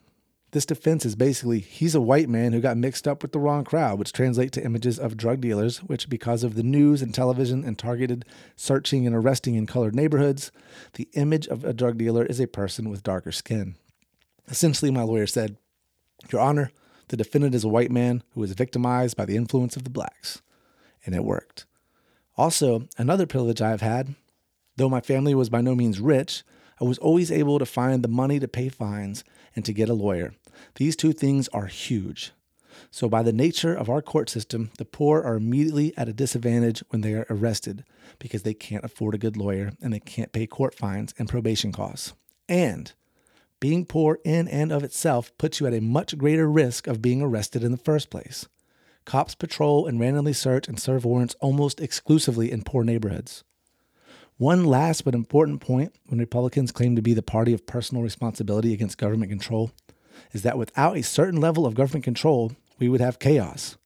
This 0.51 0.67
defense 0.67 1.07
is 1.07 1.17
basically 1.17 1.61
he's 1.61 1.95
a 1.95 2.01
white 2.03 2.29
man 2.29 2.53
who 2.53 2.61
got 2.61 2.77
mixed 2.77 3.09
up 3.09 3.23
with 3.23 3.33
the 3.33 3.41
wrong 3.41 3.65
crowd, 3.65 3.99
which 3.99 4.13
translates 4.13 4.51
to 4.57 4.65
images 4.65 4.99
of 4.99 5.17
drug 5.17 5.41
dealers, 5.41 5.79
which, 5.79 6.11
because 6.11 6.45
of 6.45 6.57
the 6.57 6.63
news 6.63 7.01
and 7.01 7.15
television 7.15 7.65
and 7.65 7.79
targeted 7.79 8.27
searching 8.55 9.07
and 9.07 9.17
arresting 9.17 9.55
in 9.55 9.67
colored 9.67 9.95
neighborhoods, 9.95 10.53
the 10.97 11.09
image 11.15 11.47
of 11.47 11.65
a 11.65 11.73
drug 11.73 11.97
dealer 11.97 12.27
is 12.27 12.39
a 12.39 12.47
person 12.47 12.91
with 12.91 13.03
darker 13.03 13.33
skin. 13.33 13.77
Essentially, 14.49 14.91
my 14.91 15.03
lawyer 15.03 15.27
said, 15.27 15.57
Your 16.33 16.41
Honor, 16.41 16.71
the 17.09 17.17
defendant 17.17 17.55
is 17.55 17.65
a 17.65 17.69
white 17.69 17.91
man 17.91 18.23
who 18.33 18.41
was 18.41 18.53
victimized 18.53 19.17
by 19.17 19.25
the 19.25 19.37
influence 19.37 19.77
of 19.77 19.85
the 19.85 19.91
blacks. 19.91 20.43
And 21.05 21.15
it 21.15 21.25
worked. 21.25 21.67
Also, 22.37 22.89
another 22.97 23.27
privilege 23.27 23.61
I 23.61 23.71
have 23.71 23.81
had, 23.81 24.15
though 24.77 24.89
my 24.89 25.01
family 25.01 25.35
was 25.35 25.49
by 25.49 25.61
no 25.61 25.75
means 25.75 26.01
rich, 26.01 26.45
I 26.81 26.85
was 26.85 26.99
always 26.99 27.33
able 27.33 27.59
to 27.59 27.67
find 27.67 28.03
the 28.03 28.09
money 28.09 28.39
to 28.39 28.47
pay 28.47 28.69
fines 28.69 29.25
and 29.57 29.65
to 29.65 29.73
get 29.73 29.89
a 29.89 29.95
lawyer. 29.95 30.35
These 30.77 30.97
two 30.97 31.13
things 31.13 31.49
are 31.49 31.67
huge. 31.67 32.33
So, 32.93 33.09
by 33.09 33.25
the 33.25 33.33
nature 33.33 33.75
of 33.75 33.91
our 33.91 34.01
court 34.01 34.31
system, 34.31 34.71
the 34.79 34.85
poor 34.85 35.21
are 35.21 35.35
immediately 35.35 35.93
at 35.97 36.09
a 36.09 36.13
disadvantage 36.13 36.85
when 36.91 37.01
they 37.01 37.15
are 37.15 37.27
arrested 37.29 37.85
because 38.21 38.45
they 38.45 38.55
can't 38.55 38.85
afford 38.85 39.15
a 39.15 39.19
good 39.19 39.37
lawyer 39.37 39.73
and 39.83 39.93
they 39.93 39.99
can't 39.99 40.33
pay 40.33 40.47
court 40.47 40.77
fines 40.77 41.13
and 41.19 41.29
probation 41.29 41.73
costs. 41.73 42.13
And 42.49 42.93
being 43.61 43.85
poor 43.85 44.19
in 44.25 44.49
and 44.49 44.71
of 44.71 44.85
itself 44.85 45.37
puts 45.39 45.61
you 45.61 45.67
at 45.67 45.75
a 45.75 45.81
much 45.81 46.17
greater 46.17 46.49
risk 46.49 46.87
of 46.87 47.03
being 47.03 47.21
arrested 47.21 47.65
in 47.65 47.73
the 47.73 47.79
first 47.79 48.11
place. 48.11 48.47
Cops 49.05 49.35
patrol 49.35 49.87
and 49.87 49.99
randomly 49.99 50.33
search 50.33 50.69
and 50.69 50.79
serve 50.79 51.05
warrants 51.05 51.35
almost 51.41 51.81
exclusively 51.81 52.53
in 52.53 52.63
poor 52.63 52.85
neighborhoods. 52.85 53.43
One 54.37 54.65
last 54.65 55.05
but 55.05 55.15
important 55.15 55.61
point 55.61 55.95
when 56.07 56.21
Republicans 56.21 56.71
claim 56.71 56.95
to 56.95 57.03
be 57.03 57.15
the 57.15 57.23
party 57.23 57.53
of 57.53 57.67
personal 57.67 58.05
responsibility 58.05 58.73
against 58.73 58.99
government 58.99 59.31
control 59.31 59.73
is 60.33 60.43
that 60.43 60.59
without 60.59 60.97
a 60.97 61.03
certain 61.03 61.41
level 61.41 61.67
of 61.67 61.75
government 61.75 62.05
control, 62.05 62.53
we 62.79 62.89
would 62.89 63.01
have 63.01 63.19
chaos. 63.19 63.77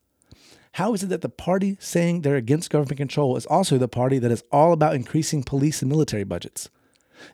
How 0.72 0.92
is 0.92 1.02
it 1.02 1.08
that 1.08 1.20
the 1.20 1.28
party 1.28 1.76
saying 1.80 2.20
they're 2.22 2.36
against 2.36 2.70
government 2.70 2.98
control 2.98 3.36
is 3.36 3.46
also 3.46 3.78
the 3.78 3.88
party 3.88 4.18
that 4.18 4.30
is 4.30 4.44
all 4.50 4.72
about 4.72 4.94
increasing 4.94 5.42
police 5.42 5.82
and 5.82 5.90
military 5.90 6.24
budgets? 6.24 6.68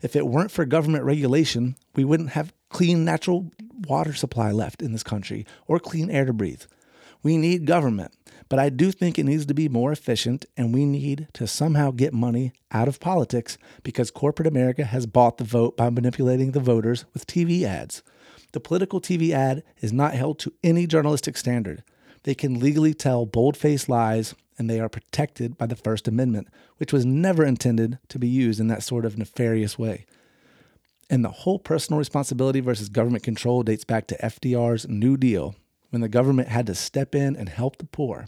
If 0.02 0.16
it 0.16 0.26
weren't 0.26 0.50
for 0.50 0.64
government 0.64 1.04
regulation, 1.04 1.76
we 1.94 2.04
wouldn't 2.04 2.30
have 2.30 2.52
clean 2.68 3.04
natural 3.04 3.50
water 3.86 4.12
supply 4.12 4.50
left 4.50 4.82
in 4.82 4.92
this 4.92 5.02
country 5.02 5.46
or 5.66 5.78
clean 5.78 6.10
air 6.10 6.24
to 6.24 6.32
breathe. 6.32 6.62
We 7.22 7.36
need 7.36 7.66
government. 7.66 8.12
But 8.48 8.58
I 8.58 8.70
do 8.70 8.92
think 8.92 9.18
it 9.18 9.24
needs 9.24 9.44
to 9.46 9.54
be 9.54 9.68
more 9.68 9.92
efficient, 9.92 10.46
and 10.56 10.72
we 10.72 10.86
need 10.86 11.28
to 11.34 11.46
somehow 11.46 11.90
get 11.90 12.14
money 12.14 12.52
out 12.72 12.88
of 12.88 13.00
politics 13.00 13.58
because 13.82 14.10
corporate 14.10 14.46
America 14.46 14.84
has 14.84 15.06
bought 15.06 15.36
the 15.36 15.44
vote 15.44 15.76
by 15.76 15.90
manipulating 15.90 16.52
the 16.52 16.60
voters 16.60 17.04
with 17.12 17.26
TV 17.26 17.64
ads. 17.64 18.02
The 18.52 18.60
political 18.60 19.00
TV 19.00 19.32
ad 19.32 19.62
is 19.80 19.92
not 19.92 20.14
held 20.14 20.38
to 20.40 20.54
any 20.64 20.86
journalistic 20.86 21.36
standard. 21.36 21.82
They 22.22 22.34
can 22.34 22.58
legally 22.58 22.94
tell 22.94 23.26
bold 23.26 23.56
faced 23.56 23.88
lies, 23.88 24.34
and 24.58 24.68
they 24.68 24.80
are 24.80 24.88
protected 24.88 25.56
by 25.56 25.66
the 25.66 25.76
First 25.76 26.08
Amendment, 26.08 26.48
which 26.78 26.92
was 26.92 27.06
never 27.06 27.44
intended 27.44 27.98
to 28.08 28.18
be 28.18 28.28
used 28.28 28.60
in 28.60 28.66
that 28.68 28.82
sort 28.82 29.04
of 29.04 29.16
nefarious 29.16 29.78
way. 29.78 30.04
And 31.08 31.24
the 31.24 31.30
whole 31.30 31.58
personal 31.58 31.98
responsibility 31.98 32.60
versus 32.60 32.88
government 32.88 33.22
control 33.22 33.62
dates 33.62 33.84
back 33.84 34.06
to 34.08 34.18
FDR's 34.18 34.88
New 34.88 35.16
Deal, 35.16 35.54
when 35.90 36.02
the 36.02 36.08
government 36.08 36.48
had 36.48 36.66
to 36.66 36.74
step 36.74 37.14
in 37.14 37.36
and 37.36 37.48
help 37.48 37.78
the 37.78 37.86
poor. 37.86 38.26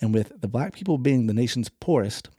And 0.00 0.14
with 0.14 0.40
the 0.40 0.48
black 0.48 0.72
people 0.72 0.96
being 0.96 1.26
the 1.26 1.34
nation's 1.34 1.68
poorest, 1.68 2.30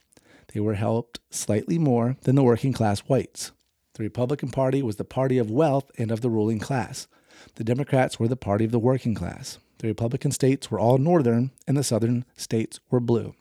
they 0.53 0.59
were 0.59 0.73
helped 0.73 1.19
slightly 1.29 1.77
more 1.77 2.17
than 2.23 2.35
the 2.35 2.43
working 2.43 2.73
class 2.73 3.01
whites. 3.01 3.51
The 3.93 4.03
Republican 4.03 4.49
Party 4.49 4.81
was 4.81 4.95
the 4.95 5.03
party 5.03 5.37
of 5.37 5.51
wealth 5.51 5.91
and 5.97 6.09
of 6.09 6.21
the 6.21 6.29
ruling 6.29 6.59
class. 6.59 7.07
The 7.55 7.63
Democrats 7.63 8.19
were 8.19 8.27
the 8.27 8.35
party 8.35 8.65
of 8.65 8.71
the 8.71 8.79
working 8.79 9.13
class. 9.13 9.59
The 9.79 9.87
Republican 9.87 10.31
states 10.31 10.69
were 10.69 10.79
all 10.79 10.97
northern, 10.97 11.51
and 11.67 11.75
the 11.75 11.83
southern 11.83 12.25
states 12.35 12.79
were 12.91 12.99
blue. 12.99 13.33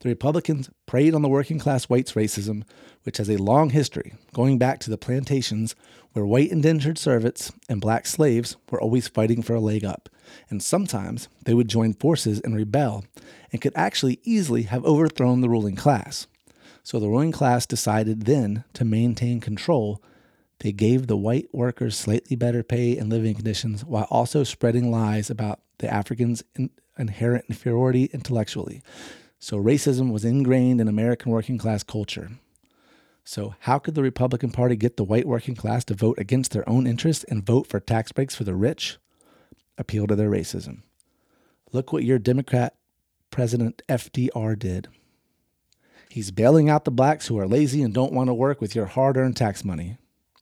The 0.00 0.08
Republicans 0.08 0.70
preyed 0.86 1.14
on 1.14 1.22
the 1.22 1.28
working 1.28 1.58
class 1.58 1.84
whites' 1.84 2.12
racism, 2.12 2.64
which 3.02 3.18
has 3.18 3.28
a 3.28 3.36
long 3.36 3.70
history, 3.70 4.14
going 4.32 4.58
back 4.58 4.80
to 4.80 4.90
the 4.90 4.98
plantations 4.98 5.74
where 6.12 6.24
white 6.24 6.50
indentured 6.50 6.98
servants 6.98 7.52
and 7.68 7.80
black 7.80 8.06
slaves 8.06 8.56
were 8.70 8.80
always 8.80 9.08
fighting 9.08 9.42
for 9.42 9.54
a 9.54 9.60
leg 9.60 9.84
up. 9.84 10.08
And 10.48 10.62
sometimes 10.62 11.28
they 11.44 11.54
would 11.54 11.68
join 11.68 11.94
forces 11.94 12.40
and 12.40 12.56
rebel, 12.56 13.04
and 13.52 13.60
could 13.60 13.74
actually 13.76 14.20
easily 14.24 14.62
have 14.62 14.84
overthrown 14.84 15.40
the 15.40 15.48
ruling 15.48 15.76
class. 15.76 16.26
So 16.82 16.98
the 16.98 17.08
ruling 17.08 17.32
class 17.32 17.66
decided 17.66 18.24
then 18.24 18.64
to 18.74 18.84
maintain 18.84 19.40
control. 19.40 20.02
They 20.60 20.72
gave 20.72 21.06
the 21.06 21.16
white 21.16 21.48
workers 21.52 21.96
slightly 21.96 22.36
better 22.36 22.62
pay 22.62 22.96
and 22.96 23.10
living 23.10 23.34
conditions 23.34 23.84
while 23.84 24.06
also 24.10 24.42
spreading 24.42 24.90
lies 24.90 25.30
about 25.30 25.60
the 25.78 25.92
Africans' 25.92 26.42
inherent 26.98 27.44
inferiority 27.48 28.04
intellectually. 28.12 28.82
So 29.38 29.58
racism 29.58 30.12
was 30.12 30.24
ingrained 30.24 30.80
in 30.80 30.88
American 30.88 31.30
working 31.30 31.58
class 31.58 31.82
culture. 31.82 32.30
So, 33.28 33.56
how 33.60 33.80
could 33.80 33.96
the 33.96 34.04
Republican 34.04 34.52
Party 34.52 34.76
get 34.76 34.96
the 34.96 35.04
white 35.04 35.26
working 35.26 35.56
class 35.56 35.84
to 35.86 35.94
vote 35.94 36.16
against 36.16 36.52
their 36.52 36.66
own 36.68 36.86
interests 36.86 37.24
and 37.24 37.44
vote 37.44 37.66
for 37.66 37.80
tax 37.80 38.12
breaks 38.12 38.36
for 38.36 38.44
the 38.44 38.54
rich? 38.54 38.98
Appeal 39.76 40.06
to 40.06 40.14
their 40.14 40.30
racism. 40.30 40.82
Look 41.72 41.92
what 41.92 42.04
your 42.04 42.20
Democrat 42.20 42.76
President 43.32 43.82
FDR 43.88 44.56
did. 44.56 44.86
He's 46.08 46.30
bailing 46.30 46.70
out 46.70 46.84
the 46.84 46.92
blacks 46.92 47.26
who 47.26 47.38
are 47.38 47.48
lazy 47.48 47.82
and 47.82 47.92
don't 47.92 48.12
want 48.12 48.28
to 48.28 48.34
work 48.34 48.60
with 48.60 48.76
your 48.76 48.86
hard 48.86 49.16
earned 49.16 49.36
tax 49.36 49.64
money. 49.64 49.98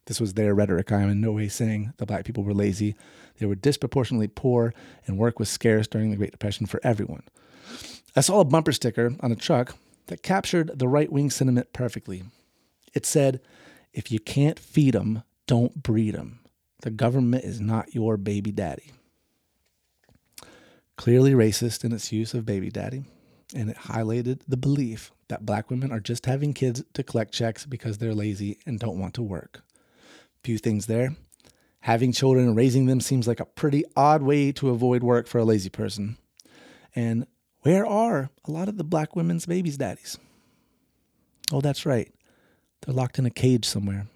This 0.07 0.21
was 0.21 0.35
their 0.35 0.55
rhetoric. 0.55 0.93
I 0.93 1.01
am 1.01 1.09
in 1.09 1.21
no 1.21 1.33
way 1.33 1.49
saying 1.49 1.93
the 1.97 2.07
black 2.07 2.25
people 2.25 2.45
were 2.45 2.55
lazy. 2.55 2.95
They 3.39 3.47
were 3.47 3.55
disproportionately 3.55 4.29
poor 4.29 4.75
and 5.07 5.19
work 5.19 5.39
was 5.39 5.49
scarce 5.49 5.87
during 5.87 6.11
the 6.11 6.17
Great 6.17 6.33
Depression 6.33 6.67
for 6.67 6.81
everyone. 6.83 7.23
I 8.15 8.21
saw 8.21 8.41
a 8.41 8.45
bumper 8.45 8.73
sticker 8.73 9.17
on 9.21 9.33
a 9.33 9.37
truck 9.37 9.77
that 10.07 10.23
captured 10.23 10.79
the 10.79 10.89
right 10.89 11.11
wing 11.11 11.31
sentiment 11.31 11.73
perfectly. 11.73 12.25
It 12.93 13.07
said, 13.07 13.41
If 13.93 14.13
you 14.13 14.21
can't 14.21 14.59
feed 14.59 14.95
'em, 14.95 15.23
don't 15.47 15.83
breed 15.83 16.15
'em. 16.15 16.41
The 16.83 16.91
government 16.91 17.45
is 17.45 17.61
not 17.61 17.95
your 17.95 18.17
baby 18.17 18.53
daddy. 18.53 18.93
Clearly 20.97 21.33
racist 21.33 21.85
in 21.85 21.93
its 21.93 22.13
use 22.13 22.35
of 22.35 22.47
baby 22.47 22.71
daddy, 22.71 23.05
and 23.55 23.71
it 23.71 23.77
highlighted 23.77 24.41
the 24.47 24.57
belief 24.57 25.11
that 25.29 25.47
black 25.47 25.71
women 25.71 25.91
are 25.91 26.01
just 26.01 26.27
having 26.27 26.53
kids 26.53 26.85
to 26.93 27.03
collect 27.03 27.33
checks 27.33 27.67
because 27.67 27.99
they're 27.99 28.15
lazy 28.15 28.59
and 28.67 28.79
don't 28.79 28.99
want 28.99 29.15
to 29.15 29.23
work. 29.23 29.63
Few 30.45 30.59
things 30.59 30.87
there. 30.87 31.17
Having 31.81 32.13
children 32.13 32.47
and 32.47 32.57
raising 32.57 32.87
them 32.87 33.01
seems 33.01 33.27
like 33.27 33.41
a 33.41 33.47
pretty 33.47 33.83
odd 33.97 34.23
way 34.23 34.53
to 34.53 34.69
avoid 34.69 35.03
work 35.03 35.27
for 35.27 35.39
a 35.39 35.45
lazy 35.45 35.71
person. 35.71 36.19
And 36.95 37.27
where 37.61 37.87
are 37.87 38.29
a 38.45 38.51
lot 38.51 38.69
of 38.69 38.77
the 38.77 38.85
black 38.85 39.17
women's 39.17 39.47
babies' 39.47 39.79
daddies? 39.79 40.19
Oh, 41.51 41.63
that's 41.63 41.87
right. 41.87 42.13
They're 42.83 42.95
locked 42.95 43.19
in 43.19 43.25
a 43.25 43.31
cage 43.31 43.65
somewhere. 43.65 44.07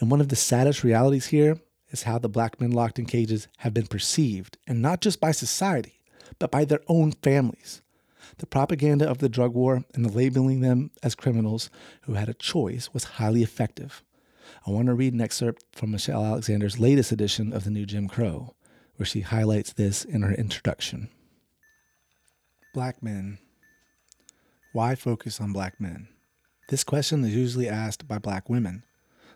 And 0.00 0.10
one 0.10 0.20
of 0.20 0.28
the 0.28 0.36
saddest 0.36 0.82
realities 0.82 1.26
here 1.26 1.58
is 1.90 2.02
how 2.02 2.18
the 2.18 2.28
black 2.28 2.60
men 2.60 2.72
locked 2.72 2.98
in 2.98 3.06
cages 3.06 3.46
have 3.58 3.74
been 3.74 3.86
perceived, 3.86 4.58
and 4.66 4.82
not 4.82 5.00
just 5.00 5.20
by 5.20 5.30
society, 5.30 6.00
but 6.40 6.50
by 6.50 6.64
their 6.64 6.80
own 6.88 7.12
families. 7.12 7.80
The 8.38 8.46
propaganda 8.46 9.08
of 9.08 9.18
the 9.18 9.28
drug 9.28 9.54
war 9.54 9.84
and 9.94 10.04
the 10.04 10.12
labeling 10.12 10.60
them 10.60 10.90
as 11.02 11.14
criminals 11.14 11.70
who 12.02 12.14
had 12.14 12.28
a 12.28 12.34
choice 12.34 12.92
was 12.92 13.04
highly 13.04 13.44
effective. 13.44 14.02
I 14.66 14.70
want 14.70 14.86
to 14.86 14.94
read 14.94 15.12
an 15.12 15.20
excerpt 15.20 15.62
from 15.72 15.90
Michelle 15.90 16.24
Alexander's 16.24 16.78
latest 16.78 17.12
edition 17.12 17.52
of 17.52 17.64
The 17.64 17.70
New 17.70 17.84
Jim 17.84 18.08
Crow, 18.08 18.54
where 18.96 19.04
she 19.04 19.20
highlights 19.20 19.74
this 19.74 20.06
in 20.06 20.22
her 20.22 20.32
introduction. 20.32 21.10
Black 22.72 23.02
men. 23.02 23.36
Why 24.72 24.94
focus 24.94 25.38
on 25.38 25.52
black 25.52 25.78
men? 25.78 26.08
This 26.70 26.82
question 26.82 27.22
is 27.24 27.36
usually 27.36 27.68
asked 27.68 28.08
by 28.08 28.18
black 28.18 28.48
women. 28.48 28.84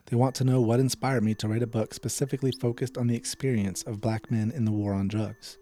They 0.06 0.16
want 0.16 0.34
to 0.36 0.44
know 0.44 0.62
what 0.62 0.80
inspired 0.80 1.22
me 1.22 1.34
to 1.34 1.48
write 1.48 1.62
a 1.62 1.66
book 1.66 1.92
specifically 1.92 2.50
focused 2.50 2.96
on 2.96 3.06
the 3.06 3.16
experience 3.16 3.82
of 3.82 4.00
black 4.00 4.30
men 4.30 4.50
in 4.50 4.64
the 4.64 4.72
war 4.72 4.94
on 4.94 5.08
drugs. 5.08 5.58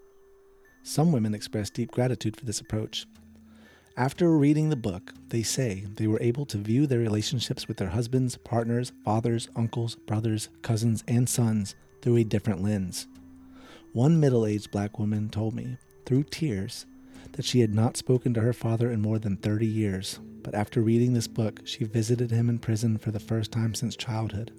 Some 0.85 1.11
women 1.11 1.35
express 1.35 1.71
deep 1.71 1.91
gratitude 1.91 2.37
for 2.37 2.45
this 2.45 2.61
approach. 2.61 3.05
After 3.99 4.37
reading 4.37 4.69
the 4.69 4.77
book, 4.77 5.15
they 5.31 5.43
say 5.43 5.87
they 5.95 6.07
were 6.07 6.21
able 6.21 6.45
to 6.47 6.59
view 6.59 6.87
their 6.87 6.99
relationships 6.99 7.67
with 7.67 7.79
their 7.79 7.89
husbands, 7.89 8.37
partners, 8.37 8.93
fathers, 9.07 9.49
uncles, 9.57 9.95
brothers, 9.95 10.51
cousins, 10.61 11.03
and 11.09 11.27
sons 11.27 11.75
through 12.03 12.17
a 12.17 12.25
different 12.25 12.63
lens. 12.63 13.07
One 13.95 14.21
middle 14.21 14.45
aged 14.45 14.71
black 14.71 14.99
woman 14.99 15.31
told 15.31 15.55
me, 15.55 15.79
through 16.05 16.25
tears, 16.25 16.85
that 17.33 17.47
she 17.47 17.61
had 17.61 17.75
not 17.75 17.97
spoken 17.97 18.35
to 18.35 18.43
her 18.43 18.53
father 18.53 18.91
in 18.91 19.01
more 19.01 19.19
than 19.19 19.39
30 19.39 19.67
years, 19.67 20.21
but 20.43 20.55
after 20.55 20.83
reading 20.83 21.15
this 21.15 21.27
book, 21.27 21.63
she 21.65 21.85
visited 21.85 22.31
him 22.31 22.51
in 22.51 22.59
prison 22.59 22.99
for 22.99 23.13
the 23.13 23.19
first 23.19 23.51
time 23.51 23.75
since 23.75 23.97
childhood. 23.97 24.53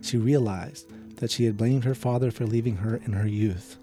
She 0.00 0.16
realized 0.16 0.86
that 1.16 1.32
she 1.32 1.44
had 1.46 1.56
blamed 1.56 1.82
her 1.82 1.96
father 1.96 2.30
for 2.30 2.46
leaving 2.46 2.76
her 2.76 3.00
in 3.04 3.14
her 3.14 3.26
youth. 3.26 3.78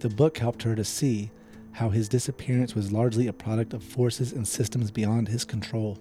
The 0.00 0.08
book 0.08 0.38
helped 0.38 0.64
her 0.64 0.74
to 0.74 0.84
see 0.84 1.30
how 1.74 1.88
his 1.88 2.08
disappearance 2.08 2.74
was 2.74 2.92
largely 2.92 3.26
a 3.26 3.32
product 3.32 3.74
of 3.74 3.82
forces 3.82 4.32
and 4.32 4.46
systems 4.46 4.92
beyond 4.92 5.28
his 5.28 5.44
control. 5.44 5.98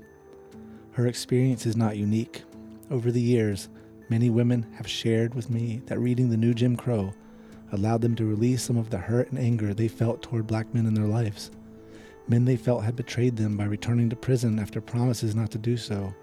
Her 0.92 1.08
experience 1.08 1.66
is 1.66 1.76
not 1.76 1.98
unique. 1.98 2.44
Over 2.92 3.12
the 3.12 3.22
years, 3.22 3.70
many 4.08 4.30
women 4.30 4.68
have 4.78 4.88
shared 4.88 5.34
with 5.34 5.50
me 5.50 5.82
that 5.88 6.00
reading 6.00 6.30
the 6.30 6.38
new 6.38 6.54
Jim 6.54 6.76
Crow 6.76 7.12
allowed 7.72 8.02
them 8.02 8.16
to 8.16 8.26
release 8.26 8.62
some 8.62 8.78
of 8.78 8.92
the 8.92 9.00
hurt 9.00 9.32
and 9.32 9.40
anger 9.40 9.74
they 9.74 9.88
felt 9.88 10.22
toward 10.22 10.46
black 10.46 10.72
men 10.76 10.86
in 10.86 10.94
their 10.94 11.08
lives. 11.08 11.50
Men 12.28 12.46
they 12.46 12.56
felt 12.56 12.84
had 12.84 12.96
betrayed 12.96 13.36
them 13.36 13.58
by 13.58 13.66
returning 13.66 14.12
to 14.12 14.16
prison 14.16 14.60
after 14.60 14.80
promises 14.80 15.36
not 15.36 15.50
to 15.52 15.58
do 15.58 15.76
so, 15.76 16.14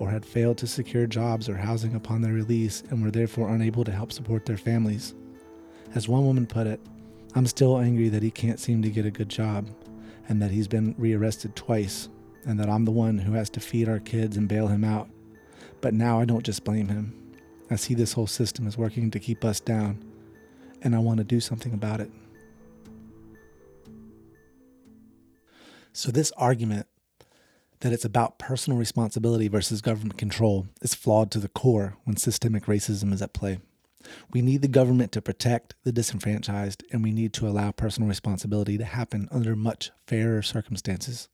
or 0.00 0.10
had 0.10 0.26
failed 0.26 0.58
to 0.58 0.66
secure 0.66 1.06
jobs 1.06 1.48
or 1.48 1.56
housing 1.56 1.94
upon 1.94 2.22
their 2.22 2.32
release 2.32 2.82
and 2.90 3.04
were 3.04 3.12
therefore 3.12 3.54
unable 3.54 3.84
to 3.84 3.92
help 3.92 4.10
support 4.10 4.44
their 4.44 4.56
families. 4.56 5.14
As 5.94 6.08
one 6.08 6.26
woman 6.26 6.44
put 6.44 6.66
it, 6.66 6.80
I'm 7.36 7.46
still 7.46 7.78
angry 7.78 8.08
that 8.08 8.22
he 8.22 8.30
can't 8.30 8.58
seem 8.58 8.80
to 8.80 8.88
get 8.88 9.04
a 9.04 9.10
good 9.10 9.28
job, 9.28 9.68
and 10.26 10.40
that 10.40 10.52
he's 10.52 10.68
been 10.68 10.94
rearrested 10.96 11.54
twice, 11.54 12.08
and 12.46 12.58
that 12.58 12.70
I'm 12.70 12.86
the 12.86 12.92
one 12.92 13.18
who 13.18 13.32
has 13.32 13.50
to 13.50 13.60
feed 13.60 13.90
our 13.90 13.98
kids 14.00 14.38
and 14.38 14.48
bail 14.48 14.68
him 14.68 14.84
out. 14.84 15.10
But 15.82 15.92
now 15.92 16.18
I 16.18 16.24
don't 16.24 16.46
just 16.46 16.64
blame 16.64 16.88
him. 16.88 17.14
I 17.70 17.76
see 17.76 17.92
this 17.92 18.14
whole 18.14 18.26
system 18.26 18.66
is 18.66 18.78
working 18.78 19.10
to 19.10 19.20
keep 19.20 19.44
us 19.44 19.60
down, 19.60 20.02
and 20.80 20.96
I 20.96 20.98
want 20.98 21.18
to 21.18 21.24
do 21.24 21.38
something 21.38 21.74
about 21.74 22.00
it. 22.00 22.10
So, 25.92 26.10
this 26.10 26.32
argument 26.38 26.86
that 27.80 27.92
it's 27.92 28.06
about 28.06 28.38
personal 28.38 28.78
responsibility 28.78 29.48
versus 29.48 29.82
government 29.82 30.16
control 30.16 30.68
is 30.80 30.94
flawed 30.94 31.30
to 31.32 31.38
the 31.38 31.48
core 31.48 31.98
when 32.04 32.16
systemic 32.16 32.64
racism 32.64 33.12
is 33.12 33.20
at 33.20 33.34
play. 33.34 33.58
We 34.30 34.42
need 34.42 34.62
the 34.62 34.68
government 34.68 35.12
to 35.12 35.22
protect 35.22 35.74
the 35.84 35.92
disenfranchised, 35.92 36.84
and 36.92 37.02
we 37.02 37.12
need 37.12 37.32
to 37.34 37.48
allow 37.48 37.70
personal 37.70 38.08
responsibility 38.08 38.78
to 38.78 38.84
happen 38.84 39.28
under 39.30 39.56
much 39.56 39.90
fairer 40.06 40.42
circumstances. 40.42 41.28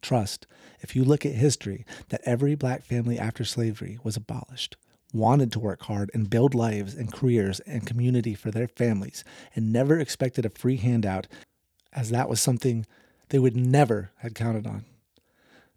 Trust, 0.00 0.46
if 0.80 0.96
you 0.96 1.04
look 1.04 1.24
at 1.24 1.32
history, 1.32 1.86
that 2.08 2.22
every 2.24 2.54
black 2.54 2.82
family 2.82 3.18
after 3.18 3.44
slavery 3.44 3.98
was 4.02 4.16
abolished, 4.16 4.76
wanted 5.12 5.52
to 5.52 5.60
work 5.60 5.82
hard 5.82 6.10
and 6.12 6.30
build 6.30 6.54
lives 6.54 6.94
and 6.94 7.12
careers 7.12 7.60
and 7.60 7.86
community 7.86 8.34
for 8.34 8.50
their 8.50 8.68
families, 8.68 9.22
and 9.54 9.72
never 9.72 9.98
expected 9.98 10.44
a 10.44 10.50
free 10.50 10.76
handout, 10.76 11.28
as 11.92 12.10
that 12.10 12.28
was 12.28 12.40
something 12.40 12.86
they 13.28 13.38
would 13.38 13.56
never 13.56 14.10
had 14.18 14.34
counted 14.34 14.66
on. 14.66 14.84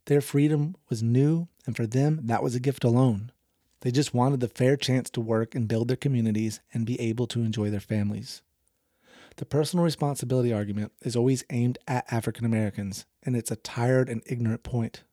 Their 0.06 0.22
freedom 0.22 0.76
was 0.90 1.04
new, 1.04 1.48
and 1.66 1.76
for 1.76 1.86
them, 1.88 2.22
that 2.24 2.44
was 2.44 2.56
a 2.56 2.60
gift 2.60 2.84
alone. 2.84 3.32
They 3.82 3.92
just 3.92 4.14
wanted 4.14 4.40
the 4.40 4.48
fair 4.48 4.78
chance 4.78 5.10
to 5.12 5.22
work 5.22 5.54
and 5.54 5.68
build 5.68 5.88
their 5.88 5.98
communities 5.98 6.60
and 6.74 6.86
be 6.86 7.00
able 7.00 7.28
to 7.28 7.42
enjoy 7.42 7.70
their 7.70 7.80
families. 7.80 8.42
The 9.38 9.46
personal 9.46 9.84
responsibility 9.84 10.54
argument 10.54 10.94
is 11.02 11.16
always 11.16 11.44
aimed 11.50 11.78
at 11.88 12.12
African 12.12 12.46
Americans, 12.46 13.06
and 13.24 13.36
it's 13.36 13.52
a 13.52 13.58
tired 13.58 14.10
and 14.10 14.22
ignorant 14.26 14.64
point. 14.64 15.04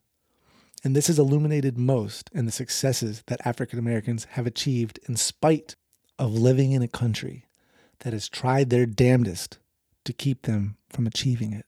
And 0.85 0.97
this 0.97 1.09
is 1.09 1.19
illuminated 1.19 1.77
most 1.77 2.31
in 2.33 2.47
the 2.47 2.53
successes 2.53 3.23
that 3.27 3.45
African 3.47 3.79
Americans 3.79 4.25
have 4.31 4.47
achieved 4.47 4.99
in 5.09 5.17
spite 5.17 5.77
of 6.19 6.33
living 6.33 6.73
in 6.73 6.83
a 6.83 6.89
country 6.89 7.47
that 8.01 8.13
has 8.13 8.29
tried 8.29 8.71
their 8.71 8.87
damnedest 8.87 9.59
to 10.05 10.13
keep 10.13 10.43
them 10.43 10.77
from 10.89 11.07
achieving 11.07 11.53
it. 11.53 11.67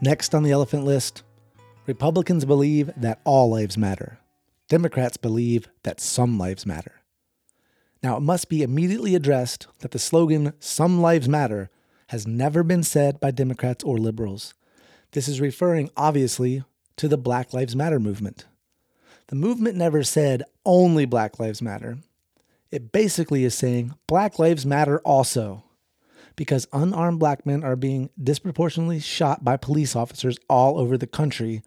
Next 0.00 0.32
on 0.34 0.44
the 0.44 0.52
elephant 0.52 0.84
list, 0.84 1.24
Republicans 1.86 2.44
believe 2.44 2.90
that 2.96 3.20
all 3.24 3.50
lives 3.50 3.76
matter. 3.76 4.18
Democrats 4.68 5.16
believe 5.16 5.68
that 5.82 6.00
some 6.00 6.38
lives 6.38 6.64
matter. 6.64 6.92
Now, 8.02 8.16
it 8.16 8.20
must 8.20 8.48
be 8.48 8.62
immediately 8.62 9.16
addressed 9.16 9.66
that 9.80 9.90
the 9.90 9.98
slogan, 9.98 10.52
Some 10.60 11.00
Lives 11.00 11.28
Matter, 11.28 11.68
has 12.08 12.28
never 12.28 12.62
been 12.62 12.84
said 12.84 13.18
by 13.18 13.32
Democrats 13.32 13.82
or 13.82 13.98
liberals. 13.98 14.54
This 15.12 15.26
is 15.26 15.40
referring, 15.40 15.90
obviously, 15.96 16.62
to 16.96 17.08
the 17.08 17.18
Black 17.18 17.52
Lives 17.52 17.74
Matter 17.74 17.98
movement. 17.98 18.46
The 19.28 19.36
movement 19.36 19.76
never 19.76 20.04
said 20.04 20.44
only 20.64 21.06
Black 21.06 21.40
Lives 21.40 21.60
Matter. 21.60 21.98
It 22.70 22.92
basically 22.92 23.44
is 23.44 23.54
saying 23.54 23.94
Black 24.06 24.38
Lives 24.38 24.64
Matter 24.64 25.00
also 25.00 25.64
because 26.38 26.68
unarmed 26.72 27.18
black 27.18 27.44
men 27.44 27.64
are 27.64 27.74
being 27.74 28.10
disproportionately 28.22 29.00
shot 29.00 29.42
by 29.42 29.56
police 29.56 29.96
officers 29.96 30.38
all 30.48 30.78
over 30.78 30.96
the 30.96 31.04
country. 31.04 31.62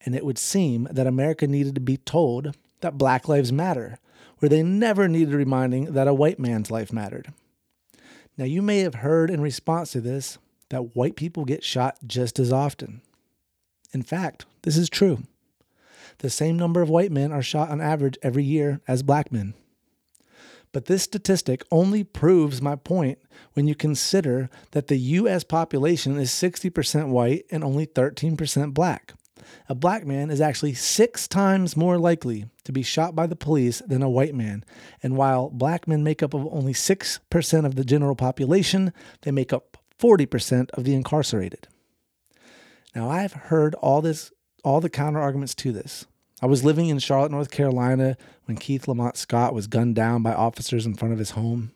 And 0.00 0.14
it 0.14 0.24
would 0.24 0.38
seem 0.38 0.88
that 0.90 1.06
America 1.06 1.46
needed 1.46 1.74
to 1.74 1.80
be 1.82 1.98
told 1.98 2.56
that 2.80 2.96
Black 2.96 3.28
Lives 3.28 3.52
Matter, 3.52 3.98
where 4.38 4.48
they 4.48 4.62
never 4.62 5.08
needed 5.08 5.34
reminding 5.34 5.92
that 5.92 6.08
a 6.08 6.14
white 6.14 6.38
man's 6.38 6.70
life 6.70 6.90
mattered. 6.90 7.34
Now, 8.38 8.46
you 8.46 8.62
may 8.62 8.78
have 8.78 8.94
heard 8.94 9.30
in 9.30 9.42
response 9.42 9.92
to 9.92 10.00
this 10.00 10.38
that 10.70 10.96
white 10.96 11.14
people 11.14 11.44
get 11.44 11.62
shot 11.62 11.98
just 12.06 12.38
as 12.38 12.50
often. 12.50 13.02
In 13.92 14.00
fact, 14.02 14.46
this 14.62 14.78
is 14.78 14.88
true. 14.88 15.24
The 16.18 16.30
same 16.30 16.56
number 16.56 16.80
of 16.80 16.88
white 16.88 17.12
men 17.12 17.30
are 17.30 17.42
shot 17.42 17.68
on 17.68 17.82
average 17.82 18.16
every 18.22 18.44
year 18.44 18.80
as 18.88 19.02
black 19.02 19.30
men. 19.30 19.52
But 20.72 20.86
this 20.86 21.02
statistic 21.02 21.62
only 21.70 22.04
proves 22.04 22.60
my 22.60 22.76
point 22.76 23.18
when 23.54 23.66
you 23.66 23.74
consider 23.74 24.50
that 24.72 24.88
the 24.88 24.98
US 24.98 25.44
population 25.44 26.18
is 26.18 26.30
60% 26.30 27.08
white 27.08 27.44
and 27.50 27.64
only 27.64 27.86
13% 27.86 28.74
black. 28.74 29.14
A 29.68 29.74
black 29.74 30.06
man 30.06 30.30
is 30.30 30.40
actually 30.40 30.74
six 30.74 31.26
times 31.26 31.76
more 31.76 31.98
likely 31.98 32.46
to 32.64 32.72
be 32.72 32.82
shot 32.82 33.14
by 33.14 33.26
the 33.26 33.36
police 33.36 33.80
than 33.86 34.02
a 34.02 34.10
white 34.10 34.34
man. 34.34 34.64
And 35.02 35.16
while 35.16 35.48
black 35.48 35.88
men 35.88 36.04
make 36.04 36.22
up 36.22 36.34
of 36.34 36.46
only 36.50 36.72
6% 36.72 37.64
of 37.64 37.74
the 37.74 37.84
general 37.84 38.14
population, 38.14 38.92
they 39.22 39.30
make 39.30 39.52
up 39.52 39.78
40% 39.98 40.70
of 40.70 40.84
the 40.84 40.94
incarcerated. 40.94 41.68
Now, 42.94 43.10
I've 43.10 43.32
heard 43.32 43.74
all 43.76 44.00
this, 44.02 44.32
all 44.64 44.80
the 44.80 44.90
counter 44.90 45.20
arguments 45.20 45.54
to 45.56 45.72
this. 45.72 46.06
I 46.40 46.46
was 46.46 46.64
living 46.64 46.88
in 46.88 47.00
Charlotte, 47.00 47.32
North 47.32 47.50
Carolina 47.50 48.16
when 48.44 48.56
Keith 48.56 48.86
Lamont 48.86 49.16
Scott 49.16 49.54
was 49.54 49.66
gunned 49.66 49.96
down 49.96 50.22
by 50.22 50.32
officers 50.32 50.86
in 50.86 50.94
front 50.94 51.12
of 51.12 51.18
his 51.18 51.32
home. 51.32 51.72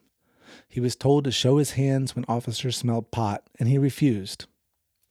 He 0.69 0.79
was 0.79 0.95
told 0.95 1.25
to 1.25 1.33
show 1.33 1.57
his 1.57 1.73
hands 1.73 2.15
when 2.15 2.25
officers 2.29 2.77
smelled 2.77 3.11
pot, 3.11 3.43
and 3.59 3.69
he 3.69 3.77
refused. 3.77 4.47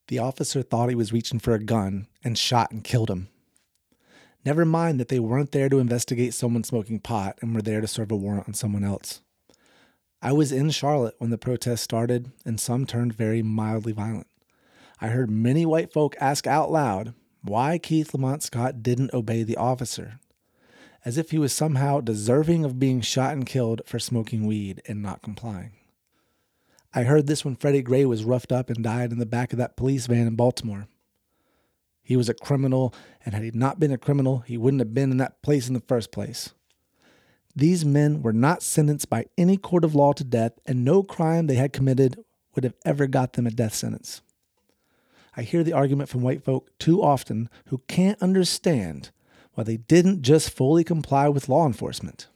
The 0.07 0.19
officer 0.19 0.61
thought 0.61 0.89
he 0.89 0.95
was 0.95 1.11
reaching 1.11 1.39
for 1.39 1.53
a 1.53 1.59
gun 1.59 2.07
and 2.23 2.37
shot 2.37 2.71
and 2.71 2.83
killed 2.83 3.09
him. 3.09 3.27
Never 4.45 4.63
mind 4.63 4.99
that 4.99 5.09
they 5.09 5.19
weren't 5.19 5.51
there 5.51 5.69
to 5.69 5.79
investigate 5.79 6.33
someone 6.33 6.63
smoking 6.63 6.99
pot 6.99 7.37
and 7.41 7.53
were 7.53 7.61
there 7.61 7.81
to 7.81 7.87
serve 7.87 8.11
a 8.11 8.15
warrant 8.15 8.47
on 8.47 8.53
someone 8.53 8.83
else. 8.83 9.21
I 10.21 10.31
was 10.31 10.51
in 10.51 10.69
Charlotte 10.71 11.15
when 11.17 11.29
the 11.29 11.37
protests 11.37 11.81
started, 11.81 12.31
and 12.45 12.59
some 12.59 12.85
turned 12.85 13.13
very 13.13 13.41
mildly 13.41 13.91
violent. 13.91 14.27
I 15.01 15.07
heard 15.07 15.29
many 15.29 15.65
white 15.65 15.91
folk 15.91 16.15
ask 16.19 16.47
out 16.47 16.71
loud 16.71 17.13
why 17.43 17.77
Keith 17.77 18.13
Lamont 18.13 18.43
Scott 18.43 18.83
didn't 18.83 19.13
obey 19.13 19.43
the 19.43 19.57
officer, 19.57 20.19
as 21.03 21.17
if 21.17 21.31
he 21.31 21.39
was 21.39 21.53
somehow 21.53 21.99
deserving 21.99 22.63
of 22.63 22.79
being 22.79 23.01
shot 23.01 23.33
and 23.33 23.45
killed 23.45 23.81
for 23.85 23.99
smoking 23.99 24.45
weed 24.45 24.81
and 24.87 25.01
not 25.01 25.21
complying. 25.21 25.71
I 26.93 27.03
heard 27.03 27.27
this 27.27 27.45
when 27.45 27.55
Freddie 27.55 27.81
Gray 27.81 28.05
was 28.05 28.25
roughed 28.25 28.51
up 28.51 28.69
and 28.69 28.83
died 28.83 29.11
in 29.11 29.19
the 29.19 29.25
back 29.25 29.53
of 29.53 29.57
that 29.59 29.77
police 29.77 30.07
van 30.07 30.27
in 30.27 30.35
Baltimore. 30.35 30.87
He 32.03 32.17
was 32.17 32.27
a 32.27 32.33
criminal, 32.33 32.93
and 33.25 33.33
had 33.33 33.43
he 33.43 33.51
not 33.53 33.79
been 33.79 33.91
a 33.91 33.97
criminal, 33.97 34.39
he 34.39 34.57
wouldn't 34.57 34.81
have 34.81 34.93
been 34.93 35.11
in 35.11 35.17
that 35.17 35.41
place 35.41 35.67
in 35.67 35.73
the 35.73 35.79
first 35.79 36.11
place. 36.11 36.53
These 37.55 37.85
men 37.85 38.21
were 38.21 38.33
not 38.33 38.63
sentenced 38.63 39.09
by 39.09 39.25
any 39.37 39.57
court 39.57 39.83
of 39.83 39.95
law 39.95 40.13
to 40.13 40.23
death, 40.23 40.53
and 40.65 40.83
no 40.83 41.03
crime 41.03 41.47
they 41.47 41.55
had 41.55 41.73
committed 41.73 42.23
would 42.53 42.63
have 42.63 42.75
ever 42.85 43.07
got 43.07 43.33
them 43.33 43.47
a 43.47 43.51
death 43.51 43.73
sentence. 43.73 44.21
I 45.35 45.43
hear 45.43 45.63
the 45.63 45.73
argument 45.73 46.09
from 46.09 46.21
white 46.21 46.43
folk 46.43 46.69
too 46.77 47.01
often 47.01 47.49
who 47.67 47.81
can't 47.87 48.21
understand 48.21 49.11
why 49.53 49.63
they 49.63 49.77
didn't 49.77 50.21
just 50.21 50.49
fully 50.49 50.83
comply 50.83 51.29
with 51.29 51.49
law 51.49 51.65
enforcement. 51.65 52.27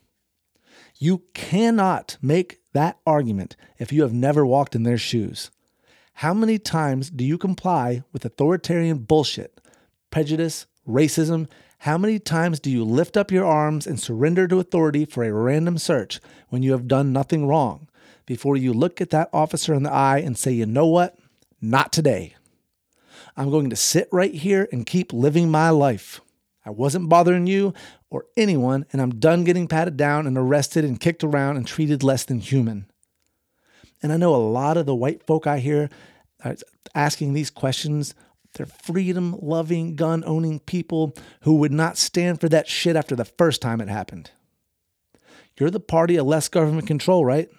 You 0.97 1.23
cannot 1.33 2.17
make 2.21 2.59
that 2.73 2.97
argument 3.05 3.55
if 3.77 3.91
you 3.91 4.01
have 4.03 4.13
never 4.13 4.45
walked 4.45 4.75
in 4.75 4.83
their 4.83 4.97
shoes. 4.97 5.51
How 6.19 6.33
many 6.33 6.57
times 6.57 7.09
do 7.09 7.25
you 7.25 7.37
comply 7.37 8.03
with 8.13 8.23
authoritarian 8.23 8.99
bullshit, 8.99 9.59
prejudice, 10.09 10.65
racism? 10.87 11.49
How 11.79 11.97
many 11.97 12.19
times 12.19 12.61
do 12.61 12.71
you 12.71 12.85
lift 12.85 13.17
up 13.17 13.31
your 13.31 13.45
arms 13.45 13.85
and 13.85 13.99
surrender 13.99 14.47
to 14.47 14.59
authority 14.59 15.03
for 15.03 15.25
a 15.25 15.33
random 15.33 15.77
search 15.77 16.21
when 16.47 16.63
you 16.63 16.71
have 16.71 16.87
done 16.87 17.11
nothing 17.11 17.45
wrong 17.45 17.89
before 18.25 18.55
you 18.55 18.71
look 18.71 19.01
at 19.01 19.09
that 19.09 19.29
officer 19.33 19.73
in 19.73 19.83
the 19.83 19.91
eye 19.91 20.19
and 20.19 20.37
say, 20.37 20.53
you 20.53 20.65
know 20.65 20.87
what? 20.87 21.17
Not 21.61 21.91
today. 21.91 22.35
I'm 23.37 23.49
going 23.49 23.69
to 23.69 23.75
sit 23.75 24.07
right 24.11 24.33
here 24.33 24.67
and 24.71 24.85
keep 24.85 25.11
living 25.11 25.49
my 25.49 25.69
life. 25.69 26.21
I 26.65 26.69
wasn't 26.69 27.09
bothering 27.09 27.47
you 27.47 27.73
or 28.09 28.25
anyone, 28.35 28.85
and 28.91 29.01
I'm 29.01 29.19
done 29.19 29.43
getting 29.43 29.67
patted 29.67 29.97
down 29.97 30.25
and 30.25 30.37
arrested 30.37 30.83
and 30.85 30.99
kicked 30.99 31.23
around 31.23 31.57
and 31.57 31.67
treated 31.67 32.01
less 32.01 32.23
than 32.23 32.39
human. 32.39 32.87
And 34.01 34.11
I 34.11 34.17
know 34.17 34.35
a 34.35 34.37
lot 34.37 34.77
of 34.77 34.85
the 34.85 34.95
white 34.95 35.25
folk 35.25 35.47
I 35.47 35.59
hear 35.59 35.89
asking 36.93 37.33
these 37.33 37.49
questions. 37.49 38.15
They're 38.53 38.65
freedom 38.65 39.37
loving, 39.41 39.95
gun 39.95 40.23
owning 40.25 40.59
people 40.59 41.13
who 41.41 41.55
would 41.55 41.73
not 41.73 41.97
stand 41.97 42.39
for 42.39 42.47
that 42.49 42.67
shit 42.67 42.95
after 42.95 43.15
the 43.15 43.25
first 43.25 43.61
time 43.61 43.81
it 43.81 43.89
happened. 43.89 44.31
You're 45.59 45.69
the 45.69 45.79
party 45.79 46.15
of 46.15 46.25
less 46.25 46.47
government 46.47 46.87
control, 46.87 47.25
right? 47.25 47.49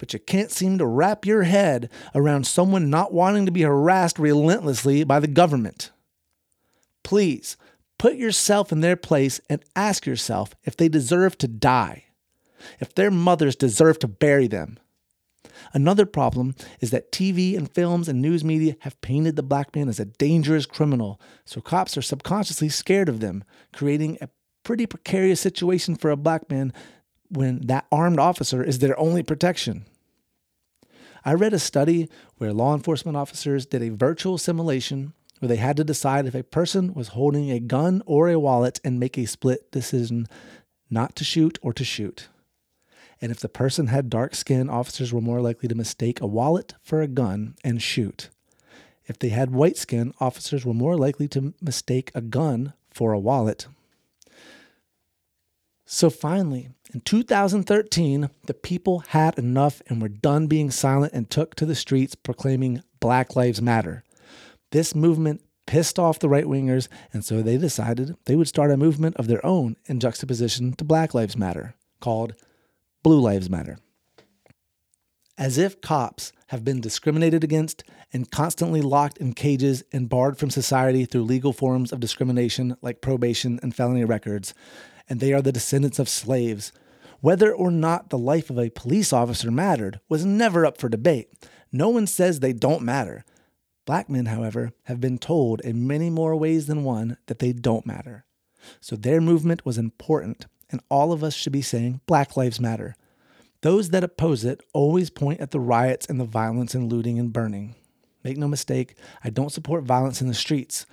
But 0.00 0.12
you 0.14 0.18
can't 0.18 0.50
seem 0.50 0.78
to 0.78 0.86
wrap 0.86 1.24
your 1.26 1.44
head 1.44 1.90
around 2.14 2.46
someone 2.46 2.90
not 2.90 3.12
wanting 3.12 3.46
to 3.46 3.52
be 3.52 3.62
harassed 3.62 4.18
relentlessly 4.18 5.04
by 5.04 5.20
the 5.20 5.28
government. 5.28 5.90
Please 7.04 7.56
put 7.98 8.16
yourself 8.16 8.72
in 8.72 8.80
their 8.80 8.96
place 8.96 9.40
and 9.50 9.62
ask 9.76 10.06
yourself 10.06 10.54
if 10.64 10.74
they 10.74 10.88
deserve 10.88 11.36
to 11.36 11.46
die, 11.46 12.06
if 12.80 12.94
their 12.94 13.10
mothers 13.10 13.54
deserve 13.54 13.98
to 13.98 14.08
bury 14.08 14.46
them. 14.48 14.78
Another 15.74 16.06
problem 16.06 16.54
is 16.80 16.90
that 16.90 17.12
TV 17.12 17.56
and 17.56 17.70
films 17.70 18.08
and 18.08 18.22
news 18.22 18.42
media 18.42 18.76
have 18.80 19.00
painted 19.02 19.36
the 19.36 19.42
black 19.42 19.76
man 19.76 19.88
as 19.90 20.00
a 20.00 20.06
dangerous 20.06 20.64
criminal, 20.64 21.20
so 21.44 21.60
cops 21.60 21.96
are 21.98 22.02
subconsciously 22.02 22.70
scared 22.70 23.10
of 23.10 23.20
them, 23.20 23.44
creating 23.72 24.16
a 24.20 24.30
pretty 24.64 24.86
precarious 24.86 25.40
situation 25.40 25.94
for 25.94 26.10
a 26.10 26.16
black 26.16 26.48
man 26.50 26.72
when 27.28 27.66
that 27.66 27.86
armed 27.92 28.18
officer 28.18 28.62
is 28.62 28.78
their 28.78 28.98
only 28.98 29.22
protection. 29.22 29.84
I 31.24 31.34
read 31.34 31.52
a 31.52 31.58
study 31.58 32.08
where 32.38 32.52
law 32.52 32.74
enforcement 32.74 33.16
officers 33.16 33.66
did 33.66 33.82
a 33.82 33.90
virtual 33.90 34.38
simulation 34.38 35.12
where 35.38 35.48
they 35.48 35.56
had 35.56 35.76
to 35.78 35.84
decide 35.84 36.26
if 36.26 36.34
a 36.34 36.42
person 36.42 36.94
was 36.94 37.08
holding 37.08 37.50
a 37.50 37.60
gun 37.60 38.02
or 38.06 38.28
a 38.28 38.38
wallet 38.38 38.80
and 38.84 39.00
make 39.00 39.18
a 39.18 39.26
split 39.26 39.70
decision 39.72 40.26
not 40.90 41.16
to 41.16 41.24
shoot 41.24 41.58
or 41.62 41.72
to 41.72 41.84
shoot. 41.84 42.28
And 43.20 43.30
if 43.30 43.40
the 43.40 43.48
person 43.48 43.88
had 43.88 44.08
dark 44.08 44.34
skin, 44.34 44.70
officers 44.70 45.12
were 45.12 45.20
more 45.20 45.40
likely 45.40 45.68
to 45.68 45.74
mistake 45.74 46.20
a 46.20 46.26
wallet 46.26 46.74
for 46.82 47.02
a 47.02 47.06
gun 47.06 47.54
and 47.62 47.82
shoot. 47.82 48.30
If 49.06 49.18
they 49.18 49.28
had 49.30 49.50
white 49.50 49.76
skin, 49.76 50.14
officers 50.20 50.64
were 50.64 50.74
more 50.74 50.96
likely 50.96 51.28
to 51.28 51.52
mistake 51.60 52.10
a 52.14 52.20
gun 52.20 52.72
for 52.90 53.12
a 53.12 53.18
wallet. 53.18 53.66
So 55.92 56.08
finally, 56.08 56.68
in 56.94 57.00
2013, 57.00 58.30
the 58.46 58.54
people 58.54 59.00
had 59.08 59.36
enough 59.36 59.82
and 59.88 60.00
were 60.00 60.08
done 60.08 60.46
being 60.46 60.70
silent 60.70 61.12
and 61.12 61.28
took 61.28 61.56
to 61.56 61.66
the 61.66 61.74
streets 61.74 62.14
proclaiming 62.14 62.84
Black 63.00 63.34
Lives 63.34 63.60
Matter. 63.60 64.04
This 64.70 64.94
movement 64.94 65.42
pissed 65.66 65.98
off 65.98 66.20
the 66.20 66.28
right 66.28 66.44
wingers, 66.44 66.86
and 67.12 67.24
so 67.24 67.42
they 67.42 67.56
decided 67.56 68.14
they 68.26 68.36
would 68.36 68.46
start 68.46 68.70
a 68.70 68.76
movement 68.76 69.16
of 69.16 69.26
their 69.26 69.44
own 69.44 69.74
in 69.86 69.98
juxtaposition 69.98 70.74
to 70.74 70.84
Black 70.84 71.12
Lives 71.12 71.36
Matter, 71.36 71.74
called 71.98 72.34
Blue 73.02 73.20
Lives 73.20 73.50
Matter. 73.50 73.76
As 75.36 75.58
if 75.58 75.80
cops 75.80 76.32
have 76.48 76.64
been 76.64 76.80
discriminated 76.80 77.42
against 77.42 77.82
and 78.12 78.30
constantly 78.30 78.80
locked 78.80 79.18
in 79.18 79.32
cages 79.32 79.82
and 79.92 80.08
barred 80.08 80.38
from 80.38 80.50
society 80.50 81.04
through 81.04 81.24
legal 81.24 81.52
forms 81.52 81.90
of 81.90 81.98
discrimination 81.98 82.76
like 82.80 83.00
probation 83.00 83.58
and 83.60 83.74
felony 83.74 84.04
records, 84.04 84.54
and 85.10 85.20
they 85.20 85.34
are 85.34 85.42
the 85.42 85.52
descendants 85.52 85.98
of 85.98 86.08
slaves. 86.08 86.72
Whether 87.20 87.52
or 87.52 87.70
not 87.70 88.08
the 88.08 88.16
life 88.16 88.48
of 88.48 88.58
a 88.58 88.70
police 88.70 89.12
officer 89.12 89.50
mattered 89.50 90.00
was 90.08 90.24
never 90.24 90.64
up 90.64 90.78
for 90.78 90.88
debate. 90.88 91.28
No 91.70 91.90
one 91.90 92.06
says 92.06 92.40
they 92.40 92.54
don't 92.54 92.82
matter. 92.82 93.24
Black 93.84 94.08
men, 94.08 94.26
however, 94.26 94.72
have 94.84 95.00
been 95.00 95.18
told 95.18 95.60
in 95.60 95.86
many 95.86 96.08
more 96.08 96.36
ways 96.36 96.66
than 96.66 96.84
one 96.84 97.18
that 97.26 97.40
they 97.40 97.52
don't 97.52 97.84
matter. 97.84 98.24
So 98.80 98.96
their 98.96 99.20
movement 99.20 99.66
was 99.66 99.78
important, 99.78 100.46
and 100.70 100.80
all 100.88 101.12
of 101.12 101.24
us 101.24 101.34
should 101.34 101.52
be 101.52 101.62
saying 101.62 102.00
Black 102.06 102.36
Lives 102.36 102.60
Matter. 102.60 102.94
Those 103.62 103.90
that 103.90 104.04
oppose 104.04 104.44
it 104.44 104.62
always 104.72 105.10
point 105.10 105.40
at 105.40 105.50
the 105.50 105.60
riots 105.60 106.06
and 106.06 106.20
the 106.20 106.24
violence 106.24 106.74
and 106.74 106.90
looting 106.90 107.18
and 107.18 107.32
burning. 107.32 107.74
Make 108.22 108.36
no 108.36 108.48
mistake, 108.48 108.96
I 109.24 109.30
don't 109.30 109.52
support 109.52 109.84
violence 109.84 110.22
in 110.22 110.28
the 110.28 110.34
streets, 110.34 110.86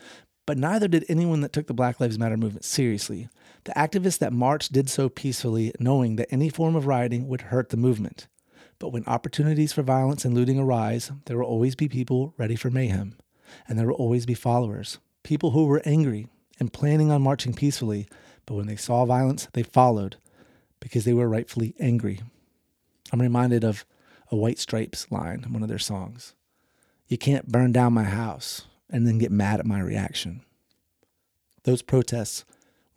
but 0.46 0.58
neither 0.58 0.88
did 0.88 1.06
anyone 1.08 1.42
that 1.42 1.54
took 1.54 1.68
the 1.68 1.74
Black 1.74 2.00
Lives 2.00 2.18
Matter 2.18 2.38
movement 2.38 2.66
seriously. 2.66 3.30
The 3.68 3.74
activists 3.74 4.20
that 4.20 4.32
marched 4.32 4.72
did 4.72 4.90
so 4.90 5.10
peacefully, 5.10 5.74
knowing 5.78 6.16
that 6.16 6.32
any 6.32 6.48
form 6.48 6.78
of 6.78 6.88
rioting 6.88 7.28
would 7.28 7.42
hurt 7.42 7.68
the 7.68 7.76
movement. 7.76 8.30
But 8.80 8.94
when 8.94 9.04
opportunities 9.04 9.74
for 9.74 9.82
violence 9.82 10.24
and 10.24 10.34
looting 10.34 10.58
arise, 10.58 11.12
there 11.26 11.38
will 11.38 11.48
always 11.48 11.76
be 11.76 11.90
people 11.90 12.34
ready 12.38 12.56
for 12.56 12.70
mayhem, 12.70 13.18
and 13.68 13.78
there 13.78 13.88
will 13.88 13.96
always 13.96 14.26
be 14.26 14.36
followers, 14.36 15.00
people 15.22 15.52
who 15.52 15.66
were 15.66 15.82
angry 15.84 16.28
and 16.62 16.72
planning 16.72 17.12
on 17.12 17.22
marching 17.22 17.54
peacefully, 17.54 18.08
but 18.46 18.54
when 18.54 18.68
they 18.68 18.78
saw 18.78 19.04
violence, 19.04 19.50
they 19.52 19.64
followed 19.64 20.16
because 20.80 21.04
they 21.04 21.14
were 21.14 21.28
rightfully 21.28 21.76
angry. 21.78 22.22
I'm 23.12 23.22
reminded 23.22 23.66
of 23.66 23.86
a 24.32 24.38
White 24.38 24.60
Stripes 24.60 25.12
line 25.12 25.44
in 25.46 25.52
one 25.52 25.62
of 25.62 25.68
their 25.68 25.78
songs. 25.78 26.36
You 27.10 27.18
can't 27.18 27.52
burn 27.52 27.74
down 27.74 27.92
my 27.92 28.06
house 28.06 28.66
and 28.90 29.06
then 29.06 29.18
get 29.18 29.30
mad 29.30 29.60
at 29.60 29.66
my 29.66 29.82
reaction. 29.82 30.46
Those 31.64 31.82
protests 31.82 32.46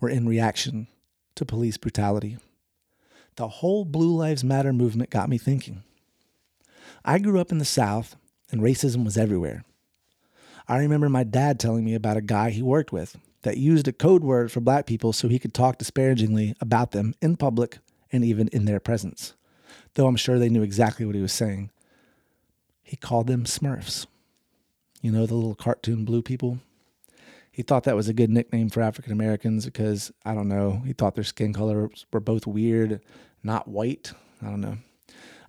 were 0.01 0.09
in 0.09 0.27
reaction 0.27 0.89
to 1.35 1.44
police 1.44 1.77
brutality. 1.77 2.39
The 3.36 3.48
whole 3.48 3.85
Blue 3.85 4.14
Lives 4.14 4.43
Matter 4.43 4.72
movement 4.72 5.10
got 5.10 5.28
me 5.28 5.39
thinking. 5.39 5.82
I 7.05 7.18
grew 7.18 7.40
up 7.40 7.52
in 7.52 7.59
the 7.59 7.64
South, 7.64 8.16
and 8.51 8.60
racism 8.60 9.05
was 9.05 9.16
everywhere. 9.16 9.64
I 10.68 10.78
remember 10.78 11.09
my 11.09 11.24
dad 11.24 11.59
telling 11.59 11.85
me 11.85 11.94
about 11.94 12.16
a 12.16 12.22
guy 12.22 12.51
he 12.51 12.62
worked 12.62 12.93
with 12.93 13.16
that 13.43 13.56
used 13.56 13.89
a 13.89 13.93
code 13.93 14.22
word 14.22 14.52
for 14.52 14.60
black 14.60 14.86
people 14.86 15.12
so 15.12 15.28
he 15.28 15.39
could 15.39 15.55
talk 15.55 15.78
disparagingly 15.78 16.55
about 16.60 16.90
them 16.90 17.14
in 17.22 17.36
public 17.36 17.78
and 18.12 18.24
even 18.24 18.48
in 18.48 18.66
their 18.66 18.81
presence, 18.81 19.35
though 19.94 20.06
I'm 20.06 20.16
sure 20.16 20.39
they 20.39 20.48
knew 20.48 20.62
exactly 20.62 21.06
what 21.06 21.14
he 21.14 21.22
was 21.22 21.32
saying. 21.32 21.70
He 22.82 22.97
called 22.97 23.27
them 23.27 23.44
Smurfs. 23.44 24.06
You 25.01 25.12
know, 25.12 25.27
the 25.27 25.35
little 25.35 25.55
cartoon 25.55 26.05
blue 26.05 26.22
people? 26.22 26.59
He 27.61 27.62
thought 27.62 27.85
that 27.85 27.95
was 27.95 28.09
a 28.09 28.15
good 28.15 28.31
nickname 28.31 28.70
for 28.70 28.81
African 28.81 29.12
Americans 29.12 29.66
because, 29.66 30.11
I 30.24 30.32
don't 30.32 30.49
know, 30.49 30.81
he 30.87 30.95
thought 30.95 31.15
their 31.15 31.23
skin 31.23 31.53
colors 31.53 32.07
were 32.11 32.19
both 32.19 32.47
weird, 32.47 33.03
not 33.43 33.69
white. 33.69 34.15
I 34.41 34.47
don't 34.47 34.62
know. 34.62 34.78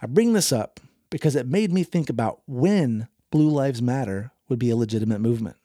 I 0.01 0.07
bring 0.07 0.33
this 0.33 0.51
up 0.51 0.81
because 1.09 1.37
it 1.37 1.47
made 1.47 1.71
me 1.71 1.85
think 1.85 2.09
about 2.09 2.41
when 2.45 3.07
Blue 3.29 3.47
Lives 3.47 3.81
Matter 3.81 4.31
would 4.49 4.59
be 4.59 4.69
a 4.69 4.75
legitimate 4.75 5.21
movement. 5.21 5.55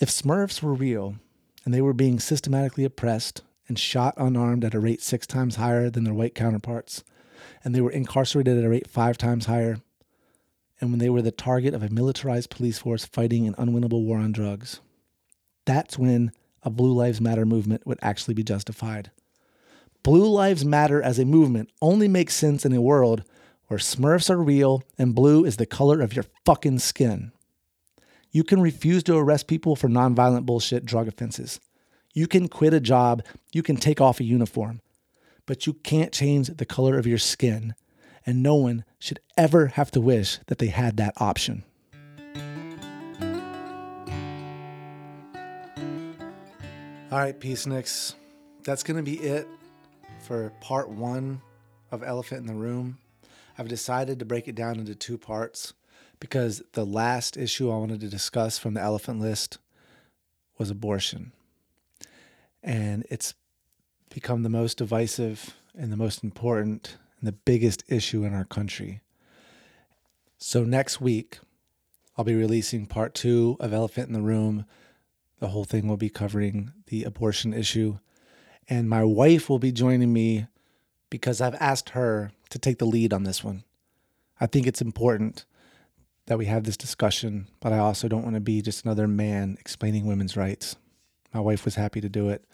If 0.00 0.08
Smurfs 0.08 0.62
were 0.62 0.72
real 0.72 1.16
and 1.64 1.74
they 1.74 1.82
were 1.82 1.92
being 1.92 2.20
systematically 2.20 2.84
oppressed 2.84 3.42
and 3.66 3.76
shot 3.76 4.14
unarmed 4.16 4.64
at 4.64 4.74
a 4.74 4.78
rate 4.78 5.02
six 5.02 5.26
times 5.26 5.56
higher 5.56 5.90
than 5.90 6.04
their 6.04 6.14
white 6.14 6.36
counterparts, 6.36 7.02
and 7.64 7.74
they 7.74 7.80
were 7.80 7.90
incarcerated 7.90 8.56
at 8.56 8.64
a 8.64 8.68
rate 8.68 8.86
five 8.86 9.18
times 9.18 9.46
higher, 9.46 9.78
and 10.84 10.92
when 10.92 10.98
they 10.98 11.08
were 11.08 11.22
the 11.22 11.30
target 11.30 11.72
of 11.72 11.82
a 11.82 11.88
militarized 11.88 12.50
police 12.50 12.78
force 12.78 13.06
fighting 13.06 13.46
an 13.46 13.54
unwinnable 13.54 14.04
war 14.04 14.18
on 14.18 14.32
drugs, 14.32 14.80
that's 15.64 15.98
when 15.98 16.30
a 16.62 16.68
Blue 16.68 16.92
Lives 16.92 17.22
Matter 17.22 17.46
movement 17.46 17.86
would 17.86 17.98
actually 18.02 18.34
be 18.34 18.44
justified. 18.44 19.10
Blue 20.02 20.28
Lives 20.28 20.62
Matter 20.62 21.00
as 21.00 21.18
a 21.18 21.24
movement 21.24 21.70
only 21.80 22.06
makes 22.06 22.34
sense 22.34 22.66
in 22.66 22.74
a 22.74 22.82
world 22.82 23.24
where 23.68 23.78
Smurfs 23.78 24.28
are 24.28 24.36
real 24.36 24.82
and 24.98 25.14
blue 25.14 25.46
is 25.46 25.56
the 25.56 25.64
color 25.64 26.02
of 26.02 26.14
your 26.14 26.26
fucking 26.44 26.80
skin. 26.80 27.32
You 28.30 28.44
can 28.44 28.60
refuse 28.60 29.02
to 29.04 29.16
arrest 29.16 29.46
people 29.46 29.76
for 29.76 29.88
nonviolent 29.88 30.44
bullshit 30.44 30.84
drug 30.84 31.08
offenses. 31.08 31.60
You 32.12 32.26
can 32.26 32.46
quit 32.46 32.74
a 32.74 32.80
job. 32.80 33.22
You 33.52 33.62
can 33.62 33.76
take 33.76 34.02
off 34.02 34.20
a 34.20 34.24
uniform. 34.24 34.82
But 35.46 35.66
you 35.66 35.72
can't 35.72 36.12
change 36.12 36.48
the 36.48 36.66
color 36.66 36.98
of 36.98 37.06
your 37.06 37.16
skin. 37.16 37.74
And 38.26 38.42
no 38.42 38.54
one 38.54 38.84
should 38.98 39.20
ever 39.36 39.66
have 39.68 39.90
to 39.92 40.00
wish 40.00 40.38
that 40.46 40.58
they 40.58 40.68
had 40.68 40.96
that 40.96 41.14
option. 41.18 41.64
All 47.10 47.20
right, 47.20 47.38
Peaceniks. 47.38 48.14
That's 48.64 48.82
going 48.82 48.96
to 48.96 49.02
be 49.02 49.20
it 49.20 49.46
for 50.20 50.50
part 50.60 50.88
one 50.88 51.42
of 51.90 52.02
Elephant 52.02 52.40
in 52.40 52.46
the 52.46 52.54
Room. 52.54 52.98
I've 53.56 53.68
decided 53.68 54.18
to 54.18 54.24
break 54.24 54.48
it 54.48 54.54
down 54.54 54.80
into 54.80 54.94
two 54.94 55.16
parts 55.16 55.74
because 56.18 56.62
the 56.72 56.84
last 56.84 57.36
issue 57.36 57.70
I 57.70 57.76
wanted 57.76 58.00
to 58.00 58.08
discuss 58.08 58.58
from 58.58 58.74
the 58.74 58.80
elephant 58.80 59.20
list 59.20 59.58
was 60.58 60.70
abortion. 60.70 61.32
And 62.62 63.04
it's 63.10 63.34
become 64.08 64.42
the 64.42 64.48
most 64.48 64.78
divisive 64.78 65.54
and 65.76 65.92
the 65.92 65.96
most 65.96 66.24
important 66.24 66.96
and 67.24 67.32
the 67.32 67.40
biggest 67.46 67.82
issue 67.88 68.22
in 68.24 68.34
our 68.34 68.44
country. 68.44 69.00
So 70.36 70.62
next 70.62 71.00
week, 71.00 71.38
I'll 72.18 72.24
be 72.24 72.34
releasing 72.34 72.84
part 72.84 73.14
two 73.14 73.56
of 73.60 73.72
Elephant 73.72 74.08
in 74.08 74.12
the 74.12 74.20
Room. 74.20 74.66
The 75.38 75.48
whole 75.48 75.64
thing 75.64 75.88
will 75.88 75.96
be 75.96 76.10
covering 76.10 76.72
the 76.88 77.04
abortion 77.04 77.54
issue. 77.54 77.98
And 78.68 78.90
my 78.90 79.04
wife 79.04 79.48
will 79.48 79.58
be 79.58 79.72
joining 79.72 80.12
me 80.12 80.48
because 81.08 81.40
I've 81.40 81.54
asked 81.54 81.90
her 81.90 82.30
to 82.50 82.58
take 82.58 82.78
the 82.78 82.84
lead 82.84 83.14
on 83.14 83.22
this 83.22 83.42
one. 83.42 83.64
I 84.38 84.44
think 84.44 84.66
it's 84.66 84.82
important 84.82 85.46
that 86.26 86.36
we 86.36 86.44
have 86.44 86.64
this 86.64 86.76
discussion, 86.76 87.48
but 87.60 87.72
I 87.72 87.78
also 87.78 88.06
don't 88.06 88.22
want 88.22 88.34
to 88.34 88.40
be 88.40 88.60
just 88.60 88.84
another 88.84 89.08
man 89.08 89.56
explaining 89.58 90.04
women's 90.04 90.36
rights. 90.36 90.76
My 91.32 91.40
wife 91.40 91.64
was 91.64 91.76
happy 91.76 92.02
to 92.02 92.08
do 92.10 92.28
it. 92.28 92.44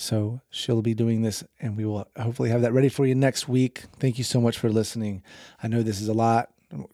So 0.00 0.40
she'll 0.48 0.80
be 0.80 0.94
doing 0.94 1.22
this, 1.22 1.42
and 1.60 1.76
we 1.76 1.84
will 1.84 2.06
hopefully 2.16 2.50
have 2.50 2.62
that 2.62 2.72
ready 2.72 2.88
for 2.88 3.04
you 3.04 3.16
next 3.16 3.48
week. 3.48 3.82
Thank 3.98 4.16
you 4.16 4.22
so 4.22 4.40
much 4.40 4.56
for 4.56 4.70
listening. 4.70 5.24
I 5.60 5.66
know 5.66 5.82
this 5.82 6.00
is 6.00 6.06
a 6.06 6.14
lot. 6.14 6.50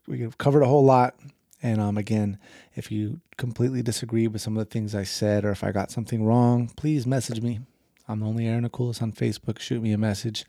We've 0.07 0.39
covered 0.39 0.63
a 0.63 0.67
whole 0.67 0.87
lot. 0.87 1.15
And 1.63 1.83
um, 1.83 1.99
again, 1.99 2.39
if 2.75 2.91
you 2.91 3.21
completely 3.37 3.83
disagree 3.83 4.27
with 4.27 4.41
some 4.41 4.57
of 4.57 4.67
the 4.67 4.71
things 4.71 4.95
I 4.95 5.05
said, 5.05 5.45
or 5.45 5.51
if 5.51 5.63
I 5.63 5.71
got 5.71 5.91
something 5.91 6.25
wrong, 6.25 6.71
please 6.77 7.07
message 7.07 7.43
me. 7.43 7.61
I'm 8.09 8.21
the 8.21 8.27
only 8.27 8.47
Aaron 8.47 8.67
Akulis 8.67 9.03
on 9.03 9.13
Facebook. 9.13 9.59
Shoot 9.59 9.83
me 9.83 9.93
a 9.93 9.99
message. 9.99 10.47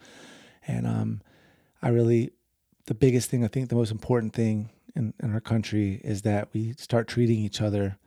And 0.65 0.87
um, 0.87 1.21
I 1.81 1.89
really, 1.89 2.31
the 2.85 2.95
biggest 2.95 3.29
thing, 3.29 3.43
I 3.43 3.49
think 3.49 3.67
the 3.67 3.75
most 3.75 3.91
important 3.91 4.31
thing 4.31 4.69
in, 4.95 5.13
in 5.21 5.33
our 5.33 5.41
country 5.41 5.99
is 6.05 6.21
that 6.21 6.47
we 6.53 6.71
start 6.77 7.09
treating 7.09 7.39
each 7.39 7.59
other 7.61 7.97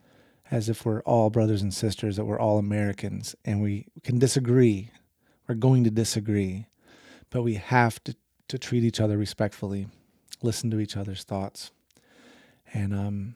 as 0.51 0.69
if 0.69 0.85
we're 0.85 1.01
all 1.01 1.31
brothers 1.31 1.62
and 1.62 1.73
sisters, 1.73 2.16
that 2.16 2.25
we're 2.25 2.41
all 2.41 2.59
Americans, 2.59 3.35
and 3.45 3.62
we 3.62 3.87
can 4.03 4.19
disagree. 4.19 4.91
We're 5.47 5.55
going 5.55 5.85
to 5.85 5.91
disagree, 5.91 6.66
but 7.31 7.43
we 7.43 7.55
have 7.55 8.03
to, 8.05 8.15
to 8.49 8.59
treat 8.59 8.85
each 8.85 9.01
other 9.01 9.16
respectfully, 9.16 9.89
listen 10.43 10.70
to 10.70 10.81
each 10.81 10.97
other's 10.97 11.25
thoughts. 11.25 11.70
And 12.73 12.95
um, 12.95 13.35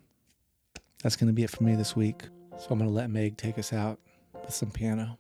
that's 1.03 1.17
going 1.17 1.29
to 1.29 1.35
be 1.35 1.43
it 1.43 1.51
for 1.51 1.65
me 1.65 1.75
this 1.75 1.97
week. 1.97 2.23
So 2.59 2.69
I'm 2.71 2.79
going 2.79 2.91
to 2.91 2.95
let 2.95 3.11
Meg 3.11 3.37
take 3.37 3.59
us 3.59 3.73
out 3.73 3.99
with 4.35 4.55
some 4.55 4.71
piano. 4.71 5.19